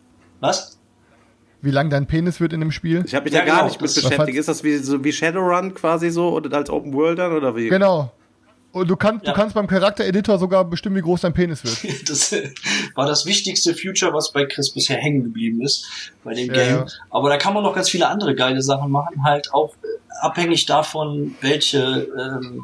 Was? 0.41 0.79
Wie 1.63 1.71
lang 1.73 1.91
dein 1.91 2.07
Penis 2.07 2.41
wird 2.41 2.53
in 2.53 2.61
dem 2.61 2.71
Spiel? 2.71 3.03
Ich 3.07 3.15
habe 3.15 3.25
mich 3.25 3.33
Ja, 3.33 3.41
da 3.41 3.47
gar 3.47 3.55
genau, 3.57 3.67
nicht 3.69 3.81
mit 3.81 3.93
beschäftigt. 3.93 4.39
Ist 4.39 4.49
das 4.49 4.63
wie, 4.63 4.77
so 4.77 5.03
wie 5.03 5.13
Shadowrun 5.13 5.75
quasi 5.75 6.11
so 6.11 6.29
oder 6.31 6.57
als 6.57 6.71
Open 6.71 6.93
World 6.95 7.19
dann 7.19 7.33
oder 7.33 7.57
wie? 7.57 7.69
Genau. 7.69 8.13
Und 8.73 8.89
du, 8.89 8.95
kannst 8.97 9.25
Ja. 9.27 9.33
du 9.33 9.37
kannst 9.41 9.55
beim 9.55 9.67
Charaktereditor 9.67 10.39
sogar 10.39 10.65
bestimmen, 10.65 10.97
wie 10.97 11.01
groß 11.01 11.23
dein 11.23 11.33
Penis 11.33 11.65
wird. 11.65 11.79
Das 12.09 12.33
war 12.95 13.07
das 13.07 13.25
wichtigste 13.27 13.75
Feature, 13.75 14.13
was 14.13 14.31
bei 14.33 14.45
Chris 14.45 14.71
bisher 14.71 14.99
hängen 14.99 15.25
geblieben 15.25 15.63
ist 15.63 15.87
bei 16.23 16.35
dem 16.35 16.47
Ja, 16.49 16.53
Game. 16.55 16.77
ja. 16.77 16.87
Aber 17.11 17.31
da 17.31 17.39
kann 17.39 17.55
man 17.55 17.63
noch 17.65 17.75
ganz 17.75 17.89
viele 17.89 18.07
andere 18.09 18.35
geile 18.35 18.63
Sachen 18.63 18.91
machen, 18.93 19.25
halt 19.25 19.53
auch 19.55 19.75
äh, 19.83 19.87
abhängig 20.21 20.67
davon, 20.67 21.35
welche 21.41 22.07
ähm, 22.17 22.63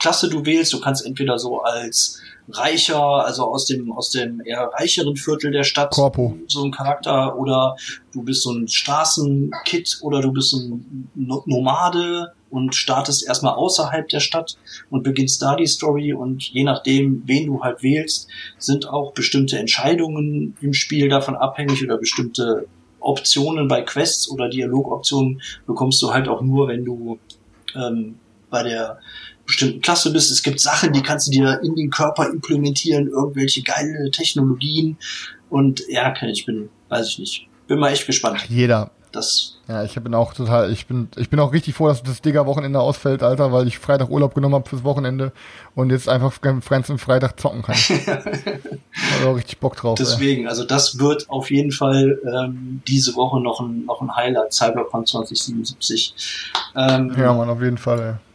Klasse 0.00 0.28
du 0.30 0.44
wählst. 0.46 0.72
Du 0.72 0.80
kannst 0.80 1.04
entweder 1.06 1.38
so 1.38 1.62
als 1.62 2.20
reicher, 2.56 3.24
also 3.24 3.44
aus 3.44 3.66
dem 3.66 3.92
aus 3.92 4.10
dem 4.10 4.40
eher 4.44 4.70
reicheren 4.74 5.16
Viertel 5.16 5.50
der 5.50 5.64
Stadt. 5.64 5.90
Corpo. 5.92 6.36
so 6.48 6.64
ein 6.64 6.70
Charakter. 6.70 7.38
Oder 7.38 7.76
du 8.12 8.22
bist 8.22 8.42
so 8.42 8.52
ein 8.52 8.68
Straßenkid 8.68 9.98
oder 10.02 10.20
du 10.20 10.32
bist 10.32 10.54
ein 10.54 11.08
No- 11.14 11.42
Nomade 11.46 12.32
und 12.50 12.74
startest 12.74 13.26
erstmal 13.26 13.54
außerhalb 13.54 14.08
der 14.08 14.20
Stadt 14.20 14.56
und 14.90 15.02
beginnst 15.02 15.40
da 15.40 15.56
die 15.56 15.66
Story. 15.66 16.12
Und 16.12 16.42
je 16.42 16.64
nachdem, 16.64 17.22
wen 17.26 17.46
du 17.46 17.62
halt 17.62 17.82
wählst, 17.82 18.28
sind 18.58 18.88
auch 18.88 19.12
bestimmte 19.12 19.58
Entscheidungen 19.58 20.56
im 20.60 20.74
Spiel 20.74 21.08
davon 21.08 21.34
abhängig 21.34 21.82
oder 21.82 21.96
bestimmte 21.96 22.66
Optionen 23.00 23.68
bei 23.68 23.82
Quests 23.82 24.30
oder 24.30 24.48
Dialogoptionen 24.48 25.42
bekommst 25.66 26.00
du 26.02 26.12
halt 26.12 26.28
auch 26.28 26.40
nur, 26.40 26.68
wenn 26.68 26.84
du 26.84 27.18
ähm, 27.74 28.16
bei 28.48 28.62
der 28.62 28.98
bestimmten 29.52 29.80
Klasse 29.82 30.12
bist. 30.12 30.30
Es 30.30 30.42
gibt 30.42 30.60
Sachen, 30.60 30.92
die 30.92 31.02
kannst 31.02 31.26
du 31.26 31.30
dir 31.30 31.60
in 31.62 31.74
den 31.76 31.90
Körper 31.90 32.28
implementieren, 32.28 33.08
irgendwelche 33.08 33.62
geile 33.62 34.10
Technologien. 34.10 34.96
Und 35.50 35.82
ja, 35.88 36.12
ich 36.22 36.46
bin, 36.46 36.70
weiß 36.88 37.08
ich 37.08 37.18
nicht. 37.18 37.46
Bin 37.68 37.78
mal 37.78 37.92
echt 37.92 38.06
gespannt. 38.06 38.46
Jeder. 38.48 38.90
Das, 39.12 39.58
Ja, 39.68 39.84
ich 39.84 39.94
bin 39.94 40.14
auch 40.14 40.32
total, 40.32 40.72
ich 40.72 40.86
bin, 40.86 41.08
ich 41.16 41.28
bin 41.28 41.38
auch 41.38 41.52
richtig 41.52 41.74
froh, 41.74 41.88
dass 41.88 42.02
das 42.02 42.22
Digger-Wochenende 42.22 42.80
ausfällt, 42.80 43.22
Alter, 43.22 43.52
weil 43.52 43.68
ich 43.68 43.78
Freitag 43.78 44.08
Urlaub 44.08 44.34
genommen 44.34 44.54
habe 44.54 44.66
fürs 44.66 44.84
Wochenende 44.84 45.32
und 45.74 45.90
jetzt 45.90 46.08
einfach 46.08 46.40
ganz 46.40 46.66
ganzen 46.66 46.96
Freitag 46.96 47.38
zocken 47.38 47.60
kann. 47.60 47.74
Hab 48.06 49.26
auch 49.26 49.36
richtig 49.36 49.58
Bock 49.58 49.76
drauf. 49.76 49.98
ey. 50.00 50.06
deswegen, 50.06 50.48
also 50.48 50.64
das 50.64 50.98
wird 50.98 51.28
auf 51.28 51.50
jeden 51.50 51.72
Fall 51.72 52.18
ähm, 52.24 52.80
diese 52.88 53.14
Woche 53.14 53.38
noch 53.38 53.60
ein, 53.60 53.84
noch 53.84 54.00
ein 54.00 54.16
Highlight, 54.16 54.54
Cyberpunk 54.54 55.06
2077. 55.06 56.14
Ähm, 56.74 57.14
Ja, 57.14 57.34
Mann, 57.34 57.50
auf 57.50 57.60
jeden 57.60 57.76
Fall, 57.76 58.00
ey. 58.00 58.31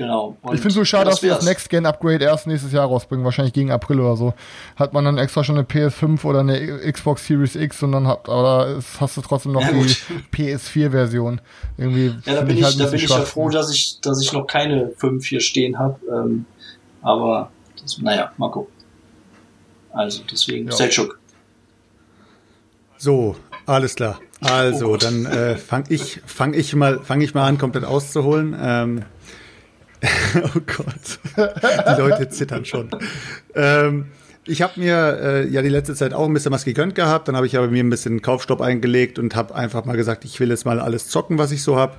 Genau. 0.00 0.34
Und 0.40 0.54
Ich 0.54 0.62
finde 0.62 0.72
so 0.72 0.84
schade, 0.86 1.10
dass 1.10 1.22
wir 1.22 1.28
das 1.28 1.40
wär's. 1.40 1.44
Next-Gen-Upgrade 1.50 2.24
erst 2.24 2.46
nächstes 2.46 2.72
Jahr 2.72 2.86
rausbringen, 2.86 3.22
wahrscheinlich 3.22 3.52
gegen 3.52 3.70
April 3.70 4.00
oder 4.00 4.16
so. 4.16 4.32
Hat 4.76 4.94
man 4.94 5.04
dann 5.04 5.18
extra 5.18 5.44
schon 5.44 5.56
eine 5.58 5.66
PS5 5.66 6.24
oder 6.24 6.40
eine 6.40 6.90
Xbox 6.90 7.26
Series 7.26 7.54
X 7.54 7.82
und 7.82 7.92
dann 7.92 8.06
hat, 8.06 8.26
aber 8.26 8.68
es 8.78 8.98
hast 8.98 9.18
du 9.18 9.20
trotzdem 9.20 9.52
noch 9.52 9.60
Ja, 9.60 9.72
die 9.72 9.76
gut. 9.78 9.96
PS4-Version. 10.32 11.42
Irgendwie 11.76 12.14
Ja, 12.24 12.36
da 12.36 12.40
bin 12.40 12.56
ich, 12.56 12.64
halt 12.64 12.80
da 12.80 12.86
bin 12.86 12.94
ich 12.94 13.10
ja 13.10 13.20
froh, 13.20 13.50
dass 13.50 13.70
ich, 13.70 14.00
dass 14.00 14.22
ich 14.22 14.32
noch 14.32 14.46
keine 14.46 14.88
5 14.96 15.26
hier 15.26 15.40
stehen 15.42 15.78
habe. 15.78 16.00
Ähm, 16.10 16.46
aber 17.02 17.50
das, 17.82 17.98
naja, 17.98 18.32
mal 18.38 18.50
gucken. 18.50 18.72
Also 19.92 20.22
deswegen, 20.32 20.66
Ja. 20.70 20.72
Selchuk. 20.76 21.18
So, 22.96 23.36
alles 23.66 23.94
klar. 23.96 24.18
Also, 24.40 24.86
Oh 24.86 24.90
Gott. 24.92 25.02
dann 25.04 25.26
äh, 25.26 25.56
fange 25.56 25.84
ich, 25.90 26.22
fang 26.24 26.54
ich, 26.54 26.74
mal, 26.74 27.00
fang 27.00 27.20
ich 27.20 27.34
mal 27.34 27.46
an, 27.46 27.58
komplett 27.58 27.84
auszuholen. 27.84 28.56
Ähm, 28.58 29.02
oh 30.42 30.60
Gott, 30.66 31.18
die 31.36 32.00
Leute 32.00 32.28
zittern 32.28 32.64
schon. 32.64 32.90
Ähm, 33.54 34.06
ich 34.46 34.62
habe 34.62 34.80
mir 34.80 35.18
äh, 35.22 35.48
ja 35.48 35.62
die 35.62 35.68
letzte 35.68 35.94
Zeit 35.94 36.14
auch 36.14 36.26
ein 36.26 36.32
bisschen 36.32 36.52
was 36.52 36.64
gegönnt 36.64 36.94
gehabt. 36.94 37.28
Dann 37.28 37.36
habe 37.36 37.46
ich 37.46 37.56
aber 37.56 37.68
mir 37.68 37.84
ein 37.84 37.90
bisschen 37.90 38.22
Kaufstopp 38.22 38.60
eingelegt 38.60 39.18
und 39.18 39.36
habe 39.36 39.54
einfach 39.54 39.84
mal 39.84 39.96
gesagt, 39.96 40.24
ich 40.24 40.40
will 40.40 40.48
jetzt 40.48 40.64
mal 40.64 40.80
alles 40.80 41.08
zocken, 41.08 41.38
was 41.38 41.52
ich 41.52 41.62
so 41.62 41.76
habe, 41.76 41.94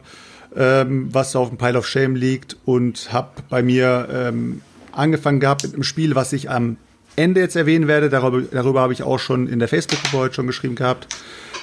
ähm, 0.56 1.10
was 1.14 1.32
so 1.32 1.39
auf 1.39 1.49
dem 1.49 1.58
Pile 1.58 1.78
of 1.78 1.88
Shame 1.88 2.16
liegt. 2.16 2.58
Und 2.66 3.14
habe 3.14 3.30
bei 3.49 3.62
mir 3.62 4.08
ähm, 4.12 4.62
angefangen 4.91 5.39
gehabt 5.39 5.64
mit 5.64 5.74
einem 5.74 5.84
Spiel, 5.84 6.16
was 6.16 6.34
ich 6.34 6.49
am 6.49 6.78
Ende 7.16 7.41
jetzt 7.41 7.56
erwähnen 7.56 7.88
werde. 7.88 8.10
Darüber, 8.10 8.41
darüber 8.41 8.82
habe 8.82 8.93
ich 8.93 9.04
auch 9.04 9.20
schon 9.20 9.47
in 9.47 9.60
der 9.60 9.68
Facebook-Gruppe 9.68 10.18
heute 10.18 10.36
schon 10.36 10.47
geschrieben 10.47 10.76
gehabt. 10.76 11.08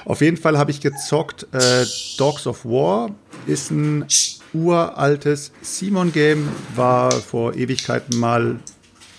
Auf 0.04 0.20
jeden 0.20 0.36
Fall 0.36 0.56
habe 0.56 0.70
ich 0.70 0.80
gezockt. 0.80 1.46
Äh, 1.52 1.84
Dogs 2.18 2.46
of 2.46 2.64
War 2.64 3.10
ist 3.46 3.70
ein 3.70 4.04
uraltes 4.54 5.52
Simon-Game, 5.62 6.48
war 6.74 7.10
vor 7.10 7.54
Ewigkeiten 7.54 8.18
mal 8.18 8.56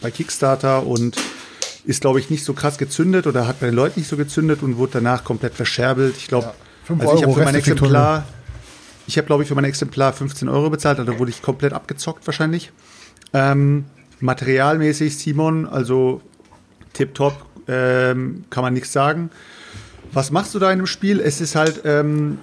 bei 0.01 0.11
Kickstarter 0.11 0.85
und 0.85 1.17
ist, 1.85 2.01
glaube 2.01 2.19
ich, 2.19 2.29
nicht 2.29 2.43
so 2.43 2.53
krass 2.53 2.77
gezündet 2.77 3.27
oder 3.27 3.47
hat 3.47 3.59
bei 3.59 3.67
den 3.67 3.75
Leuten 3.75 3.99
nicht 3.99 4.09
so 4.09 4.17
gezündet 4.17 4.61
und 4.63 4.77
wurde 4.77 4.93
danach 4.93 5.23
komplett 5.23 5.53
verscherbelt. 5.53 6.15
Ich 6.17 6.27
glaube, 6.27 6.53
Ja, 6.87 6.95
also 6.97 7.15
ich 7.15 7.23
habe 7.23 7.33
für 7.33 7.43
mein 7.43 7.55
Exemplar, 7.55 8.25
ich 9.07 9.17
habe, 9.17 9.27
glaube 9.27 9.43
ich, 9.43 9.49
für 9.49 9.55
mein 9.55 9.65
Exemplar 9.65 10.13
15 10.13 10.49
Euro 10.49 10.69
bezahlt, 10.69 10.99
also 10.99 11.19
wurde 11.19 11.31
ich 11.31 11.41
komplett 11.41 11.73
abgezockt 11.73 12.25
wahrscheinlich. 12.27 12.71
Ähm, 13.33 13.85
materialmäßig 14.19 15.17
Simon, 15.17 15.67
also 15.67 16.21
tipptopp, 16.93 17.45
ähm, 17.67 18.45
kann 18.49 18.63
man 18.63 18.73
nichts 18.73 18.91
sagen. 18.91 19.29
Was 20.11 20.31
machst 20.31 20.55
du 20.55 20.59
da 20.59 20.71
in 20.71 20.79
dem 20.79 20.87
Spiel? 20.87 21.19
Es 21.19 21.39
ist 21.39 21.55
halt 21.55 21.81
ähm, 21.85 22.39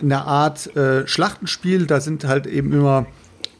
eine 0.00 0.24
Art 0.24 0.74
äh, 0.74 1.06
Schlachtenspiel. 1.06 1.86
Da 1.86 2.00
sind 2.00 2.24
halt 2.24 2.46
eben 2.46 2.72
immer 2.72 3.06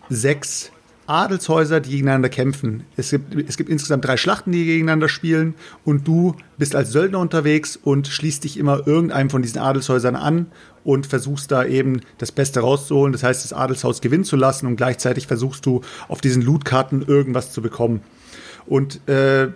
sechs 0.08 0.72
Adelshäuser, 1.06 1.80
die 1.80 1.90
gegeneinander 1.90 2.28
kämpfen. 2.28 2.84
Es 2.96 3.10
gibt, 3.10 3.34
es 3.48 3.56
gibt 3.56 3.68
insgesamt 3.68 4.04
drei 4.04 4.16
Schlachten, 4.16 4.52
die 4.52 4.64
gegeneinander 4.64 5.08
spielen. 5.08 5.54
Und 5.84 6.06
du 6.06 6.36
bist 6.56 6.74
als 6.74 6.90
Söldner 6.90 7.18
unterwegs 7.18 7.76
und 7.76 8.06
schließt 8.08 8.44
dich 8.44 8.56
immer 8.56 8.86
irgendeinem 8.86 9.28
von 9.28 9.42
diesen 9.42 9.58
Adelshäusern 9.58 10.16
an 10.16 10.46
und 10.84 11.06
versuchst 11.06 11.50
da 11.50 11.64
eben 11.64 12.00
das 12.18 12.32
Beste 12.32 12.60
rauszuholen. 12.60 13.12
Das 13.12 13.22
heißt, 13.22 13.44
das 13.44 13.52
Adelshaus 13.52 14.00
gewinnen 14.00 14.24
zu 14.24 14.36
lassen 14.36 14.66
und 14.66 14.76
gleichzeitig 14.76 15.26
versuchst 15.26 15.66
du 15.66 15.82
auf 16.08 16.20
diesen 16.20 16.42
Lootkarten 16.42 17.02
irgendwas 17.02 17.52
zu 17.52 17.60
bekommen. 17.60 18.00
Und 18.66 19.06
äh, 19.08 19.48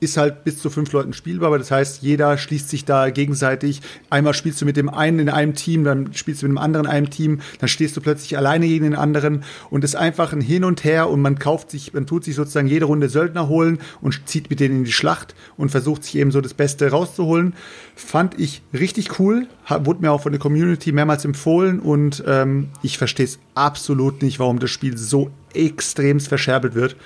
ist 0.00 0.16
halt 0.16 0.44
bis 0.44 0.58
zu 0.58 0.70
fünf 0.70 0.90
Leuten 0.92 1.12
spielbar, 1.12 1.48
aber 1.48 1.58
das 1.58 1.70
heißt, 1.70 2.02
jeder 2.02 2.38
schließt 2.38 2.70
sich 2.70 2.86
da 2.86 3.10
gegenseitig. 3.10 3.82
Einmal 4.08 4.32
spielst 4.32 4.60
du 4.60 4.64
mit 4.64 4.76
dem 4.76 4.88
einen 4.88 5.18
in 5.18 5.28
einem 5.28 5.54
Team, 5.54 5.84
dann 5.84 6.12
spielst 6.14 6.42
du 6.42 6.46
mit 6.46 6.56
dem 6.56 6.58
anderen 6.58 6.86
in 6.86 6.92
einem 6.92 7.10
Team, 7.10 7.40
dann 7.58 7.68
stehst 7.68 7.96
du 7.96 8.00
plötzlich 8.00 8.36
alleine 8.38 8.66
gegen 8.66 8.84
den 8.84 8.94
anderen 8.94 9.44
und 9.68 9.84
ist 9.84 9.96
einfach 9.96 10.32
ein 10.32 10.40
Hin 10.40 10.64
und 10.64 10.84
Her 10.84 11.10
und 11.10 11.20
man 11.20 11.38
kauft 11.38 11.70
sich, 11.70 11.92
man 11.92 12.06
tut 12.06 12.24
sich 12.24 12.34
sozusagen 12.34 12.66
jede 12.66 12.86
Runde 12.86 13.10
Söldner 13.10 13.48
holen 13.48 13.78
und 14.00 14.26
zieht 14.26 14.48
mit 14.48 14.60
denen 14.60 14.78
in 14.78 14.84
die 14.84 14.92
Schlacht 14.92 15.34
und 15.58 15.70
versucht 15.70 16.04
sich 16.04 16.16
eben 16.16 16.30
so 16.30 16.40
das 16.40 16.54
Beste 16.54 16.90
rauszuholen. 16.90 17.54
Fand 17.94 18.40
ich 18.40 18.62
richtig 18.72 19.18
cool, 19.18 19.46
wurde 19.68 20.00
mir 20.00 20.12
auch 20.12 20.22
von 20.22 20.32
der 20.32 20.40
Community 20.40 20.92
mehrmals 20.92 21.26
empfohlen 21.26 21.78
und 21.78 22.24
ähm, 22.26 22.68
ich 22.82 22.96
verstehe 22.96 23.26
es 23.26 23.38
absolut 23.54 24.22
nicht, 24.22 24.38
warum 24.38 24.58
das 24.58 24.70
Spiel 24.70 24.96
so 24.96 25.30
extremst 25.52 26.28
verscherbelt 26.28 26.74
wird. 26.74 26.96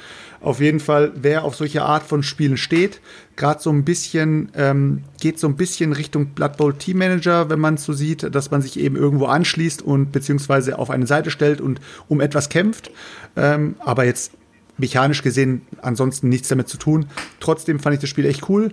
Auf 0.41 0.61
jeden 0.61 0.81
Fall, 0.81 1.13
wer 1.15 1.45
auf 1.45 1.57
solche 1.57 1.83
Art 1.83 2.03
von 2.03 2.23
Spielen 2.23 2.57
steht, 2.57 3.01
gerade 3.37 3.63
so 3.63 3.71
ein 3.71 3.85
bisschen, 3.85 4.51
ähm, 4.55 5.03
geht 5.21 5.39
so 5.39 5.47
ein 5.47 5.57
bisschen 5.57 5.93
Richtung 5.93 6.27
Blood 6.27 6.57
Bowl 6.57 6.75
Team 6.75 6.99
Manager, 6.99 7.49
wenn 7.51 7.61
man 7.61 7.75
es 7.75 7.85
so 7.85 7.93
sieht, 7.93 8.35
dass 8.35 8.51
man 8.51 8.63
sich 8.63 8.79
eben 8.79 8.97
irgendwo 8.97 9.27
anschließt 9.27 9.83
und 9.83 10.13
beziehungsweise 10.13 10.79
auf 10.79 10.91
eine 10.91 11.07
Seite 11.07 11.31
stellt 11.31 11.61
und 11.61 11.81
um 12.09 12.21
etwas 12.21 12.49
kämpft. 12.49 12.91
Ähm, 13.37 13.77
aber 13.81 14.05
jetzt 14.05 14.33
mechanisch 14.77 15.23
gesehen 15.23 15.63
ansonsten 15.83 16.29
nichts 16.29 16.49
damit 16.49 16.69
zu 16.69 16.77
tun. 16.77 17.07
Trotzdem 17.41 17.79
fand 17.79 17.95
ich 17.95 18.01
das 18.01 18.11
Spiel 18.11 18.27
echt 18.27 18.49
cool. 18.49 18.73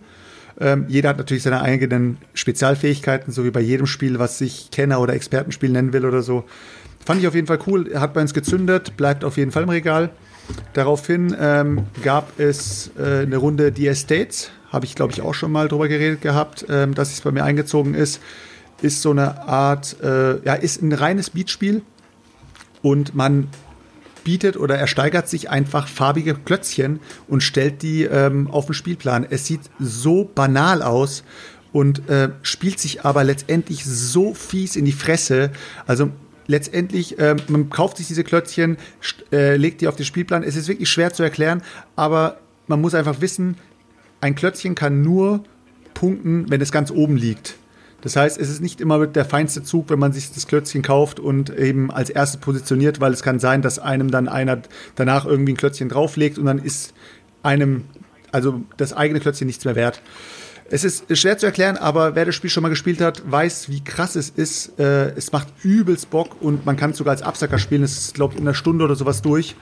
Ähm, 0.60 0.86
jeder 0.88 1.10
hat 1.10 1.18
natürlich 1.18 1.44
seine 1.44 1.62
eigenen 1.62 2.18
Spezialfähigkeiten, 2.34 3.32
so 3.32 3.46
wie 3.46 3.52
bei 3.52 3.62
jedem 3.62 3.88
Spiel, 3.88 4.20
was 4.20 4.38
sich 4.38 4.70
Kenner- 4.72 5.00
oder 5.00 5.14
Expertenspiel 5.14 5.70
nennen 5.70 5.94
will 5.94 6.06
oder 6.06 6.22
so. 6.22 6.44
Fand 7.06 7.22
ich 7.22 7.28
auf 7.28 7.36
jeden 7.36 7.48
Fall 7.48 7.60
cool. 7.68 7.92
Hat 7.96 8.14
bei 8.14 8.22
uns 8.22 8.34
gezündet, 8.34 8.96
bleibt 8.98 9.24
auf 9.24 9.38
jeden 9.38 9.52
Fall 9.52 9.64
im 9.64 9.70
Regal. 9.70 10.12
Daraufhin 10.74 11.36
ähm, 11.40 11.86
gab 12.04 12.40
es 12.40 12.92
äh, 12.98 13.22
eine 13.22 13.38
Runde 13.38 13.74
The 13.76 13.88
Estates, 13.88 14.52
habe 14.72 14.86
ich 14.86 14.96
glaube 14.96 15.14
ich 15.14 15.22
auch 15.22 15.34
schon 15.34 15.52
mal 15.52 15.68
drüber 15.68 15.88
geredet 15.88 16.22
gehabt, 16.22 16.66
ähm, 16.70 16.94
dass 16.94 17.12
es 17.12 17.22
bei 17.22 17.32
mir 17.32 17.44
eingezogen 17.44 17.94
ist. 17.94 18.22
Ist 18.82 19.02
so 19.02 19.12
eine 19.12 19.48
Art, 19.48 19.98
äh, 20.02 20.44
ja, 20.44 20.54
ist 20.54 20.82
ein 20.82 20.92
reines 20.92 21.30
Beatspiel 21.30 21.84
und 22.82 23.14
man 23.14 23.48
bietet 24.24 24.58
oder 24.58 24.78
ersteigert 24.78 25.28
sich 25.28 25.50
einfach 25.50 25.88
farbige 25.88 26.36
Klötzchen 26.36 27.00
und 27.28 27.42
stellt 27.42 27.82
die 27.82 28.04
ähm, 28.04 28.50
auf 28.50 28.66
den 28.66 28.74
Spielplan. 28.74 29.26
Es 29.30 29.46
sieht 29.46 29.62
so 29.80 30.30
banal 30.34 30.82
aus 30.82 31.24
und 31.74 32.10
äh, 32.10 32.30
spielt 32.42 32.80
sich 32.80 33.06
aber 33.06 33.24
letztendlich 33.24 33.86
so 33.86 34.34
fies 34.34 34.76
in 34.76 34.86
die 34.86 34.92
Fresse. 34.92 35.52
Also 35.88 36.12
letztendlich, 36.52 37.18
äh, 37.18 37.36
man 37.48 37.70
kauft 37.70 37.98
sich 37.98 38.08
diese 38.08 38.24
Klötzchen, 38.24 38.78
äh, 39.32 39.56
legt 39.56 39.82
die 39.82 39.88
auf 39.88 39.96
den 39.96 40.06
Spielplan. 40.06 40.44
Es 40.44 40.56
ist 40.56 40.68
wirklich 40.68 40.90
schwer 40.90 41.14
zu 41.14 41.24
erklären, 41.24 41.64
aber 41.96 42.38
man 42.68 42.82
muss 42.82 42.94
einfach 42.94 43.22
wissen, 43.22 43.58
ein 44.20 44.36
Klötzchen 44.36 44.76
kann 44.76 45.02
nur 45.02 45.44
punkten, 45.94 46.46
wenn 46.50 46.62
es 46.62 46.72
ganz 46.72 46.92
oben 46.92 47.18
liegt. 47.18 47.56
Das 48.02 48.16
heißt, 48.16 48.40
es 48.40 48.50
ist 48.50 48.62
nicht 48.62 48.82
immer 48.82 49.06
der 49.08 49.26
feinste 49.26 49.64
Zug, 49.64 49.90
wenn 49.90 50.00
man 50.00 50.12
sich 50.12 50.32
das 50.34 50.48
Klötzchen 50.48 50.82
kauft 50.82 51.20
und 51.20 51.56
eben 51.56 51.92
als 51.92 52.10
erstes 52.10 52.42
positioniert, 52.42 53.00
weil 53.00 53.14
es 53.14 53.22
kann 53.22 53.40
sein, 53.40 53.62
dass 53.62 53.80
einem 53.80 54.10
dann 54.12 54.28
einer 54.28 54.62
danach 54.96 55.26
irgendwie 55.26 55.54
ein 55.54 55.58
Klötzchen 55.58 55.88
drauflegt 55.88 56.38
und 56.38 56.46
dann 56.46 56.60
ist 56.60 56.94
einem, 57.44 57.86
also 58.32 58.62
das 58.78 58.94
eigene 58.94 59.20
Klötzchen 59.20 59.48
nichts 59.48 59.66
mehr 59.66 59.76
wert. 59.76 60.02
Es 60.74 60.86
ist 60.86 61.18
schwer 61.18 61.38
zu 61.38 61.46
erklären, 61.46 61.76
aber 61.76 62.16
wer 62.16 62.24
das 62.24 62.34
Spiel 62.34 62.50
schon 62.50 62.64
mal 62.64 62.70
gespielt 62.70 63.02
hat, 63.02 63.30
weiß, 63.30 63.68
wie 63.68 63.84
krass 63.84 64.16
es 64.16 64.30
ist. 64.30 64.80
Äh, 64.80 65.10
es 65.18 65.34
macht 65.34 65.50
übelst 65.64 66.10
Bock 66.10 66.42
und 66.42 66.66
man 66.66 66.78
kann 66.78 66.92
es 66.92 66.98
sogar 66.98 67.12
als 67.12 67.22
Absacker 67.22 67.60
spielen. 67.60 67.84
Es 67.84 67.98
ist, 67.98 68.14
glaube 68.14 68.34
ich, 68.34 68.40
in 68.40 68.48
einer 68.48 68.54
Stunde 68.54 68.86
oder 68.86 68.96
sowas 68.96 69.22
durch 69.22 69.58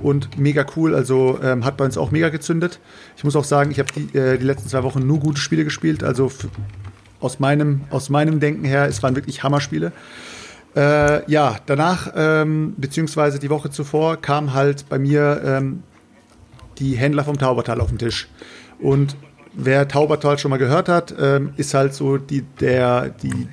und 0.00 0.38
mega 0.38 0.64
cool. 0.76 0.94
Also 0.94 1.40
ähm, 1.42 1.64
hat 1.64 1.76
bei 1.76 1.84
uns 1.84 1.98
auch 1.98 2.12
mega 2.12 2.28
gezündet. 2.28 2.78
Ich 3.16 3.24
muss 3.24 3.34
auch 3.34 3.42
sagen, 3.42 3.72
ich 3.72 3.80
habe 3.80 3.92
die, 3.92 4.16
äh, 4.16 4.38
die 4.38 4.44
letzten 4.44 4.68
zwei 4.68 4.84
Wochen 4.84 5.04
nur 5.04 5.18
gute 5.18 5.40
Spiele 5.40 5.64
gespielt. 5.64 6.04
Also 6.04 6.30
aus 7.18 7.40
meinem, 7.40 7.80
aus 7.90 8.08
meinem 8.08 8.38
Denken 8.38 8.64
her, 8.64 8.86
es 8.86 9.02
waren 9.02 9.16
wirklich 9.16 9.42
Hammerspiele. 9.42 9.90
Äh, 10.76 11.28
ja, 11.28 11.56
danach, 11.66 12.12
ähm, 12.14 12.74
beziehungsweise 12.76 13.40
die 13.40 13.50
Woche 13.50 13.70
zuvor, 13.70 14.16
kam 14.16 14.54
halt 14.54 14.88
bei 14.88 15.00
mir 15.00 15.42
ähm, 15.44 15.82
die 16.78 16.94
Händler 16.94 17.24
vom 17.24 17.36
Taubertal 17.36 17.80
auf 17.80 17.88
den 17.88 17.98
Tisch. 17.98 18.28
Und 18.78 19.16
wer 19.54 19.88
Taubertal 19.88 20.38
schon 20.38 20.50
mal 20.50 20.58
gehört 20.58 20.88
hat, 20.88 21.14
ähm, 21.18 21.52
ist 21.56 21.74
halt 21.74 21.94
so 21.94 22.16
die, 22.18 22.42
der, 22.42 23.10
die, 23.10 23.48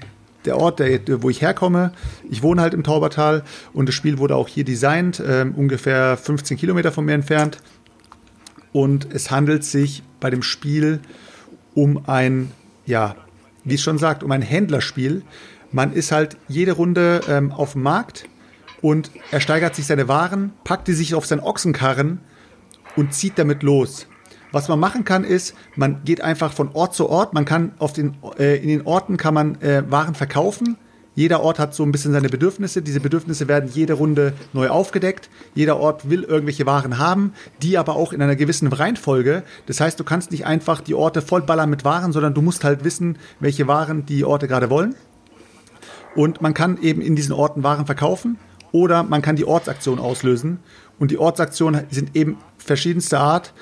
der 0.45 0.57
Ort, 0.57 0.79
der, 0.79 0.99
wo 1.21 1.29
ich 1.29 1.41
herkomme. 1.41 1.91
Ich 2.29 2.43
wohne 2.43 2.61
halt 2.61 2.73
im 2.73 2.83
Taubertal 2.83 3.43
und 3.73 3.87
das 3.87 3.95
Spiel 3.95 4.17
wurde 4.17 4.35
auch 4.35 4.47
hier 4.47 4.63
designt, 4.63 5.21
ähm, 5.25 5.53
ungefähr 5.55 6.17
15 6.17 6.57
Kilometer 6.57 6.91
von 6.91 7.05
mir 7.05 7.13
entfernt. 7.13 7.57
Und 8.71 9.11
es 9.13 9.31
handelt 9.31 9.63
sich 9.63 10.03
bei 10.19 10.29
dem 10.29 10.43
Spiel 10.43 10.99
um 11.73 12.07
ein, 12.07 12.51
ja, 12.85 13.15
wie 13.63 13.75
es 13.75 13.81
schon 13.81 13.97
sagt, 13.97 14.23
um 14.23 14.31
ein 14.31 14.41
Händlerspiel. 14.41 15.23
Man 15.71 15.93
ist 15.93 16.11
halt 16.11 16.37
jede 16.47 16.73
Runde 16.73 17.21
ähm, 17.27 17.51
auf 17.51 17.73
dem 17.73 17.83
Markt 17.83 18.25
und 18.81 19.11
er 19.31 19.41
steigert 19.41 19.75
sich 19.75 19.85
seine 19.85 20.07
Waren, 20.07 20.53
packt 20.63 20.87
die 20.87 20.93
sich 20.93 21.13
auf 21.15 21.25
seinen 21.25 21.41
Ochsenkarren 21.41 22.19
und 22.95 23.13
zieht 23.13 23.37
damit 23.37 23.63
los. 23.63 24.07
Was 24.51 24.67
man 24.67 24.79
machen 24.79 25.03
kann, 25.03 25.23
ist, 25.23 25.55
man 25.75 26.03
geht 26.03 26.21
einfach 26.21 26.53
von 26.53 26.69
Ort 26.73 26.95
zu 26.95 27.07
Ort. 27.09 27.33
Man 27.33 27.45
kann 27.45 27.73
auf 27.77 27.93
den, 27.93 28.17
äh, 28.37 28.57
in 28.57 28.69
den 28.69 28.85
Orten 28.85 29.17
kann 29.17 29.33
man 29.33 29.61
äh, 29.61 29.83
Waren 29.89 30.15
verkaufen. 30.15 30.77
Jeder 31.15 31.41
Ort 31.41 31.59
hat 31.59 31.75
so 31.75 31.83
ein 31.83 31.91
bisschen 31.91 32.13
seine 32.13 32.29
Bedürfnisse. 32.29 32.81
Diese 32.81 32.99
Bedürfnisse 32.99 33.47
werden 33.47 33.69
jede 33.73 33.93
Runde 33.93 34.33
neu 34.53 34.69
aufgedeckt. 34.69 35.29
Jeder 35.53 35.77
Ort 35.77 36.09
will 36.09 36.23
irgendwelche 36.23 36.65
Waren 36.65 36.97
haben, 36.97 37.33
die 37.61 37.77
aber 37.77 37.95
auch 37.95 38.13
in 38.13 38.21
einer 38.21 38.35
gewissen 38.35 38.71
Reihenfolge. 38.71 39.43
Das 39.65 39.81
heißt, 39.81 39.99
du 39.99 40.03
kannst 40.03 40.31
nicht 40.31 40.45
einfach 40.45 40.81
die 40.81 40.93
Orte 40.93 41.21
vollballern 41.21 41.69
mit 41.69 41.83
Waren, 41.83 42.13
sondern 42.13 42.33
du 42.33 42.41
musst 42.41 42.63
halt 42.63 42.83
wissen, 42.83 43.17
welche 43.39 43.67
Waren 43.67 44.05
die 44.05 44.23
Orte 44.23 44.47
gerade 44.47 44.69
wollen. 44.69 44.95
Und 46.15 46.41
man 46.41 46.53
kann 46.53 46.81
eben 46.81 47.01
in 47.01 47.15
diesen 47.15 47.33
Orten 47.33 47.63
Waren 47.63 47.85
verkaufen 47.85 48.37
oder 48.71 49.03
man 49.03 49.21
kann 49.21 49.35
die 49.35 49.45
Ortsaktion 49.45 49.99
auslösen. 49.99 50.59
Und 50.99 51.11
die 51.11 51.17
Ortsaktionen 51.17 51.85
sind 51.89 52.15
eben 52.15 52.37
verschiedenster 52.57 53.19
Art. 53.19 53.53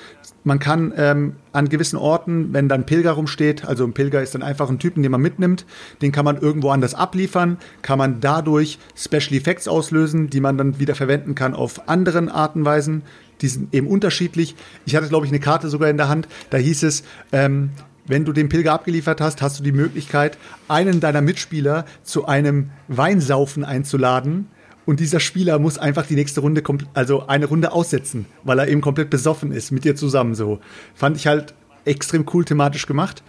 Man 0.48 0.60
kann 0.60 0.94
ähm, 0.96 1.36
an 1.52 1.68
gewissen 1.68 1.98
Orten, 1.98 2.54
wenn 2.54 2.70
dann 2.70 2.86
Pilger 2.86 3.12
rumsteht, 3.12 3.66
also 3.66 3.84
ein 3.84 3.92
Pilger 3.92 4.22
ist 4.22 4.34
dann 4.34 4.42
einfach 4.42 4.70
ein 4.70 4.78
Typen, 4.78 5.02
den 5.02 5.12
man 5.12 5.20
mitnimmt, 5.20 5.66
den 6.00 6.10
kann 6.10 6.24
man 6.24 6.38
irgendwo 6.38 6.70
anders 6.70 6.94
abliefern, 6.94 7.58
kann 7.82 7.98
man 7.98 8.20
dadurch 8.22 8.78
Special 8.96 9.34
Effects 9.34 9.68
auslösen, 9.68 10.30
die 10.30 10.40
man 10.40 10.56
dann 10.56 10.78
wieder 10.78 10.94
verwenden 10.94 11.34
kann 11.34 11.52
auf 11.52 11.86
anderen 11.90 12.30
Arten 12.30 12.60
und 12.60 12.64
Weisen. 12.64 13.02
Die 13.42 13.48
sind 13.48 13.74
eben 13.74 13.86
unterschiedlich. 13.86 14.56
Ich 14.86 14.96
hatte, 14.96 15.08
glaube 15.08 15.26
ich, 15.26 15.32
eine 15.32 15.38
Karte 15.38 15.68
sogar 15.68 15.90
in 15.90 15.98
der 15.98 16.08
Hand, 16.08 16.28
da 16.48 16.56
hieß 16.56 16.82
es, 16.84 17.04
ähm, 17.30 17.68
wenn 18.06 18.24
du 18.24 18.32
den 18.32 18.48
Pilger 18.48 18.72
abgeliefert 18.72 19.20
hast, 19.20 19.42
hast 19.42 19.58
du 19.58 19.62
die 19.62 19.72
Möglichkeit, 19.72 20.38
einen 20.66 21.00
deiner 21.00 21.20
Mitspieler 21.20 21.84
zu 22.04 22.24
einem 22.24 22.70
Weinsaufen 22.88 23.64
einzuladen 23.64 24.46
und 24.88 25.00
dieser 25.00 25.20
Spieler 25.20 25.58
muss 25.58 25.76
einfach 25.76 26.06
die 26.06 26.14
nächste 26.14 26.40
Runde, 26.40 26.62
also 26.94 27.26
eine 27.26 27.44
Runde 27.44 27.72
aussetzen, 27.72 28.24
weil 28.42 28.58
er 28.58 28.68
eben 28.68 28.80
komplett 28.80 29.10
besoffen 29.10 29.52
ist 29.52 29.70
mit 29.70 29.84
dir 29.84 29.94
zusammen 29.94 30.34
so. 30.34 30.60
Fand 30.94 31.18
ich 31.18 31.26
halt 31.26 31.52
extrem 31.84 32.24
cool 32.32 32.46
thematisch 32.46 32.86
gemacht. 32.86 33.22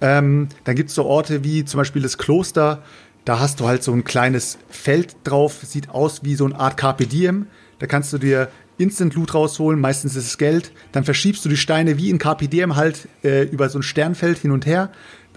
Ähm, 0.00 0.48
dann 0.64 0.74
gibt 0.74 0.88
es 0.88 0.96
so 0.96 1.04
Orte 1.04 1.44
wie 1.44 1.64
zum 1.64 1.78
Beispiel 1.78 2.02
das 2.02 2.18
Kloster. 2.18 2.82
Da 3.24 3.38
hast 3.38 3.60
du 3.60 3.68
halt 3.68 3.84
so 3.84 3.92
ein 3.92 4.02
kleines 4.02 4.58
Feld 4.68 5.14
drauf, 5.22 5.60
sieht 5.62 5.90
aus 5.90 6.24
wie 6.24 6.34
so 6.34 6.44
eine 6.44 6.58
Art 6.58 6.76
Carpe 6.76 7.06
Diem. 7.06 7.46
Da 7.78 7.86
kannst 7.86 8.12
du 8.12 8.18
dir 8.18 8.48
Instant 8.76 9.14
Loot 9.14 9.32
rausholen, 9.32 9.80
meistens 9.80 10.16
ist 10.16 10.26
es 10.26 10.38
Geld. 10.38 10.72
Dann 10.90 11.04
verschiebst 11.04 11.44
du 11.44 11.48
die 11.48 11.56
Steine 11.56 11.98
wie 11.98 12.10
in 12.10 12.18
Carpe 12.18 12.48
Diem 12.48 12.74
halt 12.74 13.06
äh, 13.22 13.44
über 13.44 13.68
so 13.68 13.78
ein 13.78 13.84
Sternfeld 13.84 14.38
hin 14.38 14.50
und 14.50 14.66
her. 14.66 14.90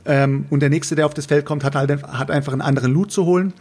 Ähm, 0.06 0.48
und 0.50 0.62
der 0.62 0.70
nächste, 0.72 0.96
der 0.96 1.06
auf 1.06 1.14
das 1.14 1.28
Feld 1.28 1.46
kommt, 1.46 1.64
hat 1.64 1.76
halt 1.76 1.92
hat 2.02 2.32
einfach 2.32 2.54
einen 2.54 2.64
anderen 2.64 2.92
Loot 2.92 3.12
zu 3.12 3.26
holen. 3.26 3.54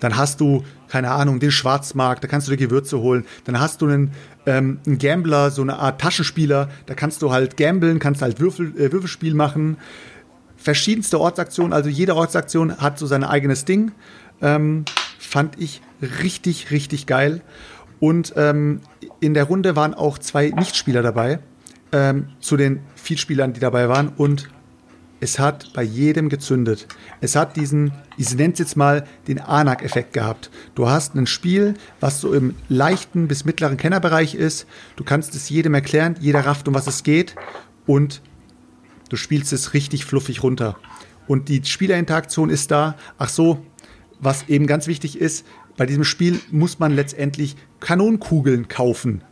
Dann 0.00 0.16
hast 0.16 0.40
du, 0.40 0.64
keine 0.90 1.12
Ahnung, 1.12 1.38
den 1.38 1.52
Schwarzmarkt, 1.52 2.24
da 2.24 2.28
kannst 2.28 2.48
du 2.48 2.50
dir 2.50 2.56
Gewürze 2.56 2.98
holen. 2.98 3.24
Dann 3.44 3.60
hast 3.60 3.80
du 3.80 3.86
einen, 3.86 4.10
ähm, 4.44 4.80
einen 4.84 4.98
Gambler, 4.98 5.50
so 5.50 5.62
eine 5.62 5.78
Art 5.78 6.00
Taschenspieler, 6.00 6.68
da 6.86 6.94
kannst 6.94 7.22
du 7.22 7.30
halt 7.30 7.56
gambeln, 7.56 8.00
kannst 8.00 8.22
halt 8.22 8.40
Würfel, 8.40 8.74
äh, 8.76 8.90
Würfelspiel 8.90 9.34
machen. 9.34 9.76
Verschiedenste 10.56 11.20
Ortsaktionen, 11.20 11.72
also 11.72 11.88
jede 11.88 12.16
Ortsaktion 12.16 12.78
hat 12.78 12.98
so 12.98 13.06
sein 13.06 13.22
eigenes 13.22 13.64
Ding. 13.64 13.92
Ähm, 14.42 14.84
fand 15.18 15.60
ich 15.60 15.80
richtig, 16.22 16.72
richtig 16.72 17.06
geil. 17.06 17.40
Und 18.00 18.32
ähm, 18.36 18.80
in 19.20 19.34
der 19.34 19.44
Runde 19.44 19.76
waren 19.76 19.94
auch 19.94 20.18
zwei 20.18 20.50
Nichtspieler 20.50 21.02
dabei, 21.02 21.38
ähm, 21.92 22.30
zu 22.40 22.56
den 22.56 22.80
Vielspielern, 22.96 23.52
die 23.52 23.60
dabei 23.60 23.88
waren. 23.88 24.08
Und 24.08 24.48
es 25.20 25.38
hat 25.38 25.72
bei 25.74 25.82
jedem 25.82 26.30
gezündet. 26.30 26.86
Es 27.20 27.36
hat 27.36 27.56
diesen, 27.56 27.92
ich 28.16 28.34
nenne 28.34 28.54
es 28.54 28.58
jetzt 28.58 28.76
mal, 28.76 29.06
den 29.28 29.38
Anak-Effekt 29.38 30.14
gehabt. 30.14 30.50
Du 30.74 30.88
hast 30.88 31.14
ein 31.14 31.26
Spiel, 31.26 31.74
was 32.00 32.20
so 32.20 32.32
im 32.32 32.54
leichten 32.68 33.28
bis 33.28 33.44
mittleren 33.44 33.76
Kennerbereich 33.76 34.34
ist. 34.34 34.66
Du 34.96 35.04
kannst 35.04 35.34
es 35.34 35.50
jedem 35.50 35.74
erklären, 35.74 36.16
jeder 36.20 36.40
rafft, 36.46 36.68
um 36.68 36.74
was 36.74 36.86
es 36.86 37.02
geht. 37.02 37.36
Und 37.86 38.22
du 39.10 39.16
spielst 39.16 39.52
es 39.52 39.74
richtig 39.74 40.06
fluffig 40.06 40.42
runter. 40.42 40.76
Und 41.26 41.48
die 41.48 41.62
Spielerinteraktion 41.64 42.48
ist 42.48 42.70
da. 42.70 42.96
Ach 43.18 43.28
so, 43.28 43.64
was 44.20 44.48
eben 44.48 44.66
ganz 44.66 44.86
wichtig 44.86 45.20
ist, 45.20 45.46
bei 45.76 45.86
diesem 45.86 46.04
Spiel 46.04 46.40
muss 46.50 46.78
man 46.78 46.94
letztendlich 46.94 47.56
Kanonenkugeln 47.80 48.68
kaufen 48.68 49.22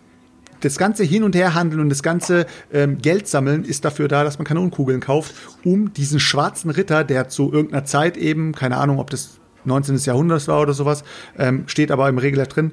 das 0.61 0.79
ganze 0.79 1.05
Hin- 1.05 1.23
und 1.23 1.35
Herhandeln 1.35 1.81
und 1.81 1.89
das 1.89 2.03
ganze 2.03 2.47
ähm, 2.73 2.99
Geld 2.99 3.29
sammeln 3.29 3.65
ist 3.65 3.85
dafür 3.85 4.09
da, 4.09 4.25
dass 4.25 4.39
man 4.39 4.47
Kanonenkugeln 4.47 5.01
kauft, 5.01 5.35
um 5.65 5.93
diesen 5.93 6.21
schwarzen 6.21 6.71
Ritter, 6.71 7.05
der 7.05 7.29
zu 7.29 7.53
irgendeiner 7.53 7.85
Zeit 7.85 8.17
eben, 8.17 8.53
keine 8.53 8.77
Ahnung, 8.77 8.99
ob 8.99 9.11
das 9.11 9.39
19. 9.65 9.97
Jahrhundert 9.97 10.47
war 10.49 10.61
oder 10.61 10.73
sowas, 10.73 11.05
ähm, 11.39 11.65
steht 11.67 11.91
aber 11.91 12.09
im 12.09 12.19
Regler 12.19 12.47
drin, 12.47 12.73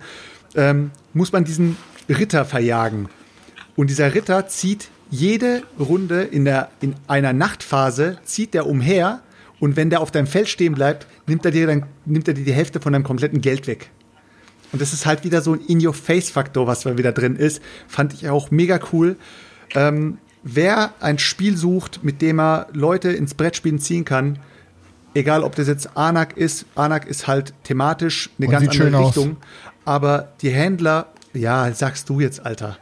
ähm, 0.56 0.92
muss 1.14 1.32
man 1.32 1.44
diesen 1.44 1.78
Ritter 2.10 2.46
verjagen. 2.46 3.10
Und 3.76 3.90
dieser 3.90 4.14
Ritter 4.14 4.48
zieht 4.48 4.90
jede 5.10 5.64
Runde 5.80 6.24
in, 6.24 6.46
der, 6.46 6.70
in 6.82 6.96
einer 7.08 7.34
Nachtphase, 7.34 8.18
zieht 8.24 8.54
der 8.54 8.68
umher 8.68 9.22
und 9.60 9.76
wenn 9.76 9.90
der 9.90 10.02
auf 10.02 10.12
deinem 10.12 10.28
Feld 10.28 10.50
stehen 10.50 10.74
bleibt, 10.74 11.08
nimmt 11.28 11.46
er 11.46 11.52
dir, 11.52 11.68
dann, 11.68 11.86
nimmt 12.06 12.28
er 12.28 12.34
dir 12.34 12.46
die 12.46 12.54
Hälfte 12.54 12.80
von 12.80 12.94
deinem 12.94 13.04
kompletten 13.04 13.42
Geld 13.42 13.68
weg. 13.68 13.90
Und 14.72 14.82
das 14.82 14.94
ist 14.94 15.06
halt 15.06 15.24
wieder 15.24 15.42
so 15.42 15.54
ein 15.54 15.62
In-Your-Face-Faktor, 15.62 16.68
was 16.68 16.82
da 16.82 16.98
wieder 16.98 17.12
drin 17.12 17.36
ist. 17.36 17.62
Fand 17.88 18.14
ich 18.14 18.30
auch 18.30 18.52
mega 18.52 18.80
cool. 18.92 19.16
Ähm, 19.74 20.18
wer 20.44 20.94
ein 21.00 21.20
Spiel 21.20 21.58
sucht, 21.58 22.04
mit 22.04 22.22
dem 22.22 22.40
er 22.40 22.68
Leute 22.74 23.10
ins 23.10 23.34
Brettspielen 23.34 23.80
ziehen 23.80 24.06
kann, 24.06 24.40
egal 25.14 25.44
ob 25.44 25.56
das 25.56 25.68
jetzt 25.68 25.98
Anak 25.98 26.38
ist, 26.38 26.66
Anak 26.76 27.08
ist 27.08 27.28
halt 27.28 27.54
thematisch 27.64 28.30
eine 28.38 28.48
Und 28.48 28.52
ganz 28.52 28.68
andere 28.70 28.98
aus. 28.98 29.08
Richtung. 29.08 29.38
Aber 29.86 30.30
die 30.42 30.50
Händler, 30.50 31.08
ja, 31.34 31.72
sagst 31.74 32.10
du 32.10 32.20
jetzt, 32.20 32.46
Alter. 32.46 32.78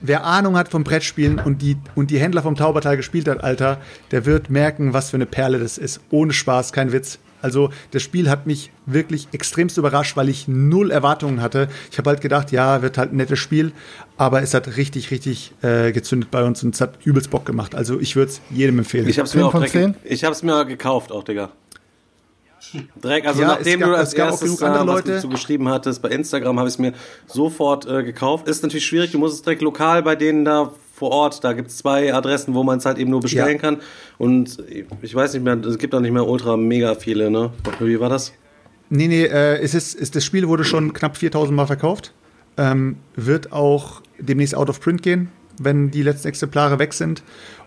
Wer 0.00 0.24
Ahnung 0.24 0.56
hat 0.56 0.68
vom 0.68 0.84
Brettspielen 0.84 1.40
und 1.40 1.60
die, 1.60 1.76
und 1.96 2.10
die 2.10 2.20
Händler 2.20 2.42
vom 2.42 2.54
Taubertal 2.54 2.96
gespielt 2.96 3.26
hat, 3.26 3.42
Alter, 3.42 3.80
der 4.12 4.26
wird 4.26 4.48
merken, 4.48 4.92
was 4.92 5.10
für 5.10 5.16
eine 5.16 5.26
Perle 5.26 5.58
das 5.58 5.76
ist. 5.76 6.00
Ohne 6.10 6.32
Spaß, 6.32 6.72
kein 6.72 6.92
Witz. 6.92 7.18
Also 7.42 7.70
das 7.92 8.02
Spiel 8.02 8.28
hat 8.30 8.46
mich 8.46 8.70
wirklich 8.86 9.28
extremst 9.32 9.78
überrascht, 9.78 10.16
weil 10.16 10.28
ich 10.28 10.48
null 10.48 10.90
Erwartungen 10.90 11.40
hatte. 11.40 11.68
Ich 11.92 11.98
habe 11.98 12.10
halt 12.10 12.20
gedacht, 12.20 12.50
ja, 12.52 12.82
wird 12.82 12.98
halt 12.98 13.12
ein 13.12 13.16
nettes 13.16 13.38
Spiel, 13.38 13.72
aber 14.16 14.42
es 14.42 14.54
hat 14.54 14.76
richtig, 14.76 15.10
richtig 15.10 15.52
äh, 15.62 15.92
gezündet 15.92 16.30
bei 16.30 16.42
uns 16.44 16.62
und 16.64 16.74
es 16.74 16.80
hat 16.80 16.98
übelst 17.04 17.30
Bock 17.30 17.44
gemacht. 17.46 17.74
Also 17.74 18.00
ich 18.00 18.16
würde 18.16 18.30
es 18.32 18.40
jedem 18.50 18.78
empfehlen. 18.78 19.08
Ich 19.08 19.18
hab's 19.18 19.30
Zehn 19.30 19.40
mir 19.40 19.46
auch 19.46 19.52
von 19.52 19.64
direkt, 19.64 19.96
ich 20.04 20.24
hab's 20.24 20.42
mir 20.42 20.64
gekauft 20.64 21.12
auch, 21.12 21.22
Digga. 21.24 21.50
Direkt, 23.02 23.26
also 23.26 23.40
Ja, 23.40 23.52
es 23.52 23.58
nachdem 23.60 23.80
gab- 23.80 23.88
du 23.90 23.94
als 23.96 24.08
es 24.10 24.14
gab 24.14 24.26
auch 24.26 24.30
erstes 24.32 24.48
genug 24.58 24.62
andere 24.62 24.82
äh, 24.82 24.86
was 24.88 24.94
Leute. 24.96 25.12
dazu 25.14 25.28
geschrieben 25.28 25.68
hattest, 25.68 26.02
bei 26.02 26.08
Instagram 26.10 26.58
habe 26.58 26.68
ich 26.68 26.74
es 26.74 26.78
mir 26.78 26.92
sofort 27.26 27.86
äh, 27.86 28.02
gekauft. 28.02 28.48
Ist 28.48 28.62
natürlich 28.62 28.84
schwierig, 28.84 29.12
du 29.12 29.18
musst 29.18 29.36
es 29.36 29.42
direkt 29.42 29.62
lokal 29.62 30.02
bei 30.02 30.16
denen 30.16 30.44
da 30.44 30.72
vor 30.98 31.10
Ort, 31.10 31.44
da 31.44 31.52
gibt 31.52 31.68
es 31.70 31.78
zwei 31.78 32.12
Adressen, 32.12 32.54
wo 32.54 32.64
man 32.64 32.78
es 32.78 32.84
halt 32.86 32.98
eben 32.98 33.10
nur 33.10 33.20
bestellen 33.20 33.52
Ja. 33.56 33.58
kann. 33.58 33.78
Und 34.18 34.58
ich 35.02 35.14
weiß 35.14 35.32
nicht 35.34 35.44
mehr, 35.44 35.54
es 35.64 35.78
gibt 35.78 35.94
auch 35.94 36.00
nicht 36.00 36.12
mehr 36.12 36.26
ultra 36.26 36.56
mega 36.56 36.94
viele, 36.94 37.30
ne? 37.30 37.50
Wie 37.80 37.98
war 38.00 38.08
das? 38.08 38.32
Nee, 38.90 39.06
nee, 39.08 39.24
äh, 39.24 39.58
es 39.60 39.74
ist, 39.74 40.14
das 40.16 40.24
Spiel 40.24 40.48
wurde 40.48 40.64
schon 40.64 40.92
knapp 40.92 41.16
4000 41.16 41.54
Mal 41.56 41.66
verkauft. 41.66 42.12
Ähm, 42.56 42.96
wird 43.14 43.52
auch 43.52 44.02
demnächst 44.18 44.54
out 44.56 44.68
of 44.68 44.80
print 44.80 45.02
gehen, 45.02 45.30
wenn 45.60 45.90
die 45.90 46.02
letzten 46.02 46.28
Exemplare 46.28 46.78
weg 46.78 46.92
sind. 46.92 47.22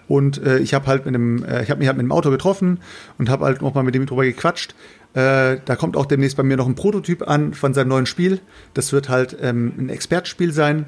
Und 0.08 0.44
äh, 0.44 0.58
ich 0.60 0.74
habe 0.74 0.88
halt 0.88 1.06
mit 1.06 1.16
dem, 1.16 1.46
äh, 1.46 1.64
ich 1.64 1.70
habe 1.70 1.80
mich 1.80 1.88
halt 1.88 1.98
mit 1.98 2.06
dem 2.06 2.12
Auto 2.12 2.30
getroffen 2.32 2.80
und 3.18 3.30
habe 3.30 3.46
halt 3.46 3.62
noch 3.62 3.74
mal 3.74 3.84
mit 3.84 3.96
dem 3.96 4.06
drüber 4.06 4.24
gequatscht. 4.26 4.76
Äh, 5.14 5.58
da 5.64 5.76
kommt 5.78 5.96
auch 5.96 6.06
demnächst 6.06 6.36
bei 6.36 6.44
mir 6.44 6.58
noch 6.58 6.68
ein 6.68 6.76
Prototyp 6.76 7.26
an 7.30 7.54
von 7.54 7.74
seinem 7.74 7.88
neuen 7.90 8.06
Spiel. 8.06 8.42
Das 8.74 8.92
wird 8.92 9.08
halt 9.08 9.38
ähm, 9.42 9.72
ein 9.78 9.90
Expertspiel 9.90 10.52
sein. 10.52 10.86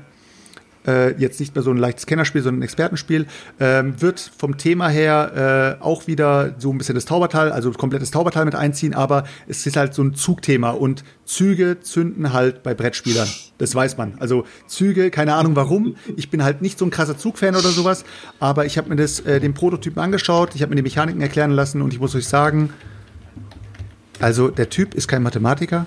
Äh, 0.85 1.19
jetzt 1.19 1.39
nicht 1.39 1.55
mehr 1.55 1.64
so 1.64 1.72
ein 1.72 1.77
leichtes 1.77 2.05
Kennerspiel, 2.05 2.41
sondern 2.41 2.60
ein 2.60 2.64
Expertenspiel. 2.64 3.26
Ähm, 3.60 4.01
wird 4.01 4.19
vom 4.38 4.57
Thema 4.57 4.89
her 4.89 5.77
äh, 5.80 5.84
auch 5.84 6.07
wieder 6.07 6.55
so 6.57 6.72
ein 6.72 6.77
bisschen 6.77 6.95
das 6.95 7.05
Taubertal, 7.05 7.51
also 7.51 7.72
komplettes 7.72 8.11
Taubertal 8.11 8.45
mit 8.45 8.55
einziehen, 8.55 8.93
aber 8.93 9.23
es 9.47 9.65
ist 9.65 9.77
halt 9.77 9.93
so 9.93 10.03
ein 10.03 10.14
Zugthema 10.14 10.72
und 10.72 11.03
Züge 11.26 11.80
zünden 11.80 12.34
halt 12.34 12.64
bei 12.64 12.73
Brettspielern. 12.73 13.30
Das 13.57 13.73
weiß 13.73 13.97
man. 13.97 14.15
Also 14.19 14.45
Züge, 14.68 15.10
keine 15.10 15.35
Ahnung 15.35 15.55
warum. 15.55 15.95
Ich 16.18 16.30
bin 16.30 16.43
halt 16.43 16.61
nicht 16.61 16.77
so 16.77 16.85
ein 16.85 16.91
krasser 16.91 17.18
Zugfan 17.18 17.55
oder 17.55 17.69
sowas, 17.69 18.03
aber 18.39 18.65
ich 18.65 18.77
habe 18.77 18.89
mir 18.89 18.97
das, 18.97 19.22
äh, 19.22 19.39
den 19.39 19.53
Prototypen 19.53 20.01
angeschaut, 20.01 20.55
ich 20.55 20.61
habe 20.61 20.72
mir 20.72 20.76
die 20.76 20.84
Mechaniken 20.84 21.22
erklären 21.22 21.51
lassen 21.51 21.81
und 21.81 21.93
ich 21.93 21.99
muss 21.99 22.14
euch 22.15 22.27
sagen, 22.27 22.73
also 24.19 24.49
der 24.49 24.69
Typ 24.69 24.93
ist 24.93 25.07
kein 25.07 25.23
Mathematiker. 25.23 25.85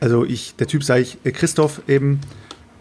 Also 0.00 0.24
ich, 0.24 0.54
der 0.56 0.66
Typ 0.66 0.84
sage 0.84 1.02
ich, 1.02 1.18
äh, 1.24 1.32
Christoph 1.32 1.82
eben, 1.88 2.20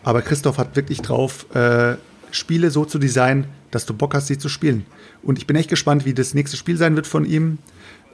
aber 0.03 0.21
Christoph 0.21 0.57
hat 0.57 0.75
wirklich 0.75 1.01
drauf, 1.01 1.45
äh, 1.55 1.95
Spiele 2.31 2.71
so 2.71 2.85
zu 2.85 2.99
designen, 2.99 3.45
dass 3.71 3.85
du 3.85 3.93
Bock 3.93 4.13
hast, 4.13 4.27
sie 4.27 4.37
zu 4.37 4.49
spielen. 4.49 4.85
Und 5.21 5.37
ich 5.37 5.47
bin 5.47 5.55
echt 5.55 5.69
gespannt, 5.69 6.05
wie 6.05 6.13
das 6.13 6.33
nächste 6.33 6.57
Spiel 6.57 6.77
sein 6.77 6.95
wird 6.95 7.07
von 7.07 7.25
ihm. 7.25 7.59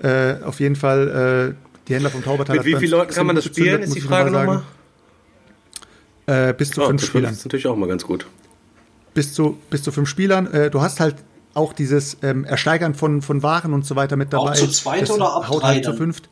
Äh, 0.02 0.36
auf 0.44 0.60
jeden 0.60 0.76
Fall, 0.76 1.56
äh, 1.58 1.84
die 1.88 1.96
Händler 1.96 2.10
vom 2.10 2.24
Taubertal. 2.24 2.58
Mit 2.58 2.66
wie 2.66 2.76
vielen 2.76 2.92
Leuten 2.92 3.14
kann 3.14 3.26
man 3.26 3.36
das 3.36 3.46
spielen, 3.46 3.82
gezündet, 3.82 3.88
ist 3.90 3.96
die 3.96 4.02
Frage 4.02 4.32
mal 4.32 4.46
nochmal? 4.46 4.64
Äh, 6.50 6.54
bis 6.54 6.72
zu 6.72 6.84
Oh, 6.84 6.88
fünf 6.88 7.02
das 7.02 7.10
Spielern. 7.10 7.34
ist 7.34 7.46
natürlich 7.46 7.68
auch 7.68 7.76
mal 7.76 7.88
ganz 7.90 8.06
gut. 8.06 8.28
Bis 9.14 9.34
zu, 9.34 9.58
bis 9.70 9.84
zu 9.84 9.92
fünf 9.92 10.08
Spielern. 10.08 10.48
Äh, 10.54 10.70
du 10.70 10.82
hast 10.82 11.00
halt 11.00 11.16
auch 11.56 11.74
dieses 11.74 12.18
ähm, 12.22 12.44
Ersteigern 12.46 12.94
von, 12.94 13.22
von 13.22 13.42
Waren 13.42 13.74
und 13.74 13.86
so 13.86 13.96
weiter 13.96 14.16
mit 14.16 14.32
dabei. 14.32 14.52
Auch 14.52 14.56
zu 14.56 14.68
zweit 14.68 15.02
Das 15.04 15.12
oder 15.12 15.36
ab 15.36 15.50
haut 15.50 15.64
drei 15.64 15.68
halt 15.76 15.86
zu 15.86 15.92
dann? 15.92 15.98
fünft. 15.98 16.30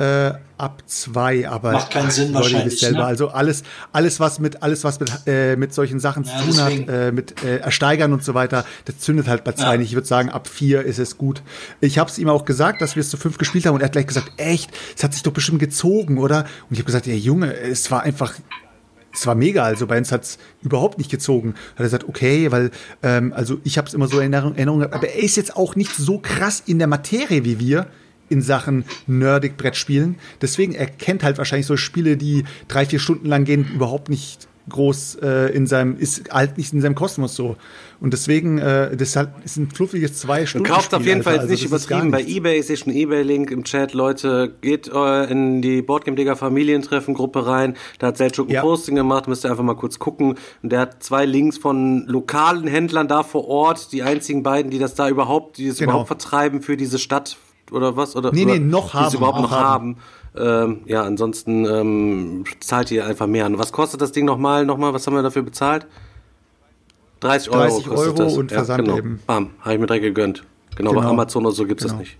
Äh, 0.00 0.32
ab 0.56 0.82
zwei, 0.86 1.46
aber 1.48 1.72
Macht 1.72 1.90
keinen 1.90 2.10
Sinn 2.10 2.32
wahrscheinlich, 2.32 2.80
selber. 2.80 3.00
ne? 3.00 3.04
Also 3.04 3.28
alles, 3.28 3.62
alles 3.92 4.18
was 4.18 4.38
mit 4.38 4.62
alles 4.62 4.82
was 4.82 4.98
mit 4.98 5.10
äh, 5.26 5.56
mit 5.56 5.74
solchen 5.74 6.00
Sachen 6.00 6.24
Ja, 6.24 6.30
zu 6.38 6.44
tun 6.44 6.54
deswegen. 6.56 6.88
hat, 6.90 6.96
äh, 6.96 7.12
mit 7.12 7.44
äh, 7.44 7.58
Ersteigern 7.58 8.12
und 8.14 8.24
so 8.24 8.32
weiter, 8.34 8.64
das 8.86 8.98
zündet 8.98 9.28
halt 9.28 9.44
bei 9.44 9.52
zwei 9.52 9.72
Ja. 9.72 9.76
nicht. 9.76 9.88
Ich 9.90 9.94
würde 9.94 10.06
sagen, 10.06 10.30
ab 10.30 10.48
vier 10.48 10.82
ist 10.82 10.98
es 10.98 11.18
gut. 11.18 11.42
Ich 11.80 11.98
habe 11.98 12.10
es 12.10 12.18
ihm 12.18 12.28
auch 12.30 12.44
gesagt, 12.46 12.80
dass 12.80 12.96
wir 12.96 13.02
es 13.02 13.10
zu 13.10 13.18
fünf 13.18 13.36
gespielt 13.36 13.66
haben 13.66 13.74
und 13.74 13.82
er 13.82 13.86
hat 13.86 13.92
gleich 13.92 14.06
gesagt, 14.06 14.32
echt, 14.38 14.70
es 14.96 15.04
hat 15.04 15.12
sich 15.12 15.22
doch 15.22 15.32
bestimmt 15.32 15.58
gezogen, 15.58 16.16
oder? 16.18 16.40
Und 16.40 16.46
ich 16.70 16.78
habe 16.78 16.86
gesagt, 16.86 17.06
ja 17.06 17.14
Junge, 17.14 17.54
es 17.54 17.90
war 17.90 18.02
einfach 18.02 18.32
es 19.12 19.26
war 19.26 19.34
mega, 19.34 19.64
also 19.64 19.86
bei 19.88 19.98
uns 19.98 20.12
hat's 20.12 20.38
überhaupt 20.62 20.96
nicht 20.98 21.10
gezogen. 21.10 21.54
Hat 21.72 21.80
er 21.80 21.84
gesagt, 21.84 22.08
okay, 22.08 22.52
weil, 22.52 22.70
ähm, 23.02 23.32
also 23.34 23.58
ich 23.64 23.76
habe 23.76 23.88
es 23.88 23.92
immer 23.94 24.06
so 24.06 24.20
in 24.20 24.32
Erinnerung, 24.32 24.54
Erinnerung, 24.54 24.78
gehabt, 24.80 24.94
aber 24.94 25.08
er 25.08 25.22
ist 25.22 25.36
jetzt 25.36 25.56
auch 25.56 25.74
nicht 25.74 25.94
so 25.96 26.18
krass 26.20 26.62
in 26.64 26.78
der 26.78 26.86
Materie 26.86 27.44
wie 27.44 27.58
wir 27.58 27.86
in 28.30 28.40
Sachen 28.40 28.84
nerdig 29.06 29.56
Brettspielen. 29.58 30.14
Deswegen, 30.40 30.72
er 30.74 30.86
kennt 30.86 31.22
halt 31.22 31.36
wahrscheinlich 31.36 31.66
so 31.66 31.76
Spiele, 31.76 32.16
die 32.16 32.44
drei, 32.68 32.86
vier 32.86 32.98
Stunden 33.00 33.26
lang 33.26 33.44
gehen, 33.44 33.68
überhaupt 33.74 34.08
nicht 34.08 34.48
groß 34.68 35.16
äh, 35.22 35.52
in 35.52 35.66
seinem, 35.66 35.96
ist 35.98 36.32
halt 36.32 36.56
nicht 36.56 36.72
in 36.72 36.80
seinem 36.80 36.94
Kosmos 36.94 37.34
so. 37.34 37.56
Und 37.98 38.12
deswegen, 38.12 38.58
äh, 38.58 38.96
das 38.96 39.08
ist 39.08 39.16
halt, 39.16 39.30
ist 39.44 39.56
ein 39.56 39.68
fluffiges 39.68 40.14
zwei 40.20 40.42
Und 40.42 40.46
Stunden. 40.46 40.68
kauft 40.68 40.94
auf 40.94 41.04
jeden 41.04 41.24
Fall 41.24 41.44
nicht 41.44 41.62
also 41.64 41.74
ist 41.74 41.88
gar 41.88 41.98
übertrieben 42.04 42.10
bei 42.12 42.22
eBay. 42.32 42.60
Ich 42.60 42.66
sehe 42.66 42.76
schon 42.76 42.92
eBay-Link 42.92 43.50
im 43.50 43.64
Chat. 43.64 43.94
Leute, 43.94 44.54
geht 44.60 44.88
äh, 44.94 45.24
in 45.24 45.60
die 45.60 45.82
Boardgame 45.82 46.16
Digger 46.16 46.36
Familientreffen-Gruppe 46.36 47.46
rein. 47.46 47.76
Da 47.98 48.08
hat 48.08 48.16
Selchuk 48.18 48.48
ein 48.48 48.54
Ja. 48.54 48.60
Posting 48.62 48.94
gemacht. 48.94 49.26
Müsst 49.28 49.44
ihr 49.44 49.50
einfach 49.50 49.64
mal 49.64 49.74
kurz 49.76 49.98
gucken. 49.98 50.36
Und 50.62 50.70
der 50.72 50.80
hat 50.80 51.02
zwei 51.02 51.24
Links 51.26 51.58
von 51.58 52.06
lokalen 52.06 52.68
Händlern 52.68 53.08
da 53.08 53.22
vor 53.24 53.48
Ort. 53.48 53.92
Die 53.92 54.02
einzigen 54.02 54.42
beiden, 54.44 54.70
die 54.70 54.78
das 54.78 54.94
da 54.94 55.08
überhaupt, 55.08 55.58
die 55.58 55.68
das 55.68 55.78
Genau. 55.78 55.90
überhaupt 55.92 56.08
vertreiben 56.08 56.62
für 56.62 56.76
diese 56.76 56.98
Stadt 57.00 57.36
oder 57.72 57.96
was? 57.96 58.16
Oder, 58.16 58.32
Nee, 58.32 58.44
nee, 58.44 58.58
noch 58.58 58.88
es 58.88 58.94
haben, 58.94 59.14
überhaupt 59.16 59.40
noch 59.40 59.50
haben. 59.50 59.96
Ähm, 60.36 60.80
ja, 60.86 61.02
ansonsten 61.02 61.64
ähm, 61.64 62.44
zahlt 62.60 62.90
ihr 62.90 63.04
einfach 63.06 63.26
mehr. 63.26 63.46
Und 63.46 63.58
was 63.58 63.72
kostet 63.72 64.00
das 64.00 64.12
Ding 64.12 64.24
nochmal? 64.24 64.64
Nochmal, 64.64 64.94
was 64.94 65.06
haben 65.06 65.14
wir 65.14 65.22
dafür 65.22 65.42
bezahlt? 65.42 65.86
30 67.20 67.50
Euro 67.50 67.60
30 67.62 67.86
kostet 67.86 68.08
Euro 68.08 68.24
das. 68.24 68.36
und 68.36 68.52
Versand 68.52 68.84
genau. 68.84 68.98
eben. 68.98 69.20
Bam, 69.26 69.50
habe 69.60 69.74
ich 69.74 69.80
mir 69.80 69.86
direkt 69.86 70.04
gegönnt. 70.04 70.44
Genau, 70.76 70.92
bei 70.92 71.00
Genau. 71.00 71.10
Amazon 71.10 71.44
oder 71.46 71.54
so 71.54 71.66
gibt's 71.66 71.82
Genau. 71.84 71.94
das 71.94 72.00
nicht. 72.00 72.18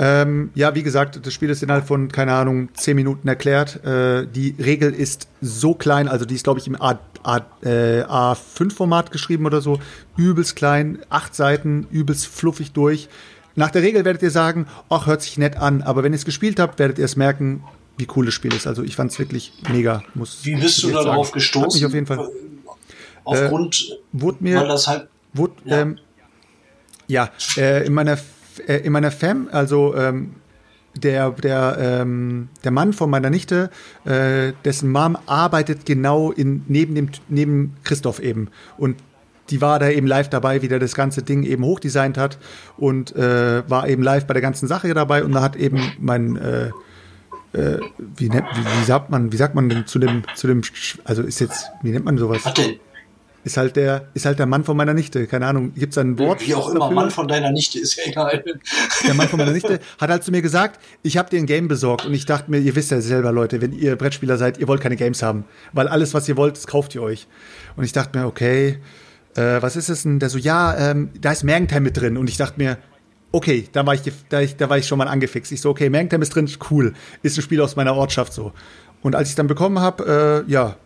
Ähm, 0.00 0.50
ja, 0.54 0.76
wie 0.76 0.84
gesagt, 0.84 1.26
das 1.26 1.34
Spiel 1.34 1.50
ist 1.50 1.60
innerhalb 1.62 1.86
von, 1.88 2.08
keine 2.12 2.32
Ahnung, 2.32 2.68
10 2.74 2.94
Minuten 2.94 3.26
erklärt. 3.26 3.84
Äh, 3.84 4.26
die 4.26 4.54
Regel 4.56 4.92
ist 4.94 5.26
so 5.40 5.74
klein, 5.74 6.06
also 6.06 6.24
die 6.24 6.36
ist, 6.36 6.44
glaube 6.44 6.60
ich, 6.60 6.68
im 6.68 6.80
A, 6.80 7.00
A, 7.24 7.38
äh, 7.62 8.02
A5-Format 8.04 9.10
geschrieben 9.10 9.44
oder 9.44 9.60
so. 9.60 9.80
Übelst 10.16 10.54
klein, 10.54 11.00
acht 11.10 11.34
Seiten, 11.34 11.88
übelst 11.90 12.28
fluffig 12.28 12.72
durch. 12.72 13.08
Nach 13.58 13.72
der 13.72 13.82
Regel 13.82 14.04
werdet 14.04 14.22
ihr 14.22 14.30
sagen, 14.30 14.66
ach, 14.88 15.06
hört 15.08 15.20
sich 15.20 15.36
nett 15.36 15.56
an, 15.56 15.82
aber 15.82 16.04
wenn 16.04 16.12
ihr 16.12 16.16
es 16.16 16.24
gespielt 16.24 16.60
habt, 16.60 16.78
werdet 16.78 16.96
ihr 16.98 17.04
es 17.04 17.16
merken, 17.16 17.64
wie 17.96 18.06
cool 18.14 18.24
das 18.26 18.32
Spiel 18.34 18.54
ist. 18.54 18.68
Also 18.68 18.84
ich 18.84 18.94
fand 18.94 19.10
es 19.10 19.18
wirklich 19.18 19.52
mega. 19.68 20.04
Muss 20.14 20.44
Wie 20.44 20.54
bist 20.54 20.80
du 20.84 20.90
darauf 20.92 21.26
Hat 21.26 21.34
gestoßen? 21.34 21.76
mich 21.80 21.84
auf 21.84 21.92
jeden 21.92 22.06
Fall. 22.06 22.30
Aufgrund, 23.24 23.98
Wurde 24.12 24.38
mir, 24.44 24.60
weil 24.60 24.68
das 24.68 24.86
halt, 24.86 25.08
Wurde, 25.34 25.54
Ja. 25.64 25.80
ähm, 25.80 25.98
ja, 27.08 27.30
äh, 27.56 27.84
in 27.84 27.92
meiner 27.94 28.16
äh, 28.68 28.76
in 28.76 28.92
meiner 28.92 29.10
Fam, 29.10 29.48
also 29.50 29.92
ähm, 29.96 30.36
der 30.96 31.30
der 31.32 31.76
ähm, 31.80 32.48
der 32.62 32.70
Mann 32.70 32.92
von 32.92 33.10
meiner 33.10 33.28
Nichte, 33.30 33.70
äh, 34.04 34.52
dessen 34.64 34.90
Mom 34.92 35.18
arbeitet 35.26 35.84
genau 35.84 36.30
in 36.30 36.64
neben 36.68 36.94
dem 36.94 37.08
neben 37.28 37.74
Christoph 37.82 38.20
eben 38.20 38.50
und 38.78 38.96
die 39.50 39.60
war 39.60 39.78
da 39.78 39.88
eben 39.88 40.06
live 40.06 40.28
dabei, 40.28 40.62
wie 40.62 40.68
der 40.68 40.78
das 40.78 40.94
ganze 40.94 41.22
Ding 41.22 41.42
eben 41.42 41.64
hochdesignt 41.64 42.18
hat 42.18 42.38
und 42.76 43.14
äh, 43.16 43.68
war 43.68 43.88
eben 43.88 44.02
live 44.02 44.26
bei 44.26 44.34
der 44.34 44.42
ganzen 44.42 44.68
Sache 44.68 44.92
dabei 44.94 45.24
und 45.24 45.32
da 45.32 45.42
hat 45.42 45.56
eben 45.56 45.92
mein 45.98 46.36
äh, 46.36 46.70
äh, 47.52 47.78
wie, 47.98 48.28
nennt, 48.28 48.46
wie, 48.54 48.80
wie 48.80 48.84
sagt 48.84 49.10
man 49.10 49.32
wie 49.32 49.36
sagt 49.36 49.54
man 49.54 49.68
denn 49.68 49.86
zu 49.86 49.98
dem 49.98 50.22
zu 50.34 50.46
dem 50.46 50.62
also 51.04 51.22
ist 51.22 51.40
jetzt 51.40 51.70
wie 51.82 51.90
nennt 51.90 52.04
man 52.04 52.18
sowas 52.18 52.44
hat 52.44 52.58
den, 52.58 52.78
ist 53.44 53.56
halt 53.56 53.76
der 53.76 54.08
ist 54.12 54.26
halt 54.26 54.38
der 54.38 54.46
Mann 54.46 54.64
von 54.64 54.76
meiner 54.76 54.92
Nichte 54.92 55.26
keine 55.26 55.46
Ahnung 55.46 55.72
gibt's 55.74 55.94
da 55.94 56.02
ein 56.02 56.18
Wort 56.18 56.46
wie 56.46 56.54
auch 56.54 56.68
immer, 56.68 56.80
dafür? 56.80 56.94
Mann 56.94 57.10
von 57.10 57.26
deiner 57.26 57.50
Nichte, 57.50 57.78
ist 57.78 57.96
ja 57.96 58.04
egal. 58.06 58.44
der 59.06 59.14
Mann 59.14 59.28
von 59.28 59.38
meiner 59.38 59.52
Nichte, 59.52 59.80
hat 59.98 60.10
halt 60.10 60.24
zu 60.24 60.30
mir 60.30 60.42
gesagt, 60.42 60.80
ich 61.02 61.16
habe 61.16 61.30
dir 61.30 61.38
ein 61.38 61.46
Game 61.46 61.68
besorgt 61.68 62.04
und 62.04 62.12
ich 62.12 62.26
dachte 62.26 62.50
mir, 62.50 62.58
ihr 62.58 62.76
wisst 62.76 62.90
ja 62.90 63.00
selber, 63.00 63.32
Leute, 63.32 63.62
wenn 63.62 63.72
ihr 63.72 63.96
Brettspieler 63.96 64.36
seid, 64.36 64.58
ihr 64.58 64.68
wollt 64.68 64.82
keine 64.82 64.96
Games 64.96 65.22
haben, 65.22 65.44
weil 65.72 65.88
alles, 65.88 66.12
was 66.12 66.28
ihr 66.28 66.36
wollt, 66.36 66.56
das 66.56 66.66
kauft 66.66 66.94
ihr 66.94 67.02
euch. 67.02 67.26
Und 67.76 67.84
ich 67.84 67.92
dachte 67.92 68.18
mir, 68.18 68.26
okay, 68.26 68.78
äh, 69.38 69.62
was 69.62 69.76
ist 69.76 69.88
es 69.88 70.02
denn? 70.02 70.18
Der 70.18 70.28
so, 70.28 70.38
ja, 70.38 70.90
ähm, 70.90 71.10
da 71.20 71.32
ist 71.32 71.44
Mergentime 71.44 71.80
mit 71.80 71.96
drin 71.96 72.16
und 72.16 72.28
ich 72.28 72.36
dachte 72.36 72.54
mir, 72.58 72.78
okay, 73.32 73.68
da 73.72 73.86
war 73.86 73.94
ich, 73.94 74.02
da, 74.28 74.40
ich, 74.40 74.56
da 74.56 74.68
war 74.68 74.78
ich 74.78 74.86
schon 74.86 74.98
mal 74.98 75.08
angefixt. 75.08 75.52
Ich 75.52 75.60
so, 75.60 75.70
okay, 75.70 75.90
Mergentime 75.90 76.22
ist 76.22 76.34
drin, 76.34 76.50
cool, 76.70 76.94
ist 77.22 77.38
ein 77.38 77.42
Spiel 77.42 77.60
aus 77.60 77.76
meiner 77.76 77.94
Ortschaft 77.94 78.32
so. 78.32 78.52
Und 79.02 79.14
als 79.14 79.28
ich 79.28 79.34
dann 79.34 79.46
bekommen 79.46 79.78
habe, 79.78 80.44
äh, 80.48 80.50
ja, 80.50 80.76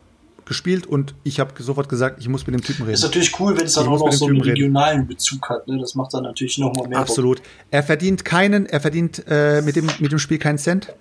gespielt 0.45 0.87
und 0.87 1.15
ich 1.23 1.39
habe 1.41 1.53
sofort 1.63 1.89
gesagt, 1.89 2.21
ich 2.21 2.29
muss 2.29 2.47
mit 2.47 2.55
dem 2.55 2.63
Typen 2.63 2.83
reden. 2.83 2.95
Ist 2.95 3.05
natürlich 3.05 3.39
cool, 3.39 3.57
wenn 3.57 3.65
es 3.65 3.75
dann 3.75 3.85
Ich 3.85 3.91
auch 3.91 4.05
noch 4.05 4.13
so 4.13 4.27
einen 4.27 4.41
reden. 4.41 4.51
regionalen 4.51 5.07
Bezug 5.07 5.49
hat. 5.49 5.67
Ne? 5.69 5.79
Das 5.79 5.95
macht 5.95 6.13
dann 6.15 6.25
natürlich 6.25 6.59
nochmal 6.59 6.89
mehr. 6.89 6.99
Bock. 6.99 7.09
Absolut. 7.09 7.41
Er 7.71 7.83
verdient 7.83 8.25
keinen, 8.25 8.67
er 8.67 8.81
verdient 8.81 9.25
äh, 9.29 9.63
mit, 9.63 9.77
dem, 9.77 9.89
mit 10.01 10.11
dem 10.11 10.19
Spiel 10.19 10.39
keinen 10.39 10.59
Cent. 10.59 10.93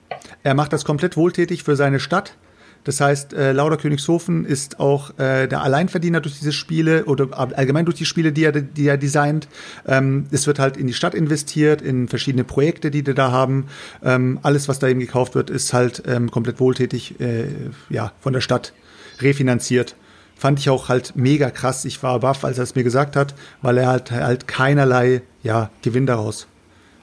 Er 0.44 0.54
macht 0.54 0.72
das 0.74 0.86
komplett 0.86 1.18
wohltätig 1.18 1.64
für 1.64 1.76
seine 1.76 2.00
Stadt. 2.00 2.36
Das 2.84 3.00
heißt, 3.00 3.34
äh, 3.34 3.52
Lauder 3.52 3.78
Königshofen 3.78 4.46
ist 4.46 4.80
auch 4.80 5.12
äh, 5.20 5.48
der 5.48 5.62
Alleinverdiener 5.62 6.20
durch 6.20 6.40
diese 6.40 6.52
Spiele 6.52 7.06
oder 7.06 7.28
allgemein 7.56 7.86
durch 7.86 7.98
die 7.98 8.06
Spiele, 8.06 8.32
die 8.32 8.44
er, 8.44 8.52
die 8.52 8.88
er 8.88 8.98
designt. 8.98 9.48
Ähm, 9.88 10.26
es 10.32 10.48
wird 10.48 10.58
halt 10.58 10.78
in 10.78 10.88
die 10.88 10.94
Stadt 10.94 11.14
investiert, 11.14 11.82
in 11.82 12.08
verschiedene 12.08 12.44
Projekte, 12.44 12.90
die 12.90 13.04
die 13.04 13.14
da 13.14 13.32
haben. 13.32 13.68
Ähm, 14.04 14.40
alles, 14.42 14.68
was 14.68 14.80
da 14.80 14.88
eben 14.88 15.00
gekauft 15.00 15.36
wird, 15.36 15.50
ist 15.50 15.74
halt 15.74 16.04
ähm, 16.08 16.32
komplett 16.32 16.60
wohltätig 16.60 17.20
äh, 17.20 17.46
ja, 17.90 18.14
von 18.20 18.34
der 18.34 18.42
Stadt 18.42 18.74
refinanziert. 19.20 19.96
Fand 20.36 20.58
ich 20.58 20.72
auch 20.72 20.90
halt 20.90 21.16
mega 21.16 21.52
krass. 21.52 21.86
Ich 21.86 22.02
war 22.02 22.20
baff, 22.20 22.44
als 22.44 22.58
er 22.58 22.64
es 22.64 22.74
mir 22.74 22.84
gesagt 22.84 23.16
hat, 23.16 23.36
weil 23.62 23.78
er 23.78 23.88
halt 23.88 24.10
halt 24.10 24.48
keinerlei 24.48 25.22
ja, 25.44 25.70
Gewinn 25.84 26.08
daraus. 26.08 26.48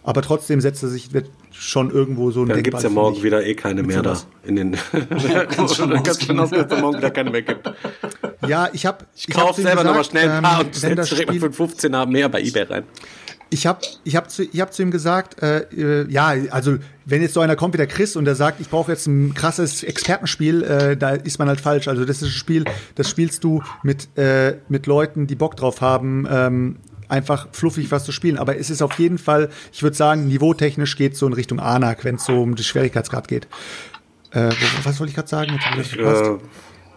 Aber 0.03 0.23
trotzdem 0.23 0.61
setzt 0.61 0.83
er 0.83 0.89
sich, 0.89 1.13
wird 1.13 1.31
schon 1.53 1.91
irgendwo 1.91 2.31
so 2.31 2.43
ein 2.43 2.49
Dann 2.49 2.63
gibt's 2.63 2.83
ja 2.83 2.89
Denkmal, 2.89 3.05
morgen 3.05 3.17
ich. 3.17 3.23
wieder 3.23 3.45
eh 3.45 3.55
keine 3.55 3.83
mehr 3.83 4.03
da. 4.03 4.17
In 4.45 4.57
den 4.57 4.77
schon 5.75 5.91
davon 5.91 6.09
ausgehen, 6.09 6.37
dass 6.37 6.53
es 6.53 6.81
morgen 6.81 6.99
wieder 6.99 7.11
keine 7.11 7.31
mehr 7.31 7.43
gibt. 7.43 7.71
Ja, 8.47 8.69
ich 8.73 8.87
habe 8.87 9.05
Ich 9.15 9.29
kaufe 9.29 9.61
selber 9.61 9.85
nochmal 9.85 10.05
schnell 10.05 10.31
ein 10.31 10.43
paar 10.43 10.61
und 10.61 10.83
wenn 10.83 10.97
setze 11.05 11.17
für 11.41 11.53
15 11.53 11.95
haben 11.95 12.13
mehr 12.13 12.29
bei 12.29 12.41
Ebay 12.43 12.63
rein. 12.63 12.85
Ich 13.51 13.67
habe 13.67 13.81
ich 14.05 14.15
hab 14.15 14.31
zu, 14.31 14.43
ich 14.43 14.61
hab 14.61 14.75
zu 14.75 14.83
ihm 14.83 14.91
gesagt, 14.91 15.43
äh, 15.43 15.61
äh, 15.75 16.07
ja, 16.11 16.35
also 16.51 16.77
wenn 17.07 17.23
jetzt 17.23 17.33
so 17.33 17.41
einer 17.41 17.57
kommt 17.57 17.73
wie 17.73 17.79
der 17.79 17.87
Chris 17.87 18.15
und 18.15 18.27
der 18.27 18.35
sagt, 18.35 18.61
ich 18.61 18.69
brauche 18.69 18.93
jetzt 18.93 19.07
ein 19.07 19.33
krasses 19.33 19.83
Expertenspiel, 19.83 20.63
äh, 20.63 20.97
da 20.99 21.13
ist 21.13 21.39
man 21.39 21.49
halt 21.49 21.61
falsch. 21.61 21.89
Also 21.89 22.05
das 22.05 22.19
ist 22.19 22.29
ein 22.29 22.33
Spiel, 22.33 22.65
das 22.95 23.09
spielst 23.09 23.43
du 23.45 23.63
mit, 23.83 24.17
äh, 24.19 24.59
mit 24.69 24.87
Leuten, 24.87 25.27
die 25.27 25.35
Bock 25.35 25.57
drauf 25.57 25.81
haben, 25.81 26.27
ähm, 26.31 26.77
einfach 27.09 27.49
fluffig 27.53 27.91
was 27.91 28.05
zu 28.05 28.13
spielen. 28.13 28.39
Aber 28.39 28.57
es 28.57 28.71
ist 28.71 28.83
auf 28.83 28.99
jeden 28.99 29.19
Fall, 29.19 29.51
ich 29.73 29.83
würde 29.83 29.97
sagen, 29.97 30.29
niveautechnisch 30.29 30.97
geht 30.97 31.17
so 31.17 31.27
in 31.27 31.33
Richtung 31.33 31.61
Anak, 31.61 32.05
wenn 32.05 32.17
es 32.17 32.25
so 32.25 32.43
um 32.43 32.55
den 32.55 32.65
Schwierigkeitsgrad 32.65 33.29
geht. 33.29 33.49
Äh, 34.31 34.51
was 34.83 35.01
wollte 35.01 35.11
ich 35.11 35.15
gerade 35.15 35.29
sagen? 35.29 35.59
Ich. 35.81 35.99
Äh, 35.99 36.39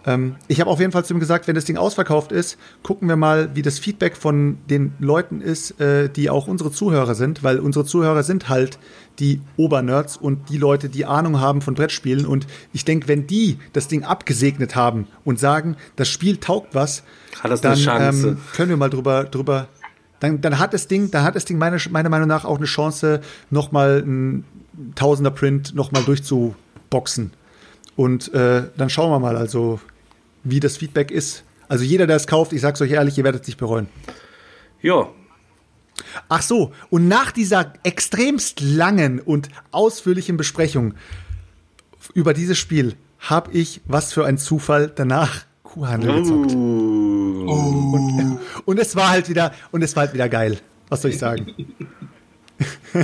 Ähm, 0.06 0.36
ich 0.48 0.60
habe 0.60 0.70
auf 0.70 0.80
jeden 0.80 0.92
Fall 0.92 1.04
zu 1.04 1.14
ihm 1.14 1.20
gesagt, 1.20 1.46
wenn 1.46 1.54
das 1.54 1.64
Ding 1.64 1.76
ausverkauft 1.76 2.32
ist, 2.32 2.58
gucken 2.82 3.08
wir 3.08 3.16
mal, 3.16 3.54
wie 3.54 3.62
das 3.62 3.78
Feedback 3.78 4.16
von 4.16 4.58
den 4.68 4.94
Leuten 4.98 5.40
ist, 5.40 5.80
äh, 5.80 6.08
die 6.08 6.30
auch 6.30 6.48
unsere 6.48 6.72
Zuhörer 6.72 7.14
sind, 7.14 7.42
weil 7.42 7.58
unsere 7.60 7.84
Zuhörer 7.84 8.22
sind 8.22 8.48
halt 8.48 8.78
die 9.18 9.40
Obernerds 9.56 10.16
und 10.16 10.48
die 10.48 10.58
Leute, 10.58 10.88
die 10.88 11.04
Ahnung 11.04 11.40
haben 11.40 11.62
von 11.62 11.74
Brettspielen. 11.74 12.26
Und 12.26 12.46
ich 12.72 12.84
denke, 12.84 13.08
wenn 13.08 13.26
die 13.26 13.58
das 13.72 13.88
Ding 13.88 14.04
abgesegnet 14.04 14.74
haben 14.74 15.06
und 15.24 15.38
sagen, 15.38 15.76
das 15.96 16.08
Spiel 16.08 16.38
taugt 16.38 16.74
was, 16.74 17.02
dann. 17.60 17.78
Ähm, 18.00 18.38
können 18.54 18.70
wir 18.70 18.76
mal 18.76 18.90
drüber, 18.90 19.24
drüber 19.24 19.68
dann, 20.22 20.40
dann 20.40 20.58
hat 20.58 20.72
das 20.72 20.86
Ding, 20.86 21.10
dann 21.10 21.24
hat 21.24 21.34
das 21.34 21.44
Ding 21.44 21.58
meiner, 21.58 21.78
meiner 21.90 22.08
Meinung 22.08 22.28
nach 22.28 22.44
auch 22.44 22.58
eine 22.58 22.66
Chance, 22.66 23.20
nochmal 23.50 24.02
ein 24.06 24.44
Tausender 24.94 25.32
Print 25.32 25.74
nochmal 25.74 26.02
durchzuboxen. 26.04 27.32
Und 27.96 28.32
äh, 28.32 28.62
dann 28.76 28.88
schauen 28.88 29.10
wir 29.10 29.18
mal, 29.18 29.36
also 29.36 29.80
wie 30.44 30.60
das 30.60 30.76
Feedback 30.76 31.10
ist. 31.10 31.44
Also 31.68 31.84
jeder, 31.84 32.06
der 32.06 32.16
es 32.16 32.26
kauft, 32.26 32.52
ich 32.52 32.60
sag's 32.60 32.80
euch 32.80 32.92
ehrlich, 32.92 33.18
ihr 33.18 33.24
werdet 33.24 33.42
es 33.42 33.48
nicht 33.48 33.58
bereuen. 33.58 33.88
ja, 34.80 35.08
Ach 36.28 36.42
so, 36.42 36.72
und 36.88 37.06
nach 37.06 37.32
dieser 37.32 37.74
extremst 37.82 38.60
langen 38.60 39.20
und 39.20 39.48
ausführlichen 39.72 40.36
Besprechung 40.36 40.94
über 42.14 42.32
dieses 42.32 42.58
Spiel 42.58 42.96
habe 43.18 43.52
ich, 43.52 43.82
was 43.86 44.12
für 44.12 44.24
ein 44.24 44.38
Zufall, 44.38 44.90
danach 44.94 45.44
Kuhhandel 45.62 46.22
gezockt. 46.22 47.11
Und, 47.48 48.38
und 48.64 48.78
es 48.78 48.94
war 48.96 49.10
halt 49.10 49.28
wieder, 49.28 49.52
und 49.70 49.82
es 49.82 49.94
war 49.96 50.04
halt 50.04 50.14
wieder 50.14 50.28
geil. 50.28 50.58
Was 50.88 51.02
soll 51.02 51.10
ich 51.10 51.18
sagen? 51.18 51.46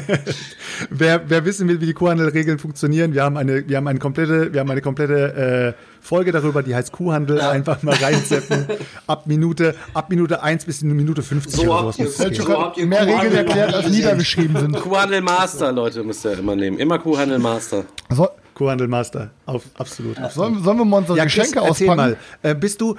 wer, 0.91 1.29
wer 1.29 1.45
wissen 1.45 1.69
will, 1.69 1.81
wie 1.81 1.87
die 1.87 1.93
Kuhhandelregeln 1.95 2.59
funktionieren, 2.59 3.15
wir 3.15 3.23
haben 3.25 3.37
eine, 3.37 3.69
wir 3.69 3.77
haben 3.77 3.87
eine 3.89 3.99
komplette, 3.99 4.53
wir 4.53 4.61
haben 4.61 4.71
eine 4.71 4.81
komplette 4.83 5.75
äh, 5.77 5.83
Folge 6.01 6.33
darüber, 6.33 6.63
die 6.63 6.75
heißt 6.75 6.93
Kuhhandel. 6.93 7.41
Einfach 7.41 7.83
mal 7.83 7.95
reinsetzen. 7.95 8.67
ab 9.07 9.27
Minute, 9.27 9.75
ab 9.95 10.11
Minute 10.11 10.43
1 10.43 10.65
bis 10.65 10.83
Minute 10.83 11.23
50 11.23 11.55
So 11.55 11.63
oder 11.63 11.87
habt 11.87 11.95
sowas. 11.95 12.21
ihr- 12.21 12.43
so 12.43 12.63
habt 12.63 12.77
ihr 12.79 12.87
Mehr 12.87 13.07
Kuhhandel 13.07 13.21
Regeln 13.31 13.47
erklärt, 13.47 13.75
als 13.75 13.89
niedergeschrieben 13.89 14.57
sind. 14.61 14.77
Kuhhandel 14.81 15.21
Master, 15.23 15.73
Leute, 15.73 16.05
müsst 16.05 16.25
ihr 16.25 16.39
immer 16.39 16.55
nehmen. 16.57 16.79
Immer 16.79 16.99
Kuhhandel 16.99 17.39
Master. 17.39 17.85
So, 18.11 18.29
Kuhhandel 18.55 18.89
Master. 18.89 19.31
Auf, 19.47 19.63
absolut. 19.79 20.19
absolut. 20.19 20.33
sollen, 20.55 20.65
sollen 20.65 20.79
wir 20.79 20.85
mal 20.85 20.99
unsere 20.99 21.17
Ja, 21.19 21.25
Chris, 21.25 21.35
Geschenke 21.35 21.61
erzähl 21.61 21.89
auspacken? 21.91 22.17
mal. 22.43 22.51
Äh, 22.51 22.55
bist 22.55 22.81
du, 22.81 22.97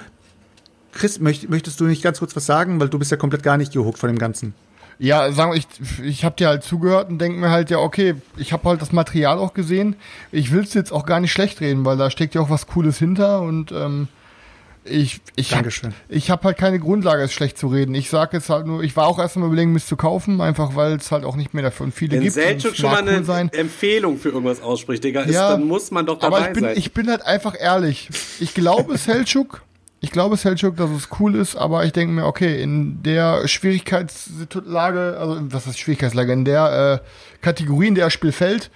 Chris, 0.92 1.20
möcht, 1.20 1.48
möchtest 1.48 1.78
du 1.80 1.84
nicht 1.84 2.02
ganz 2.02 2.18
kurz 2.18 2.34
was 2.36 2.46
sagen? 2.46 2.80
Weil 2.80 2.88
du 2.88 2.98
bist 2.98 3.10
ja 3.10 3.16
komplett 3.16 3.42
gar 3.42 3.56
nicht 3.56 3.72
gehuckt 3.72 3.98
von 3.98 4.08
dem 4.08 4.18
Ganzen. 4.18 4.54
Ja, 4.98 5.32
sagen 5.32 5.52
wir, 5.52 5.56
ich, 5.58 5.66
ich 6.04 6.24
habe 6.26 6.36
dir 6.36 6.48
halt 6.48 6.62
zugehört 6.62 7.08
und 7.08 7.18
denke 7.18 7.38
mir 7.38 7.50
halt, 7.50 7.70
ja, 7.70 7.78
okay, 7.78 8.16
ich 8.36 8.52
habe 8.52 8.68
halt 8.68 8.82
das 8.82 8.92
Material 8.92 9.38
auch 9.38 9.54
gesehen. 9.54 9.96
Ich 10.30 10.52
will 10.52 10.62
es 10.62 10.74
jetzt 10.74 10.92
auch 10.92 11.06
gar 11.06 11.20
nicht 11.20 11.32
schlecht 11.32 11.60
reden, 11.62 11.86
weil 11.86 11.96
da 11.96 12.10
steckt 12.10 12.34
ja 12.34 12.42
auch 12.42 12.50
was 12.50 12.66
Cooles 12.66 12.98
hinter 12.98 13.40
und 13.40 13.72
ähm, 13.72 14.08
ich, 14.84 15.20
ich 15.36 15.52
habe 15.52 15.62
Dankeschön. 15.62 15.94
ich 16.08 16.30
hab 16.30 16.44
halt 16.44 16.58
keine 16.58 16.78
Grundlage, 16.78 17.22
es 17.22 17.32
schlecht 17.32 17.56
zu 17.56 17.68
reden. 17.68 17.94
Ich 17.94 18.10
sage 18.10 18.36
jetzt 18.36 18.50
halt 18.50 18.66
nur, 18.66 18.82
ich 18.82 18.94
war 18.96 19.06
auch 19.06 19.18
erst 19.18 19.36
mal 19.36 19.46
überlegen, 19.46 19.74
es 19.76 19.86
zu 19.86 19.96
kaufen, 19.96 20.40
einfach 20.42 20.74
weil 20.76 20.94
es 20.96 21.10
halt 21.12 21.24
auch 21.24 21.36
nicht 21.36 21.54
mehr 21.54 21.62
dafür 21.62 21.86
und 21.86 21.92
viele 21.94 22.16
Wenn 22.16 22.22
gibt. 22.22 22.36
es 22.36 22.76
schon 22.76 22.90
mal 22.90 23.02
mag 23.02 23.08
eine 23.08 23.18
cool 23.18 23.24
sein. 23.24 23.48
Empfehlung 23.52 24.18
für 24.18 24.30
irgendwas 24.30 24.60
ausspricht, 24.62 25.04
Digga, 25.04 25.22
ist, 25.22 25.34
Ja, 25.34 25.52
dann 25.52 25.64
muss 25.66 25.90
man 25.90 26.04
doch 26.06 26.18
dabei 26.18 26.36
Aber 26.38 26.46
ich 26.48 26.52
bin, 26.54 26.64
sein. 26.64 26.76
ich 26.76 26.92
bin 26.92 27.08
halt 27.10 27.22
einfach 27.22 27.54
ehrlich. 27.58 28.08
Ich 28.40 28.52
glaube 28.54 28.96
Selchuk, 28.98 29.62
ich 30.00 30.10
glaube 30.10 30.36
Selchuk, 30.36 30.76
dass 30.76 30.90
es 30.90 31.08
cool 31.20 31.34
ist, 31.36 31.56
aber 31.56 31.84
ich 31.84 31.92
denke 31.92 32.12
mir, 32.14 32.24
okay, 32.26 32.62
in 32.62 33.02
der 33.02 33.46
Schwierigkeitslage, 33.46 35.16
also 35.18 35.38
was 35.50 35.66
ist 35.66 35.78
Schwierigkeitslage, 35.78 36.32
in 36.32 36.44
der 36.44 37.02
äh, 37.02 37.44
Kategorie, 37.44 37.88
in 37.88 37.94
der 37.94 38.06
das 38.06 38.12
Spiel 38.12 38.32
fällt, 38.32 38.70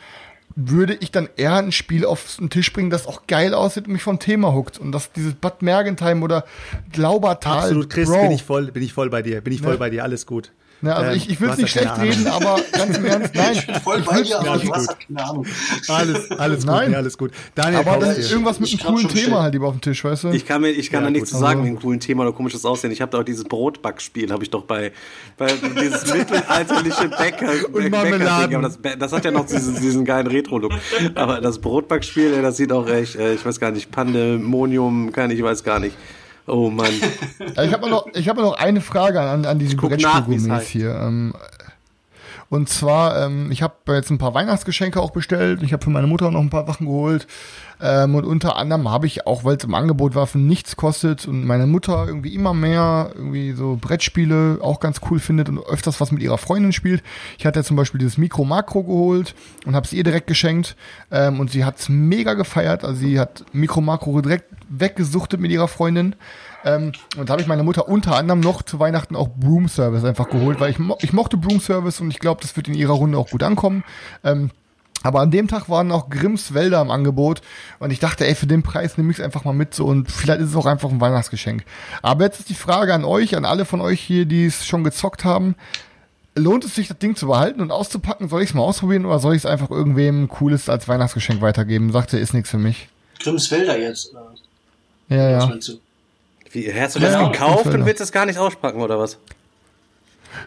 würde 0.57 0.95
ich 1.01 1.11
dann 1.11 1.29
eher 1.37 1.55
ein 1.57 1.73
Spiel 1.73 2.05
auf 2.07 2.37
den 2.39 2.49
Tisch 2.51 2.73
bringen, 2.73 2.91
das 2.91 3.07
auch 3.07 3.27
geil 3.27 3.55
aussieht 3.55 3.87
und 3.87 3.93
mich 3.93 4.03
vom 4.03 4.19
Thema 4.21 4.53
huckt. 4.53 4.79
Und 4.79 4.93
das 4.93 5.11
dieses 5.13 5.35
Bad 5.35 5.63
Mergentheim 5.63 6.23
oder 6.23 6.45
Glaubertal. 6.93 7.59
Absolut, 7.59 7.91
Chris, 7.91 8.09
Bro. 8.09 8.23
bin 8.23 8.31
ich 8.31 8.43
voll, 8.45 8.71
bin 8.71 8.83
ich 8.83 8.93
voll 8.93 9.11
bei 9.11 9.23
dir. 9.23 9.41
Bin 9.41 9.53
ich 9.53 9.63
voll 9.63 9.73
Ne? 9.73 9.79
bei 9.79 9.91
dir. 9.91 10.05
Alles 10.05 10.27
gut. 10.27 10.53
Ne, 10.85 10.95
also 10.95 11.11
Ähm, 11.13 11.17
ich, 11.17 11.31
ich 11.31 11.41
will 11.41 11.49
es 11.49 11.57
nicht 11.57 11.71
schlecht 11.71 11.99
reden, 11.99 12.27
aber 12.27 12.61
ganz 12.73 12.99
im 12.99 13.07
Ernst, 13.07 13.31
nein. 13.35 13.57
Voll 13.83 14.01
ich 14.01 14.05
bei 14.05 14.17
will's 14.17 14.29
dir, 14.29 14.39
aber 14.39 14.59
du 14.59 14.71
hast 14.75 14.97
keine 15.01 15.25
Ahnung. 15.31 15.47
Alles, 15.89 16.31
alles 16.33 16.59
gut. 16.59 16.67
Nein. 16.67 16.91
Nee, 16.91 16.97
alles 16.97 17.17
gut. 17.19 17.31
Daniel, 17.55 17.81
Aber 17.81 17.99
dann 18.07 18.17
ist 18.17 18.31
irgendwas 18.31 18.61
mit 18.61 18.69
Ich 18.73 18.85
einem 18.85 18.95
coolen 18.97 19.09
Thema 19.09 19.21
stellen. 19.23 19.43
halt 19.43 19.53
lieber 19.55 19.67
auf 19.69 19.75
dem 19.77 19.81
Tisch, 19.81 20.05
weißt 20.05 20.25
du? 20.25 20.29
Ich 20.33 20.45
kann 20.45 20.61
mir, 20.61 20.69
ich 20.71 20.91
kann 20.91 21.01
Ja, 21.01 21.07
da 21.07 21.11
nichts 21.11 21.31
gut. 21.31 21.39
zu 21.39 21.41
sagen 21.41 21.61
Also- 21.61 21.71
wegen 21.71 21.81
coolen 21.81 22.01
Thema 22.01 22.23
oder 22.25 22.33
komisches 22.33 22.65
Aussehen. 22.67 22.91
Ich 22.93 23.01
habe 23.01 23.11
da 23.13 23.21
auch 23.21 23.25
dieses 23.25 23.45
Brotbackspiel, 23.45 24.31
habe 24.31 24.43
ich 24.43 24.51
doch 24.51 24.65
bei, 24.65 24.93
bei 25.39 25.47
dieses 25.81 26.07
mittelalterliche 26.15 27.09
Bäcker, 27.09 27.51
Und 27.73 27.91
Marmeladen. 27.91 28.61
das, 28.61 28.79
das 28.99 29.13
hat 29.13 29.25
ja 29.25 29.31
noch 29.31 29.47
diesen, 29.47 29.81
diesen 29.81 30.05
geilen 30.05 30.27
Retro-Look. 30.27 30.73
Aber 31.15 31.41
das 31.41 31.59
Brotbackspiel, 31.61 32.43
das 32.43 32.59
sieht 32.59 32.73
auch 32.73 32.87
echt, 32.89 33.17
äh, 33.17 33.33
ich 33.33 33.47
weiß 33.47 33.59
gar 33.59 33.71
nicht, 33.71 33.91
Pandemonium, 33.91 35.13
kann 35.13 35.31
ich 35.31 35.43
weiß 35.43 35.65
gar 35.65 35.81
nicht. 35.81 35.97
Oh 36.47 36.69
Mann. 36.71 36.93
Ja, 37.57 37.65
ich 37.65 37.73
habe 37.73 37.89
noch, 37.89 38.07
ich 38.15 38.29
hab 38.29 38.37
noch 38.37 38.53
eine 38.59 38.81
Frage 38.81 39.21
an, 39.21 39.47
an 39.47 39.59
diese 39.59 39.77
guck 39.77 39.91
nach, 39.93 40.29
wie's 40.29 40.47
Brettspielgourmets 40.47 40.51
heißt. 40.51 40.69
hier. 40.69 40.95
Ähm, 40.95 41.35
und 42.51 42.69
zwar, 42.69 43.25
ähm, 43.25 43.51
ich 43.51 43.63
habe 43.63 43.75
jetzt 43.89 44.11
ein 44.11 44.19
paar 44.19 44.35
Weihnachtsgeschenke 44.35 45.01
auch 45.01 45.11
bestellt. 45.11 45.63
Ich 45.63 45.73
habe 45.73 45.83
für 45.83 45.91
meine 45.91 46.07
Mutter 46.07 46.31
noch 46.31 46.41
ein 46.41 46.51
paar 46.51 46.67
Sachen 46.67 46.87
geholt. 46.87 47.27
Ähm, 47.81 48.15
und 48.15 48.25
unter 48.25 48.57
anderem 48.57 48.89
habe 48.89 49.07
ich 49.07 49.27
auch, 49.27 49.45
weil 49.45 49.57
es 49.57 49.65
im 49.65 49.75
Angebot 49.75 50.15
war, 50.15 50.27
für 50.27 50.39
nichts 50.39 50.77
kostet 50.77 51.27
und 51.27 51.45
meine 51.45 51.67
Mutter 51.67 52.07
irgendwie 52.07 52.35
immer 52.35 52.55
mehr 52.55 53.11
irgendwie 53.15 53.53
so 53.53 53.77
Brettspiele 53.81 54.59
auch 54.63 54.81
ganz 54.81 55.01
cool 55.11 55.19
findet 55.19 55.49
und 55.49 55.59
öfters 55.59 56.01
was 56.01 56.13
mit 56.13 56.23
ihrer 56.23 56.39
Freundin 56.39 56.73
spielt. 56.73 57.03
Ich 57.39 57.47
hatte 57.47 57.65
zum 57.65 57.77
Beispiel 57.77 57.99
dieses 57.99 58.19
Mikro 58.19 58.45
Makro 58.45 58.85
geholt 58.85 59.35
und 59.67 59.75
habe 59.75 59.87
es 59.87 59.93
ihr 59.93 60.05
direkt 60.05 60.27
geschenkt 60.27 60.77
ähm, 61.11 61.41
und 61.41 61.51
sie 61.51 61.65
hat 61.65 61.79
es 61.79 61.89
mega 61.89 62.35
gefeiert. 62.35 62.85
Also 62.85 63.01
sie 63.01 63.19
hat 63.19 63.45
Mikro 63.53 63.81
Makro 63.81 64.21
direkt 64.21 64.47
weggesuchtet 64.69 65.41
mit 65.41 65.51
ihrer 65.51 65.69
Freundin. 65.69 66.15
Ähm, 66.65 66.93
und 67.17 67.29
da 67.29 67.33
habe 67.33 67.43
ich 67.43 67.49
meine 67.49 67.63
Mutter 67.63 67.89
unter 67.89 68.17
anderem 68.17 68.41
noch 68.41 68.63
zu 68.63 68.79
Weihnachten 68.79 69.17
auch 69.17 69.29
Broom 69.29 69.69
Service 69.69 70.05
einfach 70.05 70.29
geholt, 70.29 70.61
weil 70.61 70.71
ich, 70.71 70.79
mo 70.79 70.97
ich 71.01 71.13
mochte 71.13 71.37
Broom 71.37 71.61
Service 71.61 72.01
und 72.01 72.11
ich 72.11 72.19
glaube, 72.19 72.41
das 72.41 72.57
wird 72.57 72.69
in 72.69 72.75
ihrer 72.75 72.95
Runde 72.95 73.19
auch 73.19 73.31
gut 73.31 73.43
ankommen. 73.43 73.85
Ähm, 74.23 74.51
aber 75.03 75.21
an 75.21 75.31
dem 75.31 75.49
Tag 75.49 75.69
waren 75.69 75.93
auch 75.93 76.09
Grimms 76.09 76.55
Wälder 76.55 76.81
im 76.81 76.91
Angebot 76.91 77.43
und 77.79 77.91
ich 77.91 77.99
dachte, 77.99 78.27
ey, 78.27 78.35
für 78.35 78.47
den 78.47 78.63
Preis 78.63 78.97
nehme 78.97 79.11
ich 79.13 79.19
es 79.19 79.25
einfach 79.25 79.45
mal 79.45 79.53
mit 79.53 79.75
so 79.75 79.85
und 79.85 80.11
vielleicht 80.11 80.41
ist 80.41 80.49
es 80.49 80.57
auch 80.57 80.65
einfach 80.65 80.91
ein 80.91 81.01
Weihnachtsgeschenk. 81.01 81.65
Aber 82.01 82.25
jetzt 82.25 82.41
ist 82.41 82.49
die 82.49 82.55
Frage 82.55 82.95
an 82.95 83.05
euch, 83.05 83.37
an 83.37 83.45
alle 83.45 83.67
von 83.67 83.83
euch 83.83 84.01
hier, 84.01 84.25
die 84.25 84.47
es 84.47 84.65
schon 84.65 84.83
gezockt 84.83 85.25
haben. 85.25 85.57
Lohnt 86.35 86.65
es 86.65 86.75
sich, 86.75 86.89
das 86.89 86.99
Ding 86.99 87.17
zu 87.17 87.27
behalten 87.27 87.61
und 87.61 87.71
auszupacken? 87.71 88.31
Soll 88.31 88.43
ich 88.43 88.49
es 88.49 88.55
mal 88.55 88.63
ausprobieren 88.63 89.05
oder 89.05 89.19
soll 89.19 89.35
ich 89.35 89.43
es 89.43 89.47
einfach 89.47 89.71
irgendwem 89.71 90.29
Cooles 90.29 90.71
als 90.71 90.89
Weihnachtsgeschenk 90.89 91.43
weitergeben? 91.43 91.93
Sagt 91.93 92.15
er, 92.15 92.21
ist 92.21 92.33
nichts 92.33 92.51
für 92.51 92.59
mich. 92.59 92.89
Grimms-Wälder 93.21 93.79
jetzt. 93.79 94.11
oder? 94.13 94.35
Ja, 95.11 95.31
ja. 95.31 95.55
Wie, 96.55 96.73
hast 96.73 96.95
du 96.97 97.01
das 97.01 97.13
Ja, 97.13 97.29
gekauft 97.31 97.67
und 97.67 97.85
willst 97.85 98.01
es 98.01 98.13
gar 98.13 98.25
nicht 98.27 98.39
auspacken, 98.39 98.81
oder 98.81 98.99
was? 98.99 99.19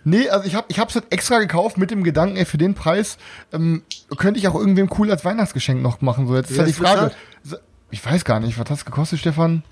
Nee, 0.03 0.29
also 0.29 0.45
ich 0.47 0.55
habe 0.55 0.65
ich 0.69 0.79
hab's 0.79 0.95
halt 0.95 1.05
extra 1.11 1.39
gekauft 1.39 1.77
mit 1.77 1.91
dem 1.91 2.03
Gedanken, 2.03 2.38
ey, 2.38 2.45
für 2.45 2.57
den 2.57 2.73
Preis 2.73 3.17
ähm, 3.53 3.84
könnte 4.17 4.39
ich 4.39 4.47
auch 4.47 4.55
irgendwem 4.55 4.89
cool 4.97 5.11
als 5.11 5.23
Weihnachtsgeschenk 5.25 5.81
noch 5.81 6.01
machen. 6.01 6.27
So, 6.27 6.35
jetzt 6.35 6.49
ist 6.51 6.57
halt 6.59 6.69
die 6.69 6.73
Frage. 6.73 7.11
So, 7.43 7.57
Ich 7.91 8.05
weiß 8.05 8.25
gar 8.25 8.39
nicht, 8.39 8.57
was 8.57 8.69
hat's 8.69 8.85
gekostet, 8.85 9.19
Stefan? 9.19 9.63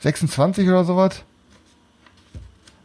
26 0.00 0.68
oder 0.68 0.84
sowas. 0.84 1.22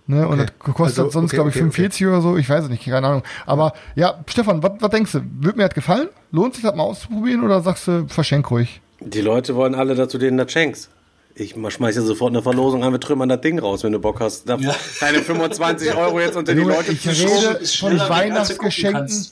Ne, 0.07 0.27
und 0.27 0.39
Okay. 0.39 0.51
das 0.65 0.73
kostet 0.75 0.99
Also, 0.99 1.09
sonst, 1.11 1.29
okay, 1.29 1.35
glaube 1.37 1.49
ich, 1.49 1.55
okay, 1.55 1.59
45 1.71 2.05
oder 2.07 2.21
so. 2.21 2.37
Ich 2.37 2.47
weiß 2.47 2.65
es 2.65 2.69
nicht, 2.69 2.85
keine 2.85 3.07
Ahnung. 3.07 3.23
Aber 3.47 3.73
ja, 3.95 4.23
Stefan, 4.27 4.61
was 4.61 4.73
was 4.79 4.89
denkst 4.91 5.11
du? 5.13 5.21
Wird 5.39 5.57
mir 5.57 5.63
das 5.65 5.73
gefallen? 5.73 6.09
Lohnt 6.31 6.53
sich 6.53 6.63
das 6.63 6.75
mal 6.75 6.83
auszuprobieren 6.83 7.43
oder 7.43 7.61
sagst 7.61 7.87
du, 7.87 8.05
verschenk 8.07 8.51
ruhig? 8.51 8.81
Die 8.99 9.21
Leute 9.21 9.55
wollen 9.55 9.73
alle, 9.73 9.95
dass 9.95 10.09
du 10.09 10.17
denen 10.19 10.37
das 10.37 10.51
schenkst. 10.51 10.89
Ich 11.37 11.53
schmeiß 11.69 11.95
dir 11.95 12.01
sofort 12.01 12.31
eine 12.31 12.41
Verlosung 12.41 12.83
an, 12.85 12.93
wir 12.93 12.99
trümmern 12.99 13.27
das 13.27 13.41
Ding 13.41 13.59
raus, 13.59 13.83
wenn 13.83 13.91
du 13.91 13.99
Bock 13.99 14.21
hast. 14.21 14.47
Da- 14.47 14.55
Ja. 14.55 14.73
Deine 15.01 15.19
25 15.21 15.93
Euro 15.93 16.19
jetzt 16.21 16.37
unter 16.37 16.53
die 16.55 16.61
Leute 16.61 16.93
ich 16.93 17.01
zu 17.01 17.09
rede- 17.09 17.59
als 17.59 17.71
du 17.73 17.87
gucken 17.89 18.09
Weihnachtsgeschenken. 18.09 19.25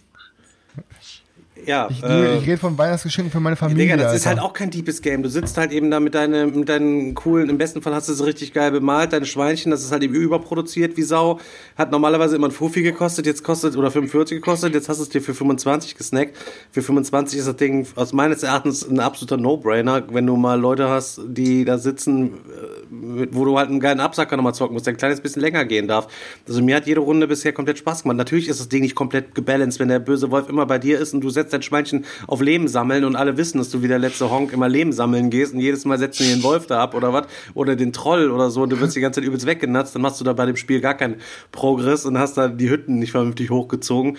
Ja, 1.66 1.88
Ich, 1.90 2.04
äh, 2.04 2.38
ich 2.38 2.48
rede 2.48 2.58
von 2.58 2.78
Weihnachtsgeschenken 2.78 3.32
für 3.32 3.40
meine 3.40 3.56
Familie. 3.56 3.84
Digga, 3.84 3.98
das 3.98 4.16
ist 4.16 4.26
halt 4.26 4.38
Alter. 4.38 4.50
auch 4.50 4.54
kein 4.54 4.70
deepes 4.70 5.02
Game. 5.02 5.24
Du 5.24 5.30
sitzt 5.30 5.58
halt 5.58 5.72
eben 5.72 5.90
da 5.92 6.00
mit, 6.00 6.16
deine, 6.16 6.48
mit 6.48 6.70
deinen 6.70 7.14
coolen, 7.16 7.50
im 7.50 7.58
besten 7.58 7.82
Fall 7.82 7.94
hast 7.94 8.10
du 8.10 8.14
es 8.14 8.26
richtig 8.26 8.54
geil 8.54 8.72
bemalt, 8.72 9.14
deine 9.14 9.26
Schweinchen, 9.26 9.72
das 9.72 9.84
ist 9.84 9.92
halt 9.92 10.04
eben 10.04 10.14
überproduziert 10.14 10.98
wie 10.98 11.04
Sau. 11.04 11.40
Hat 11.78 11.92
normalerweise 11.92 12.36
immer 12.36 12.48
ein 12.48 12.52
Fuffi 12.52 12.82
gekostet, 12.84 13.26
jetzt 13.26 13.44
kostet, 13.44 13.78
oder 13.78 13.92
45 13.92 14.38
gekostet, 14.38 14.74
jetzt 14.74 14.90
hast 14.90 14.98
du 14.98 15.04
es 15.04 15.10
dir 15.10 15.22
für 15.22 15.34
25 15.34 15.96
gesnackt. 15.96 16.36
Für 16.72 16.82
25 16.82 17.40
ist 17.40 17.48
das 17.48 17.56
Ding 17.56 17.88
aus 17.96 18.14
meines 18.14 18.44
Erachtens 18.44 18.88
ein 18.88 19.00
absoluter 19.00 19.38
No-Brainer, 19.38 20.04
wenn 20.12 20.26
du 20.26 20.36
mal 20.36 20.60
Leute 20.60 20.90
hast, 20.90 21.22
die 21.26 21.66
da 21.66 21.78
sitzen, 21.78 22.34
äh, 22.34 23.28
wo 23.32 23.46
du 23.46 23.58
halt 23.58 23.70
einen 23.70 23.80
geilen 23.80 24.00
Absacker 24.00 24.36
nochmal 24.36 24.54
zocken 24.54 24.74
musst, 24.74 24.88
der 24.88 24.94
ein 24.94 24.98
kleines 24.98 25.22
bisschen 25.22 25.42
länger 25.42 25.66
gehen 25.66 25.88
darf. 25.88 26.08
Also 26.48 26.62
mir 26.62 26.76
hat 26.76 26.88
jede 26.88 27.00
Runde 27.00 27.28
bisher 27.28 27.54
komplett 27.54 27.78
Spaß 27.78 28.04
gemacht. 28.04 28.18
Natürlich 28.18 28.48
ist 28.50 28.60
das 28.60 28.70
Ding 28.70 28.82
nicht 28.82 28.96
komplett 28.96 29.34
gebalanced, 29.36 29.80
wenn 29.80 29.88
der 29.88 30.00
böse 30.00 30.32
Wolf 30.32 30.50
immer 30.50 30.66
bei 30.66 30.80
dir 30.80 31.00
ist 31.00 31.14
und 31.14 31.22
du 31.22 31.30
setzt 31.30 31.53
dein 31.54 31.62
Schweinchen 31.62 32.06
auf 32.28 32.42
Leben 32.42 32.68
sammeln 32.68 33.06
und 33.06 33.16
alle 33.16 33.38
wissen, 33.38 33.58
dass 33.58 33.70
du 33.70 33.82
wie 33.82 33.88
der 33.88 34.00
letzte 34.00 34.30
Honk 34.30 34.54
immer 34.54 34.70
Leben 34.70 34.92
sammeln 34.92 35.30
gehst 35.30 35.54
und 35.54 35.60
jedes 35.60 35.86
Mal 35.86 35.98
setzt 35.98 36.20
du 36.20 36.24
den 36.24 36.44
Wolf 36.44 36.68
da 36.68 36.82
ab 36.82 36.96
oder 36.96 37.14
was 37.14 37.28
oder 37.54 37.76
den 37.76 37.94
Troll 37.94 38.32
oder 38.32 38.50
so 38.50 38.64
und 38.64 38.72
du 38.72 38.80
wirst 38.80 38.96
die 38.96 39.02
ganze 39.02 39.22
Zeit 39.22 39.28
übelst 39.28 39.46
weggenatzt, 39.46 39.96
dann 39.96 40.02
machst 40.02 40.20
du 40.20 40.26
da 40.26 40.34
bei 40.34 40.46
dem 40.46 40.56
Spiel 40.56 40.82
gar 40.82 40.96
keinen 40.96 41.16
Progress 41.52 42.06
und 42.06 42.18
hast 42.18 42.38
da 42.38 42.48
die 42.48 42.70
Hütten 42.70 43.00
nicht 43.00 43.12
vernünftig 43.12 43.50
hochgezogen. 43.50 44.18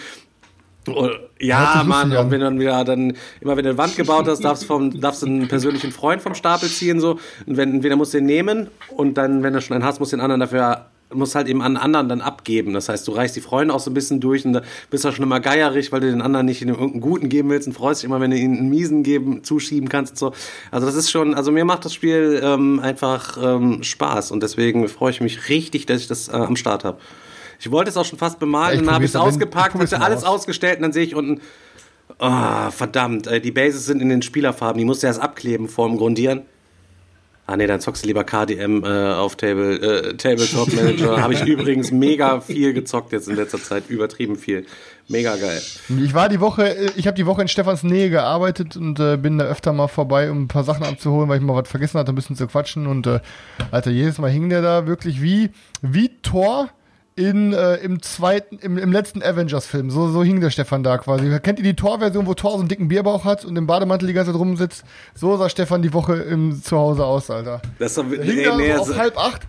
Oh, 0.89 1.09
Ja, 1.41 1.83
Mann, 1.87 2.13
und 2.13 2.31
wenn 2.31 2.41
du 2.41 2.47
dann 2.47 2.61
wieder 2.61 2.85
dann, 2.85 3.15
immer 3.41 3.57
wenn 3.57 3.65
du 3.65 3.71
eine 3.71 3.79
Wand 3.79 3.97
gebaut 3.97 4.27
hast, 4.29 4.45
darfst, 4.45 4.65
vom, 4.65 5.01
darfst 5.01 5.23
du 5.23 5.27
einen 5.27 5.49
persönlichen 5.49 5.93
Freund 5.93 6.21
vom 6.21 6.35
Stapel 6.35 6.69
ziehen, 6.69 7.01
so. 7.01 7.19
Und 7.47 7.57
wenn, 7.57 7.75
entweder 7.75 7.97
musst 7.97 8.13
du 8.15 8.19
den 8.19 8.27
nehmen 8.27 8.69
und 8.95 9.15
dann, 9.17 9.43
wenn 9.43 9.55
du 9.55 9.61
schon 9.61 9.77
einen 9.77 9.85
hast, 9.85 9.99
musst 9.99 10.13
du 10.13 10.17
den 10.17 10.23
anderen 10.23 10.41
dafür, 10.41 10.87
musst 11.13 11.35
halt 11.35 11.49
eben 11.49 11.63
an 11.63 11.77
anderen 11.77 12.09
dann 12.09 12.21
abgeben. 12.21 12.73
Das 12.75 12.89
heißt, 12.89 13.07
du 13.07 13.13
reichst 13.13 13.37
die 13.37 13.41
Freunde 13.41 13.75
auch 13.75 13.81
so 13.81 13.91
ein 13.91 13.95
bisschen 13.95 14.21
durch 14.21 14.45
und 14.45 14.61
bist 14.91 15.05
du 15.05 15.13
schon 15.13 15.25
immer 15.25 15.41
geierig, 15.41 15.93
weil 15.93 16.01
du 16.01 16.11
den 16.11 16.23
anderen 16.23 16.47
nicht 16.47 16.63
in 16.63 16.69
irgendeinen 16.69 17.01
guten 17.01 17.29
geben 17.29 17.51
willst 17.51 17.67
und 17.69 17.75
freust 17.75 18.03
dich 18.03 18.09
immer, 18.09 18.21
wenn 18.21 18.31
du 18.31 18.37
ihnen 18.37 18.59
einen 18.59 18.69
miesen 18.71 19.03
geben, 19.03 19.45
zuschieben 19.45 19.89
kannst 19.89 20.17
so. 20.17 20.33
Also 20.71 20.87
das 20.87 20.95
ist 20.97 21.11
schon, 21.11 21.35
also 21.35 21.53
mir 21.53 21.65
macht 21.65 21.85
das 21.85 21.95
Spiel 21.95 22.41
ähm, 22.43 22.81
einfach 22.81 23.37
ähm, 23.43 23.83
Spaß 23.83 24.31
und 24.33 24.43
deswegen 24.43 24.87
freue 24.89 25.11
ich 25.11 25.21
mich 25.21 25.49
richtig, 25.49 25.87
dass 25.87 26.01
ich 26.01 26.09
das 26.09 26.29
äh, 26.29 26.33
am 26.33 26.57
Start 26.57 26.85
habe. 26.85 26.99
Ich 27.61 27.71
wollte 27.71 27.91
es 27.91 27.97
auch 27.97 28.05
schon 28.05 28.19
fast 28.19 28.39
bemalen, 28.39 28.81
Ja, 28.81 28.85
dann 28.85 28.95
habe 28.95 29.05
ich 29.05 29.11
es 29.11 29.17
ausgepackt, 29.17 29.75
hatte 29.75 30.01
alles 30.01 30.25
aus. 30.25 30.41
ausgestellt 30.41 30.77
und 30.77 30.83
dann 30.83 30.93
sehe 30.93 31.05
ich 31.05 31.15
unten, 31.15 31.41
Ah, 32.19 32.71
verdammt, 32.71 33.27
äh, 33.27 33.41
die 33.41 33.51
Bases 33.51 33.87
sind 33.87 34.01
in 34.03 34.09
den 34.09 34.23
Spielerfarben, 34.23 34.79
die 34.79 34.85
musst 34.85 35.03
du 35.03 35.07
erst 35.07 35.21
abkleben 35.21 35.69
vorm 35.69 35.97
Grundieren. 35.97 36.43
Ah 37.47 37.59
nee, 37.59 37.67
dann 37.67 37.79
zockst 37.79 38.05
du 38.05 38.07
lieber 38.07 38.25
KDM 38.25 38.85
äh, 38.85 39.13
auf 39.13 39.37
Table, 39.37 39.77
äh, 39.77 40.17
Tabletop 40.17 40.73
Manager. 40.73 41.21
Habe 41.21 41.35
ich 41.35 41.43
übrigens 41.47 41.91
mega 41.91 42.41
viel 42.41 42.73
gezockt 42.73 43.13
jetzt 43.13 43.29
in 43.29 43.37
letzter 43.37 43.59
Zeit, 43.59 43.91
übertrieben 43.91 44.37
viel. 44.37 44.65
Mega 45.09 45.37
geil. 45.37 45.61
Ich 46.03 46.15
war 46.15 46.31
die 46.31 46.41
Woche, 46.41 46.75
äh, 46.75 46.91
ich 46.97 47.07
habe 47.07 47.17
die 47.17 47.27
Woche 47.27 47.43
in 47.43 47.49
Stefans 47.49 47.83
Nähe 47.83 48.09
gearbeitet 48.09 48.79
und 48.79 48.99
äh, 48.99 49.19
bin 49.19 49.37
da 49.37 49.45
öfter 49.45 49.75
mal 49.75 49.89
vorbei, 49.89 50.31
um 50.31 50.45
ein 50.45 50.49
paar 50.49 50.65
Sachen 50.65 50.87
abzuholen, 50.87 51.29
weil 51.29 51.39
ich 51.39 51.45
mal 51.45 51.55
was 51.55 51.69
vergessen 51.69 51.99
hatte, 51.99 52.13
ein 52.13 52.15
bisschen 52.15 52.37
zu 52.37 52.47
quatschen. 52.47 52.87
Und 52.87 53.07
äh, 53.07 53.21
Alter, 53.71 53.91
jedes 53.91 54.17
Mal 54.17 54.31
hing 54.31 54.49
der 54.49 54.63
da 54.63 54.87
wirklich 54.87 55.21
wie, 55.21 55.51
wie 55.83 56.11
Thor 56.23 56.71
in, 57.17 57.53
äh, 57.53 57.77
im 57.77 58.03
zweiten, 58.03 58.59
im, 58.59 58.77
im 58.77 58.91
letzten 58.93 59.23
Avengers-Film. 59.23 59.91
So, 59.91 60.09
so 60.09 60.25
hing 60.25 60.41
der 60.41 60.51
Stefan 60.51 60.83
da 60.83 60.99
quasi. 60.99 61.31
Kennt 61.41 61.59
ihr 61.59 61.65
die 61.65 61.77
Thor-Version, 61.77 62.27
wo 62.27 62.35
Thor 62.35 62.53
so 62.53 62.59
einen 62.59 62.69
dicken 62.69 62.89
Bierbauch 62.89 63.25
hat 63.25 63.45
und 63.45 63.57
im 63.57 63.67
Bademantel 63.67 64.09
die 64.09 64.15
ganze 64.15 64.33
Zeit 64.33 64.41
rumsitzt? 64.41 64.85
So 65.15 65.37
sah 65.37 65.49
Stefan 65.49 65.83
die 65.83 65.93
Woche 65.93 66.15
im 66.17 66.61
Zuhause 66.63 67.05
aus, 67.05 67.31
Alter. 67.31 67.63
Das 67.79 67.91
ist 67.91 67.99
doch, 67.99 68.05
hing 68.05 68.37
nee, 68.37 68.45
da 68.45 68.57
nee, 68.57 68.75
so 68.75 68.81
auf 68.81 68.97
halb 68.97 69.17
acht. 69.17 69.43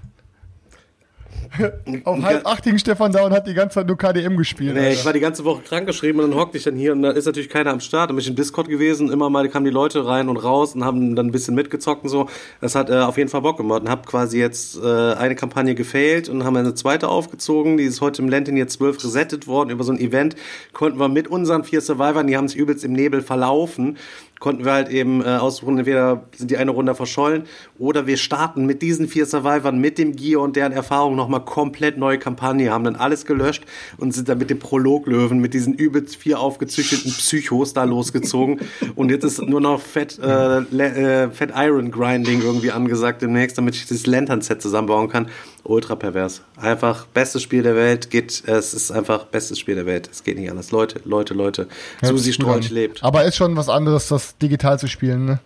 auf 2.04 2.22
halb 2.22 2.46
acht 2.46 2.64
hing 2.64 2.78
Stefan 2.78 3.12
da 3.12 3.26
und 3.26 3.32
hat 3.32 3.48
die 3.48 3.54
ganze 3.54 3.76
Zeit 3.76 3.88
nur 3.88 3.98
KDM 3.98 4.38
gespielt. 4.38 4.74
Nee, 4.74 4.80
Alter. 4.80 4.92
ich 4.92 5.06
war 5.06 5.14
die 5.14 5.20
ganze 5.20 5.46
Woche 5.46 5.62
krankgeschrieben 5.62 6.22
und 6.22 6.32
dann 6.32 6.40
hockte 6.40 6.58
ich 6.58 6.64
dann 6.64 6.76
hier 6.76 6.94
und 6.94 7.02
da 7.02 7.12
ist 7.12 7.26
natürlich 7.26 7.50
keiner 7.50 7.72
am 7.72 7.80
Start. 7.80 8.10
Dann 8.10 8.16
bin 8.16 8.24
ich 8.24 8.30
im 8.30 8.36
Discord 8.36 8.68
gewesen, 8.68 9.12
immer 9.12 9.30
mal 9.30 9.48
kamen 9.50 9.66
die 9.66 9.72
Leute 9.72 10.06
rein 10.06 10.30
und 10.30 10.38
raus 10.38 10.76
und 10.76 10.84
haben 10.84 11.16
dann 11.16 11.28
ein 11.28 11.32
bisschen 11.32 11.56
mitgezockt 11.56 12.04
und 12.04 12.10
so. 12.10 12.30
Das 12.62 12.76
hat 12.76 12.90
äh, 12.90 13.00
auf 13.00 13.18
jeden 13.18 13.30
Fall 13.30 13.42
Bock 13.42 13.58
gemacht 13.58 13.82
und 13.82 13.90
habe 13.90 14.04
quasi 14.04 14.40
jetzt 14.40 14.78
äh, 14.78 15.14
eine 15.14 15.36
Kampagne 15.36 15.76
gefailt 15.76 16.30
und 16.30 16.44
haben 16.44 16.56
eine 16.56 16.74
zweite 16.74 17.08
aufgezogen. 17.08 17.78
Die 17.78 17.84
ist 17.84 18.02
heute 18.02 18.22
im 18.22 18.30
Lentin 18.30 18.58
jetzt 18.58 18.74
12 18.74 19.04
resettet 19.04 19.48
worden. 19.48 19.70
Über 19.70 19.84
so 19.84 19.92
ein 19.92 20.00
Event 20.00 20.36
konnten 20.74 21.00
wir 21.00 21.10
mit 21.10 21.28
unseren 21.28 21.64
vier 21.64 21.82
Survivern, 21.82 22.28
die 22.28 22.38
haben 22.38 22.48
sich 22.48 22.58
übelst 22.58 22.84
im 22.84 22.94
Nebel 22.94 23.22
verlaufen, 23.22 23.98
konnten 24.40 24.66
wir 24.66 24.74
halt 24.74 24.90
eben 24.90 25.22
äh, 25.22 25.26
aussuchen, 25.26 25.78
entweder 25.78 26.26
sind 26.36 26.52
die 26.52 26.57
eine 26.57 26.72
Runde 26.72 26.94
verschollen 26.94 27.44
oder 27.80 28.06
wir 28.06 28.18
starten 28.18 28.66
mit 28.66 28.82
diesen 28.82 29.07
vier 29.07 29.26
Survivern, 29.26 29.80
mit 29.80 29.98
dem 29.98 30.16
Gear 30.16 30.41
und 30.41 30.56
deren 30.56 30.72
Erfahrung 30.72 31.16
nochmal 31.16 31.45
komplett 31.45 31.98
neue 31.98 32.20
Kampagne, 32.20 32.72
haben 32.72 32.84
dann 32.84 32.95
alles 32.95 33.26
gelöscht 33.26 33.64
und 33.98 34.14
sind 34.14 34.30
dann 34.30 34.38
mit 34.38 34.49
dem 34.49 34.60
Prologlöwen, 34.60 35.40
mit 35.40 35.53
diesen 35.53 35.74
übelst 35.74 36.16
vier 36.18 36.40
aufgezüchteten 36.40 37.12
Psychos 37.12 37.74
da 37.74 37.84
losgezogen 37.86 38.60
und 38.95 39.10
jetzt 39.10 39.24
ist 39.24 39.41
nur 39.41 39.62
noch 39.62 39.82
Fett, 39.82 40.20
äh, 40.20 40.60
äh, 40.60 41.30
Fett 41.32 41.52
Iron 41.56 41.91
Grinding 41.91 42.41
irgendwie 42.41 42.72
angesagt 42.72 43.22
demnächst, 43.22 43.57
damit 43.57 43.76
ich 43.76 43.86
das 43.86 44.06
Lantern-Set 44.06 44.62
zusammenbauen 44.62 45.10
kann. 45.10 45.28
Ultra 45.66 45.96
pervers. 45.96 46.42
Einfach 46.58 47.06
bestes 47.08 47.42
Spiel 47.42 47.64
der 47.64 47.76
Welt, 47.76 48.10
geht, 48.12 48.44
es 48.46 48.74
ist 48.74 48.92
einfach 48.92 49.26
bestes 49.26 49.60
Spiel 49.60 49.76
der 49.76 49.86
Welt. 49.86 50.10
Es 50.12 50.24
geht 50.24 50.38
nicht 50.38 50.50
anders. 50.50 50.72
Leute, 50.72 51.02
Leute, 51.06 51.34
Leute. 51.34 51.68
Hört 52.00 52.12
Susi. 52.12 52.34
Strolch 52.34 52.70
lebt. 52.70 53.04
Aber 53.04 53.24
ist 53.26 53.36
schon 53.36 53.56
was 53.58 53.70
anderes, 53.70 54.08
das 54.08 54.38
digital 54.38 54.80
zu 54.80 54.88
spielen, 54.88 55.26
ne? 55.26 55.40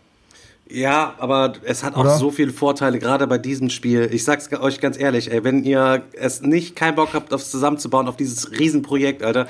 Ja, 0.72 1.16
aber 1.18 1.54
es 1.64 1.84
hat 1.84 1.96
auch 1.96 2.02
Oder? 2.02 2.18
so 2.18 2.30
viele 2.30 2.52
Vorteile, 2.52 3.00
gerade 3.00 3.26
bei 3.26 3.40
diesem 3.40 3.72
Spiel. 3.72 4.08
Ich 4.12 4.24
sag's 4.24 4.52
euch 4.54 4.80
ganz 4.80 5.00
ehrlich, 5.00 5.32
ey, 5.32 5.44
wenn 5.44 5.64
ihr 5.64 6.04
es 6.14 6.42
nicht 6.42 6.76
keinen 6.76 6.94
Bock 6.94 7.10
habt, 7.14 7.34
aufs 7.34 7.50
zusammenzubauen, 7.50 8.08
auf 8.08 8.18
dieses 8.18 8.52
Riesenprojekt, 8.52 9.24
Alter, 9.24 9.48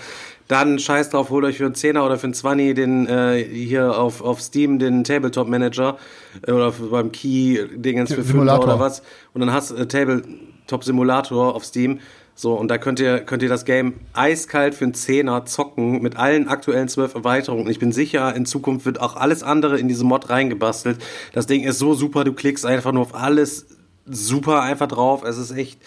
dann 0.48 0.80
scheiß 0.80 1.10
drauf, 1.10 1.30
holt 1.30 1.44
euch 1.44 1.58
für 1.58 1.66
einen 1.66 1.76
Zehner 1.76 2.06
oder 2.06 2.18
für 2.18 2.24
einen 2.24 2.34
Zwanni 2.34 2.74
den 2.74 3.06
äh, 3.06 3.44
hier 3.44 4.00
auf, 4.00 4.22
auf 4.22 4.42
Steam 4.42 4.80
den 4.80 5.04
Tabletop 5.04 5.50
Manager 5.50 5.98
äh, 6.48 6.54
oder 6.54 6.72
beim 6.72 7.12
Key 7.12 7.68
Dingens 7.76 8.10
für 8.10 8.16
Fünfer 8.16 8.32
Simulator. 8.32 8.64
oder 8.64 8.80
was. 8.80 9.04
Und 9.34 9.42
dann 9.42 9.52
hast 9.52 9.72
du 9.72 9.76
äh, 9.76 9.88
Tabletop 10.70 10.84
Simulator 10.84 11.56
auf 11.56 11.66
Steam. 11.66 12.00
So, 12.36 12.54
und 12.54 12.70
da 12.70 12.78
könnt 12.78 13.02
ihr, 13.02 13.20
könnt 13.20 13.44
ihr 13.44 13.50
das 13.50 13.66
Game 13.66 13.96
eiskalt 14.14 14.74
für 14.74 14.86
einen 14.86 14.94
Zehner 14.94 15.46
zocken 15.46 16.02
mit 16.02 16.16
allen 16.16 16.48
aktuellen 16.48 16.88
zwölf 16.88 17.14
Erweiterungen. 17.16 17.66
Und 17.66 17.72
ich 17.72 17.80
bin 17.80 17.92
sicher, 17.92 18.34
in 18.34 18.46
Zukunft 18.46 18.86
wird 18.86 19.02
auch 19.02 19.18
alles 19.18 19.44
andere 19.44 19.78
in 19.78 19.90
diese 19.90 20.06
Mod 20.06 20.30
reingebastelt. 20.30 21.00
Das 21.34 21.48
Ding 21.48 21.64
ist 21.64 21.80
so 21.80 21.96
super, 21.96 22.24
du 22.24 22.32
klickst 22.32 22.66
einfach 22.66 22.94
nur 22.94 23.02
auf 23.02 23.16
alles 23.16 23.66
super 24.06 24.62
einfach 24.62 24.88
drauf. 24.88 25.24
Es 25.24 25.38
ist 25.38 25.52
echt. 25.52 25.82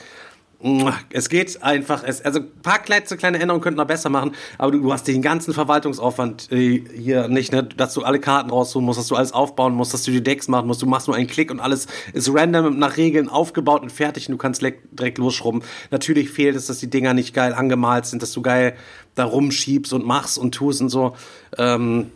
Es 1.11 1.29
geht 1.29 1.61
einfach, 1.63 2.05
es, 2.07 2.25
also 2.25 2.39
ein 2.39 2.51
paar 2.63 2.79
kleine, 2.79 3.41
Änderungen 3.41 3.61
könnten 3.61 3.81
wir 3.81 3.85
besser 3.85 4.11
machen, 4.11 4.33
aber 4.59 4.71
du, 4.71 4.81
du 4.81 4.93
hast 4.93 5.09
den 5.09 5.21
ganzen 5.21 5.53
Verwaltungsaufwand 5.53 6.53
äh, 6.53 6.85
hier 6.95 7.27
nicht, 7.27 7.51
ne, 7.53 7.65
dass 7.65 7.95
du 7.95 8.03
alle 8.03 8.21
Karten 8.21 8.51
rausholen 8.51 8.87
musst, 8.87 9.01
dass 9.01 9.09
du 9.09 9.17
alles 9.17 9.33
aufbauen 9.33 9.75
musst, 9.75 9.93
dass 9.93 10.05
du 10.05 10.13
die 10.13 10.23
Decks 10.23 10.47
machen 10.47 10.69
musst, 10.69 10.81
du 10.81 10.87
machst 10.87 11.09
nur 11.09 11.17
einen 11.17 11.27
Klick 11.27 11.51
und 11.51 11.59
alles 11.59 11.89
ist 12.13 12.33
random 12.33 12.79
nach 12.79 12.97
Regeln 12.97 13.29
aufgebaut 13.29 13.83
und 13.83 13.91
fertig 13.91 14.29
und 14.29 14.33
du 14.33 14.39
kannst 14.39 14.63
direkt 14.63 15.19
losschrubben. 15.19 15.63
Natürlich 15.91 16.31
fehlt 16.31 16.55
es, 16.55 16.67
dass 16.67 16.79
die 16.79 16.91
Dinger 16.91 17.13
nicht 17.13 17.35
geil 17.35 17.55
angemalt 17.55 18.07
sind, 18.07 18.23
dass 18.23 18.33
du 18.33 18.41
geil 18.41 18.75
da 19.17 19.25
rumschiebst 19.25 19.93
und 19.93 20.07
machst 20.07 20.39
und 20.39 20.55
tust 20.55 20.81
und 20.81 20.91
so. 20.91 21.17
Ähm, 21.59 22.13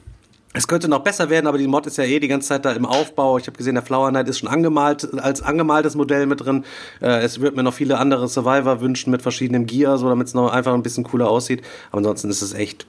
es 0.57 0.67
könnte 0.67 0.89
noch 0.89 1.01
besser 1.01 1.29
werden, 1.29 1.47
aber 1.47 1.59
die 1.59 1.67
Mod 1.67 1.87
ist 1.87 1.99
ja 1.99 2.05
eh 2.05 2.19
die 2.19 2.29
ganze 2.29 2.49
Zeit 2.49 2.65
da 2.65 2.73
im 2.73 2.87
Aufbau. 2.87 3.37
Ich 3.37 3.47
habe 3.47 3.59
gesehen, 3.59 3.75
der 3.75 3.83
Flower 3.83 4.09
Knight 4.09 4.27
ist 4.29 4.39
schon 4.39 4.49
angemalt, 4.49 5.07
als 5.23 5.43
angemaltes 5.43 5.95
Modell 5.97 6.25
mit 6.25 6.45
drin. 6.45 6.65
Äh, 7.03 7.23
es 7.23 7.41
wird 7.41 7.57
mir 7.57 7.63
noch 7.63 7.75
viele 7.75 7.99
andere 7.99 8.27
Survivor 8.27 8.81
wünschen 8.81 9.11
mit 9.11 9.21
verschiedenem 9.21 9.67
Gear, 9.67 9.99
so 9.99 10.09
damit 10.09 10.29
es 10.29 10.35
noch 10.35 10.51
einfach 10.51 10.73
ein 10.73 10.83
bisschen 10.83 11.05
cooler 11.05 11.29
aussieht. 11.29 11.63
Aber 11.91 11.99
ansonsten 11.99 12.31
ist 12.31 12.41
es 12.41 12.55
echt 12.55 12.87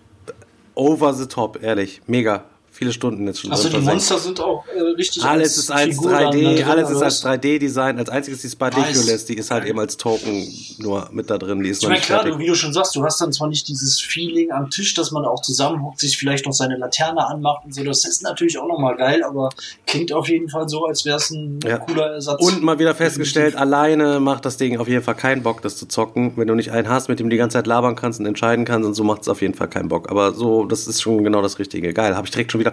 over 0.76 1.14
the 1.14 1.26
top, 1.26 1.62
ehrlich. 1.62 2.02
Mega. 2.08 2.46
Viele 2.78 2.94
Stunden 2.94 3.26
jetzt 3.26 3.42
schon. 3.42 3.52
Also 3.52 3.70
die. 3.70 3.78
Monster 3.80 4.20
sind 4.20 4.40
auch 4.40 4.64
äh, 4.68 4.80
richtig 4.80 5.24
Alles 5.24 5.58
ist 5.58 5.72
als 5.72 5.96
Figur 5.96 6.12
dann 6.12 6.26
da 6.26 6.30
3D, 6.30 6.56
drin, 6.58 6.64
alles 6.66 6.90
ist 6.92 7.02
als 7.02 7.24
was? 7.24 7.32
3D-Design. 7.32 7.98
Als 7.98 8.10
einziges 8.10 8.42
die 8.42 8.50
Sparticulus, 8.50 9.26
die 9.26 9.34
ist 9.34 9.50
halt 9.50 9.66
eben 9.66 9.80
als 9.80 9.98
Token 9.98 10.48
nur 10.78 11.10
mit 11.12 11.28
da 11.32 11.40
drin. 11.40 11.64
Die 11.64 11.70
ist 11.70 11.82
Ich 11.82 11.90
meine, 11.90 12.00
klar, 12.02 12.24
du, 12.24 12.38
wie 12.38 12.46
du 12.46 12.54
schon 12.54 12.74
sagst, 12.74 12.96
du 12.96 13.04
hast 13.04 13.20
dann 13.20 13.34
zwar 13.34 13.48
nicht 13.48 13.68
dieses 13.68 14.00
Feeling 14.00 14.52
am 14.52 14.70
Tisch, 14.70 14.94
dass 14.94 15.10
man 15.10 15.26
auch 15.26 15.42
zusammenhockt, 15.42 16.00
sich 16.00 16.18
vielleicht 16.20 16.46
noch 16.46 16.54
seine 16.54 16.78
Laterne 16.78 17.26
anmacht 17.26 17.66
und 17.66 17.74
so. 17.74 17.84
Das 17.84 18.06
ist 18.06 18.22
natürlich 18.22 18.60
auch 18.60 18.68
nochmal 18.68 18.96
geil, 18.96 19.24
aber 19.24 19.50
klingt 19.88 20.14
auf 20.14 20.30
jeden 20.30 20.48
Fall 20.50 20.70
so, 20.70 20.86
als 20.86 21.04
wäre 21.04 21.18
es 21.18 21.32
ein 21.32 21.60
Ja. 21.66 21.80
cooler 21.80 22.12
Ersatz. 22.14 22.40
Und 22.44 22.62
mal 22.62 22.78
wieder 22.78 22.94
festgestellt, 22.94 23.56
alleine 23.56 24.20
macht 24.20 24.46
das 24.46 24.58
Ding 24.58 24.78
auf 24.78 24.88
jeden 24.88 25.04
Fall 25.04 25.16
keinen 25.16 25.42
Bock, 25.42 25.64
das 25.64 25.78
zu 25.78 25.88
zocken. 25.88 26.34
Wenn 26.36 26.48
du 26.48 26.54
nicht 26.54 26.72
einen 26.72 26.90
hast, 26.90 27.10
mit 27.10 27.20
dem 27.20 27.26
du 27.28 27.32
die 27.32 27.38
ganze 27.38 27.56
Zeit 27.56 27.66
labern 27.66 27.96
kannst 27.96 28.20
und 28.20 28.28
entscheiden 28.28 28.66
kannst 28.66 28.86
und 28.88 28.94
so 28.94 29.04
macht 29.04 29.22
es 29.24 29.30
auf 29.30 29.42
jeden 29.42 29.56
Fall 29.56 29.68
keinen 29.68 29.88
Bock. 29.90 30.12
Aber 30.12 30.34
so, 30.34 30.66
das 30.66 30.86
ist 30.86 31.02
schon 31.02 31.24
genau 31.24 31.42
das 31.42 31.58
Richtige. 31.58 31.92
Geil, 31.94 32.16
habe 32.16 32.28
ich 32.28 32.32
direkt 32.32 32.52
schon 32.52 32.60
wieder, 32.60 32.67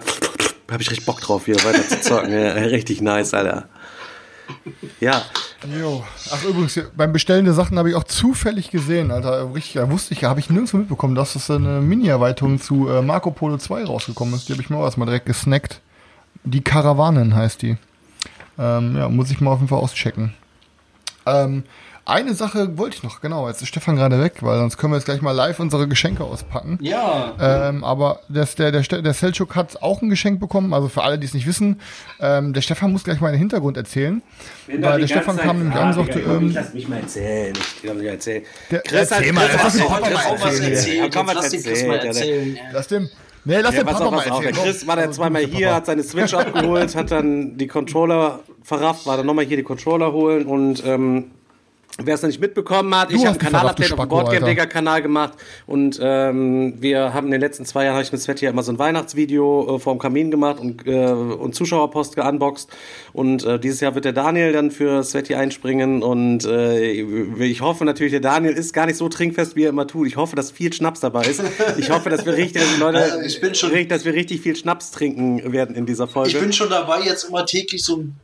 habe 0.71 0.81
ich 0.81 0.89
richtig 0.89 1.05
Bock 1.05 1.21
drauf, 1.21 1.45
hier 1.45 1.55
weiter 1.63 1.87
zu 1.87 2.01
zocken. 2.01 2.31
ja, 2.31 2.51
richtig 2.53 3.01
nice, 3.01 3.33
Alter. 3.33 3.69
Ja, 4.99 5.23
Jo. 5.79 6.03
Ach 6.31 6.43
übrigens, 6.43 6.79
beim 6.95 7.13
Bestellen 7.13 7.45
der 7.45 7.53
Sachen 7.53 7.77
habe 7.77 7.89
ich 7.89 7.95
auch 7.95 8.03
zufällig 8.03 8.69
gesehen, 8.69 9.11
Alter. 9.11 9.53
Richtig, 9.53 9.81
wusste 9.89 10.13
ich, 10.13 10.23
habe 10.23 10.39
ich 10.39 10.49
nirgendwo 10.49 10.77
mitbekommen, 10.77 11.15
dass 11.15 11.35
es 11.35 11.49
eine 11.49 11.81
Mini-Erweiterung 11.81 12.59
zu 12.59 12.89
äh, 12.89 13.01
Marco 13.01 13.31
Polo 13.31 13.57
2 13.57 13.85
rausgekommen 13.85 14.35
ist. 14.35 14.47
Die 14.47 14.53
habe 14.53 14.61
ich 14.61 14.69
mir 14.69 14.77
auch 14.77 14.83
erstmal 14.83 15.07
direkt 15.07 15.25
gesnackt. 15.25 15.81
Die 16.43 16.61
Karawanen 16.61 17.35
heißt 17.35 17.61
die. 17.61 17.77
Ähm, 18.59 18.95
ja, 18.95 19.09
muss 19.09 19.31
ich 19.31 19.41
mal 19.41 19.51
auf 19.51 19.59
jeden 19.59 19.69
Fall 19.69 19.79
auschecken. 19.79 20.33
Ähm, 21.25 21.63
eine 22.05 22.33
Sache 22.35 22.77
wollte 22.77 22.97
ich 22.97 23.03
noch, 23.03 23.19
genau, 23.21 23.47
jetzt 23.47 23.61
ist 23.63 23.67
Stefan 23.69 23.95
gerade 23.95 24.21
weg, 24.21 24.33
weil 24.41 24.59
sonst 24.59 24.77
können 24.77 24.93
wir 24.93 24.97
jetzt 24.97 25.05
gleich 25.05 25.21
mal 25.21 25.31
live 25.31 25.59
unsere 25.59 25.87
Geschenke 25.87 26.23
auspacken. 26.23 26.77
Ja, 26.81 27.33
Ähm, 27.39 27.83
aber 27.83 28.19
das, 28.29 28.53
der, 28.55 28.71
der, 28.71 28.81
der 28.83 29.13
Selchuk 29.13 29.55
hat 29.55 29.81
auch 29.81 30.01
ein 30.03 30.09
Geschenk 30.09 30.39
bekommen, 30.39 30.73
also 30.73 30.87
für 30.87 31.01
alle, 31.03 31.17
die 31.17 31.25
es 31.25 31.33
nicht 31.33 31.47
wissen. 31.47 31.81
Ähm, 32.19 32.53
der 32.53 32.61
Stefan 32.61 32.91
muss 32.91 33.03
gleich 33.03 33.21
mal 33.21 33.31
den 33.31 33.39
Hintergrund 33.39 33.75
erzählen. 33.77 34.21
Weil 34.67 34.99
der 35.01 35.07
Stefan 35.07 35.37
kam 35.37 35.57
nämlich 35.59 35.75
an 35.75 35.87
und 35.89 35.93
sagte, 35.93 36.19
ähm, 36.19 36.51
lass 36.53 36.73
mich 36.73 36.87
mal 36.87 36.99
erzählen. 36.99 37.53
Ich 37.57 37.87
kann 37.87 37.97
nicht 37.97 38.05
erzählen. 38.07 38.43
Der- 38.69 38.79
Chris 38.81 39.11
hat 39.11 39.23
Chris 39.23 39.33
lass 39.35 39.79
hat 39.81 39.87
Papa 39.87 40.09
mal 40.09 40.15
auch 40.15 40.41
was 40.41 40.59
erzählen, 40.59 40.73
erzählt. 40.73 41.11
Chris 41.65 41.87
mal 41.87 41.95
erzählt. 41.95 42.05
erzählen. 42.05 42.57
lass 42.71 42.87
dem, 42.87 43.09
nee, 43.45 43.59
lass 43.61 43.73
Ja, 43.75 43.79
den 43.83 43.87
Papa 43.87 44.05
auf, 44.05 44.11
mal 44.11 44.29
auf. 44.29 44.39
Der 44.41 44.49
erzählen. 44.49 44.65
Chris 44.65 44.85
war 44.87 44.95
dann 44.95 45.11
zweimal 45.11 45.41
hier, 45.43 45.73
hat 45.73 45.85
seine 45.87 46.03
Switch 46.03 46.33
abgeholt, 46.35 46.95
hat 46.95 47.09
dann 47.09 47.57
die 47.57 47.67
Controller 47.67 48.39
verrafft, 48.61 49.07
war 49.07 49.17
dann 49.17 49.25
nochmal 49.25 49.45
hier 49.45 49.57
die 49.57 49.63
Controller 49.63 50.11
holen 50.11 50.45
und 50.45 50.83
ähm, 50.85 51.31
Wer 52.03 52.15
es 52.15 52.21
noch 52.21 52.27
nicht 52.27 52.41
mitbekommen 52.41 52.93
hat, 52.93 53.09
ich 53.09 53.19
hast 53.19 53.25
habe 53.25 53.39
ein 53.39 53.39
verrafft, 53.39 53.77
Kanalupdate 53.77 53.77
du 53.79 53.83
auf 53.83 53.87
dem 53.87 53.95
Spacko, 53.95 54.09
Boardgame 54.15 54.35
Alter. 54.37 54.47
Digger 54.47 54.67
Kanal 54.67 55.01
gemacht 55.01 55.33
und 55.65 55.97
ähm, 56.01 56.73
wir 56.81 57.13
haben 57.13 57.27
in 57.27 57.31
den 57.31 57.39
letzten 57.39 57.63
zwei 57.65 57.85
Jahren 57.85 57.93
habe 57.93 58.03
ich 58.03 58.11
mit 58.11 58.21
Sveti 58.21 58.43
ja 58.43 58.51
immer 58.51 58.63
so 58.63 58.73
ein 58.73 58.79
Weihnachtsvideo 58.79 59.77
äh, 59.77 59.79
vorm 59.79 59.97
Kamin 59.97 60.29
gemacht 60.29 60.59
und, 60.59 60.85
äh, 60.85 61.05
und 61.07 61.55
Zuschauerpost 61.55 62.17
geunboxed 62.17 62.67
und 63.13 63.45
äh, 63.45 63.59
dieses 63.61 63.79
Jahr 63.79 63.95
wird 63.95 64.03
der 64.03 64.11
Daniel 64.11 64.51
dann 64.51 64.71
für 64.71 65.03
Sveti 65.03 65.35
einspringen 65.35 66.03
und 66.03 66.43
äh, 66.43 66.81
ich 67.45 67.61
hoffe 67.61 67.85
natürlich, 67.85 68.11
der 68.11 68.19
Daniel 68.19 68.51
ist 68.53 68.73
gar 68.73 68.87
nicht 68.87 68.97
so 68.97 69.07
trinkfest, 69.07 69.55
wie 69.55 69.63
er 69.63 69.69
immer 69.69 69.87
tut. 69.87 70.07
Ich 70.07 70.17
hoffe, 70.17 70.35
dass 70.35 70.51
viel 70.51 70.73
Schnaps 70.73 70.99
dabei 70.99 71.23
ist. 71.25 71.41
Ich 71.77 71.89
hoffe, 71.91 72.09
dass 72.09 72.25
wir 72.25 72.35
richtig, 72.35 72.61
dass 72.61 72.77
Leute, 72.77 73.21
ich 73.25 73.39
bin 73.39 73.55
schon- 73.55 73.69
richtig, 73.69 73.87
dass 73.87 74.03
wir 74.03 74.13
richtig 74.13 74.41
viel 74.41 74.57
Schnaps 74.57 74.91
trinken 74.91 75.53
werden 75.53 75.75
in 75.77 75.85
dieser 75.85 76.09
Folge. 76.09 76.31
Ich 76.31 76.39
bin 76.41 76.51
schon 76.51 76.69
dabei, 76.69 77.03
jetzt 77.05 77.23
immer 77.29 77.45
täglich 77.45 77.85
so 77.85 77.95
einen 77.95 78.15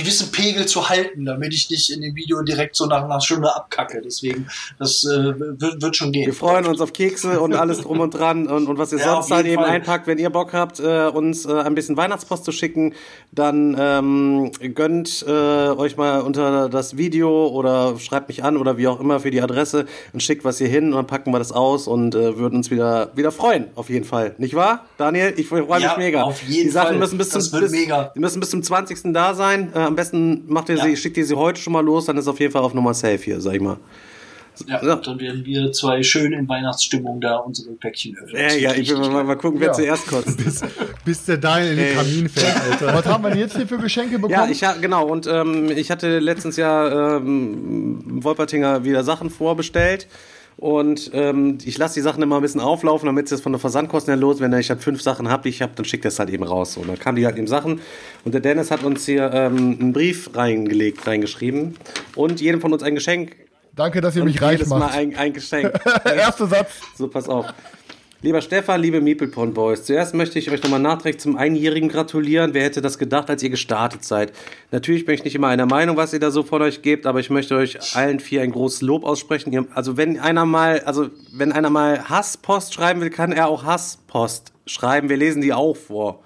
gewissen 0.00 0.30
Pegel 0.32 0.66
zu 0.66 0.88
halten, 0.88 1.24
damit 1.24 1.52
ich 1.54 1.70
nicht 1.70 1.90
in 1.90 2.00
dem 2.02 2.14
Video 2.14 2.42
direkt 2.42 2.76
so 2.76 2.86
nach 2.86 3.04
einer 3.04 3.20
Stunde 3.20 3.54
abkacke. 3.54 4.00
Deswegen, 4.04 4.48
das 4.78 5.04
äh, 5.04 5.34
wird, 5.38 5.82
wird 5.82 5.96
schon 5.96 6.12
gehen. 6.12 6.26
Wir 6.26 6.34
freuen 6.34 6.66
uns 6.66 6.80
auf 6.80 6.92
Kekse 6.92 7.40
und 7.40 7.54
alles 7.54 7.80
drum 7.82 8.00
und 8.00 8.10
dran 8.12 8.46
und, 8.48 8.66
und 8.68 8.78
was 8.78 8.92
ihr 8.92 8.98
Ja, 8.98 9.14
sonst 9.14 9.30
halt 9.30 9.46
eben 9.46 9.62
Fall. 9.62 9.70
einpackt. 9.70 10.06
Wenn 10.06 10.18
ihr 10.18 10.30
Bock 10.30 10.52
habt, 10.52 10.80
äh, 10.80 11.06
uns 11.06 11.44
äh, 11.46 11.52
ein 11.52 11.74
bisschen 11.74 11.96
Weihnachtspost 11.96 12.44
zu 12.44 12.52
schicken, 12.52 12.94
dann 13.32 13.76
ähm, 13.78 14.50
gönnt 14.74 15.24
äh, 15.26 15.30
euch 15.30 15.96
mal 15.96 16.20
unter 16.22 16.68
das 16.68 16.96
Video 16.96 17.48
oder 17.48 17.98
schreibt 17.98 18.28
mich 18.28 18.42
an 18.44 18.56
oder 18.56 18.76
wie 18.76 18.86
auch 18.88 19.00
immer 19.00 19.20
für 19.20 19.30
die 19.30 19.40
Adresse 19.42 19.86
und 20.12 20.22
schickt 20.22 20.44
was 20.44 20.58
hier 20.58 20.68
hin 20.68 20.86
und 20.86 20.92
dann 20.96 21.06
packen 21.06 21.32
wir 21.32 21.38
das 21.38 21.52
aus 21.52 21.86
und 21.86 22.14
äh, 22.14 22.36
würden 22.38 22.56
uns 22.56 22.70
wieder 22.70 23.10
wieder 23.14 23.32
freuen, 23.32 23.66
auf 23.74 23.88
jeden 23.90 24.04
Fall. 24.04 24.34
Nicht 24.38 24.54
wahr, 24.54 24.84
Daniel? 24.98 25.34
Ich 25.36 25.48
freue 25.48 25.62
mich 25.62 25.82
Ja, 25.82 25.94
mega. 25.96 26.22
auf 26.22 26.42
jeden 26.42 26.64
die 26.68 26.70
Sachen 26.70 26.88
Fall. 26.88 26.98
müssen 26.98 27.18
bis 27.18 27.30
zum 27.30 27.60
bis, 27.60 27.70
mega. 27.70 28.12
Die 28.14 28.20
müssen 28.20 28.40
bis 28.40 28.50
zum 28.50 28.62
20. 28.62 29.12
da 29.12 29.34
sein. 29.34 29.72
Äh, 29.74 29.89
am 29.90 29.96
besten 29.96 30.44
macht 30.46 30.68
ihr 30.70 30.76
Ja. 30.76 30.84
sie, 30.84 30.96
schickt 30.96 31.16
ihr 31.16 31.24
sie 31.26 31.36
heute 31.36 31.60
schon 31.60 31.72
mal 31.72 31.84
los, 31.84 32.06
dann 32.06 32.16
ist 32.16 32.28
auf 32.28 32.40
jeden 32.40 32.52
Fall 32.52 32.62
auf 32.62 32.72
Nummer 32.74 32.94
safe 32.94 33.18
hier, 33.18 33.40
sag 33.40 33.54
ich 33.54 33.60
mal. 33.60 33.76
Ja, 34.66 34.84
Ja. 34.84 34.96
dann 34.96 35.18
werden 35.20 35.44
wir 35.46 35.72
zwei 35.72 36.02
schön 36.02 36.32
in 36.32 36.46
Weihnachtsstimmung 36.48 37.20
da 37.20 37.36
unsere 37.36 37.70
Päckchen 37.72 38.16
öffnen. 38.18 38.36
Ja, 38.42 38.52
ja, 38.54 38.74
ich 38.74 38.90
will 38.90 38.98
mal, 38.98 39.24
mal 39.24 39.36
gucken, 39.36 39.58
wer 39.60 39.68
Ja. 39.68 39.72
zuerst 39.72 40.06
kotzt. 40.06 40.38
Bis 41.04 41.24
der 41.24 41.38
Daniel 41.38 41.70
in 41.72 41.76
den 41.78 41.86
Ey. 41.86 41.94
Kamin 41.94 42.28
fährt, 42.28 42.60
Alter. 42.70 42.86
Was 42.94 43.06
haben 43.06 43.24
wir 43.24 43.30
denn 43.30 43.38
jetzt 43.38 43.56
hier 43.56 43.66
für 43.66 43.78
Geschenke 43.78 44.18
bekommen? 44.18 44.50
Ja, 44.52 44.74
ich 44.74 44.80
genau 44.82 45.06
und 45.06 45.26
ähm, 45.26 45.70
ich 45.74 45.90
hatte 45.90 46.18
letztens 46.18 46.56
ja 46.56 47.16
ähm, 47.16 48.22
Wolpertinger 48.22 48.84
wieder 48.84 49.02
Sachen 49.02 49.30
vorbestellt 49.30 50.06
und 50.60 51.10
ähm, 51.14 51.56
ich 51.64 51.78
lasse 51.78 51.94
die 51.94 52.02
Sachen 52.02 52.22
immer 52.22 52.36
ein 52.36 52.42
bisschen 52.42 52.60
auflaufen, 52.60 53.06
damit 53.06 53.24
es 53.24 53.30
jetzt 53.30 53.42
von 53.42 53.52
der 53.52 53.58
Versandkosten 53.58 54.12
her 54.12 54.20
los, 54.20 54.40
wenn 54.40 54.52
ich 54.52 54.68
halt 54.68 54.82
fünf 54.82 55.00
Sachen 55.00 55.30
habe, 55.30 55.44
die 55.44 55.48
ich 55.48 55.62
habe, 55.62 55.72
dann 55.74 55.86
schickt 55.86 56.04
das 56.04 56.18
halt 56.18 56.28
eben 56.28 56.44
raus. 56.44 56.76
Und 56.76 56.86
dann 56.88 56.98
kamen 56.98 57.16
die 57.16 57.24
halt 57.24 57.38
eben 57.38 57.46
Sachen 57.46 57.80
und 58.26 58.34
der 58.34 58.42
Dennis 58.42 58.70
hat 58.70 58.84
uns 58.84 59.06
hier 59.06 59.32
ähm, 59.32 59.78
einen 59.80 59.92
Brief 59.94 60.30
reingelegt, 60.34 61.06
reingeschrieben 61.06 61.76
und 62.14 62.42
jedem 62.42 62.60
von 62.60 62.74
uns 62.74 62.82
ein 62.82 62.94
Geschenk. 62.94 63.36
Danke, 63.74 64.02
dass 64.02 64.16
ihr 64.16 64.22
Und 64.22 64.28
mich 64.28 64.42
reich 64.42 64.58
jedes 64.58 64.68
Mal 64.68 64.80
macht. 64.80 64.94
ein, 64.94 65.16
ein 65.16 65.32
Geschenk. 65.32 65.72
Erster 66.04 66.46
Satz. 66.46 66.72
So, 66.98 67.08
pass 67.08 67.26
auf. 67.26 67.46
Lieber 68.22 68.42
Stefan, 68.42 68.82
liebe 68.82 69.00
Meeplepon 69.00 69.54
Boys, 69.54 69.84
zuerst 69.84 70.14
möchte 70.14 70.38
ich 70.38 70.50
euch 70.50 70.62
nochmal 70.62 70.78
nachträglich 70.78 71.22
zum 71.22 71.36
Einjährigen 71.36 71.88
gratulieren. 71.88 72.52
Wer 72.52 72.64
hätte 72.64 72.82
das 72.82 72.98
gedacht, 72.98 73.30
als 73.30 73.42
ihr 73.42 73.48
gestartet 73.48 74.04
seid? 74.04 74.34
Natürlich 74.70 75.06
bin 75.06 75.14
ich 75.14 75.24
nicht 75.24 75.34
immer 75.34 75.48
einer 75.48 75.64
Meinung, 75.64 75.96
was 75.96 76.12
ihr 76.12 76.20
da 76.20 76.30
so 76.30 76.42
von 76.42 76.60
euch 76.60 76.82
gebt, 76.82 77.06
aber 77.06 77.20
ich 77.20 77.30
möchte 77.30 77.56
euch 77.56 77.96
allen 77.96 78.20
vier 78.20 78.42
ein 78.42 78.52
großes 78.52 78.82
Lob 78.82 79.04
aussprechen. 79.04 79.68
Also 79.74 79.96
wenn 79.96 80.20
einer 80.20 80.44
mal, 80.44 80.80
also 80.80 81.08
wenn 81.32 81.50
einer 81.50 81.70
mal 81.70 82.10
Hasspost 82.10 82.74
schreiben 82.74 83.00
will, 83.00 83.08
kann 83.08 83.32
er 83.32 83.48
auch 83.48 83.64
Hasspost 83.64 84.52
schreiben. 84.66 85.08
Wir 85.08 85.16
lesen 85.16 85.40
die 85.40 85.54
auch 85.54 85.74
vor. 85.74 86.22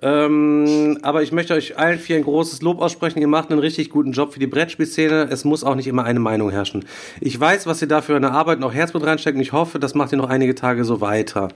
Ähm, 0.00 0.98
aber 1.02 1.22
ich 1.22 1.32
möchte 1.32 1.54
euch 1.54 1.78
allen 1.78 1.98
vier 1.98 2.16
ein 2.16 2.24
großes 2.24 2.62
Lob 2.62 2.80
aussprechen. 2.80 3.20
Ihr 3.20 3.28
macht 3.28 3.50
einen 3.50 3.60
richtig 3.60 3.90
guten 3.90 4.12
Job 4.12 4.32
für 4.32 4.38
die 4.38 4.46
Brettspielszene. 4.46 5.28
Es 5.30 5.44
muss 5.44 5.64
auch 5.64 5.74
nicht 5.74 5.86
immer 5.86 6.04
eine 6.04 6.20
Meinung 6.20 6.50
herrschen. 6.50 6.84
Ich 7.20 7.38
weiß, 7.38 7.66
was 7.66 7.82
ihr 7.82 7.88
da 7.88 8.00
für 8.00 8.16
eine 8.16 8.30
Arbeit 8.30 8.62
auch 8.62 8.72
Herzblut 8.72 9.04
reinsteckt 9.04 9.36
und 9.36 9.42
ich 9.42 9.52
hoffe, 9.52 9.78
das 9.78 9.94
macht 9.94 10.12
ihr 10.12 10.18
noch 10.18 10.28
einige 10.28 10.54
Tage 10.54 10.84
so 10.84 11.00
weiter. 11.00 11.48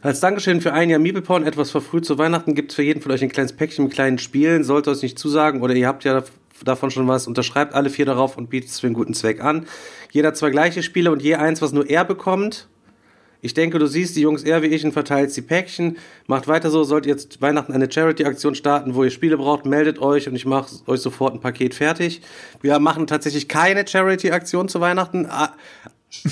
Als 0.00 0.20
Dankeschön 0.20 0.60
für 0.60 0.72
ein 0.72 0.90
Jahr 0.90 1.00
Meepleporn, 1.00 1.44
etwas 1.44 1.72
verfrüht 1.72 2.04
zu 2.04 2.18
Weihnachten, 2.18 2.54
gibt 2.54 2.70
es 2.70 2.76
für 2.76 2.82
jeden 2.82 3.02
von 3.02 3.10
euch 3.10 3.22
ein 3.22 3.30
kleines 3.30 3.52
Päckchen 3.52 3.86
mit 3.86 3.94
kleinen 3.94 4.18
Spielen. 4.18 4.62
Sollte 4.62 4.90
euch 4.90 5.02
nicht 5.02 5.18
zusagen 5.18 5.60
oder 5.60 5.74
ihr 5.74 5.88
habt 5.88 6.04
ja 6.04 6.22
davon 6.64 6.90
schon 6.90 7.08
was, 7.08 7.26
unterschreibt 7.26 7.74
alle 7.74 7.90
vier 7.90 8.06
darauf 8.06 8.36
und 8.36 8.48
bietet 8.48 8.70
es 8.70 8.80
für 8.80 8.86
einen 8.86 8.94
guten 8.94 9.14
Zweck 9.14 9.42
an. 9.42 9.66
Jeder 10.12 10.34
zwei 10.34 10.50
gleiche 10.50 10.82
Spiele 10.82 11.10
und 11.10 11.22
je 11.22 11.34
eins, 11.34 11.60
was 11.62 11.72
nur 11.72 11.88
er 11.90 12.04
bekommt. 12.04 12.68
Ich 13.40 13.54
denke, 13.54 13.78
du 13.78 13.86
siehst 13.86 14.16
die 14.16 14.22
Jungs 14.22 14.42
eher 14.42 14.62
wie 14.62 14.66
ich 14.66 14.84
und 14.84 14.92
verteilst 14.92 15.36
die 15.36 15.42
Päckchen. 15.42 15.98
Macht 16.26 16.48
weiter 16.48 16.70
so, 16.70 16.82
sollt 16.84 17.06
ihr 17.06 17.12
jetzt 17.12 17.40
Weihnachten 17.40 17.72
eine 17.72 17.90
Charity-Aktion 17.90 18.54
starten, 18.54 18.94
wo 18.94 19.04
ihr 19.04 19.10
Spiele 19.10 19.36
braucht, 19.36 19.64
meldet 19.64 20.00
euch 20.00 20.28
und 20.28 20.34
ich 20.34 20.44
mache 20.44 20.74
euch 20.86 21.00
sofort 21.00 21.34
ein 21.34 21.40
Paket 21.40 21.74
fertig. 21.74 22.20
Wir 22.60 22.78
machen 22.78 23.06
tatsächlich 23.06 23.48
keine 23.48 23.86
Charity-Aktion 23.86 24.68
zu 24.68 24.80
Weihnachten. 24.80 25.26
Ah, 25.26 25.54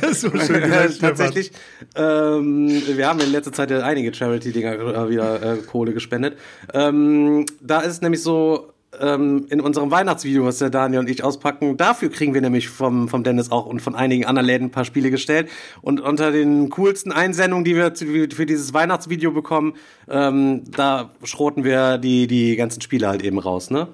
Das 0.00 0.10
ist 0.10 0.20
so 0.22 0.30
schön 0.30 0.62
gesagt, 0.62 1.00
tatsächlich. 1.00 1.52
Ähm, 1.94 2.82
wir 2.86 3.06
haben 3.06 3.20
in 3.20 3.30
letzter 3.30 3.52
Zeit 3.52 3.70
ja 3.70 3.80
einige 3.80 4.12
Charity-Dinger 4.12 4.72
äh, 4.72 5.10
wieder 5.10 5.42
äh, 5.42 5.56
Kohle 5.58 5.92
gespendet. 5.92 6.38
Ähm, 6.72 7.44
da 7.60 7.80
ist 7.80 7.92
es 7.92 8.00
nämlich 8.00 8.22
so, 8.22 8.72
ähm, 9.00 9.46
in 9.50 9.60
unserem 9.60 9.90
Weihnachtsvideo, 9.90 10.44
was 10.44 10.58
der 10.58 10.70
Daniel 10.70 11.00
und 11.00 11.10
ich 11.10 11.22
auspacken, 11.24 11.76
dafür 11.76 12.10
kriegen 12.10 12.34
wir 12.34 12.40
nämlich 12.40 12.68
vom, 12.68 13.08
vom 13.08 13.22
Dennis 13.22 13.50
auch 13.50 13.66
und 13.66 13.80
von 13.80 13.94
einigen 13.94 14.24
anderen 14.24 14.46
Läden 14.46 14.64
ein 14.68 14.70
paar 14.70 14.84
Spiele 14.84 15.10
gestellt. 15.10 15.48
Und 15.82 16.00
unter 16.00 16.32
den 16.32 16.70
coolsten 16.70 17.12
Einsendungen, 17.12 17.64
die 17.64 17.76
wir 17.76 17.94
für 17.94 18.46
dieses 18.46 18.74
Weihnachtsvideo 18.74 19.32
bekommen, 19.32 19.74
ähm, 20.08 20.62
da 20.70 21.10
schroten 21.24 21.64
wir 21.64 21.98
die, 21.98 22.26
die 22.26 22.56
ganzen 22.56 22.80
Spiele 22.80 23.08
halt 23.08 23.22
eben 23.22 23.38
raus, 23.38 23.70
ne? 23.70 23.88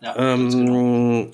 Ja, 0.00 0.14
ganz 0.14 0.54
genau. 0.54 0.74
Ähm, 0.74 1.30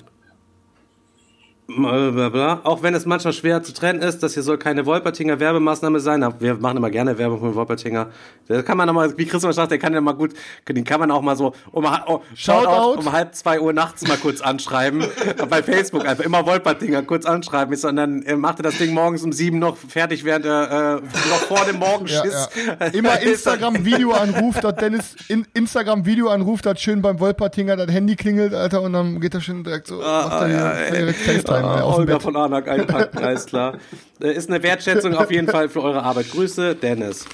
Blablabla. 1.77 2.61
Auch 2.63 2.81
wenn 2.83 2.93
es 2.93 3.05
manchmal 3.05 3.33
schwer 3.33 3.61
zu 3.63 3.73
trennen 3.73 4.01
ist, 4.01 4.23
das 4.23 4.33
hier 4.33 4.43
soll 4.43 4.57
keine 4.57 4.85
Wolpertinger 4.85 5.39
Werbemaßnahme 5.39 5.99
sein. 5.99 6.23
aber 6.23 6.39
Wir 6.41 6.55
machen 6.55 6.77
immer 6.77 6.89
gerne 6.89 7.17
Werbung 7.17 7.39
für 7.39 7.55
Wolpertinger. 7.55 8.07
Da 8.47 8.61
kann 8.63 8.77
man 8.77 8.87
nochmal, 8.87 9.15
wie 9.17 9.25
Christoph 9.25 9.53
sagt, 9.53 9.71
der 9.71 9.77
kann 9.77 9.93
ja 9.93 10.01
mal 10.01 10.13
gut, 10.13 10.33
den 10.67 10.83
kann 10.83 10.99
man 10.99 11.11
auch 11.11 11.21
mal 11.21 11.35
so 11.35 11.53
um, 11.71 11.85
oh, 12.07 12.21
Shoutout. 12.33 12.99
um 12.99 13.11
halb 13.11 13.35
zwei 13.35 13.59
Uhr 13.59 13.73
nachts 13.73 14.07
mal 14.07 14.17
kurz 14.17 14.41
anschreiben. 14.41 15.03
bei 15.49 15.61
Facebook 15.61 16.07
einfach 16.07 16.23
immer 16.23 16.45
Wolpertinger 16.45 17.03
kurz 17.03 17.25
anschreiben. 17.25 17.75
Und 17.75 17.95
dann 17.95 18.23
äh, 18.23 18.35
macht 18.35 18.59
er 18.59 18.63
das 18.63 18.77
Ding 18.77 18.93
morgens 18.93 19.23
um 19.23 19.31
sieben 19.31 19.59
noch 19.59 19.77
fertig, 19.77 20.23
während 20.25 20.45
er 20.45 21.01
äh, 21.03 21.29
noch 21.29 21.41
vor 21.47 21.65
dem 21.65 21.79
Ja, 21.79 21.87
Morgenschiss. 21.87 22.49
ja. 22.79 22.87
Immer 22.87 23.19
Instagram-Video 23.21 24.11
anruft, 24.11 24.63
dass 24.63 24.75
Dennis 24.75 25.15
in 25.27 25.45
Instagram-Video 25.53 26.29
anruft, 26.29 26.65
dass 26.65 26.81
schön 26.81 27.01
beim 27.01 27.19
Wolpertinger 27.19 27.75
das 27.75 27.91
Handy 27.91 28.15
klingelt, 28.15 28.53
Alter, 28.53 28.81
und 28.81 28.93
dann 28.93 29.19
geht 29.19 29.33
er 29.35 29.41
schon 29.41 29.63
direkt 29.63 29.87
so, 29.87 29.97
macht 29.97 30.41
er 30.41 30.47
ja, 30.49 30.91
direkt 30.91 31.19
FaceTime 31.19 31.58
aus 31.65 31.95
dem 31.95 31.99
Olga 32.01 32.13
Bett. 32.13 32.23
von 32.23 32.35
Anak 32.35 32.67
einpacken, 32.67 33.17
alles 33.23 33.45
klar. 33.45 33.77
Äh, 34.21 34.33
Ist 34.33 34.49
eine 34.49 34.61
Wertschätzung 34.63 35.15
auf 35.15 35.31
jeden 35.31 35.47
Fall 35.47 35.69
für 35.69 35.81
eure 35.83 36.01
Arbeit. 36.03 36.31
Grüße, 36.31 36.75
Dennis. 36.75 37.25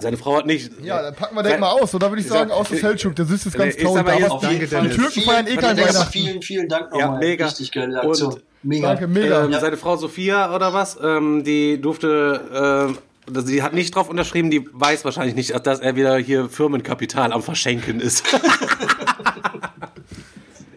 Seine 0.00 0.16
Frau 0.16 0.38
hat 0.38 0.46
nicht. 0.46 0.70
Ja, 0.82 1.02
dann 1.02 1.14
packen 1.14 1.36
wir 1.36 1.42
direkt 1.42 1.60
mal 1.60 1.68
aus, 1.70 1.94
oder 1.94 2.10
würde 2.10 2.22
ich 2.22 2.28
sagen, 2.28 2.50
aus 2.50 2.68
das 2.70 2.80
Feldschuk, 2.80 3.14
der 3.14 3.26
süß 3.26 3.46
ist 3.46 3.56
ganz 3.58 3.76
jetzt- 3.76 3.84
aber 3.86 4.14
jeden 4.14 4.28
Danke, 4.40 4.66
Fall. 4.66 4.80
Dennis. 4.82 4.96
Türken 4.96 5.12
Vielen- 5.12 5.26
feiern 5.26 5.46
eh 5.46 5.56
kein 5.56 5.76
Dennis, 5.76 5.94
Weihnachten. 5.94 6.12
Vielen, 6.12 6.42
vielen 6.42 6.68
Dank 6.68 6.88
Ja, 6.94 7.00
nochmal. 7.06 7.18
mega. 7.18 7.44
Richtig 7.46 7.72
geile 7.72 8.02
Aktion. 8.02 8.32
Und- 8.32 8.42
mega. 8.62 8.88
Danke, 8.88 9.06
mega. 9.06 9.44
Ähm, 9.44 9.52
Seine 9.60 9.76
Frau 9.76 9.96
Sophia 9.96 10.54
oder 10.54 10.72
was, 10.72 10.96
ähm, 11.02 11.44
die 11.44 11.78
durfte, 11.78 12.94
äh, 13.28 13.40
sie 13.44 13.62
hat 13.62 13.74
nicht 13.74 13.94
drauf 13.94 14.08
unterschrieben, 14.08 14.50
die 14.50 14.66
weiß 14.72 15.04
wahrscheinlich 15.04 15.34
nicht, 15.34 15.54
dass 15.66 15.80
er 15.80 15.94
wieder 15.94 16.16
hier 16.16 16.48
Firmenkapital 16.48 17.30
am 17.32 17.42
Verschenken 17.42 18.00
ist. 18.00 18.24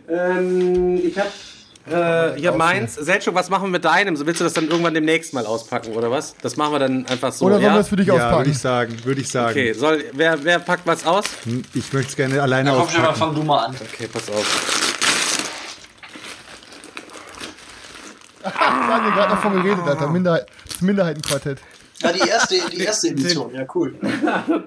ähm, 0.09 1.01
ich 1.03 1.17
habe 1.17 1.29
Äh, 1.87 2.39
hier 2.39 2.51
meins. 2.51 2.95
Selchuk, 2.95 3.35
was 3.35 3.49
machen 3.49 3.65
wir 3.65 3.69
mit 3.69 3.85
deinem? 3.85 4.15
So 4.15 4.25
willst 4.25 4.39
du 4.39 4.43
das 4.43 4.53
dann 4.53 4.67
irgendwann 4.67 4.95
demnächst 4.95 5.33
mal 5.33 5.45
auspacken, 5.45 5.93
oder 5.93 6.09
was? 6.09 6.35
Das 6.41 6.57
machen 6.57 6.73
wir 6.73 6.79
dann 6.79 7.05
einfach 7.05 7.31
so. 7.31 7.45
Oder 7.45 7.55
sollen 7.55 7.65
ja? 7.65 7.73
wir 7.75 7.79
es 7.81 7.89
für 7.89 7.95
dich 7.95 8.07
Ja, 8.07 8.13
würde 8.13 8.25
auspacken? 8.25 8.49
ich 8.51 8.57
sagen, 8.57 9.05
würde 9.05 9.21
ich 9.21 9.29
sagen. 9.29 9.51
Okay, 9.51 9.73
soll, 9.73 10.03
wer, 10.13 10.43
wer 10.43 10.59
packt 10.59 10.87
was 10.87 11.05
aus? 11.05 11.25
Ich 11.75 11.93
möchte 11.93 12.09
es 12.09 12.15
gerne 12.15 12.41
alleine 12.41 12.71
Komm 12.71 12.89
schon 12.89 13.01
mal, 13.01 13.09
auspacken. 13.09 13.33
fang 13.33 13.35
du 13.35 13.43
mal 13.43 13.65
an. 13.65 13.75
Okay, 13.93 14.07
pass 14.11 14.29
auf. 14.29 14.91
Daniel 18.43 19.11
gerade 19.13 19.33
noch 19.35 19.41
von 19.41 19.53
geredet, 19.53 19.83
Alter. 19.87 20.07
Minderheit, 20.07 20.45
das 20.67 20.81
Minderheitenquartett. 20.81 21.59
Ja, 21.99 22.11
die 22.11 22.27
erste, 22.27 22.55
die 22.71 22.79
erste 22.83 23.07
Edition, 23.09 23.53
ja 23.53 23.65
cool. 23.73 23.95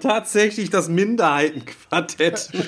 Tatsächlich 0.00 0.70
das 0.70 0.88
Minderheitenquartett. 0.88 2.48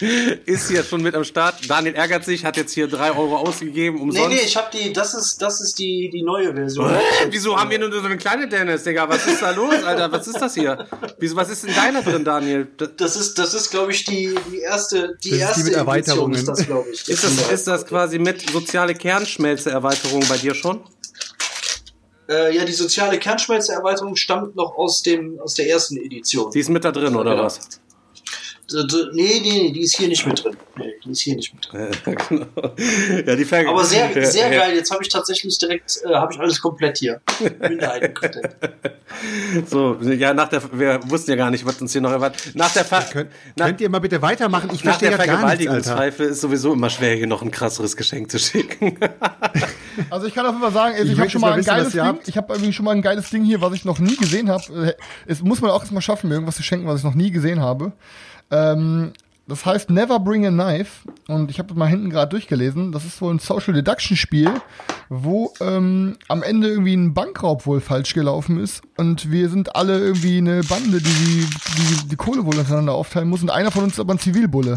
ist 0.00 0.68
hier 0.68 0.84
schon 0.84 1.02
mit 1.02 1.14
am 1.14 1.24
Start. 1.24 1.68
Daniel 1.68 1.94
ärgert 1.94 2.24
sich, 2.24 2.44
hat 2.44 2.56
jetzt 2.56 2.72
hier 2.72 2.86
drei 2.88 3.10
Euro 3.10 3.36
ausgegeben, 3.36 3.96
Nee, 3.96 4.02
umsonst. 4.02 4.28
nee, 4.28 4.40
ich 4.44 4.56
hab 4.56 4.70
die, 4.70 4.92
das 4.92 5.14
ist, 5.14 5.42
das 5.42 5.60
ist 5.60 5.78
die, 5.78 6.08
die 6.12 6.22
neue 6.22 6.54
Version. 6.54 6.90
Wieso 7.30 7.56
haben 7.58 7.70
wir 7.70 7.78
nur 7.78 7.92
so 7.92 8.00
eine 8.00 8.16
kleine 8.16 8.48
Dennis, 8.48 8.84
Digga? 8.84 9.08
Was 9.08 9.26
ist 9.26 9.42
da 9.42 9.50
los, 9.50 9.82
Alter? 9.82 10.10
Was 10.12 10.26
ist 10.28 10.40
das 10.40 10.54
hier? 10.54 10.86
Wieso, 11.18 11.34
was 11.36 11.48
ist 11.50 11.64
in 11.64 11.74
deiner 11.74 12.02
drin, 12.02 12.24
Daniel? 12.24 12.68
Das- 12.76 12.90
Das 12.96 13.16
ist, 13.16 13.38
das 13.38 13.54
ist, 13.54 13.70
glaube 13.70 13.92
ich, 13.92 14.04
die, 14.04 14.34
die 14.52 14.58
erste, 14.60 15.16
die 15.24 15.30
Das 15.30 15.32
ist 15.32 15.32
die 15.32 15.38
erste 15.40 15.60
mit 15.64 15.68
Edition 15.74 15.86
Erweiterungen. 15.86 16.34
ist 16.34 16.48
das, 16.48 16.66
glaube 16.66 16.90
ich. 16.90 17.08
Ist 17.08 17.24
das, 17.24 17.50
ist 17.50 17.66
das 17.66 17.86
quasi 17.86 18.18
mit 18.18 18.50
soziale 18.50 18.94
Kernschmelze-Erweiterung 18.94 20.22
bei 20.28 20.36
dir 20.36 20.54
schon? 20.54 20.80
äh, 22.30 22.54
ja, 22.54 22.64
die 22.64 22.72
soziale 22.72 23.18
Kernschmelze-Erweiterung 23.18 24.14
stammt 24.16 24.54
noch 24.54 24.76
aus 24.76 25.02
dem, 25.02 25.38
aus 25.40 25.54
der 25.54 25.68
ersten 25.68 25.96
Edition. 25.96 26.50
Die 26.52 26.60
ist 26.60 26.68
mit 26.68 26.84
da 26.84 26.92
drin, 26.92 27.16
oder 27.16 27.34
Ja. 27.34 27.44
was? 27.44 27.60
Nee, 28.70 29.40
nee, 29.40 29.40
nee, 29.42 29.72
die 29.72 29.80
ist 29.80 29.96
hier 29.96 30.08
nicht 30.08 30.26
mit 30.26 30.44
drin. 30.44 30.56
Nee, 30.76 30.92
die 31.02 31.10
ist 31.10 31.20
hier 31.20 31.36
nicht 31.36 31.54
mit 31.54 31.72
drin. 31.72 31.88
Ja, 32.06 32.14
genau. 32.28 32.46
Ja, 33.26 33.36
die 33.36 33.44
Ver 33.44 33.66
Aber 33.68 33.82
sehr, 33.84 34.10
ja, 34.14 34.26
sehr 34.26 34.52
ja. 34.52 34.60
geil. 34.60 34.76
Jetzt 34.76 34.90
habe 34.90 35.02
ich 35.02 35.08
tatsächlich 35.08 35.56
direkt, 35.56 36.00
äh, 36.04 36.12
habe 36.14 36.32
ich 36.34 36.38
alles 36.38 36.60
komplett 36.60 36.98
hier. 36.98 37.20
Minderheitencontent. 37.60 38.48
So, 39.66 39.96
ja, 40.02 40.34
nach 40.34 40.48
der, 40.48 40.60
wir 40.78 41.00
wussten 41.06 41.30
ja 41.30 41.36
gar 41.36 41.50
nicht, 41.50 41.64
was 41.64 41.80
uns 41.80 41.92
hier 41.92 42.02
noch 42.02 42.10
erwartet. 42.10 42.54
Nach 42.54 42.70
der, 42.72 42.84
Ver 42.84 43.00
Könnt, 43.10 43.30
nach, 43.56 43.66
könnt 43.66 43.80
ihr 43.80 43.88
mal 43.88 44.00
bitte 44.00 44.20
weitermachen? 44.20 44.68
Ich 44.72 44.84
nach 44.84 44.98
verstehe 44.98 45.16
der 45.16 45.26
gar 45.26 45.26
nichts, 45.56 45.66
Alter. 45.66 45.96
Vergewaltigungspfeife 45.96 46.24
ist 46.24 46.40
sowieso 46.42 46.74
immer 46.74 46.90
schwer, 46.90 47.16
hier 47.16 47.26
noch 47.26 47.40
ein 47.40 47.50
krasseres 47.50 47.96
Geschenk 47.96 48.30
zu 48.30 48.38
schicken. 48.38 48.98
Also 50.10 50.28
ich 50.28 50.34
kann 50.34 50.46
auf 50.46 50.52
jeden 50.52 50.62
Fall 50.62 50.72
sagen, 50.72 50.94
also 50.94 51.06
Ich 51.06 51.12
ich, 51.12 51.18
habe 51.18 51.28
schon 51.30 51.40
mal 51.40 51.52
ein 51.54 51.58
wissen, 51.58 51.66
geiles 51.70 51.92
Ding. 51.92 52.00
habt. 52.02 52.28
Ich 52.28 52.36
habe 52.36 52.52
irgendwie 52.52 52.72
schon 52.72 52.84
mal 52.84 52.94
ein 52.94 53.02
geiles 53.02 53.30
Ding 53.30 53.42
hier, 53.42 53.60
was 53.60 53.72
ich 53.74 53.84
noch 53.84 53.98
nie 53.98 54.16
gesehen 54.16 54.48
habe. 54.48 54.94
Es 55.26 55.42
muss 55.42 55.60
man 55.60 55.72
auch 55.72 55.80
erstmal 55.80 56.02
schaffen, 56.02 56.28
mir 56.28 56.34
irgendwas 56.34 56.54
zu 56.54 56.62
schenken, 56.62 56.86
was 56.86 56.98
ich 56.98 57.04
noch 57.04 57.16
nie 57.16 57.32
gesehen 57.32 57.60
habe. 57.60 57.92
Ähm, 58.50 59.12
das 59.48 59.64
heißt 59.64 59.88
Never 59.88 60.20
Bring 60.20 60.46
a 60.46 60.50
Knife 60.50 61.08
und 61.26 61.50
ich 61.50 61.58
habe 61.58 61.72
mal 61.72 61.86
hinten 61.86 62.10
gerade 62.10 62.28
durchgelesen. 62.28 62.92
Das 62.92 63.06
ist 63.06 63.20
wohl 63.22 63.32
ein 63.32 63.38
Social 63.38 63.72
Deduction 63.72 64.14
Spiel, 64.14 64.50
wo 65.08 65.54
ähm, 65.60 66.16
am 66.28 66.42
Ende 66.42 66.68
irgendwie 66.68 66.94
ein 66.94 67.14
Bankraub 67.14 67.64
wohl 67.64 67.80
falsch 67.80 68.12
gelaufen 68.12 68.60
ist 68.60 68.82
und 68.98 69.30
wir 69.30 69.48
sind 69.48 69.74
alle 69.74 69.98
irgendwie 69.98 70.36
eine 70.36 70.62
Bande, 70.64 70.98
die 70.98 71.02
die, 71.02 71.46
die, 71.46 72.08
die 72.08 72.16
Kohle 72.16 72.44
wohl 72.44 72.58
untereinander 72.58 72.92
aufteilen 72.92 73.28
muss 73.28 73.40
und 73.40 73.50
einer 73.50 73.70
von 73.70 73.84
uns 73.84 73.94
ist 73.94 74.00
aber 74.00 74.14
ein 74.14 74.18
Zivilbulle. 74.18 74.76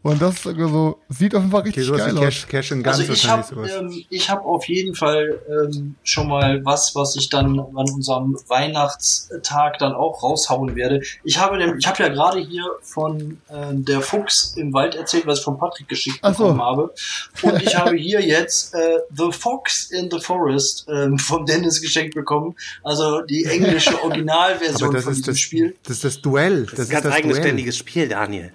Und 0.00 0.22
das 0.22 0.46
also, 0.46 0.98
sieht 1.08 1.34
auf 1.34 1.42
jeden 1.42 1.50
Fall 1.50 1.60
Okay, 1.60 1.68
richtig 1.70 1.86
sowas 1.86 2.00
geil 2.02 2.14
wie 2.14 2.18
aus. 2.18 2.24
Cash, 2.24 2.46
Cash 2.46 2.72
Also 2.84 3.12
ich 3.12 3.28
habe 3.28 3.68
ähm, 3.68 4.04
ich 4.08 4.30
hab 4.30 4.44
auf 4.44 4.64
jeden 4.68 4.94
Fall 4.94 5.40
ähm, 5.48 5.96
schon 6.04 6.28
mal 6.28 6.64
was, 6.64 6.94
was 6.94 7.16
ich 7.16 7.28
dann 7.28 7.58
an 7.58 7.90
unserem 7.90 8.38
Weihnachtstag 8.46 9.78
dann 9.78 9.94
auch 9.94 10.22
raushauen 10.22 10.76
werde. 10.76 11.02
Ich 11.24 11.38
habe 11.38 11.58
nämlich, 11.58 11.80
ich 11.80 11.86
habe 11.88 12.02
ja 12.04 12.08
gerade 12.10 12.38
hier 12.38 12.64
von 12.82 13.40
ähm, 13.50 13.84
der 13.84 14.00
Fuchs 14.00 14.54
im 14.56 14.72
Wald 14.72 14.94
erzählt, 14.94 15.26
was 15.26 15.40
ich 15.40 15.44
von 15.44 15.58
Patrick 15.58 15.88
geschickt 15.88 16.20
Ach 16.22 16.32
so. 16.32 16.44
bekommen 16.44 16.62
habe. 16.62 16.94
Und 17.42 17.62
ich 17.62 17.76
habe 17.76 17.96
hier 17.96 18.20
jetzt 18.20 18.74
äh, 18.74 18.98
The 19.16 19.32
Fox 19.32 19.90
in 19.90 20.08
the 20.12 20.20
Forest 20.20 20.86
ähm, 20.88 21.18
von 21.18 21.44
Dennis 21.44 21.82
geschenkt 21.82 22.14
bekommen. 22.14 22.54
Also 22.84 23.22
die 23.22 23.44
englische 23.46 24.00
Originalversion 24.04 24.90
von 24.92 24.96
ist 24.96 25.08
diesem 25.08 25.24
das, 25.24 25.40
Spiel. 25.40 25.76
das 25.82 25.96
ist 25.96 26.04
das 26.04 26.20
Duell. 26.20 26.66
Das, 26.66 26.70
Das 26.70 26.78
ist 26.78 26.78
ein 26.78 26.82
ist 26.84 26.90
ganz 26.90 27.02
das 27.02 27.02
Duell. 27.02 27.24
eigenständiges 27.24 27.76
Spiel, 27.76 28.08
Daniel. 28.08 28.52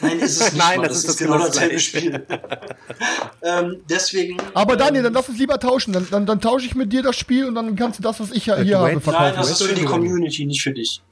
Nein, 0.00 0.18
ist 0.20 0.40
es 0.40 0.40
nicht. 0.52 0.56
Nein, 0.56 0.80
mal. 0.80 0.88
das 0.88 0.98
ist 0.98 1.08
das 1.08 1.16
genau 1.16 1.38
dasselbe 1.38 1.74
das 1.74 1.82
Spiel. 1.82 2.26
ähm, 3.42 3.76
deswegen. 3.88 4.38
Aber 4.54 4.76
Daniel, 4.76 5.02
dann 5.02 5.12
lass 5.12 5.28
uns 5.28 5.38
lieber 5.38 5.58
tauschen. 5.58 5.92
Dann, 5.92 6.06
dann, 6.10 6.26
dann 6.26 6.40
tausche 6.40 6.66
ich 6.66 6.74
mit 6.74 6.92
dir 6.92 7.02
das 7.02 7.16
Spiel 7.16 7.46
und 7.46 7.54
dann 7.54 7.76
kannst 7.76 7.98
du 7.98 8.02
das, 8.02 8.20
was 8.20 8.30
ich 8.30 8.46
ja 8.46 8.56
hier 8.56 8.78
habe, 8.78 9.00
verkaufen. 9.00 9.24
Nein, 9.24 9.34
das 9.36 9.50
ist 9.50 9.62
für 9.62 9.74
die. 9.74 9.84
Community, 9.84 10.46
nicht 10.46 10.62
für 10.62 10.72
dich. 10.72 11.02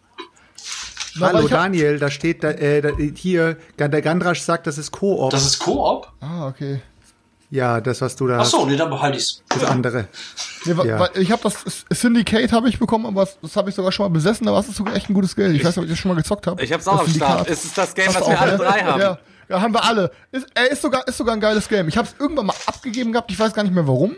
Na, 1.16 1.32
Hallo 1.32 1.48
Daniel, 1.48 1.98
da 1.98 2.11
steht 2.11 2.44
da, 2.44 2.51
äh, 2.51 2.81
da, 2.81 2.90
hier, 3.16 3.57
der 3.78 3.89
Gandrasch 3.89 4.40
sagt, 4.40 4.66
das 4.66 4.78
ist 4.78 4.93
Koop. 4.93 5.31
Das 5.31 5.44
ist 5.44 5.59
Koop? 5.59 6.09
Ah, 6.20 6.47
okay. 6.47 6.81
Ja, 7.53 7.81
das, 7.81 8.01
was 8.01 8.15
du 8.15 8.29
da 8.29 8.39
Ach 8.39 8.45
so, 8.45 8.65
nee, 8.65 8.77
dann 8.77 8.91
behalte 8.91 9.19
ich's. 9.19 9.43
das 9.49 9.65
andere. 9.65 10.07
Nee, 10.65 10.75
Ja. 10.85 11.01
weil 11.01 11.11
ich 11.17 11.33
habe 11.33 11.43
das 11.43 11.85
Syndicate 11.91 12.53
habe 12.53 12.69
ich 12.69 12.79
bekommen, 12.79 13.07
aber 13.07 13.29
das, 13.43 13.57
habe 13.57 13.71
ich 13.71 13.75
sogar 13.75 13.91
schon 13.91 14.05
mal 14.05 14.11
besessen, 14.11 14.47
aber 14.47 14.59
das 14.59 14.69
ist 14.69 14.77
sogar 14.77 14.95
echt 14.95 15.11
ein 15.11 15.15
gutes 15.15 15.35
Geld. 15.35 15.55
Ich, 15.57 15.65
weiß 15.65 15.71
nicht, 15.71 15.79
ob 15.79 15.85
ich 15.85 15.91
das 15.91 15.99
schon 15.99 16.11
mal 16.11 16.15
gezockt 16.17 16.47
habe. 16.47 16.63
Ich 16.63 16.73
hab's 16.73 16.87
auch 16.87 16.99
Das 16.99 17.09
am 17.09 17.15
Start. 17.15 17.51
Es 17.51 17.65
ist 17.65 17.77
das 17.77 17.95
Game, 17.95 18.07
Hast 18.09 18.21
was 18.21 18.29
wir 18.29 18.37
auch, 18.37 18.41
alle 18.41 18.57
drei 18.57 18.81
haben. 18.85 19.01
Ja, 19.01 19.19
ja, 19.49 19.61
haben 19.61 19.75
wir 19.75 19.83
alle. 19.83 20.13
Ist, 20.31 20.47
er 20.55 20.71
ist 20.71 20.81
sogar, 20.81 21.09
ist 21.09 21.17
sogar 21.19 21.35
ein 21.35 21.41
geiles 21.41 21.69
Game. 21.69 21.89
Ich 21.89 21.97
habe 21.97 22.07
es 22.07 22.15
irgendwann 22.21 22.47
mal 22.47 22.55
abgegeben 22.67 23.11
gehabt, 23.11 23.33
ich 23.33 23.39
weiß 23.39 23.53
gar 23.53 23.65
nicht 23.65 23.75
mehr 23.75 23.87
warum. 23.89 24.15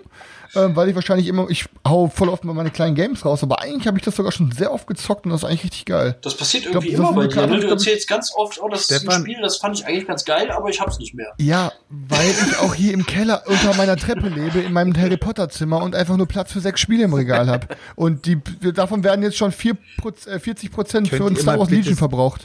Ähm, 0.55 0.77
weil 0.77 0.89
ich 0.91 0.95
wahrscheinlich 0.95 1.29
immer, 1.29 1.49
ich 1.49 1.65
hau 1.87 2.09
voll 2.09 2.29
oft 2.29 2.45
mal 2.45 2.53
meine 2.53 2.71
kleinen 2.71 2.95
Games 2.95 3.25
raus, 3.25 3.43
aber 3.43 3.63
eigentlich 3.63 3.87
habe 3.87 3.97
ich 3.99 4.05
das 4.05 4.17
sogar 4.17 4.33
schon 4.33 4.53
sehr 4.53 4.73
oft 4.73 4.87
gezockt 4.87 5.25
und 5.25 5.33
das 5.33 5.43
ist 5.43 5.49
eigentlich 5.49 5.65
richtig 5.65 5.87
geil. 5.87 6.17
Das 6.21 6.37
passiert 6.37 6.65
glaub, 6.65 6.85
irgendwie 6.85 6.95
immer 6.95 7.13
bei 7.15 7.27
dir. 7.27 7.47
Ne? 7.47 7.61
Du 7.61 7.69
erzählst 7.69 8.07
ganz 8.07 8.33
oft, 8.35 8.61
oh, 8.63 8.69
das 8.69 8.83
ist 8.83 8.93
ein 8.93 8.99
Stefan. 9.01 9.23
Spiel, 9.23 9.41
das 9.41 9.57
fand 9.57 9.79
ich 9.79 9.87
eigentlich 9.87 10.07
ganz 10.07 10.25
geil, 10.27 10.51
aber 10.51 10.69
ich 10.69 10.81
hab's 10.81 10.99
nicht 10.99 11.15
mehr. 11.15 11.33
Ja, 11.39 11.73
weil 11.89 12.29
ich 12.29 12.59
auch 12.59 12.75
hier 12.75 12.93
im 12.93 13.07
Keller 13.07 13.43
unter 13.47 13.75
meiner 13.75 13.97
Treppe 13.97 14.29
lebe, 14.29 14.61
in 14.61 14.73
meinem 14.75 14.95
Harry 14.97 15.17
Potter 15.17 15.49
Zimmer 15.49 15.83
und 15.83 15.95
einfach 15.95 16.17
nur 16.19 16.29
Platz 16.29 16.53
für 16.53 16.61
sechs 16.61 16.81
Spiele 16.81 17.05
im 17.05 17.15
Regal 17.15 17.49
habe. 17.49 17.69
Und 17.97 18.27
die, 18.27 18.39
davon 18.75 19.05
werden 19.05 19.23
jetzt 19.23 19.39
schon 19.39 19.53
vier, 19.53 19.77
Proz- 19.99 20.27
äh, 20.27 20.39
40 20.39 20.71
Prozent 20.71 21.09
für 21.09 21.25
uns 21.25 21.41
Star 21.41 21.59
Wars 21.59 21.71
Legion 21.71 21.97
verbraucht. 21.97 22.45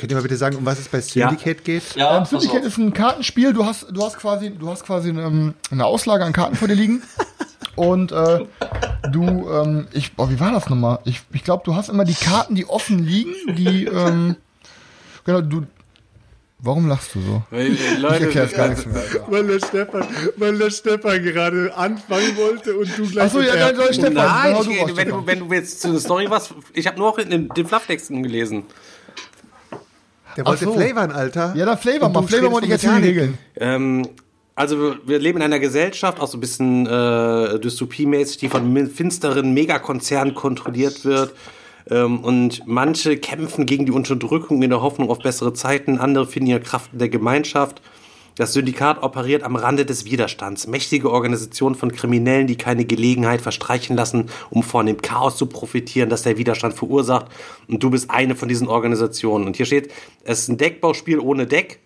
Könnt 0.00 0.12
ihr 0.12 0.16
mal 0.16 0.22
bitte 0.22 0.38
sagen, 0.38 0.56
um 0.56 0.64
was 0.64 0.78
es 0.78 0.88
bei 0.88 1.02
Syndicate 1.02 1.62
geht? 1.62 1.94
Ja, 1.94 2.16
Ähm, 2.16 2.24
Syndicate 2.24 2.60
auf. 2.60 2.66
ist 2.68 2.78
ein 2.78 2.94
Kartenspiel. 2.94 3.52
Du 3.52 3.66
hast, 3.66 3.86
du 3.90 4.02
hast 4.02 4.16
quasi, 4.16 4.48
du 4.50 4.70
hast 4.70 4.82
quasi 4.86 5.10
eine, 5.10 5.52
eine 5.70 5.84
Auslage 5.84 6.24
an 6.24 6.32
Karten 6.32 6.56
vor 6.56 6.68
dir 6.68 6.74
liegen. 6.74 7.02
Und 7.76 8.10
äh, 8.10 8.46
du, 9.12 9.50
ähm, 9.50 9.88
ich, 9.92 10.14
boah, 10.14 10.30
wie 10.30 10.40
war 10.40 10.52
das 10.52 10.70
nochmal? 10.70 11.00
Ich, 11.04 11.20
ich 11.34 11.44
glaube, 11.44 11.64
du 11.66 11.74
hast 11.74 11.90
immer 11.90 12.06
die 12.06 12.14
Karten, 12.14 12.54
die 12.54 12.66
offen 12.66 12.98
liegen, 13.00 13.34
die, 13.56 13.84
ähm, 13.84 14.36
genau, 15.26 15.42
du. 15.42 15.66
Warum 16.62 16.88
lachst 16.88 17.14
du 17.14 17.20
so? 17.20 17.42
Weil, 17.50 17.66
äh, 17.66 17.72
Ich 17.72 17.98
Leute, 17.98 18.24
erklär's 18.24 18.52
gar 18.52 18.68
nichts 18.68 18.86
mehr. 18.86 19.02
Weil 19.28 19.46
der 19.46 19.58
Stefan, 19.58 20.06
weil 20.36 20.58
der 20.58 20.70
Stefan 20.70 21.22
gerade 21.22 21.74
anfangen 21.74 22.36
wollte 22.36 22.74
und 22.76 22.98
du 22.98 23.06
gleich. 23.06 23.26
Achso, 23.26 23.40
ja, 23.40 23.54
dann 23.54 23.76
soll 23.76 23.92
Stefan. 23.94 24.14
Nein, 24.14 24.54
du 24.64 24.70
ich, 24.70 24.80
raus, 24.80 24.90
wenn, 24.94 25.08
du, 25.08 25.26
wenn 25.26 25.38
du 25.40 25.54
jetzt 25.54 25.80
zu 25.82 25.92
der 25.92 26.00
Story 26.00 26.26
was, 26.30 26.52
ich 26.74 26.86
habe 26.86 26.98
nur 26.98 27.08
auch 27.08 27.18
in 27.18 27.30
den, 27.30 27.48
den 27.50 27.66
Flufftexten 27.66 28.22
gelesen. 28.22 28.64
Der 30.44 30.50
wollte 30.52 30.64
so. 30.64 30.72
flavoren, 30.74 31.10
Alter. 31.12 31.54
Ja, 31.56 31.66
dann 31.66 31.78
Flavor 31.78 32.08
mal. 32.08 32.22
Flavor 32.22 32.52
wollte 32.52 32.66
ich 32.66 32.72
jetzt. 32.72 32.86
Regeln. 32.88 33.38
Ähm, 33.56 34.08
also 34.54 34.94
wir- 35.06 35.18
leben 35.18 35.38
in 35.38 35.44
einer 35.44 35.58
Gesellschaft, 35.58 36.20
auch 36.20 36.26
so 36.26 36.36
ein 36.36 36.40
bisschen 36.40 36.86
äh, 36.86 37.58
dystopiemäßig, 37.58 38.38
die 38.38 38.48
von 38.48 38.86
finsteren 38.88 39.54
Megakonzernen 39.54 40.34
kontrolliert 40.34 41.04
wird. 41.04 41.34
Ähm, 41.90 42.20
und 42.20 42.62
manche 42.66 43.16
kämpfen 43.16 43.64
gegen 43.66 43.86
die 43.86 43.92
Unterdrückung 43.92 44.62
in 44.62 44.70
der 44.70 44.82
Hoffnung 44.82 45.08
auf 45.10 45.18
bessere 45.20 45.54
Zeiten, 45.54 45.98
andere 45.98 46.26
finden 46.26 46.50
ihre 46.50 46.60
Kraft 46.60 46.92
in 46.92 46.98
der 46.98 47.08
Gemeinschaft. 47.08 47.80
Das 48.36 48.52
Syndikat 48.52 49.02
operiert 49.02 49.42
am 49.42 49.56
Rande 49.56 49.84
des 49.84 50.04
Widerstands. 50.04 50.66
Mächtige 50.66 51.10
Organisation 51.10 51.74
von 51.74 51.92
Kriminellen, 51.92 52.46
die 52.46 52.56
keine 52.56 52.84
Gelegenheit 52.84 53.40
verstreichen 53.40 53.96
lassen, 53.96 54.30
um 54.50 54.62
von 54.62 54.86
dem 54.86 55.02
Chaos 55.02 55.36
zu 55.36 55.46
profitieren, 55.46 56.08
das 56.08 56.22
der 56.22 56.38
Widerstand 56.38 56.74
verursacht. 56.74 57.26
Und 57.68 57.82
du 57.82 57.90
bist 57.90 58.10
eine 58.10 58.36
von 58.36 58.48
diesen 58.48 58.68
Organisationen. 58.68 59.46
Und 59.46 59.56
hier 59.56 59.66
steht, 59.66 59.92
es 60.24 60.40
ist 60.40 60.48
ein 60.48 60.58
Deckbauspiel 60.58 61.18
ohne 61.18 61.46
Deck. 61.46 61.80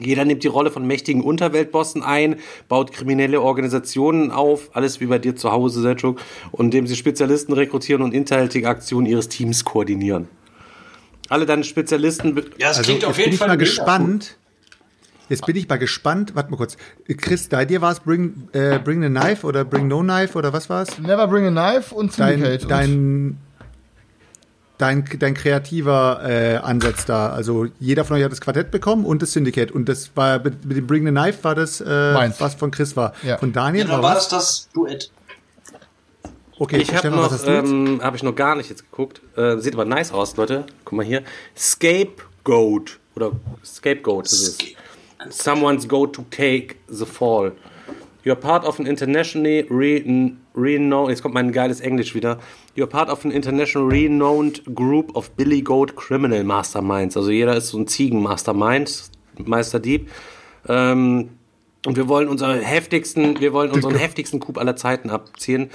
Jeder 0.00 0.24
nimmt 0.24 0.42
die 0.42 0.48
Rolle 0.48 0.72
von 0.72 0.86
mächtigen 0.86 1.22
Unterweltbossen 1.22 2.02
ein, 2.02 2.36
baut 2.68 2.90
kriminelle 2.90 3.40
Organisationen 3.40 4.32
auf, 4.32 4.70
alles 4.72 5.00
wie 5.00 5.06
bei 5.06 5.20
dir 5.20 5.36
zu 5.36 5.52
Hause, 5.52 5.82
Selchuk, 5.82 6.20
und 6.50 6.66
indem 6.66 6.88
sie 6.88 6.96
Spezialisten 6.96 7.52
rekrutieren 7.52 8.02
und 8.02 8.12
inhaltliche 8.12 8.66
Aktionen 8.68 9.06
ihres 9.06 9.28
Teams 9.28 9.64
koordinieren. 9.64 10.26
Alle 11.28 11.46
deine 11.46 11.64
Spezialisten. 11.64 12.36
Ja, 12.58 12.70
es 12.70 12.78
Also 12.78 12.90
klingt 12.90 13.04
auf 13.04 13.14
bin 13.14 13.24
jeden 13.24 13.34
ich 13.34 13.38
Fall 13.38 13.48
mal 13.48 13.56
gespannt. 13.56 14.36
Jetzt 15.28 15.46
bin 15.46 15.56
ich 15.56 15.68
mal 15.68 15.78
gespannt. 15.78 16.34
Warte 16.34 16.50
mal 16.50 16.56
kurz. 16.56 16.76
Chris, 17.16 17.48
bei 17.48 17.64
dir 17.64 17.80
war 17.80 17.92
es 17.92 18.00
Bring, 18.00 18.48
äh, 18.52 18.78
Bring 18.78 19.02
the 19.02 19.08
Knife 19.08 19.46
oder 19.46 19.64
Bring 19.64 19.88
No 19.88 20.00
Knife 20.00 20.36
oder 20.36 20.52
was 20.52 20.68
war 20.68 20.82
es? 20.82 20.98
Never 20.98 21.26
Bring 21.28 21.46
a 21.56 21.72
Knife 21.72 21.94
und 21.94 22.18
Dein, 22.18 22.40
Syndicate. 22.40 22.70
dein, 22.70 23.38
dein, 24.78 25.04
dein 25.18 25.34
kreativer 25.34 26.20
äh, 26.28 26.56
Ansatz 26.56 27.06
da. 27.06 27.30
Also 27.30 27.66
jeder 27.80 28.04
von 28.04 28.16
euch 28.16 28.24
hat 28.24 28.32
das 28.32 28.40
Quartett 28.42 28.70
bekommen 28.70 29.04
und 29.06 29.22
das 29.22 29.32
Syndicate. 29.32 29.72
Und 29.72 29.88
das 29.88 30.10
war 30.14 30.40
mit, 30.42 30.64
mit 30.66 30.76
dem 30.76 30.86
Bring 30.86 31.04
the 31.04 31.10
Knife 31.10 31.42
war 31.42 31.54
das, 31.54 31.80
äh, 31.80 32.12
Meins. 32.12 32.40
was 32.40 32.54
von 32.54 32.70
Chris 32.70 32.94
war. 32.96 33.14
Ja. 33.22 33.38
Von 33.38 33.50
Ja, 33.50 33.54
Daniel 33.54 33.84
dann 33.86 33.92
war 33.96 34.02
war 34.02 34.16
was? 34.16 34.28
das 34.28 34.68
das 34.68 34.68
Duett. 34.74 35.10
Okay, 36.56 36.76
Ich 36.76 36.94
habe 36.94 37.10
noch, 37.10 37.46
ähm, 37.48 38.00
habe 38.02 38.16
ich 38.16 38.22
noch 38.22 38.36
gar 38.36 38.54
nicht 38.54 38.70
jetzt 38.70 38.88
geguckt. 38.88 39.20
Äh, 39.36 39.56
sieht 39.58 39.74
aber 39.74 39.84
nice 39.84 40.12
aus, 40.12 40.36
Leute. 40.36 40.64
Guck 40.84 40.96
mal 40.98 41.04
hier. 41.04 41.22
Scapegoat. 41.56 42.98
Oder 43.16 43.32
Scapegoat 43.64 44.26
ist 44.26 44.32
es. 44.48 44.58
Someone's 45.30 45.86
go 45.88 46.06
to 46.06 46.22
take 46.30 46.76
the 46.88 47.06
fall. 47.06 47.52
You're 48.24 48.36
part 48.36 48.64
of 48.64 48.78
an 48.78 48.86
internationally 48.86 49.66
re 49.68 50.02
renowned. 50.54 51.10
Jetzt 51.10 51.22
kommt 51.22 51.34
mein 51.34 51.52
geiles 51.52 51.80
Englisch 51.80 52.14
wieder. 52.14 52.38
You're 52.74 52.86
part 52.86 53.10
of 53.10 53.24
an 53.24 53.30
international 53.30 53.86
renowned 53.86 54.62
group 54.74 55.14
of 55.14 55.30
Billy 55.36 55.60
Goat 55.60 55.94
Criminal 55.94 56.42
Masterminds. 56.42 57.16
Also 57.16 57.30
jeder 57.30 57.54
ist 57.56 57.68
so 57.68 57.78
ein 57.78 57.86
Ziegen-Mastermind, 57.86 59.10
Meisterdieb. 59.44 60.10
Ähm, 60.66 61.30
und 61.86 61.96
wir 61.96 62.08
wollen 62.08 62.28
unseren 62.28 62.60
heftigsten, 62.60 63.40
wir 63.40 63.52
wollen 63.52 63.70
unseren 63.70 63.94
heftigsten 63.94 64.40
Coup 64.40 64.56
aller 64.56 64.74
Zeiten 64.74 65.10
abziehen. 65.10 65.68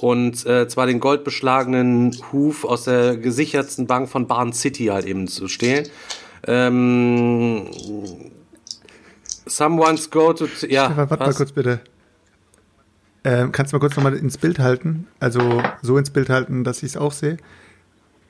Und 0.00 0.44
äh, 0.44 0.66
zwar 0.66 0.86
den 0.88 0.98
goldbeschlagenen 0.98 2.16
Huf 2.32 2.64
aus 2.64 2.84
der 2.84 3.16
gesichertsten 3.16 3.86
Bank 3.86 4.08
von 4.08 4.26
Barn 4.26 4.52
City 4.52 4.86
halt 4.86 5.06
eben 5.06 5.28
zu 5.28 5.46
stehlen. 5.46 5.88
Ähm, 6.48 7.68
someone's 9.56 10.10
go 10.10 10.32
to. 10.32 10.46
Ja, 10.66 10.86
Stefan, 10.86 11.10
warte 11.10 11.24
mal 11.24 11.34
kurz 11.34 11.52
bitte. 11.52 11.80
Ähm, 13.24 13.52
kannst 13.52 13.72
du 13.72 13.76
mal 13.76 13.80
kurz 13.80 13.96
nochmal 13.96 14.14
ins 14.14 14.36
Bild 14.38 14.58
halten? 14.58 15.06
Also 15.20 15.62
so 15.80 15.96
ins 15.96 16.10
Bild 16.10 16.28
halten, 16.28 16.64
dass 16.64 16.78
ich 16.78 16.90
es 16.90 16.96
auch 16.96 17.12
sehe. 17.12 17.36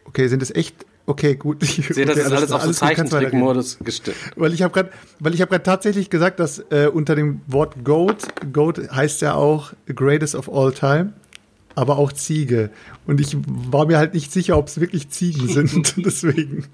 Okay, 0.05 0.29
sind 0.29 0.43
es 0.43 0.51
echt? 0.51 0.85
Okay, 1.07 1.35
gut. 1.35 1.63
Ich 1.63 1.87
Seht, 1.89 2.09
das 2.09 2.17
okay, 2.17 2.27
ist 2.27 2.33
alles, 2.33 2.53
auf 2.53 2.63
so. 2.63 2.73
Zeichentrickmodus 2.73 3.79
gestellt. 3.79 4.17
Weil 4.37 4.53
ich 4.53 4.63
habe 4.63 4.73
gerade, 4.73 4.91
weil 5.19 5.35
ich 5.35 5.41
habe 5.41 5.51
gerade 5.51 5.63
tatsächlich 5.65 6.11
gesagt, 6.11 6.39
dass 6.41 6.59
äh, 6.71 6.91
unter 6.93 7.15
dem 7.15 7.41
Wort 7.47 7.85
Goat, 7.85 8.29
Goat 8.53 8.91
heißt 8.91 9.23
ja 9.23 9.35
auch 9.35 9.73
greatest 9.87 10.35
of 10.35 10.53
all 10.53 10.73
time, 10.73 11.15
aber 11.75 11.99
auch 11.99 12.13
Ziege. 12.13 12.71
Und 13.07 13.21
ich 13.21 13.37
war 13.47 13.87
mir 13.87 13.99
halt 13.99 14.15
nicht 14.15 14.33
sicher, 14.33 14.57
ob 14.59 14.69
es 14.69 14.81
wirklich 14.81 15.09
Ziegen 15.11 15.49
sind. 15.49 15.95
Deswegen. 16.05 16.67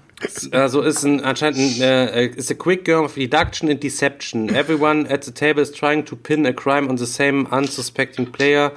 Also 0.51 0.81
ist 0.81 1.03
ein 1.05 1.23
anscheinend 1.23 1.59
ein, 1.59 1.81
äh, 1.81 2.27
ist 2.27 2.51
a 2.51 2.53
quick 2.53 2.85
game 2.85 3.05
of 3.05 3.13
deduction 3.15 3.69
and 3.69 3.81
deception. 3.81 4.49
Everyone 4.49 5.09
at 5.09 5.23
the 5.23 5.31
table 5.31 5.61
is 5.61 5.71
trying 5.71 6.05
to 6.05 6.15
pin 6.15 6.45
a 6.45 6.51
crime 6.53 6.89
on 6.89 6.97
the 6.97 7.05
same 7.05 7.47
unsuspecting 7.49 8.31
player. 8.31 8.71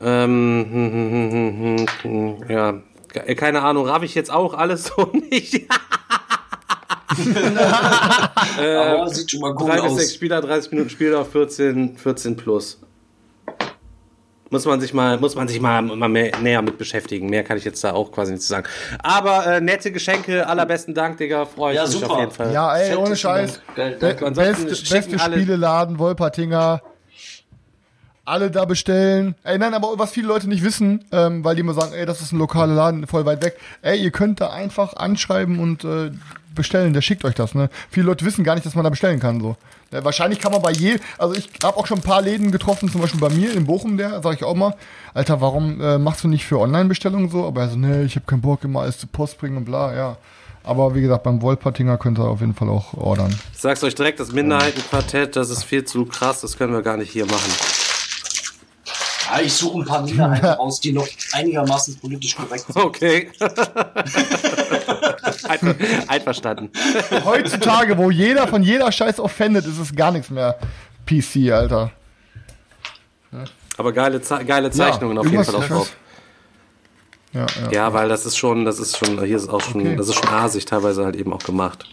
Ähm, 0.00 0.66
hm, 0.70 0.92
hm, 0.92 1.10
hm, 1.20 1.30
hm, 1.32 1.86
hm, 2.02 2.38
hm, 2.38 2.50
ja, 2.50 2.82
Ke- 3.08 3.34
keine 3.34 3.62
Ahnung, 3.62 3.86
raff 3.86 4.02
ich 4.04 4.14
jetzt 4.14 4.30
auch 4.30 4.54
alles 4.54 4.84
so 4.96 5.10
nicht. 5.30 5.66
Aber 8.58 9.08
sieht 9.08 9.30
schon 9.30 9.40
mal 9.40 9.54
gut 9.54 9.68
Drei 9.68 9.80
bis 9.80 9.94
sechs 9.96 10.08
aus. 10.10 10.14
Spieler, 10.14 10.40
30 10.40 10.70
Minuten 10.72 10.90
Spieler, 10.90 11.24
14, 11.24 11.96
14 11.96 12.36
plus. 12.36 12.78
Muss 14.50 14.64
man 14.64 14.80
sich 14.80 14.94
mal, 14.94 15.18
muss 15.18 15.34
man 15.34 15.46
sich 15.46 15.60
mal, 15.60 15.82
mal 15.82 16.08
mehr, 16.08 16.32
näher 16.38 16.62
mit 16.62 16.78
beschäftigen. 16.78 17.28
Mehr 17.28 17.44
kann 17.44 17.58
ich 17.58 17.64
jetzt 17.64 17.84
da 17.84 17.92
auch 17.92 18.10
quasi 18.10 18.32
nicht 18.32 18.42
zu 18.42 18.48
sagen. 18.48 18.66
Aber 19.02 19.46
äh, 19.46 19.60
nette 19.60 19.92
Geschenke, 19.92 20.46
allerbesten 20.46 20.94
Dank, 20.94 21.18
Digga. 21.18 21.44
Freue 21.44 21.72
ich 21.72 21.76
Ja, 21.76 21.82
mich 21.84 21.92
super. 21.92 22.10
auf 22.12 22.20
jeden 22.20 22.32
Fall. 22.32 22.52
Ja, 22.52 22.76
ey, 22.76 22.96
ohne 22.96 23.14
Scheiß. 23.14 23.60
Dank. 23.76 24.00
Geil, 24.00 24.14
Be 24.16 24.30
beste, 24.30 24.64
beste 24.94 25.18
Spieleladen, 25.18 25.98
Wolpertinger. 25.98 26.80
Alle 28.24 28.50
da 28.50 28.64
bestellen. 28.66 29.34
Ey, 29.42 29.56
nein, 29.58 29.72
aber 29.72 29.98
was 29.98 30.12
viele 30.12 30.28
Leute 30.28 30.48
nicht 30.48 30.62
wissen, 30.62 31.04
ähm, 31.12 31.44
weil 31.44 31.54
die 31.54 31.60
immer 31.60 31.72
sagen, 31.72 31.92
ey, 31.94 32.04
das 32.04 32.20
ist 32.20 32.32
ein 32.32 32.38
lokaler 32.38 32.74
Laden, 32.74 33.06
voll 33.06 33.24
weit 33.24 33.42
weg. 33.42 33.58
Ey, 33.80 33.98
ihr 33.98 34.10
könnt 34.10 34.40
da 34.42 34.50
einfach 34.50 34.94
anschreiben 34.94 35.58
und 35.60 35.84
äh, 35.84 36.10
bestellen. 36.54 36.92
Der 36.92 37.00
schickt 37.00 37.24
euch 37.24 37.34
das, 37.34 37.54
ne? 37.54 37.70
Viele 37.90 38.06
Leute 38.06 38.24
wissen 38.24 38.44
gar 38.44 38.54
nicht, 38.54 38.66
dass 38.66 38.74
man 38.74 38.84
da 38.84 38.90
bestellen 38.90 39.20
kann, 39.20 39.40
so. 39.40 39.56
Ja, 39.90 40.04
wahrscheinlich 40.04 40.38
kann 40.38 40.52
man 40.52 40.60
bei 40.60 40.72
je, 40.72 40.98
also 41.16 41.34
ich 41.34 41.48
habe 41.62 41.76
auch 41.76 41.86
schon 41.86 41.98
ein 41.98 42.02
paar 42.02 42.20
Läden 42.20 42.52
getroffen, 42.52 42.90
zum 42.90 43.00
Beispiel 43.00 43.20
bei 43.20 43.30
mir 43.30 43.54
in 43.54 43.64
Bochum, 43.64 43.96
der, 43.96 44.20
sag 44.22 44.34
ich 44.34 44.44
auch 44.44 44.54
mal, 44.54 44.74
Alter, 45.14 45.40
warum 45.40 45.80
äh, 45.80 45.98
machst 45.98 46.24
du 46.24 46.28
nicht 46.28 46.44
für 46.44 46.58
Online-Bestellungen 46.58 47.30
so? 47.30 47.46
Aber 47.46 47.62
er 47.62 47.68
so, 47.70 47.76
nee, 47.76 48.02
ich 48.02 48.16
habe 48.16 48.26
keinen 48.26 48.42
Bock, 48.42 48.64
immer 48.64 48.82
alles 48.82 48.98
zur 48.98 49.08
Post 49.08 49.38
bringen 49.38 49.56
und 49.56 49.64
bla, 49.64 49.94
ja. 49.94 50.16
Aber 50.62 50.94
wie 50.94 51.00
gesagt, 51.00 51.22
beim 51.22 51.40
Wolpertinger 51.40 51.96
könnt 51.96 52.18
ihr 52.18 52.24
auf 52.24 52.40
jeden 52.40 52.54
Fall 52.54 52.68
auch 52.68 52.92
ordern. 52.92 53.34
Ich 53.54 53.60
sag's 53.60 53.82
euch 53.82 53.94
direkt, 53.94 54.20
das 54.20 54.32
Minderheitenquartett, 54.32 55.34
das 55.36 55.48
ist 55.48 55.64
viel 55.64 55.84
zu 55.84 56.04
krass, 56.04 56.42
das 56.42 56.58
können 56.58 56.74
wir 56.74 56.82
gar 56.82 56.98
nicht 56.98 57.10
hier 57.10 57.24
machen. 57.24 57.50
Ja, 59.30 59.40
ich 59.40 59.52
suche 59.54 59.80
ein 59.80 59.84
paar 59.86 60.02
Minderheiten 60.02 60.46
raus, 60.58 60.80
die 60.80 60.92
noch 60.92 61.08
einigermaßen 61.32 61.98
politisch 61.98 62.36
korrekt 62.36 62.66
sind. 62.66 62.76
Okay. 62.76 63.30
Einver 65.48 65.74
einverstanden. 66.08 66.70
Heutzutage, 67.24 67.96
wo 67.98 68.10
jeder 68.10 68.46
von 68.48 68.62
jeder 68.62 68.90
Scheiß 68.92 69.20
offendet, 69.20 69.66
ist 69.66 69.78
es 69.78 69.94
gar 69.94 70.10
nichts 70.12 70.30
mehr 70.30 70.58
PC, 71.06 71.50
Alter. 71.52 71.90
Aber 73.76 73.92
geile, 73.92 74.20
Ze 74.20 74.44
geile 74.44 74.70
Zeichnungen 74.70 75.18
auf 75.18 75.30
jeden 75.30 75.44
Fall 75.44 75.54
auch 75.56 75.64
drauf. 75.66 75.96
Ja, 77.32 77.46
ja. 77.64 77.70
Ja, 77.70 77.92
weil 77.92 78.08
das 78.08 78.24
ist 78.26 78.36
schon, 78.38 78.64
das 78.64 78.78
ist 78.78 78.96
schon, 78.96 79.22
hier 79.22 79.36
ist 79.36 79.48
auch 79.48 79.60
schon, 79.60 79.82
Okay. 79.82 79.96
das 79.96 80.08
ist 80.08 80.14
schon 80.14 80.28
asig 80.28 80.64
teilweise 80.64 81.04
halt 81.04 81.14
eben 81.16 81.32
auch 81.32 81.42
gemacht. 81.42 81.84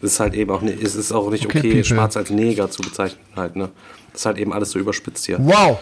Das 0.00 0.12
ist 0.12 0.20
halt 0.20 0.32
eben 0.34 0.50
auch 0.50 0.62
nicht, 0.62 0.82
es 0.82 0.94
ist 0.94 1.12
auch 1.12 1.30
nicht 1.30 1.44
Okay, 1.44 1.58
okay, 1.58 1.84
schwarz 1.84 2.16
als 2.16 2.30
Neger 2.30 2.70
zu 2.70 2.80
bezeichnen 2.82 3.20
halt, 3.36 3.54
ne? 3.54 3.68
Das 4.12 4.22
ist 4.22 4.26
halt 4.26 4.38
eben 4.38 4.52
alles 4.52 4.70
so 4.70 4.78
überspitzt 4.78 5.26
hier. 5.26 5.36
Wow, 5.40 5.78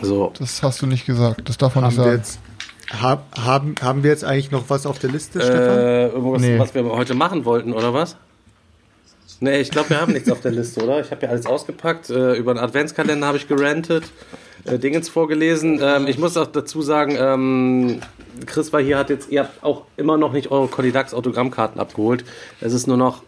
So. 0.00 0.32
das 0.38 0.62
hast 0.62 0.80
du 0.80 0.86
nicht 0.86 1.04
gesagt. 1.04 1.46
Das 1.48 1.58
darf 1.58 1.74
man 1.74 1.84
Haben 1.84 1.90
nicht 1.90 1.98
wir 1.98 2.04
sagen. 2.04 2.16
jetzt, 2.16 2.38
hab, 2.90 3.26
haben, 3.38 3.74
haben 3.80 4.02
wir 4.02 4.10
jetzt 4.10 4.24
eigentlich 4.24 4.50
noch 4.50 4.64
was 4.68 4.86
auf 4.86 4.98
der 4.98 5.10
Liste, 5.10 5.40
Stefan? 5.40 5.78
Äh, 5.78 6.06
irgendwas, 6.08 6.42
Nee. 6.42 6.58
was 6.58 6.74
wir 6.74 6.84
heute 6.84 7.14
machen 7.14 7.44
wollten, 7.44 7.72
oder 7.72 7.94
was? 7.94 8.16
Nee, 9.42 9.60
ich 9.60 9.70
glaube, 9.70 9.90
wir 9.90 10.00
haben 10.00 10.12
nichts 10.12 10.30
auf 10.30 10.40
der 10.40 10.50
Liste, 10.52 10.82
oder? 10.84 11.00
Ich 11.00 11.10
habe 11.10 11.22
ja 11.22 11.30
alles 11.30 11.46
ausgepackt. 11.46 12.10
Äh, 12.10 12.34
über 12.34 12.52
den 12.52 12.58
Adventskalender 12.62 13.26
habe 13.26 13.38
ich 13.38 13.48
gerantet, 13.48 14.04
äh, 14.64 14.78
Dingens 14.78 15.08
vorgelesen. 15.08 15.80
Ähm, 15.82 16.06
ich 16.08 16.18
muss 16.18 16.36
auch 16.36 16.46
dazu 16.48 16.82
sagen, 16.82 17.16
ähm, 17.18 18.00
Chris 18.44 18.72
war 18.72 18.82
hier, 18.82 18.98
hat 18.98 19.08
jetzt, 19.08 19.30
ihr 19.30 19.44
habt 19.44 19.62
auch 19.64 19.84
immer 19.96 20.18
noch 20.18 20.32
nicht 20.32 20.50
eure 20.50 20.68
Codidax 20.68 21.14
Autogrammkarten 21.14 21.80
abgeholt. 21.80 22.24
Es 22.60 22.74
ist 22.74 22.86
nur 22.86 22.98
noch, 22.98 23.22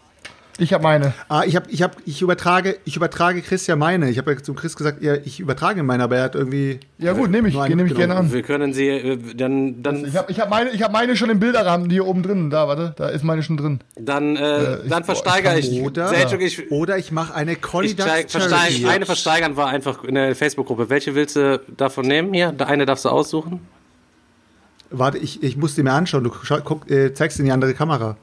Ich 0.59 0.71
habe 0.71 0.83
meine. 0.83 1.13
Ah, 1.29 1.43
ich 1.45 1.55
habe, 1.55 1.65
ich 1.71 1.81
habe, 1.81 1.95
ich 2.05 2.21
übertrage, 2.21 2.77
ich 2.85 2.95
übertrage 2.95 3.41
Chris 3.41 3.65
ja 3.65 3.75
meine. 3.75 4.09
Ich 4.11 4.19
habe 4.19 4.33
ja 4.33 4.37
zum 4.43 4.55
Chris 4.55 4.75
gesagt, 4.75 5.01
ja, 5.01 5.15
ich 5.15 5.39
übertrage 5.39 5.81
meine, 5.81 6.03
aber 6.03 6.17
er 6.17 6.23
hat 6.23 6.35
irgendwie. 6.35 6.79
Ja 6.99 7.13
gut, 7.13 7.31
nehme 7.31 7.49
ich, 7.49 7.55
nehme 7.55 7.85
ich 7.85 7.95
gerne 7.95 8.15
an. 8.15 8.31
wir 8.31 8.43
können 8.43 8.71
sie, 8.71 8.87
äh, 8.87 9.17
dann, 9.35 9.81
dann, 9.81 10.05
Ich 10.05 10.15
habe 10.15 10.31
ich 10.31 10.39
hab 10.39 10.49
meine, 10.51 10.69
ich 10.69 10.83
hab 10.83 10.91
meine 10.91 11.15
schon 11.17 11.31
im 11.31 11.39
Bilderrahmen, 11.39 11.89
die 11.89 11.95
hier 11.95 12.05
oben 12.05 12.21
drin. 12.21 12.51
Da, 12.51 12.67
warte, 12.67 12.93
da 12.97 13.09
ist 13.09 13.23
meine 13.23 13.41
schon 13.41 13.57
drin. 13.57 13.79
dann, 13.99 14.35
äh, 14.35 14.41
Äh, 14.63 14.83
ich- 14.83 14.89
dann 14.89 15.03
versteigere 15.03 15.57
ich 15.57 15.81
Oder, 15.81 16.09
Selçuk, 16.11 16.39
ich, 16.39 16.71
oder 16.71 16.97
ich 16.99 17.11
mache 17.11 17.33
eine 17.33 17.55
versteig, 17.55 18.29
Charity. 18.31 18.85
eine 18.87 19.05
versteigern 19.07 19.57
war 19.57 19.69
einfach 19.69 20.03
in 20.03 20.13
der 20.15 20.35
Facebook-Gruppe. 20.35 20.89
Welche 20.89 21.15
willst 21.15 21.35
du 21.35 21.61
davon 21.75 22.05
nehmen 22.05 22.31
hier? 22.31 22.53
Eine 22.59 22.85
darfst 22.85 23.05
du 23.05 23.09
aussuchen. 23.09 23.59
Warte, 24.91 25.17
ich, 25.17 25.41
ich 25.41 25.57
muss 25.57 25.73
die 25.73 25.81
mir 25.81 25.93
anschauen. 25.93 26.23
Du 26.23 26.31
schau, 26.43 26.59
guck, 26.63 26.89
äh, 26.91 27.11
zeigst 27.15 27.39
in 27.39 27.45
die 27.45 27.51
andere 27.51 27.73
Kamera. 27.73 28.17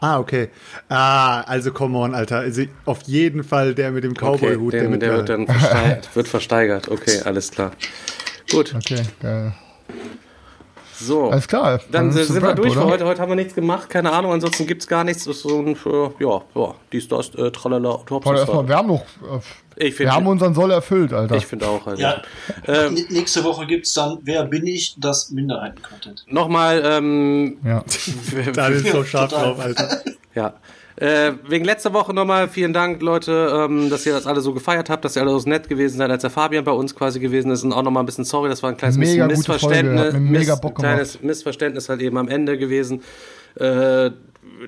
Ah, 0.00 0.18
okay. 0.18 0.48
Ah, 0.88 1.42
also 1.42 1.70
come 1.72 1.96
on, 1.98 2.14
Alter. 2.14 2.38
Also 2.38 2.62
auf 2.86 3.02
jeden 3.02 3.44
Fall 3.44 3.74
der 3.74 3.90
mit 3.90 4.02
dem 4.02 4.14
Cowboy-Hut. 4.14 4.72
der, 4.72 4.88
mit 4.88 5.02
der 5.02 5.16
wird 5.16 5.28
dann 5.28 5.46
versteigert, 5.46 6.16
wird 6.16 6.28
versteigert. 6.28 6.88
Okay, 6.88 7.20
alles 7.24 7.50
klar. 7.50 7.72
Gut, 8.50 8.74
Okay, 8.74 9.02
geil. 9.20 9.52
So. 11.00 11.30
Alles 11.30 11.48
klar. 11.48 11.80
Dann 11.90 12.10
ist 12.10 12.28
sind 12.28 12.42
wir 12.42 12.54
durch 12.54 12.74
für 12.74 12.80
oder? 12.80 12.90
heute. 12.90 13.04
Heute 13.06 13.22
haben 13.22 13.30
wir 13.30 13.36
nichts 13.36 13.54
gemacht, 13.54 13.90
keine 13.90 14.12
Ahnung. 14.12 14.32
Ansonsten 14.32 14.66
gibt's 14.66 14.86
gar 14.86 15.04
nichts. 15.04 15.24
Das 15.24 15.36
ist 15.36 15.42
so 15.42 15.58
ein, 15.58 15.74
äh, 15.74 16.24
ja, 16.24 16.42
ja, 16.54 16.74
dies, 16.92 17.08
das, 17.08 17.34
äh, 17.34 17.50
tralala, 17.50 18.00
Warte, 18.08 18.38
erstmal, 18.38 18.68
wir 18.68 18.76
haben 18.76 18.88
noch, 18.88 19.02
äh, 19.76 19.86
Ich 19.88 19.98
wir 19.98 20.08
haben 20.10 20.18
finde 20.18 20.30
unseren 20.30 20.54
Soll 20.54 20.70
erfüllt, 20.70 21.12
Alter. 21.12 21.36
ich 21.36 21.46
find 21.46 21.64
auch. 21.64 21.86
Also. 21.86 22.02
Ja. 22.02 22.22
Ähm, 22.66 22.98
Nächste 23.10 23.44
Woche 23.44 23.66
gibt's 23.66 23.94
dann 23.94 24.18
Wer 24.22 24.44
bin 24.44 24.66
ich? 24.66 24.96
Das 24.98 25.30
Minderheiten-Content. 25.30 26.24
Nochmal, 26.28 26.82
ähm, 26.84 27.58
ja. 27.64 27.84
Da 28.54 28.68
ist 28.68 28.86
so 28.86 29.04
scharf 29.04 29.30
drauf, 29.32 29.58
Alter. 29.58 30.02
Ja. 30.34 30.54
Äh, 30.96 31.32
wegen 31.48 31.64
letzter 31.64 31.92
Woche 31.94 32.12
nochmal 32.12 32.48
vielen 32.48 32.72
Dank, 32.72 33.00
Leute, 33.00 33.66
ähm, 33.68 33.88
dass 33.90 34.04
ihr 34.04 34.12
das 34.12 34.26
alle 34.26 34.40
so 34.40 34.52
gefeiert 34.52 34.90
habt, 34.90 35.04
dass 35.04 35.16
ihr 35.16 35.22
alle 35.22 35.38
so 35.38 35.48
nett 35.48 35.68
gewesen 35.68 35.96
seid, 35.98 36.10
als 36.10 36.22
der 36.22 36.30
Fabian 36.30 36.64
bei 36.64 36.72
uns 36.72 36.94
quasi 36.94 37.20
gewesen 37.20 37.50
ist. 37.50 37.62
Und 37.64 37.72
auch 37.72 37.82
nochmal 37.82 38.02
ein 38.02 38.06
bisschen 38.06 38.24
sorry, 38.24 38.48
das 38.48 38.62
war 38.62 38.70
ein 38.70 38.76
kleines 38.76 38.98
Mega 38.98 39.26
Missverständnis. 39.26 40.12
mega 40.14 40.58
Miss- 40.62 40.74
kleines 40.74 41.22
Missverständnis 41.22 41.88
halt 41.88 42.02
eben 42.02 42.18
am 42.18 42.28
Ende 42.28 42.58
gewesen. 42.58 43.02
Äh, 43.54 44.10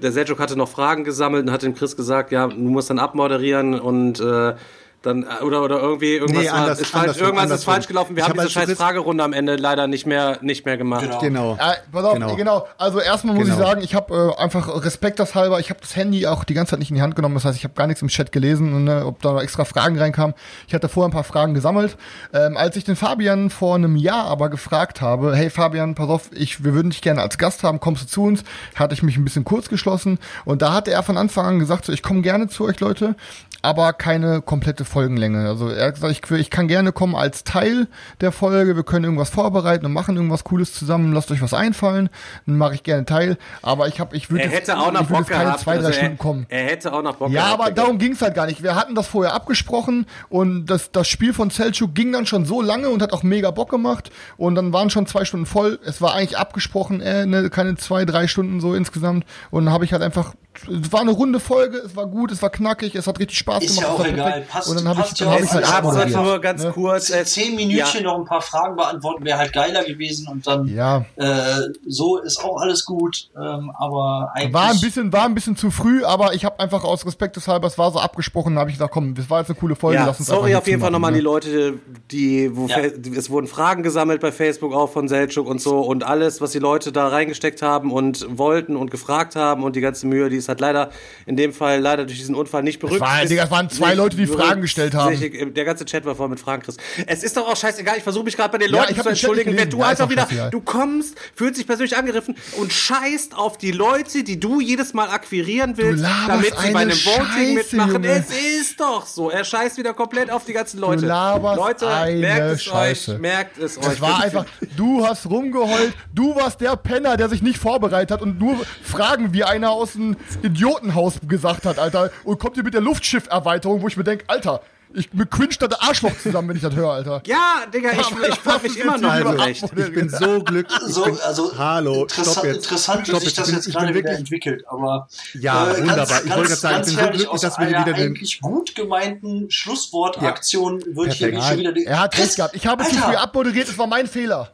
der 0.02 0.12
Seljuk 0.12 0.38
hatte 0.38 0.56
noch 0.56 0.68
Fragen 0.68 1.04
gesammelt 1.04 1.46
und 1.46 1.52
hat 1.52 1.62
dem 1.62 1.74
Chris 1.74 1.96
gesagt, 1.96 2.32
ja, 2.32 2.46
du 2.46 2.54
musst 2.56 2.88
dann 2.88 2.98
abmoderieren 2.98 3.78
und 3.78 4.20
äh, 4.20 4.54
dann 5.02 5.24
äh, 5.24 5.42
oder 5.44 5.62
oder 5.62 5.80
irgendwie 5.80 6.14
irgendwas 6.14 6.44
Nee, 6.44 6.50
war, 6.50 6.54
anders- 6.58 6.80
ist 6.80 6.86
falsch, 6.90 7.02
andersrum, 7.10 7.26
irgendwas 7.36 7.50
ist 7.58 7.64
falsch 7.64 7.86
gelaufen. 7.88 8.16
Wir 8.16 8.22
Ich 8.22 8.28
haben 8.28 8.38
hab 8.38 8.46
diese 8.46 8.60
als 8.60 8.68
scheiß 8.68 8.78
Fragerunde 8.78 9.24
am 9.24 9.32
Ende 9.32 9.56
leider 9.56 9.86
nicht 9.86 10.06
mehr 10.06 10.38
nicht 10.42 10.64
mehr 10.64 10.76
gemacht. 10.76 11.02
Genau. 11.02 11.20
Genau. 11.20 11.52
Äh, 11.54 11.74
pass 11.90 12.04
auf, 12.04 12.14
Genau. 12.14 12.36
genau. 12.36 12.68
Also 12.78 13.00
erstmal 13.00 13.34
muss 13.34 13.44
Genau. 13.46 13.58
ich 13.58 13.66
sagen, 13.66 13.82
ich 13.82 13.94
habe 13.94 14.34
äh, 14.38 14.42
einfach 14.42 14.68
respektershalber, 14.84 15.60
ich 15.60 15.70
habe 15.70 15.80
das 15.80 15.96
Handy 15.96 16.26
auch 16.26 16.44
die 16.44 16.54
ganze 16.54 16.70
Zeit 16.70 16.78
nicht 16.78 16.90
in 16.90 16.96
die 16.96 17.02
Hand 17.02 17.16
genommen. 17.16 17.34
Das 17.34 17.44
heißt, 17.44 17.56
ich 17.58 17.64
habe 17.64 17.74
gar 17.74 17.86
nichts 17.86 18.02
im 18.02 18.08
Chat 18.08 18.32
gelesen, 18.32 18.84
ne, 18.84 19.04
ob 19.06 19.20
da 19.22 19.32
noch 19.32 19.42
extra 19.42 19.64
Fragen 19.64 19.98
reinkamen. 19.98 20.34
Ich 20.68 20.74
hatte 20.74 20.88
vorher 20.88 21.08
ein 21.08 21.12
paar 21.12 21.24
Fragen 21.24 21.54
gesammelt. 21.54 21.96
Ähm, 22.32 22.56
als 22.56 22.76
ich 22.76 22.84
den 22.84 22.96
Fabian 22.96 23.50
vor 23.50 23.74
einem 23.74 23.96
Jahr 23.96 24.24
aber 24.26 24.48
gefragt 24.50 25.00
habe, 25.00 25.34
hey 25.34 25.50
Fabian, 25.50 25.94
pass 25.94 26.08
auf, 26.08 26.30
ich, 26.32 26.64
wir 26.64 26.74
würden 26.74 26.90
dich 26.90 27.02
gerne 27.02 27.22
als 27.22 27.38
Gast 27.38 27.62
haben, 27.64 27.80
kommst 27.80 28.02
du 28.02 28.06
zu 28.06 28.22
uns? 28.22 28.44
Hatte 28.76 28.94
ich 28.94 29.02
mich 29.02 29.16
ein 29.16 29.24
bisschen 29.24 29.44
kurz 29.44 29.68
geschlossen 29.68 30.18
und 30.44 30.62
da 30.62 30.72
hatte 30.72 30.90
er 30.92 31.02
von 31.02 31.16
Anfang 31.16 31.46
an 31.46 31.58
gesagt, 31.58 31.84
so, 31.86 31.92
ich 31.92 32.02
komme 32.02 32.22
gerne 32.22 32.48
zu 32.48 32.64
euch, 32.64 32.78
Leute. 32.80 33.16
Aber 33.62 33.92
keine 33.92 34.42
komplette 34.42 34.84
Folgenlänge. 34.84 35.46
Also 35.48 35.68
er 35.68 35.86
hat 35.86 35.94
gesagt, 35.94 36.12
ich, 36.12 36.30
ich 36.32 36.50
kann 36.50 36.68
gerne 36.68 36.92
kommen 36.92 37.14
als 37.14 37.44
Teil 37.44 37.86
der 38.20 38.32
Folge, 38.32 38.74
wir 38.76 38.82
können 38.82 39.04
irgendwas 39.04 39.30
vorbereiten 39.30 39.86
und 39.86 39.92
machen 39.92 40.16
irgendwas 40.16 40.44
Cooles 40.44 40.74
zusammen, 40.74 41.12
lasst 41.12 41.30
euch 41.30 41.40
was 41.42 41.54
einfallen, 41.54 42.10
dann 42.46 42.56
mache 42.58 42.74
ich 42.74 42.82
gerne 42.82 43.04
teil, 43.04 43.38
aber 43.62 43.86
ich 43.88 44.00
habe, 44.00 44.16
ich 44.16 44.30
würde 44.30 44.44
jetzt- 44.44 44.52
hätte 44.54 44.78
auch 44.78 44.92
noch 44.92 45.06
Bock 45.06 45.26
keine 45.28 45.44
gehabt. 45.44 45.60
zwei, 45.60 45.76
drei 45.78 45.86
also 45.86 45.92
Stunden 45.92 46.14
er, 46.14 46.18
kommen. 46.18 46.46
er 46.48 46.64
hätte 46.64 46.92
auch 46.92 47.02
noch 47.02 47.16
Bock 47.16 47.30
Ja, 47.30 47.44
aber 47.46 47.70
darum 47.70 47.98
ging's 47.98 48.20
halt 48.20 48.34
gar 48.34 48.46
nicht. 48.46 48.62
Wir 48.62 48.74
hatten 48.74 48.94
das 48.94 49.06
vorher 49.06 49.32
abgesprochen 49.34 50.06
und 50.28 50.66
das, 50.66 50.90
das 50.90 51.06
Spiel 51.08 51.32
von 51.32 51.50
Selchuk 51.50 51.94
ging 51.94 52.12
dann 52.12 52.26
schon 52.26 52.44
so 52.44 52.60
lange 52.62 52.88
und 52.88 53.00
hat 53.00 53.12
auch 53.12 53.22
mega 53.22 53.50
Bock 53.52 53.70
gemacht 53.70 54.10
und 54.36 54.54
dann 54.56 54.72
waren 54.72 54.90
schon 54.90 55.06
zwei 55.06 55.24
Stunden 55.24 55.46
voll. 55.46 55.78
Es 55.84 56.00
war 56.00 56.14
eigentlich 56.14 56.36
abgesprochen, 56.36 57.00
äh, 57.00 57.26
ne, 57.26 57.48
keine 57.50 57.76
zwei, 57.76 58.04
drei 58.04 58.26
Stunden 58.26 58.60
so 58.60 58.74
insgesamt 58.74 59.24
und 59.50 59.64
dann 59.66 59.72
habe 59.74 59.84
ich 59.84 59.92
halt 59.92 60.02
einfach, 60.02 60.34
es 60.54 60.92
war 60.92 61.00
eine 61.00 61.10
runde 61.12 61.40
Folge, 61.40 61.78
es 61.78 61.96
war 61.96 62.06
gut, 62.06 62.30
es 62.30 62.42
war 62.42 62.50
knackig, 62.50 62.94
es 62.94 63.06
hat 63.06 63.18
richtig 63.18 63.38
Spaß 63.38 63.64
Ist 63.64 63.76
gemacht. 63.80 63.86
ja 63.86 63.94
es 63.94 64.00
auch 64.00 64.06
egal. 64.12 64.30
perfekt. 64.32 64.48
Passt- 64.50 64.68
und 64.68 64.76
dann 64.76 64.88
habe 64.88 65.00
ich, 65.06 65.14
dann 65.14 65.28
ja 65.28 65.34
hab 65.34 65.40
auch 65.40 65.44
ich 65.44 65.52
halt 65.52 65.64
abmoderiert. 65.74 66.06
einfach 66.06 66.22
nur 66.24 66.40
ganz 66.40 66.62
Ne? 66.62 66.70
kurz. 66.72 67.10
äh, 67.10 67.24
Zehn 67.24 67.54
Minütchen 67.56 68.04
noch 68.04 68.16
ein 68.18 68.24
paar 68.24 68.42
Fragen 68.42 68.76
beantworten 68.76 69.24
wäre 69.24 69.38
halt 69.38 69.52
geiler 69.52 69.82
gewesen 69.84 70.28
und 70.28 70.46
dann 70.46 70.68
Ja. 70.68 71.04
äh, 71.16 71.68
so 71.86 72.18
ist 72.18 72.42
auch 72.44 72.60
alles 72.60 72.84
gut. 72.84 73.28
Ähm, 73.36 73.72
aber 73.78 74.30
eigentlich 74.34 74.52
War 74.52 74.70
ein 74.70 74.80
bisschen, 74.80 75.12
war 75.12 75.24
ein 75.24 75.34
bisschen 75.34 75.56
zu 75.56 75.70
früh, 75.70 76.04
aber 76.04 76.34
ich 76.34 76.44
habe 76.44 76.60
einfach 76.60 76.84
aus 76.84 77.06
Respekt 77.06 77.36
deshalb, 77.36 77.64
es 77.64 77.78
war 77.78 77.90
so 77.90 77.98
abgesprochen, 77.98 78.58
habe 78.58 78.70
ich 78.70 78.76
gesagt, 78.76 78.92
komm, 78.92 79.14
das 79.14 79.30
war 79.30 79.40
jetzt 79.40 79.48
eine 79.50 79.58
coole 79.58 79.74
Folge, 79.74 79.98
Ja, 80.00 80.06
lass 80.06 80.18
uns 80.18 80.28
sorry 80.28 80.54
auf 80.54 80.66
jeden 80.66 80.80
Fall 80.80 80.90
nochmal 80.90 81.08
an 81.08 81.14
ne? 81.14 81.20
die 81.20 81.24
Leute, 81.24 81.74
die, 82.10 82.54
wo 82.56 82.66
Ja. 82.66 82.78
Es 83.16 83.30
wurden 83.30 83.46
Fragen 83.46 83.82
gesammelt 83.82 84.20
bei 84.20 84.32
Facebook 84.32 84.74
auch 84.74 84.90
von 84.90 85.08
Selchuk 85.08 85.46
und 85.46 85.60
so 85.60 85.80
und 85.80 86.04
alles, 86.04 86.40
was 86.40 86.50
die 86.52 86.58
Leute 86.58 86.92
da 86.92 87.08
reingesteckt 87.08 87.62
haben 87.62 87.90
und 87.92 88.26
wollten 88.38 88.76
und 88.76 88.90
gefragt 88.90 89.34
haben 89.36 89.64
und 89.64 89.76
die 89.76 89.80
ganze 89.80 90.06
Mühe, 90.06 90.28
die 90.28 90.41
ist 90.42 90.48
halt 90.48 90.60
leider 90.60 90.90
in 91.26 91.36
dem 91.36 91.52
Fall 91.52 91.80
leider 91.80 92.04
durch 92.04 92.18
diesen 92.18 92.34
Unfall 92.34 92.62
nicht 92.62 92.78
berückt. 92.80 93.00
war- 93.00 93.22
ist 93.22 93.30
Digga, 93.30 93.44
es 93.44 93.50
waren 93.50 93.70
zwei 93.70 93.88
nicht 93.90 93.96
Leute, 93.98 94.16
die 94.16 94.26
Fragen 94.26 94.60
gestellt 94.60 94.94
haben. 94.94 95.16
berücksichtigt. 95.18 95.56
Der 95.56 95.64
ganze 95.64 95.84
Chat 95.84 96.04
war 96.04 96.14
voll 96.14 96.28
mit 96.28 96.40
Fragen, 96.40 96.62
Chris. 96.62 96.76
Es 97.06 97.22
ist 97.22 97.36
doch 97.36 97.48
auch 97.48 97.56
scheißegal, 97.56 97.96
ich 97.98 98.02
versuche 98.02 98.24
mich 98.24 98.36
gerade 98.36 98.50
bei 98.52 98.58
den 98.58 98.70
Ja, 98.72 98.80
Leuten 98.82 98.96
hab 98.96 99.04
zu 99.04 99.10
nicht 99.10 99.22
entschuldigen, 99.22 99.56
wenn 99.56 99.70
du 99.70 99.78
Ja, 99.78 99.86
einfach 99.88 100.08
wieder, 100.10 100.22
scheißegal. 100.22 100.50
du 100.50 100.60
kommst, 100.60 101.16
fühlst 101.34 101.58
dich 101.58 101.66
persönlich 101.66 101.96
angegriffen 101.96 102.36
und 102.58 102.72
scheißt 102.72 103.36
auf 103.36 103.58
die 103.58 103.72
Leute, 103.72 104.24
die 104.24 104.38
du 104.40 104.60
jedes 104.60 104.92
Mal 104.94 105.08
akquirieren 105.10 105.76
willst, 105.76 106.04
damit 106.26 106.46
sie 106.46 106.72
bei 106.72 106.80
eine 106.80 106.92
einem 106.92 106.92
Voting 106.92 107.54
mitmachen. 107.54 107.92
Junge. 108.04 108.08
Es 108.08 108.26
ist 108.60 108.80
doch 108.80 109.06
so. 109.06 109.30
Er 109.30 109.44
scheißt 109.44 109.76
wieder 109.78 109.94
komplett 109.94 110.30
auf 110.30 110.44
die 110.44 110.52
ganzen 110.52 110.80
Leute. 110.80 111.06
Leute, 111.06 111.86
merkt 112.16 112.52
es 112.52 112.62
Scheiße. 112.64 113.12
euch, 113.14 113.18
merkt 113.20 113.58
es 113.58 113.78
euch. 113.78 113.84
Das 113.84 114.00
war 114.00 114.22
einfach, 114.22 114.44
du 114.76 115.06
hast 115.06 115.26
rumgeheult, 115.28 115.92
du 116.14 116.34
warst 116.34 116.60
der 116.60 116.76
Penner, 116.76 117.16
der 117.16 117.28
sich 117.28 117.42
nicht 117.42 117.58
vorbereitet 117.58 118.10
hat 118.10 118.22
und 118.22 118.38
nur 118.40 118.56
Fragen 118.82 119.32
wie 119.32 119.44
einer 119.44 119.70
aus 119.70 119.92
dem 119.92 120.16
Idiotenhaus 120.42 121.14
gesagt 121.26 121.64
hat, 121.66 121.78
Alter. 121.78 122.10
Und 122.24 122.38
kommt 122.38 122.56
ihr 122.56 122.62
mit 122.64 122.74
der 122.74 122.80
Luftschifferweiterung, 122.80 123.82
wo 123.82 123.88
ich 123.88 123.96
mir 123.96 124.04
denke, 124.04 124.24
Alter, 124.28 124.60
ich 124.94 125.10
mir 125.14 125.24
cringe 125.24 125.54
da 125.58 125.68
der 125.68 125.82
Arschloch 125.82 126.12
zusammen, 126.22 126.50
wenn 126.50 126.56
ich 126.56 126.62
das 126.62 126.74
höre, 126.74 126.90
Alter. 126.90 127.22
Ja, 127.26 127.62
Digga, 127.72 127.92
ich, 127.92 128.00
ich 128.00 128.34
frag 128.40 128.62
mich 128.62 128.76
immer 128.78 128.98
noch 128.98 129.10
Also, 129.10 129.30
zurecht. 129.32 129.62
ich 129.64 129.92
bin 129.94 130.08
so 130.10 130.42
glücklich. 130.42 130.78
Ich 130.86 130.94
so, 130.94 131.04
bin, 131.04 131.18
also 131.24 131.56
hallo, 131.56 132.02
interessant, 132.02 132.26
stopp 132.32 132.44
jetzt. 132.44 132.56
interessant, 132.64 133.06
Stopp 133.08 133.20
wie 133.22 133.24
sich 133.24 133.34
das 133.34 133.48
Ich 133.48 133.54
jetzt 133.54 133.64
bin- 133.64 133.72
gerade 133.72 133.86
ich 133.86 133.92
bin 133.92 133.98
wieder 134.02 134.10
wirklich- 134.10 134.18
entwickelt. 134.18 134.64
Aber 134.68 135.08
Ja, 135.32 135.70
äh, 135.72 135.78
wunderbar. 135.80 136.06
Ganz, 136.06 136.24
Ich 136.26 136.36
wollte 136.36 136.48
ganz, 136.48 136.48
gerade 136.48 136.54
sagen, 136.60 136.74
ganz 136.74 136.88
ich 136.88 136.96
bin 136.96 137.04
so 137.04 137.10
glücklich, 137.12 137.40
dass 137.40 137.58
wir 137.58 137.68
wieder 137.68 137.84
den- 137.84 137.94
eigentlich 137.94 138.40
gut 138.42 138.74
gemeinten 138.74 139.50
Schlusswortaktion 139.50 140.82
wird 140.94 141.12
hier 141.14 141.42
schon 141.42 141.58
wieder 141.58 141.76
Er 141.86 142.00
hat 142.00 142.18
recht 142.18 142.36
gehabt. 142.36 142.54
Ich 142.56 142.66
habe 142.66 142.84
zu 142.84 142.90
Alter, 142.90 143.02
früh 143.08 143.16
abmoderiert, 143.16 143.68
es 143.68 143.78
war 143.78 143.86
mein 143.86 144.06
Fehler. 144.06 144.50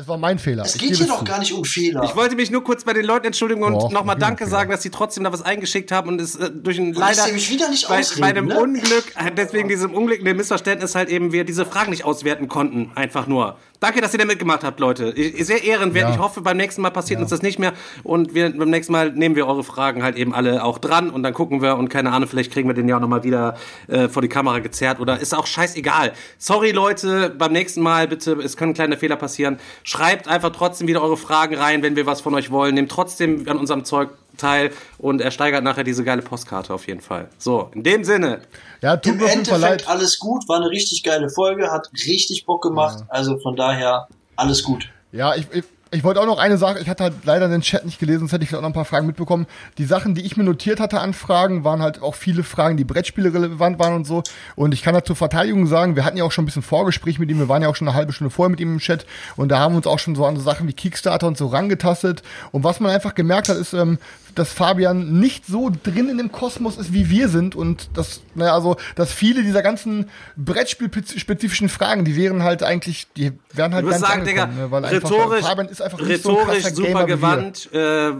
Es 0.00 0.06
war 0.06 0.16
mein 0.16 0.38
Fehler. 0.38 0.62
Es 0.62 0.78
geht 0.78 0.94
hier 0.94 1.08
doch 1.08 1.24
gar 1.24 1.40
nicht 1.40 1.52
um 1.52 1.64
Fehler. 1.64 2.04
Ich 2.04 2.14
wollte 2.14 2.36
mich 2.36 2.52
nur 2.52 2.62
kurz 2.62 2.84
bei 2.84 2.92
den 2.92 3.04
Leuten 3.04 3.26
entschuldigen 3.26 3.64
und 3.64 3.90
nochmal 3.92 4.16
Danke 4.16 4.44
Fehler. 4.44 4.50
sagen, 4.50 4.70
dass 4.70 4.82
sie 4.82 4.90
trotzdem 4.90 5.24
da 5.24 5.32
was 5.32 5.42
eingeschickt 5.42 5.90
haben 5.90 6.08
und 6.08 6.20
es 6.20 6.36
äh, 6.36 6.50
durch 6.52 6.78
ein 6.78 6.92
leider 6.92 7.26
mich 7.32 7.50
wieder 7.50 7.68
nicht 7.68 7.88
bei, 7.88 7.98
ausreden, 7.98 8.20
bei 8.20 8.28
einem 8.28 8.46
ne? 8.46 8.60
Unglück, 8.60 9.12
äh, 9.16 9.32
deswegen 9.36 9.68
diesem 9.68 9.92
Unglück, 9.92 10.24
dem 10.24 10.36
Missverständnis 10.36 10.94
halt 10.94 11.08
eben 11.08 11.32
wir 11.32 11.42
diese 11.42 11.66
Fragen 11.66 11.90
nicht 11.90 12.04
auswerten 12.04 12.46
konnten, 12.46 12.92
einfach 12.94 13.26
nur. 13.26 13.56
Danke, 13.80 14.00
dass 14.00 14.12
ihr 14.12 14.18
da 14.18 14.24
mitgemacht 14.24 14.64
habt, 14.64 14.80
Leute. 14.80 15.14
Sehr 15.16 15.62
ehrenwert. 15.62 16.08
Ja. 16.08 16.14
Ich 16.14 16.18
hoffe, 16.18 16.40
beim 16.40 16.56
nächsten 16.56 16.82
Mal 16.82 16.90
passiert 16.90 17.20
uns 17.20 17.30
das 17.30 17.42
nicht 17.42 17.60
mehr 17.60 17.72
und 18.02 18.34
wir 18.34 18.50
beim 18.56 18.70
nächsten 18.70 18.92
Mal 18.92 19.12
nehmen 19.12 19.36
wir 19.36 19.46
eure 19.46 19.62
Fragen 19.62 20.02
halt 20.02 20.16
eben 20.16 20.34
alle 20.34 20.64
auch 20.64 20.78
dran 20.78 21.10
und 21.10 21.22
dann 21.22 21.32
gucken 21.32 21.62
wir 21.62 21.76
und 21.76 21.88
keine 21.88 22.12
Ahnung, 22.12 22.28
vielleicht 22.28 22.52
kriegen 22.52 22.68
wir 22.68 22.74
den 22.74 22.88
ja 22.88 22.96
auch 22.96 23.00
nochmal 23.00 23.22
wieder 23.22 23.56
äh, 23.86 24.08
vor 24.08 24.20
die 24.20 24.28
Kamera 24.28 24.58
gezerrt 24.58 24.98
oder 24.98 25.20
ist 25.20 25.32
auch 25.32 25.46
scheißegal. 25.46 26.12
Sorry, 26.38 26.72
Leute, 26.72 27.30
beim 27.30 27.52
nächsten 27.52 27.80
Mal 27.80 28.08
bitte, 28.08 28.32
es 28.32 28.56
können 28.56 28.74
kleine 28.74 28.96
Fehler 28.96 29.16
passieren. 29.16 29.58
Schreibt 29.84 30.26
einfach 30.26 30.50
trotzdem 30.50 30.88
wieder 30.88 31.02
eure 31.02 31.16
Fragen 31.16 31.54
rein, 31.54 31.82
wenn 31.82 31.94
wir 31.94 32.06
was 32.06 32.20
von 32.20 32.34
euch 32.34 32.50
wollen. 32.50 32.74
Nehmt 32.74 32.90
trotzdem 32.90 33.48
an 33.48 33.58
unserem 33.58 33.84
Zeug 33.84 34.10
teil 34.38 34.70
und 34.98 35.20
ersteigert 35.20 35.62
nachher 35.62 35.84
diese 35.84 36.04
geile 36.04 36.22
Postkarte 36.22 36.72
auf 36.72 36.86
jeden 36.86 37.00
Fall. 37.00 37.28
So, 37.38 37.70
in 37.74 37.82
dem 37.82 38.04
Sinne. 38.04 38.40
Ja, 38.80 38.96
tut 38.96 39.14
Im. 39.14 39.26
Endeffekt 39.26 39.88
alles 39.88 40.18
gut, 40.18 40.48
war 40.48 40.56
eine 40.56 40.70
richtig 40.70 41.02
geile 41.02 41.28
Folge, 41.28 41.70
hat 41.70 41.90
richtig 42.06 42.46
Bock 42.46 42.62
gemacht. 42.62 43.04
Also 43.08 43.38
von 43.38 43.56
daher 43.56 44.08
alles 44.36 44.62
gut. 44.62 44.88
Ja, 45.12 45.34
ich, 45.34 45.46
ich, 45.52 45.64
ich 45.90 46.04
wollte 46.04 46.20
auch 46.20 46.26
noch 46.26 46.38
eine 46.38 46.58
Sache, 46.58 46.78
ich 46.80 46.88
hatte 46.88 47.04
halt 47.04 47.14
leider 47.24 47.48
den 47.48 47.62
Chat 47.62 47.86
nicht 47.86 47.98
gelesen, 47.98 48.20
sonst 48.20 48.32
hätte 48.32 48.44
ich 48.44 48.50
vielleicht 48.50 48.58
auch 48.58 48.62
noch 48.62 48.70
ein 48.70 48.74
paar 48.74 48.84
Fragen 48.84 49.06
mitbekommen. 49.06 49.46
Die 49.78 49.84
Sachen, 49.84 50.14
die 50.14 50.20
ich 50.22 50.36
mir 50.36 50.44
notiert 50.44 50.80
hatte 50.80 51.00
an 51.00 51.14
Fragen, 51.14 51.64
waren 51.64 51.80
halt 51.80 52.02
auch 52.02 52.14
viele 52.14 52.42
Fragen, 52.42 52.76
die 52.76 52.84
Brettspiele 52.84 53.32
relevant 53.32 53.78
waren 53.78 53.94
und 53.94 54.06
so. 54.06 54.22
Und 54.54 54.74
ich 54.74 54.82
kann 54.82 54.94
da 54.94 55.02
zur 55.02 55.16
Verteidigung 55.16 55.66
sagen, 55.66 55.96
wir 55.96 56.04
hatten 56.04 56.18
ja 56.18 56.24
auch 56.24 56.32
schon 56.32 56.44
ein 56.44 56.46
bisschen 56.46 56.62
Vorgespräch 56.62 57.18
mit 57.18 57.30
ihm, 57.30 57.38
wir 57.38 57.48
waren 57.48 57.62
ja 57.62 57.68
auch 57.68 57.76
schon 57.76 57.88
eine 57.88 57.96
halbe 57.96 58.12
Stunde 58.12 58.30
vorher 58.30 58.50
mit 58.50 58.60
ihm 58.60 58.72
im 58.72 58.78
Chat 58.80 59.06
und 59.36 59.48
da 59.48 59.58
haben 59.58 59.72
wir 59.72 59.78
uns 59.78 59.86
auch 59.86 59.98
schon 59.98 60.14
so 60.14 60.26
an 60.26 60.36
so 60.36 60.42
Sachen 60.42 60.68
wie 60.68 60.74
Kickstarter 60.74 61.26
und 61.26 61.38
so 61.38 61.46
rangetastet. 61.46 62.22
Und 62.52 62.64
was 62.64 62.80
man 62.80 62.92
einfach 62.92 63.14
gemerkt 63.14 63.48
hat, 63.48 63.56
ist, 63.56 63.72
ähm, 63.72 63.98
dass 64.34 64.52
Fabian 64.52 65.18
nicht 65.18 65.46
so 65.46 65.70
drin 65.82 66.08
in 66.08 66.18
dem 66.18 66.32
Kosmos 66.32 66.76
ist, 66.76 66.92
wie 66.92 67.10
wir 67.10 67.28
sind 67.28 67.54
und 67.54 67.90
das, 67.94 68.22
naja, 68.34 68.54
also, 68.54 68.76
dass 68.94 69.12
viele 69.12 69.42
dieser 69.42 69.62
ganzen 69.62 70.10
Brettspielspezifischen 70.36 71.68
Fragen, 71.68 72.04
die 72.04 72.16
wären 72.16 72.42
halt 72.42 72.62
eigentlich, 72.62 73.06
die 73.16 73.32
wären 73.52 73.74
halt 73.74 73.88
gar 73.88 73.98
sagen, 73.98 74.24
Digga, 74.24 74.46
ne, 74.46 74.70
weil 74.70 74.84
einfach 74.84 75.10
rhetorisch, 75.10 75.44
Fabian 75.44 75.68
ist 75.68 75.82
einfach 75.82 76.00
nicht 76.00 76.22
so 76.22 76.38
ein 76.38 76.46
krasser 76.46 76.74
super 76.74 76.88
Gamer 76.88 77.06
gewandt. 77.06 77.72
Äh, 77.72 78.12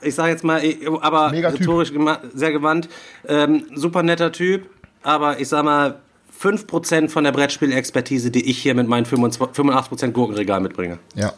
ich 0.00 0.14
sage 0.14 0.30
jetzt 0.30 0.44
mal, 0.44 0.62
aber 1.00 1.30
Mega 1.30 1.50
Typ. 1.50 1.60
rhetorisch 1.60 1.92
sehr 2.34 2.52
gewandt. 2.52 2.88
Ähm, 3.26 3.66
super 3.74 4.02
netter 4.02 4.32
Typ, 4.32 4.68
aber 5.02 5.40
ich 5.40 5.48
sag 5.48 5.64
mal, 5.64 6.00
5% 6.40 7.08
von 7.08 7.24
der 7.24 7.32
Brettspielexpertise, 7.32 8.30
die 8.30 8.48
ich 8.48 8.58
hier 8.58 8.74
mit 8.74 8.88
meinen 8.88 9.04
25 9.06 9.60
85% 9.60 10.12
Gurkenregal 10.12 10.60
mitbringe. 10.60 10.98
Ja. 11.14 11.32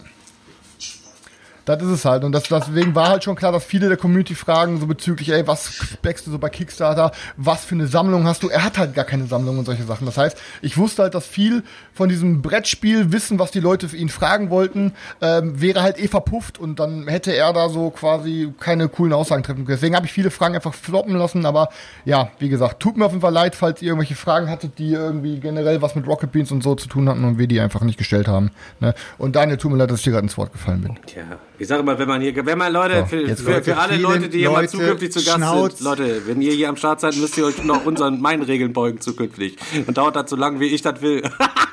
Das 1.76 1.82
ist 1.82 1.90
es 1.90 2.04
halt. 2.04 2.24
Und 2.24 2.32
das, 2.32 2.44
deswegen 2.44 2.94
war 2.94 3.08
halt 3.08 3.22
schon 3.22 3.36
klar, 3.36 3.52
dass 3.52 3.64
viele 3.64 3.88
der 3.88 3.96
Community 3.96 4.34
fragen, 4.34 4.80
so 4.80 4.86
bezüglich, 4.86 5.30
ey, 5.30 5.46
was 5.46 5.96
backst 6.02 6.26
du 6.26 6.32
so 6.32 6.38
bei 6.38 6.48
Kickstarter? 6.48 7.12
Was 7.36 7.64
für 7.64 7.76
eine 7.76 7.86
Sammlung 7.86 8.26
hast 8.26 8.42
du? 8.42 8.48
Er 8.48 8.64
hat 8.64 8.76
halt 8.76 8.94
gar 8.94 9.04
keine 9.04 9.26
Sammlung 9.26 9.58
und 9.58 9.66
solche 9.66 9.84
Sachen. 9.84 10.04
Das 10.04 10.16
heißt, 10.16 10.36
ich 10.62 10.76
wusste 10.76 11.02
halt, 11.02 11.14
dass 11.14 11.26
viel 11.26 11.62
von 11.92 12.08
diesem 12.08 12.42
Brettspiel 12.42 13.12
Wissen, 13.12 13.38
was 13.38 13.52
die 13.52 13.60
Leute 13.60 13.88
für 13.88 13.96
ihn 13.96 14.08
fragen 14.08 14.50
wollten, 14.50 14.94
ähm, 15.20 15.60
wäre 15.60 15.82
halt 15.82 15.98
eh 15.98 16.08
verpufft 16.08 16.58
und 16.58 16.80
dann 16.80 17.06
hätte 17.06 17.32
er 17.32 17.52
da 17.52 17.68
so 17.68 17.90
quasi 17.90 18.52
keine 18.58 18.88
coolen 18.88 19.12
Aussagen 19.12 19.42
treffen 19.42 19.64
können. 19.64 19.76
Deswegen 19.76 19.94
habe 19.94 20.06
ich 20.06 20.12
viele 20.12 20.30
Fragen 20.30 20.56
einfach 20.56 20.74
floppen 20.74 21.14
lassen, 21.14 21.46
aber 21.46 21.68
ja, 22.04 22.30
wie 22.38 22.48
gesagt, 22.48 22.80
tut 22.80 22.96
mir 22.96 23.04
auf 23.04 23.12
jeden 23.12 23.22
Fall 23.22 23.32
leid, 23.32 23.54
falls 23.54 23.80
ihr 23.80 23.88
irgendwelche 23.88 24.16
Fragen 24.16 24.48
hattet, 24.48 24.78
die 24.78 24.92
irgendwie 24.92 25.38
generell 25.38 25.82
was 25.82 25.94
mit 25.94 26.06
Rocket 26.06 26.32
Beans 26.32 26.50
und 26.50 26.62
so 26.62 26.74
zu 26.74 26.88
tun 26.88 27.08
hatten 27.08 27.24
und 27.24 27.38
wir 27.38 27.46
die 27.46 27.60
einfach 27.60 27.82
nicht 27.82 27.98
gestellt 27.98 28.26
haben. 28.26 28.50
Ne? 28.80 28.94
Und 29.18 29.36
Daniel, 29.36 29.56
tut 29.56 29.70
mir 29.70 29.78
leid, 29.78 29.90
dass 29.90 29.98
ich 29.98 30.04
dir 30.04 30.12
gerade 30.12 30.24
ins 30.24 30.36
Wort 30.36 30.52
gefallen 30.52 30.80
bin. 30.80 30.98
Tja, 31.06 31.22
ich 31.60 31.68
sage 31.68 31.82
mal, 31.82 31.98
wenn 31.98 32.08
man 32.08 32.20
hier, 32.22 32.34
wenn 32.44 32.58
man 32.58 32.72
Leute, 32.72 33.00
So, 33.00 33.06
für, 33.06 33.36
für, 33.36 33.62
für 33.62 33.76
alle 33.76 33.96
Leute, 33.98 34.28
die 34.28 34.38
hier 34.38 34.50
mal 34.50 34.68
zukünftig 34.68 35.12
zu 35.12 35.22
Gast 35.22 35.36
Schnauz. 35.36 35.78
sind, 35.78 35.84
Leute, 35.84 36.26
wenn 36.26 36.40
ihr 36.42 36.52
hier 36.54 36.68
am 36.70 36.76
Start 36.76 37.00
seid, 37.00 37.16
müsst 37.16 37.36
ihr 37.38 37.44
euch 37.44 37.62
noch 37.62 37.84
unseren, 37.84 38.20
meinen 38.20 38.42
Regeln 38.42 38.72
beugen 38.72 39.00
zukünftig. 39.00 39.56
Und 39.86 39.96
dauert 39.98 40.16
das 40.16 40.30
so 40.30 40.36
lange, 40.36 40.58
wie 40.58 40.66
ich 40.66 40.82
das 40.82 41.00
will. 41.02 41.22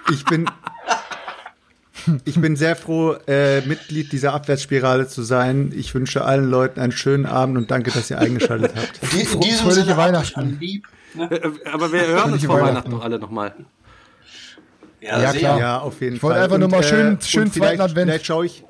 Ich 0.09 0.23
bin, 0.23 0.49
ich 2.23 2.39
bin 2.39 2.55
sehr 2.55 2.77
froh, 2.77 3.15
äh, 3.27 3.59
Mitglied 3.67 4.13
dieser 4.13 4.33
Abwärtsspirale 4.33 5.09
zu 5.09 5.21
sein. 5.21 5.73
Ich 5.75 5.93
wünsche 5.93 6.23
allen 6.23 6.49
Leuten 6.49 6.79
einen 6.79 6.93
schönen 6.93 7.25
Abend 7.25 7.57
und 7.57 7.69
danke, 7.71 7.91
dass 7.91 8.09
ihr 8.09 8.17
eingeschaltet 8.17 8.71
habt. 8.75 9.01
Die, 9.11 9.19
in 9.33 9.41
diesem 9.41 9.65
fröhliche 9.65 9.81
Sinne 9.83 9.97
Weihnachten. 9.97 10.57
lieb. 10.61 10.87
Ne? 11.13 11.29
Aber 11.73 11.91
wir 11.91 12.07
hören 12.07 12.31
uns 12.31 12.45
vor 12.45 12.61
Weihnachten. 12.61 12.89
Noch 12.91 13.03
alle 13.03 13.19
nochmal. 13.19 13.53
Ja, 15.01 15.21
Ja, 15.21 15.33
klar. 15.33 15.59
Ja, 15.59 15.79
auf 15.79 15.99
jeden 15.99 16.15
Ich 16.15 16.23
wollte 16.23 16.35
Fall. 16.35 16.43
einfach 16.45 16.57
nur 16.57 16.69
mal 16.69 16.83
schön- 16.83 17.07
und 17.09 17.23
schön 17.25 17.51
vielleicht, 17.51 17.75
zweiten 17.77 17.81
Advent. 17.81 18.09
Vielleicht 18.09 18.25
schaue 18.25 18.45
ich. 18.45 18.63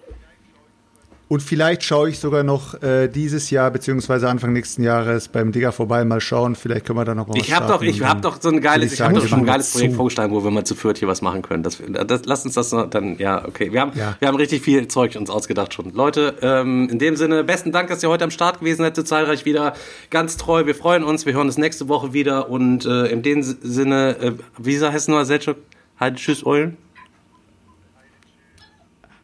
Und 1.29 1.43
vielleicht 1.43 1.83
schaue 1.83 2.09
ich 2.09 2.19
sogar 2.19 2.43
noch 2.43 2.81
äh, 2.81 3.09
dieses 3.09 3.49
Jahr 3.49 3.69
beziehungsweise 3.69 4.29
Anfang 4.29 4.53
nächsten 4.53 4.81
Jahres 4.81 5.27
beim 5.27 5.51
Digger 5.51 5.73
vorbei 5.73 6.05
mal 6.05 6.21
schauen. 6.21 6.55
Vielleicht 6.55 6.85
können 6.85 6.97
wir 6.99 7.03
da 7.03 7.15
noch 7.15 7.27
mal 7.27 7.33
was 7.37 7.43
Ich 7.45 7.53
habe 7.53 7.67
doch, 7.67 7.81
ich 7.81 8.01
habe 8.01 8.21
doch 8.21 8.41
so 8.41 8.47
ein 8.47 8.61
geiles, 8.61 8.93
ich 8.93 9.01
habe 9.01 9.13
sagen, 9.13 9.21
doch 9.23 9.27
schon 9.29 9.39
ein 9.39 9.45
geiles 9.45 9.71
Projekt 9.73 9.91
zu. 9.91 9.97
vorgeschlagen, 9.97 10.33
wo 10.33 10.41
wir 10.41 10.51
mal 10.51 10.63
zu 10.63 10.73
viert 10.73 10.99
hier 10.99 11.09
was 11.09 11.21
machen 11.21 11.41
können. 11.41 11.63
Das, 11.63 11.79
das, 12.07 12.21
lasst 12.25 12.45
uns 12.45 12.53
das 12.55 12.71
noch- 12.71 12.89
dann, 12.89 13.17
ja, 13.17 13.45
okay. 13.45 13.73
Wir 13.73 13.81
haben, 13.81 13.91
Ja. 13.95 14.15
wir 14.19 14.27
haben 14.29 14.37
richtig 14.37 14.61
viel 14.61 14.87
Zeug 14.87 15.17
uns 15.17 15.29
ausgedacht 15.29 15.73
schon. 15.73 15.93
Leute, 15.93 16.35
ähm, 16.41 16.87
in 16.89 16.97
dem 16.97 17.17
Sinne, 17.17 17.43
besten 17.43 17.73
Dank, 17.73 17.89
dass 17.89 18.01
ihr 18.01 18.09
heute 18.09 18.23
am 18.23 18.31
Start 18.31 18.59
gewesen 18.61 18.83
seid, 18.83 18.95
so 18.95 19.03
zahlreich 19.03 19.43
wieder. 19.43 19.73
Ganz 20.09 20.37
treu, 20.37 20.65
wir 20.65 20.75
freuen 20.75 21.03
uns, 21.03 21.25
wir 21.25 21.33
hören 21.33 21.47
uns 21.47 21.57
nächste 21.57 21.89
Woche 21.89 22.13
wieder 22.13 22.49
und 22.49 22.85
äh, 22.85 23.07
in 23.07 23.21
dem 23.21 23.43
Sinne, 23.43 24.15
äh, 24.21 24.31
wie 24.57 24.79
heißt 24.79 25.09
nur 25.09 25.25
Selchuk? 25.25 25.57
Halt, 25.99 26.15
tschüss, 26.15 26.45
Eulen. 26.45 26.77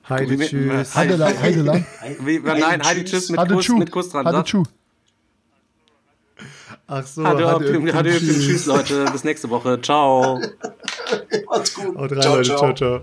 Heide, 0.10 0.38
Wie- 0.40 0.46
tschüss. 0.46 0.96
Heide- 0.96 1.14
Heidelang, 1.14 1.42
Heidelang. 1.42 1.86
Wie, 2.26 2.40
nein, 2.40 2.84
Heidi, 2.84 3.06
tschüss 3.06 3.30
mit 3.30 3.40
Kuss, 3.50 3.70
mit 3.70 3.92
Kuss 3.92 4.10
dran. 4.10 4.44
Chu. 4.46 4.64
Ach 6.88 7.06
so, 7.08 7.24
Hatte 7.26 7.48
hat 7.48 7.56
Opium, 7.56 7.72
irgendwie- 7.74 7.94
hatte 7.94 8.10
Opium. 8.10 8.40
Tschüss, 8.40 8.66
Leute. 8.66 9.06
Bis 9.12 9.24
nächste 9.24 9.50
Woche. 9.50 9.80
Ciao. 9.82 10.40
Macht's 11.50 11.74
gut. 11.74 11.96
Haut 11.98 12.12
rein, 12.12 12.22
Leute. 12.24 12.44
ciao. 12.44 12.74
ciao. 12.74 13.02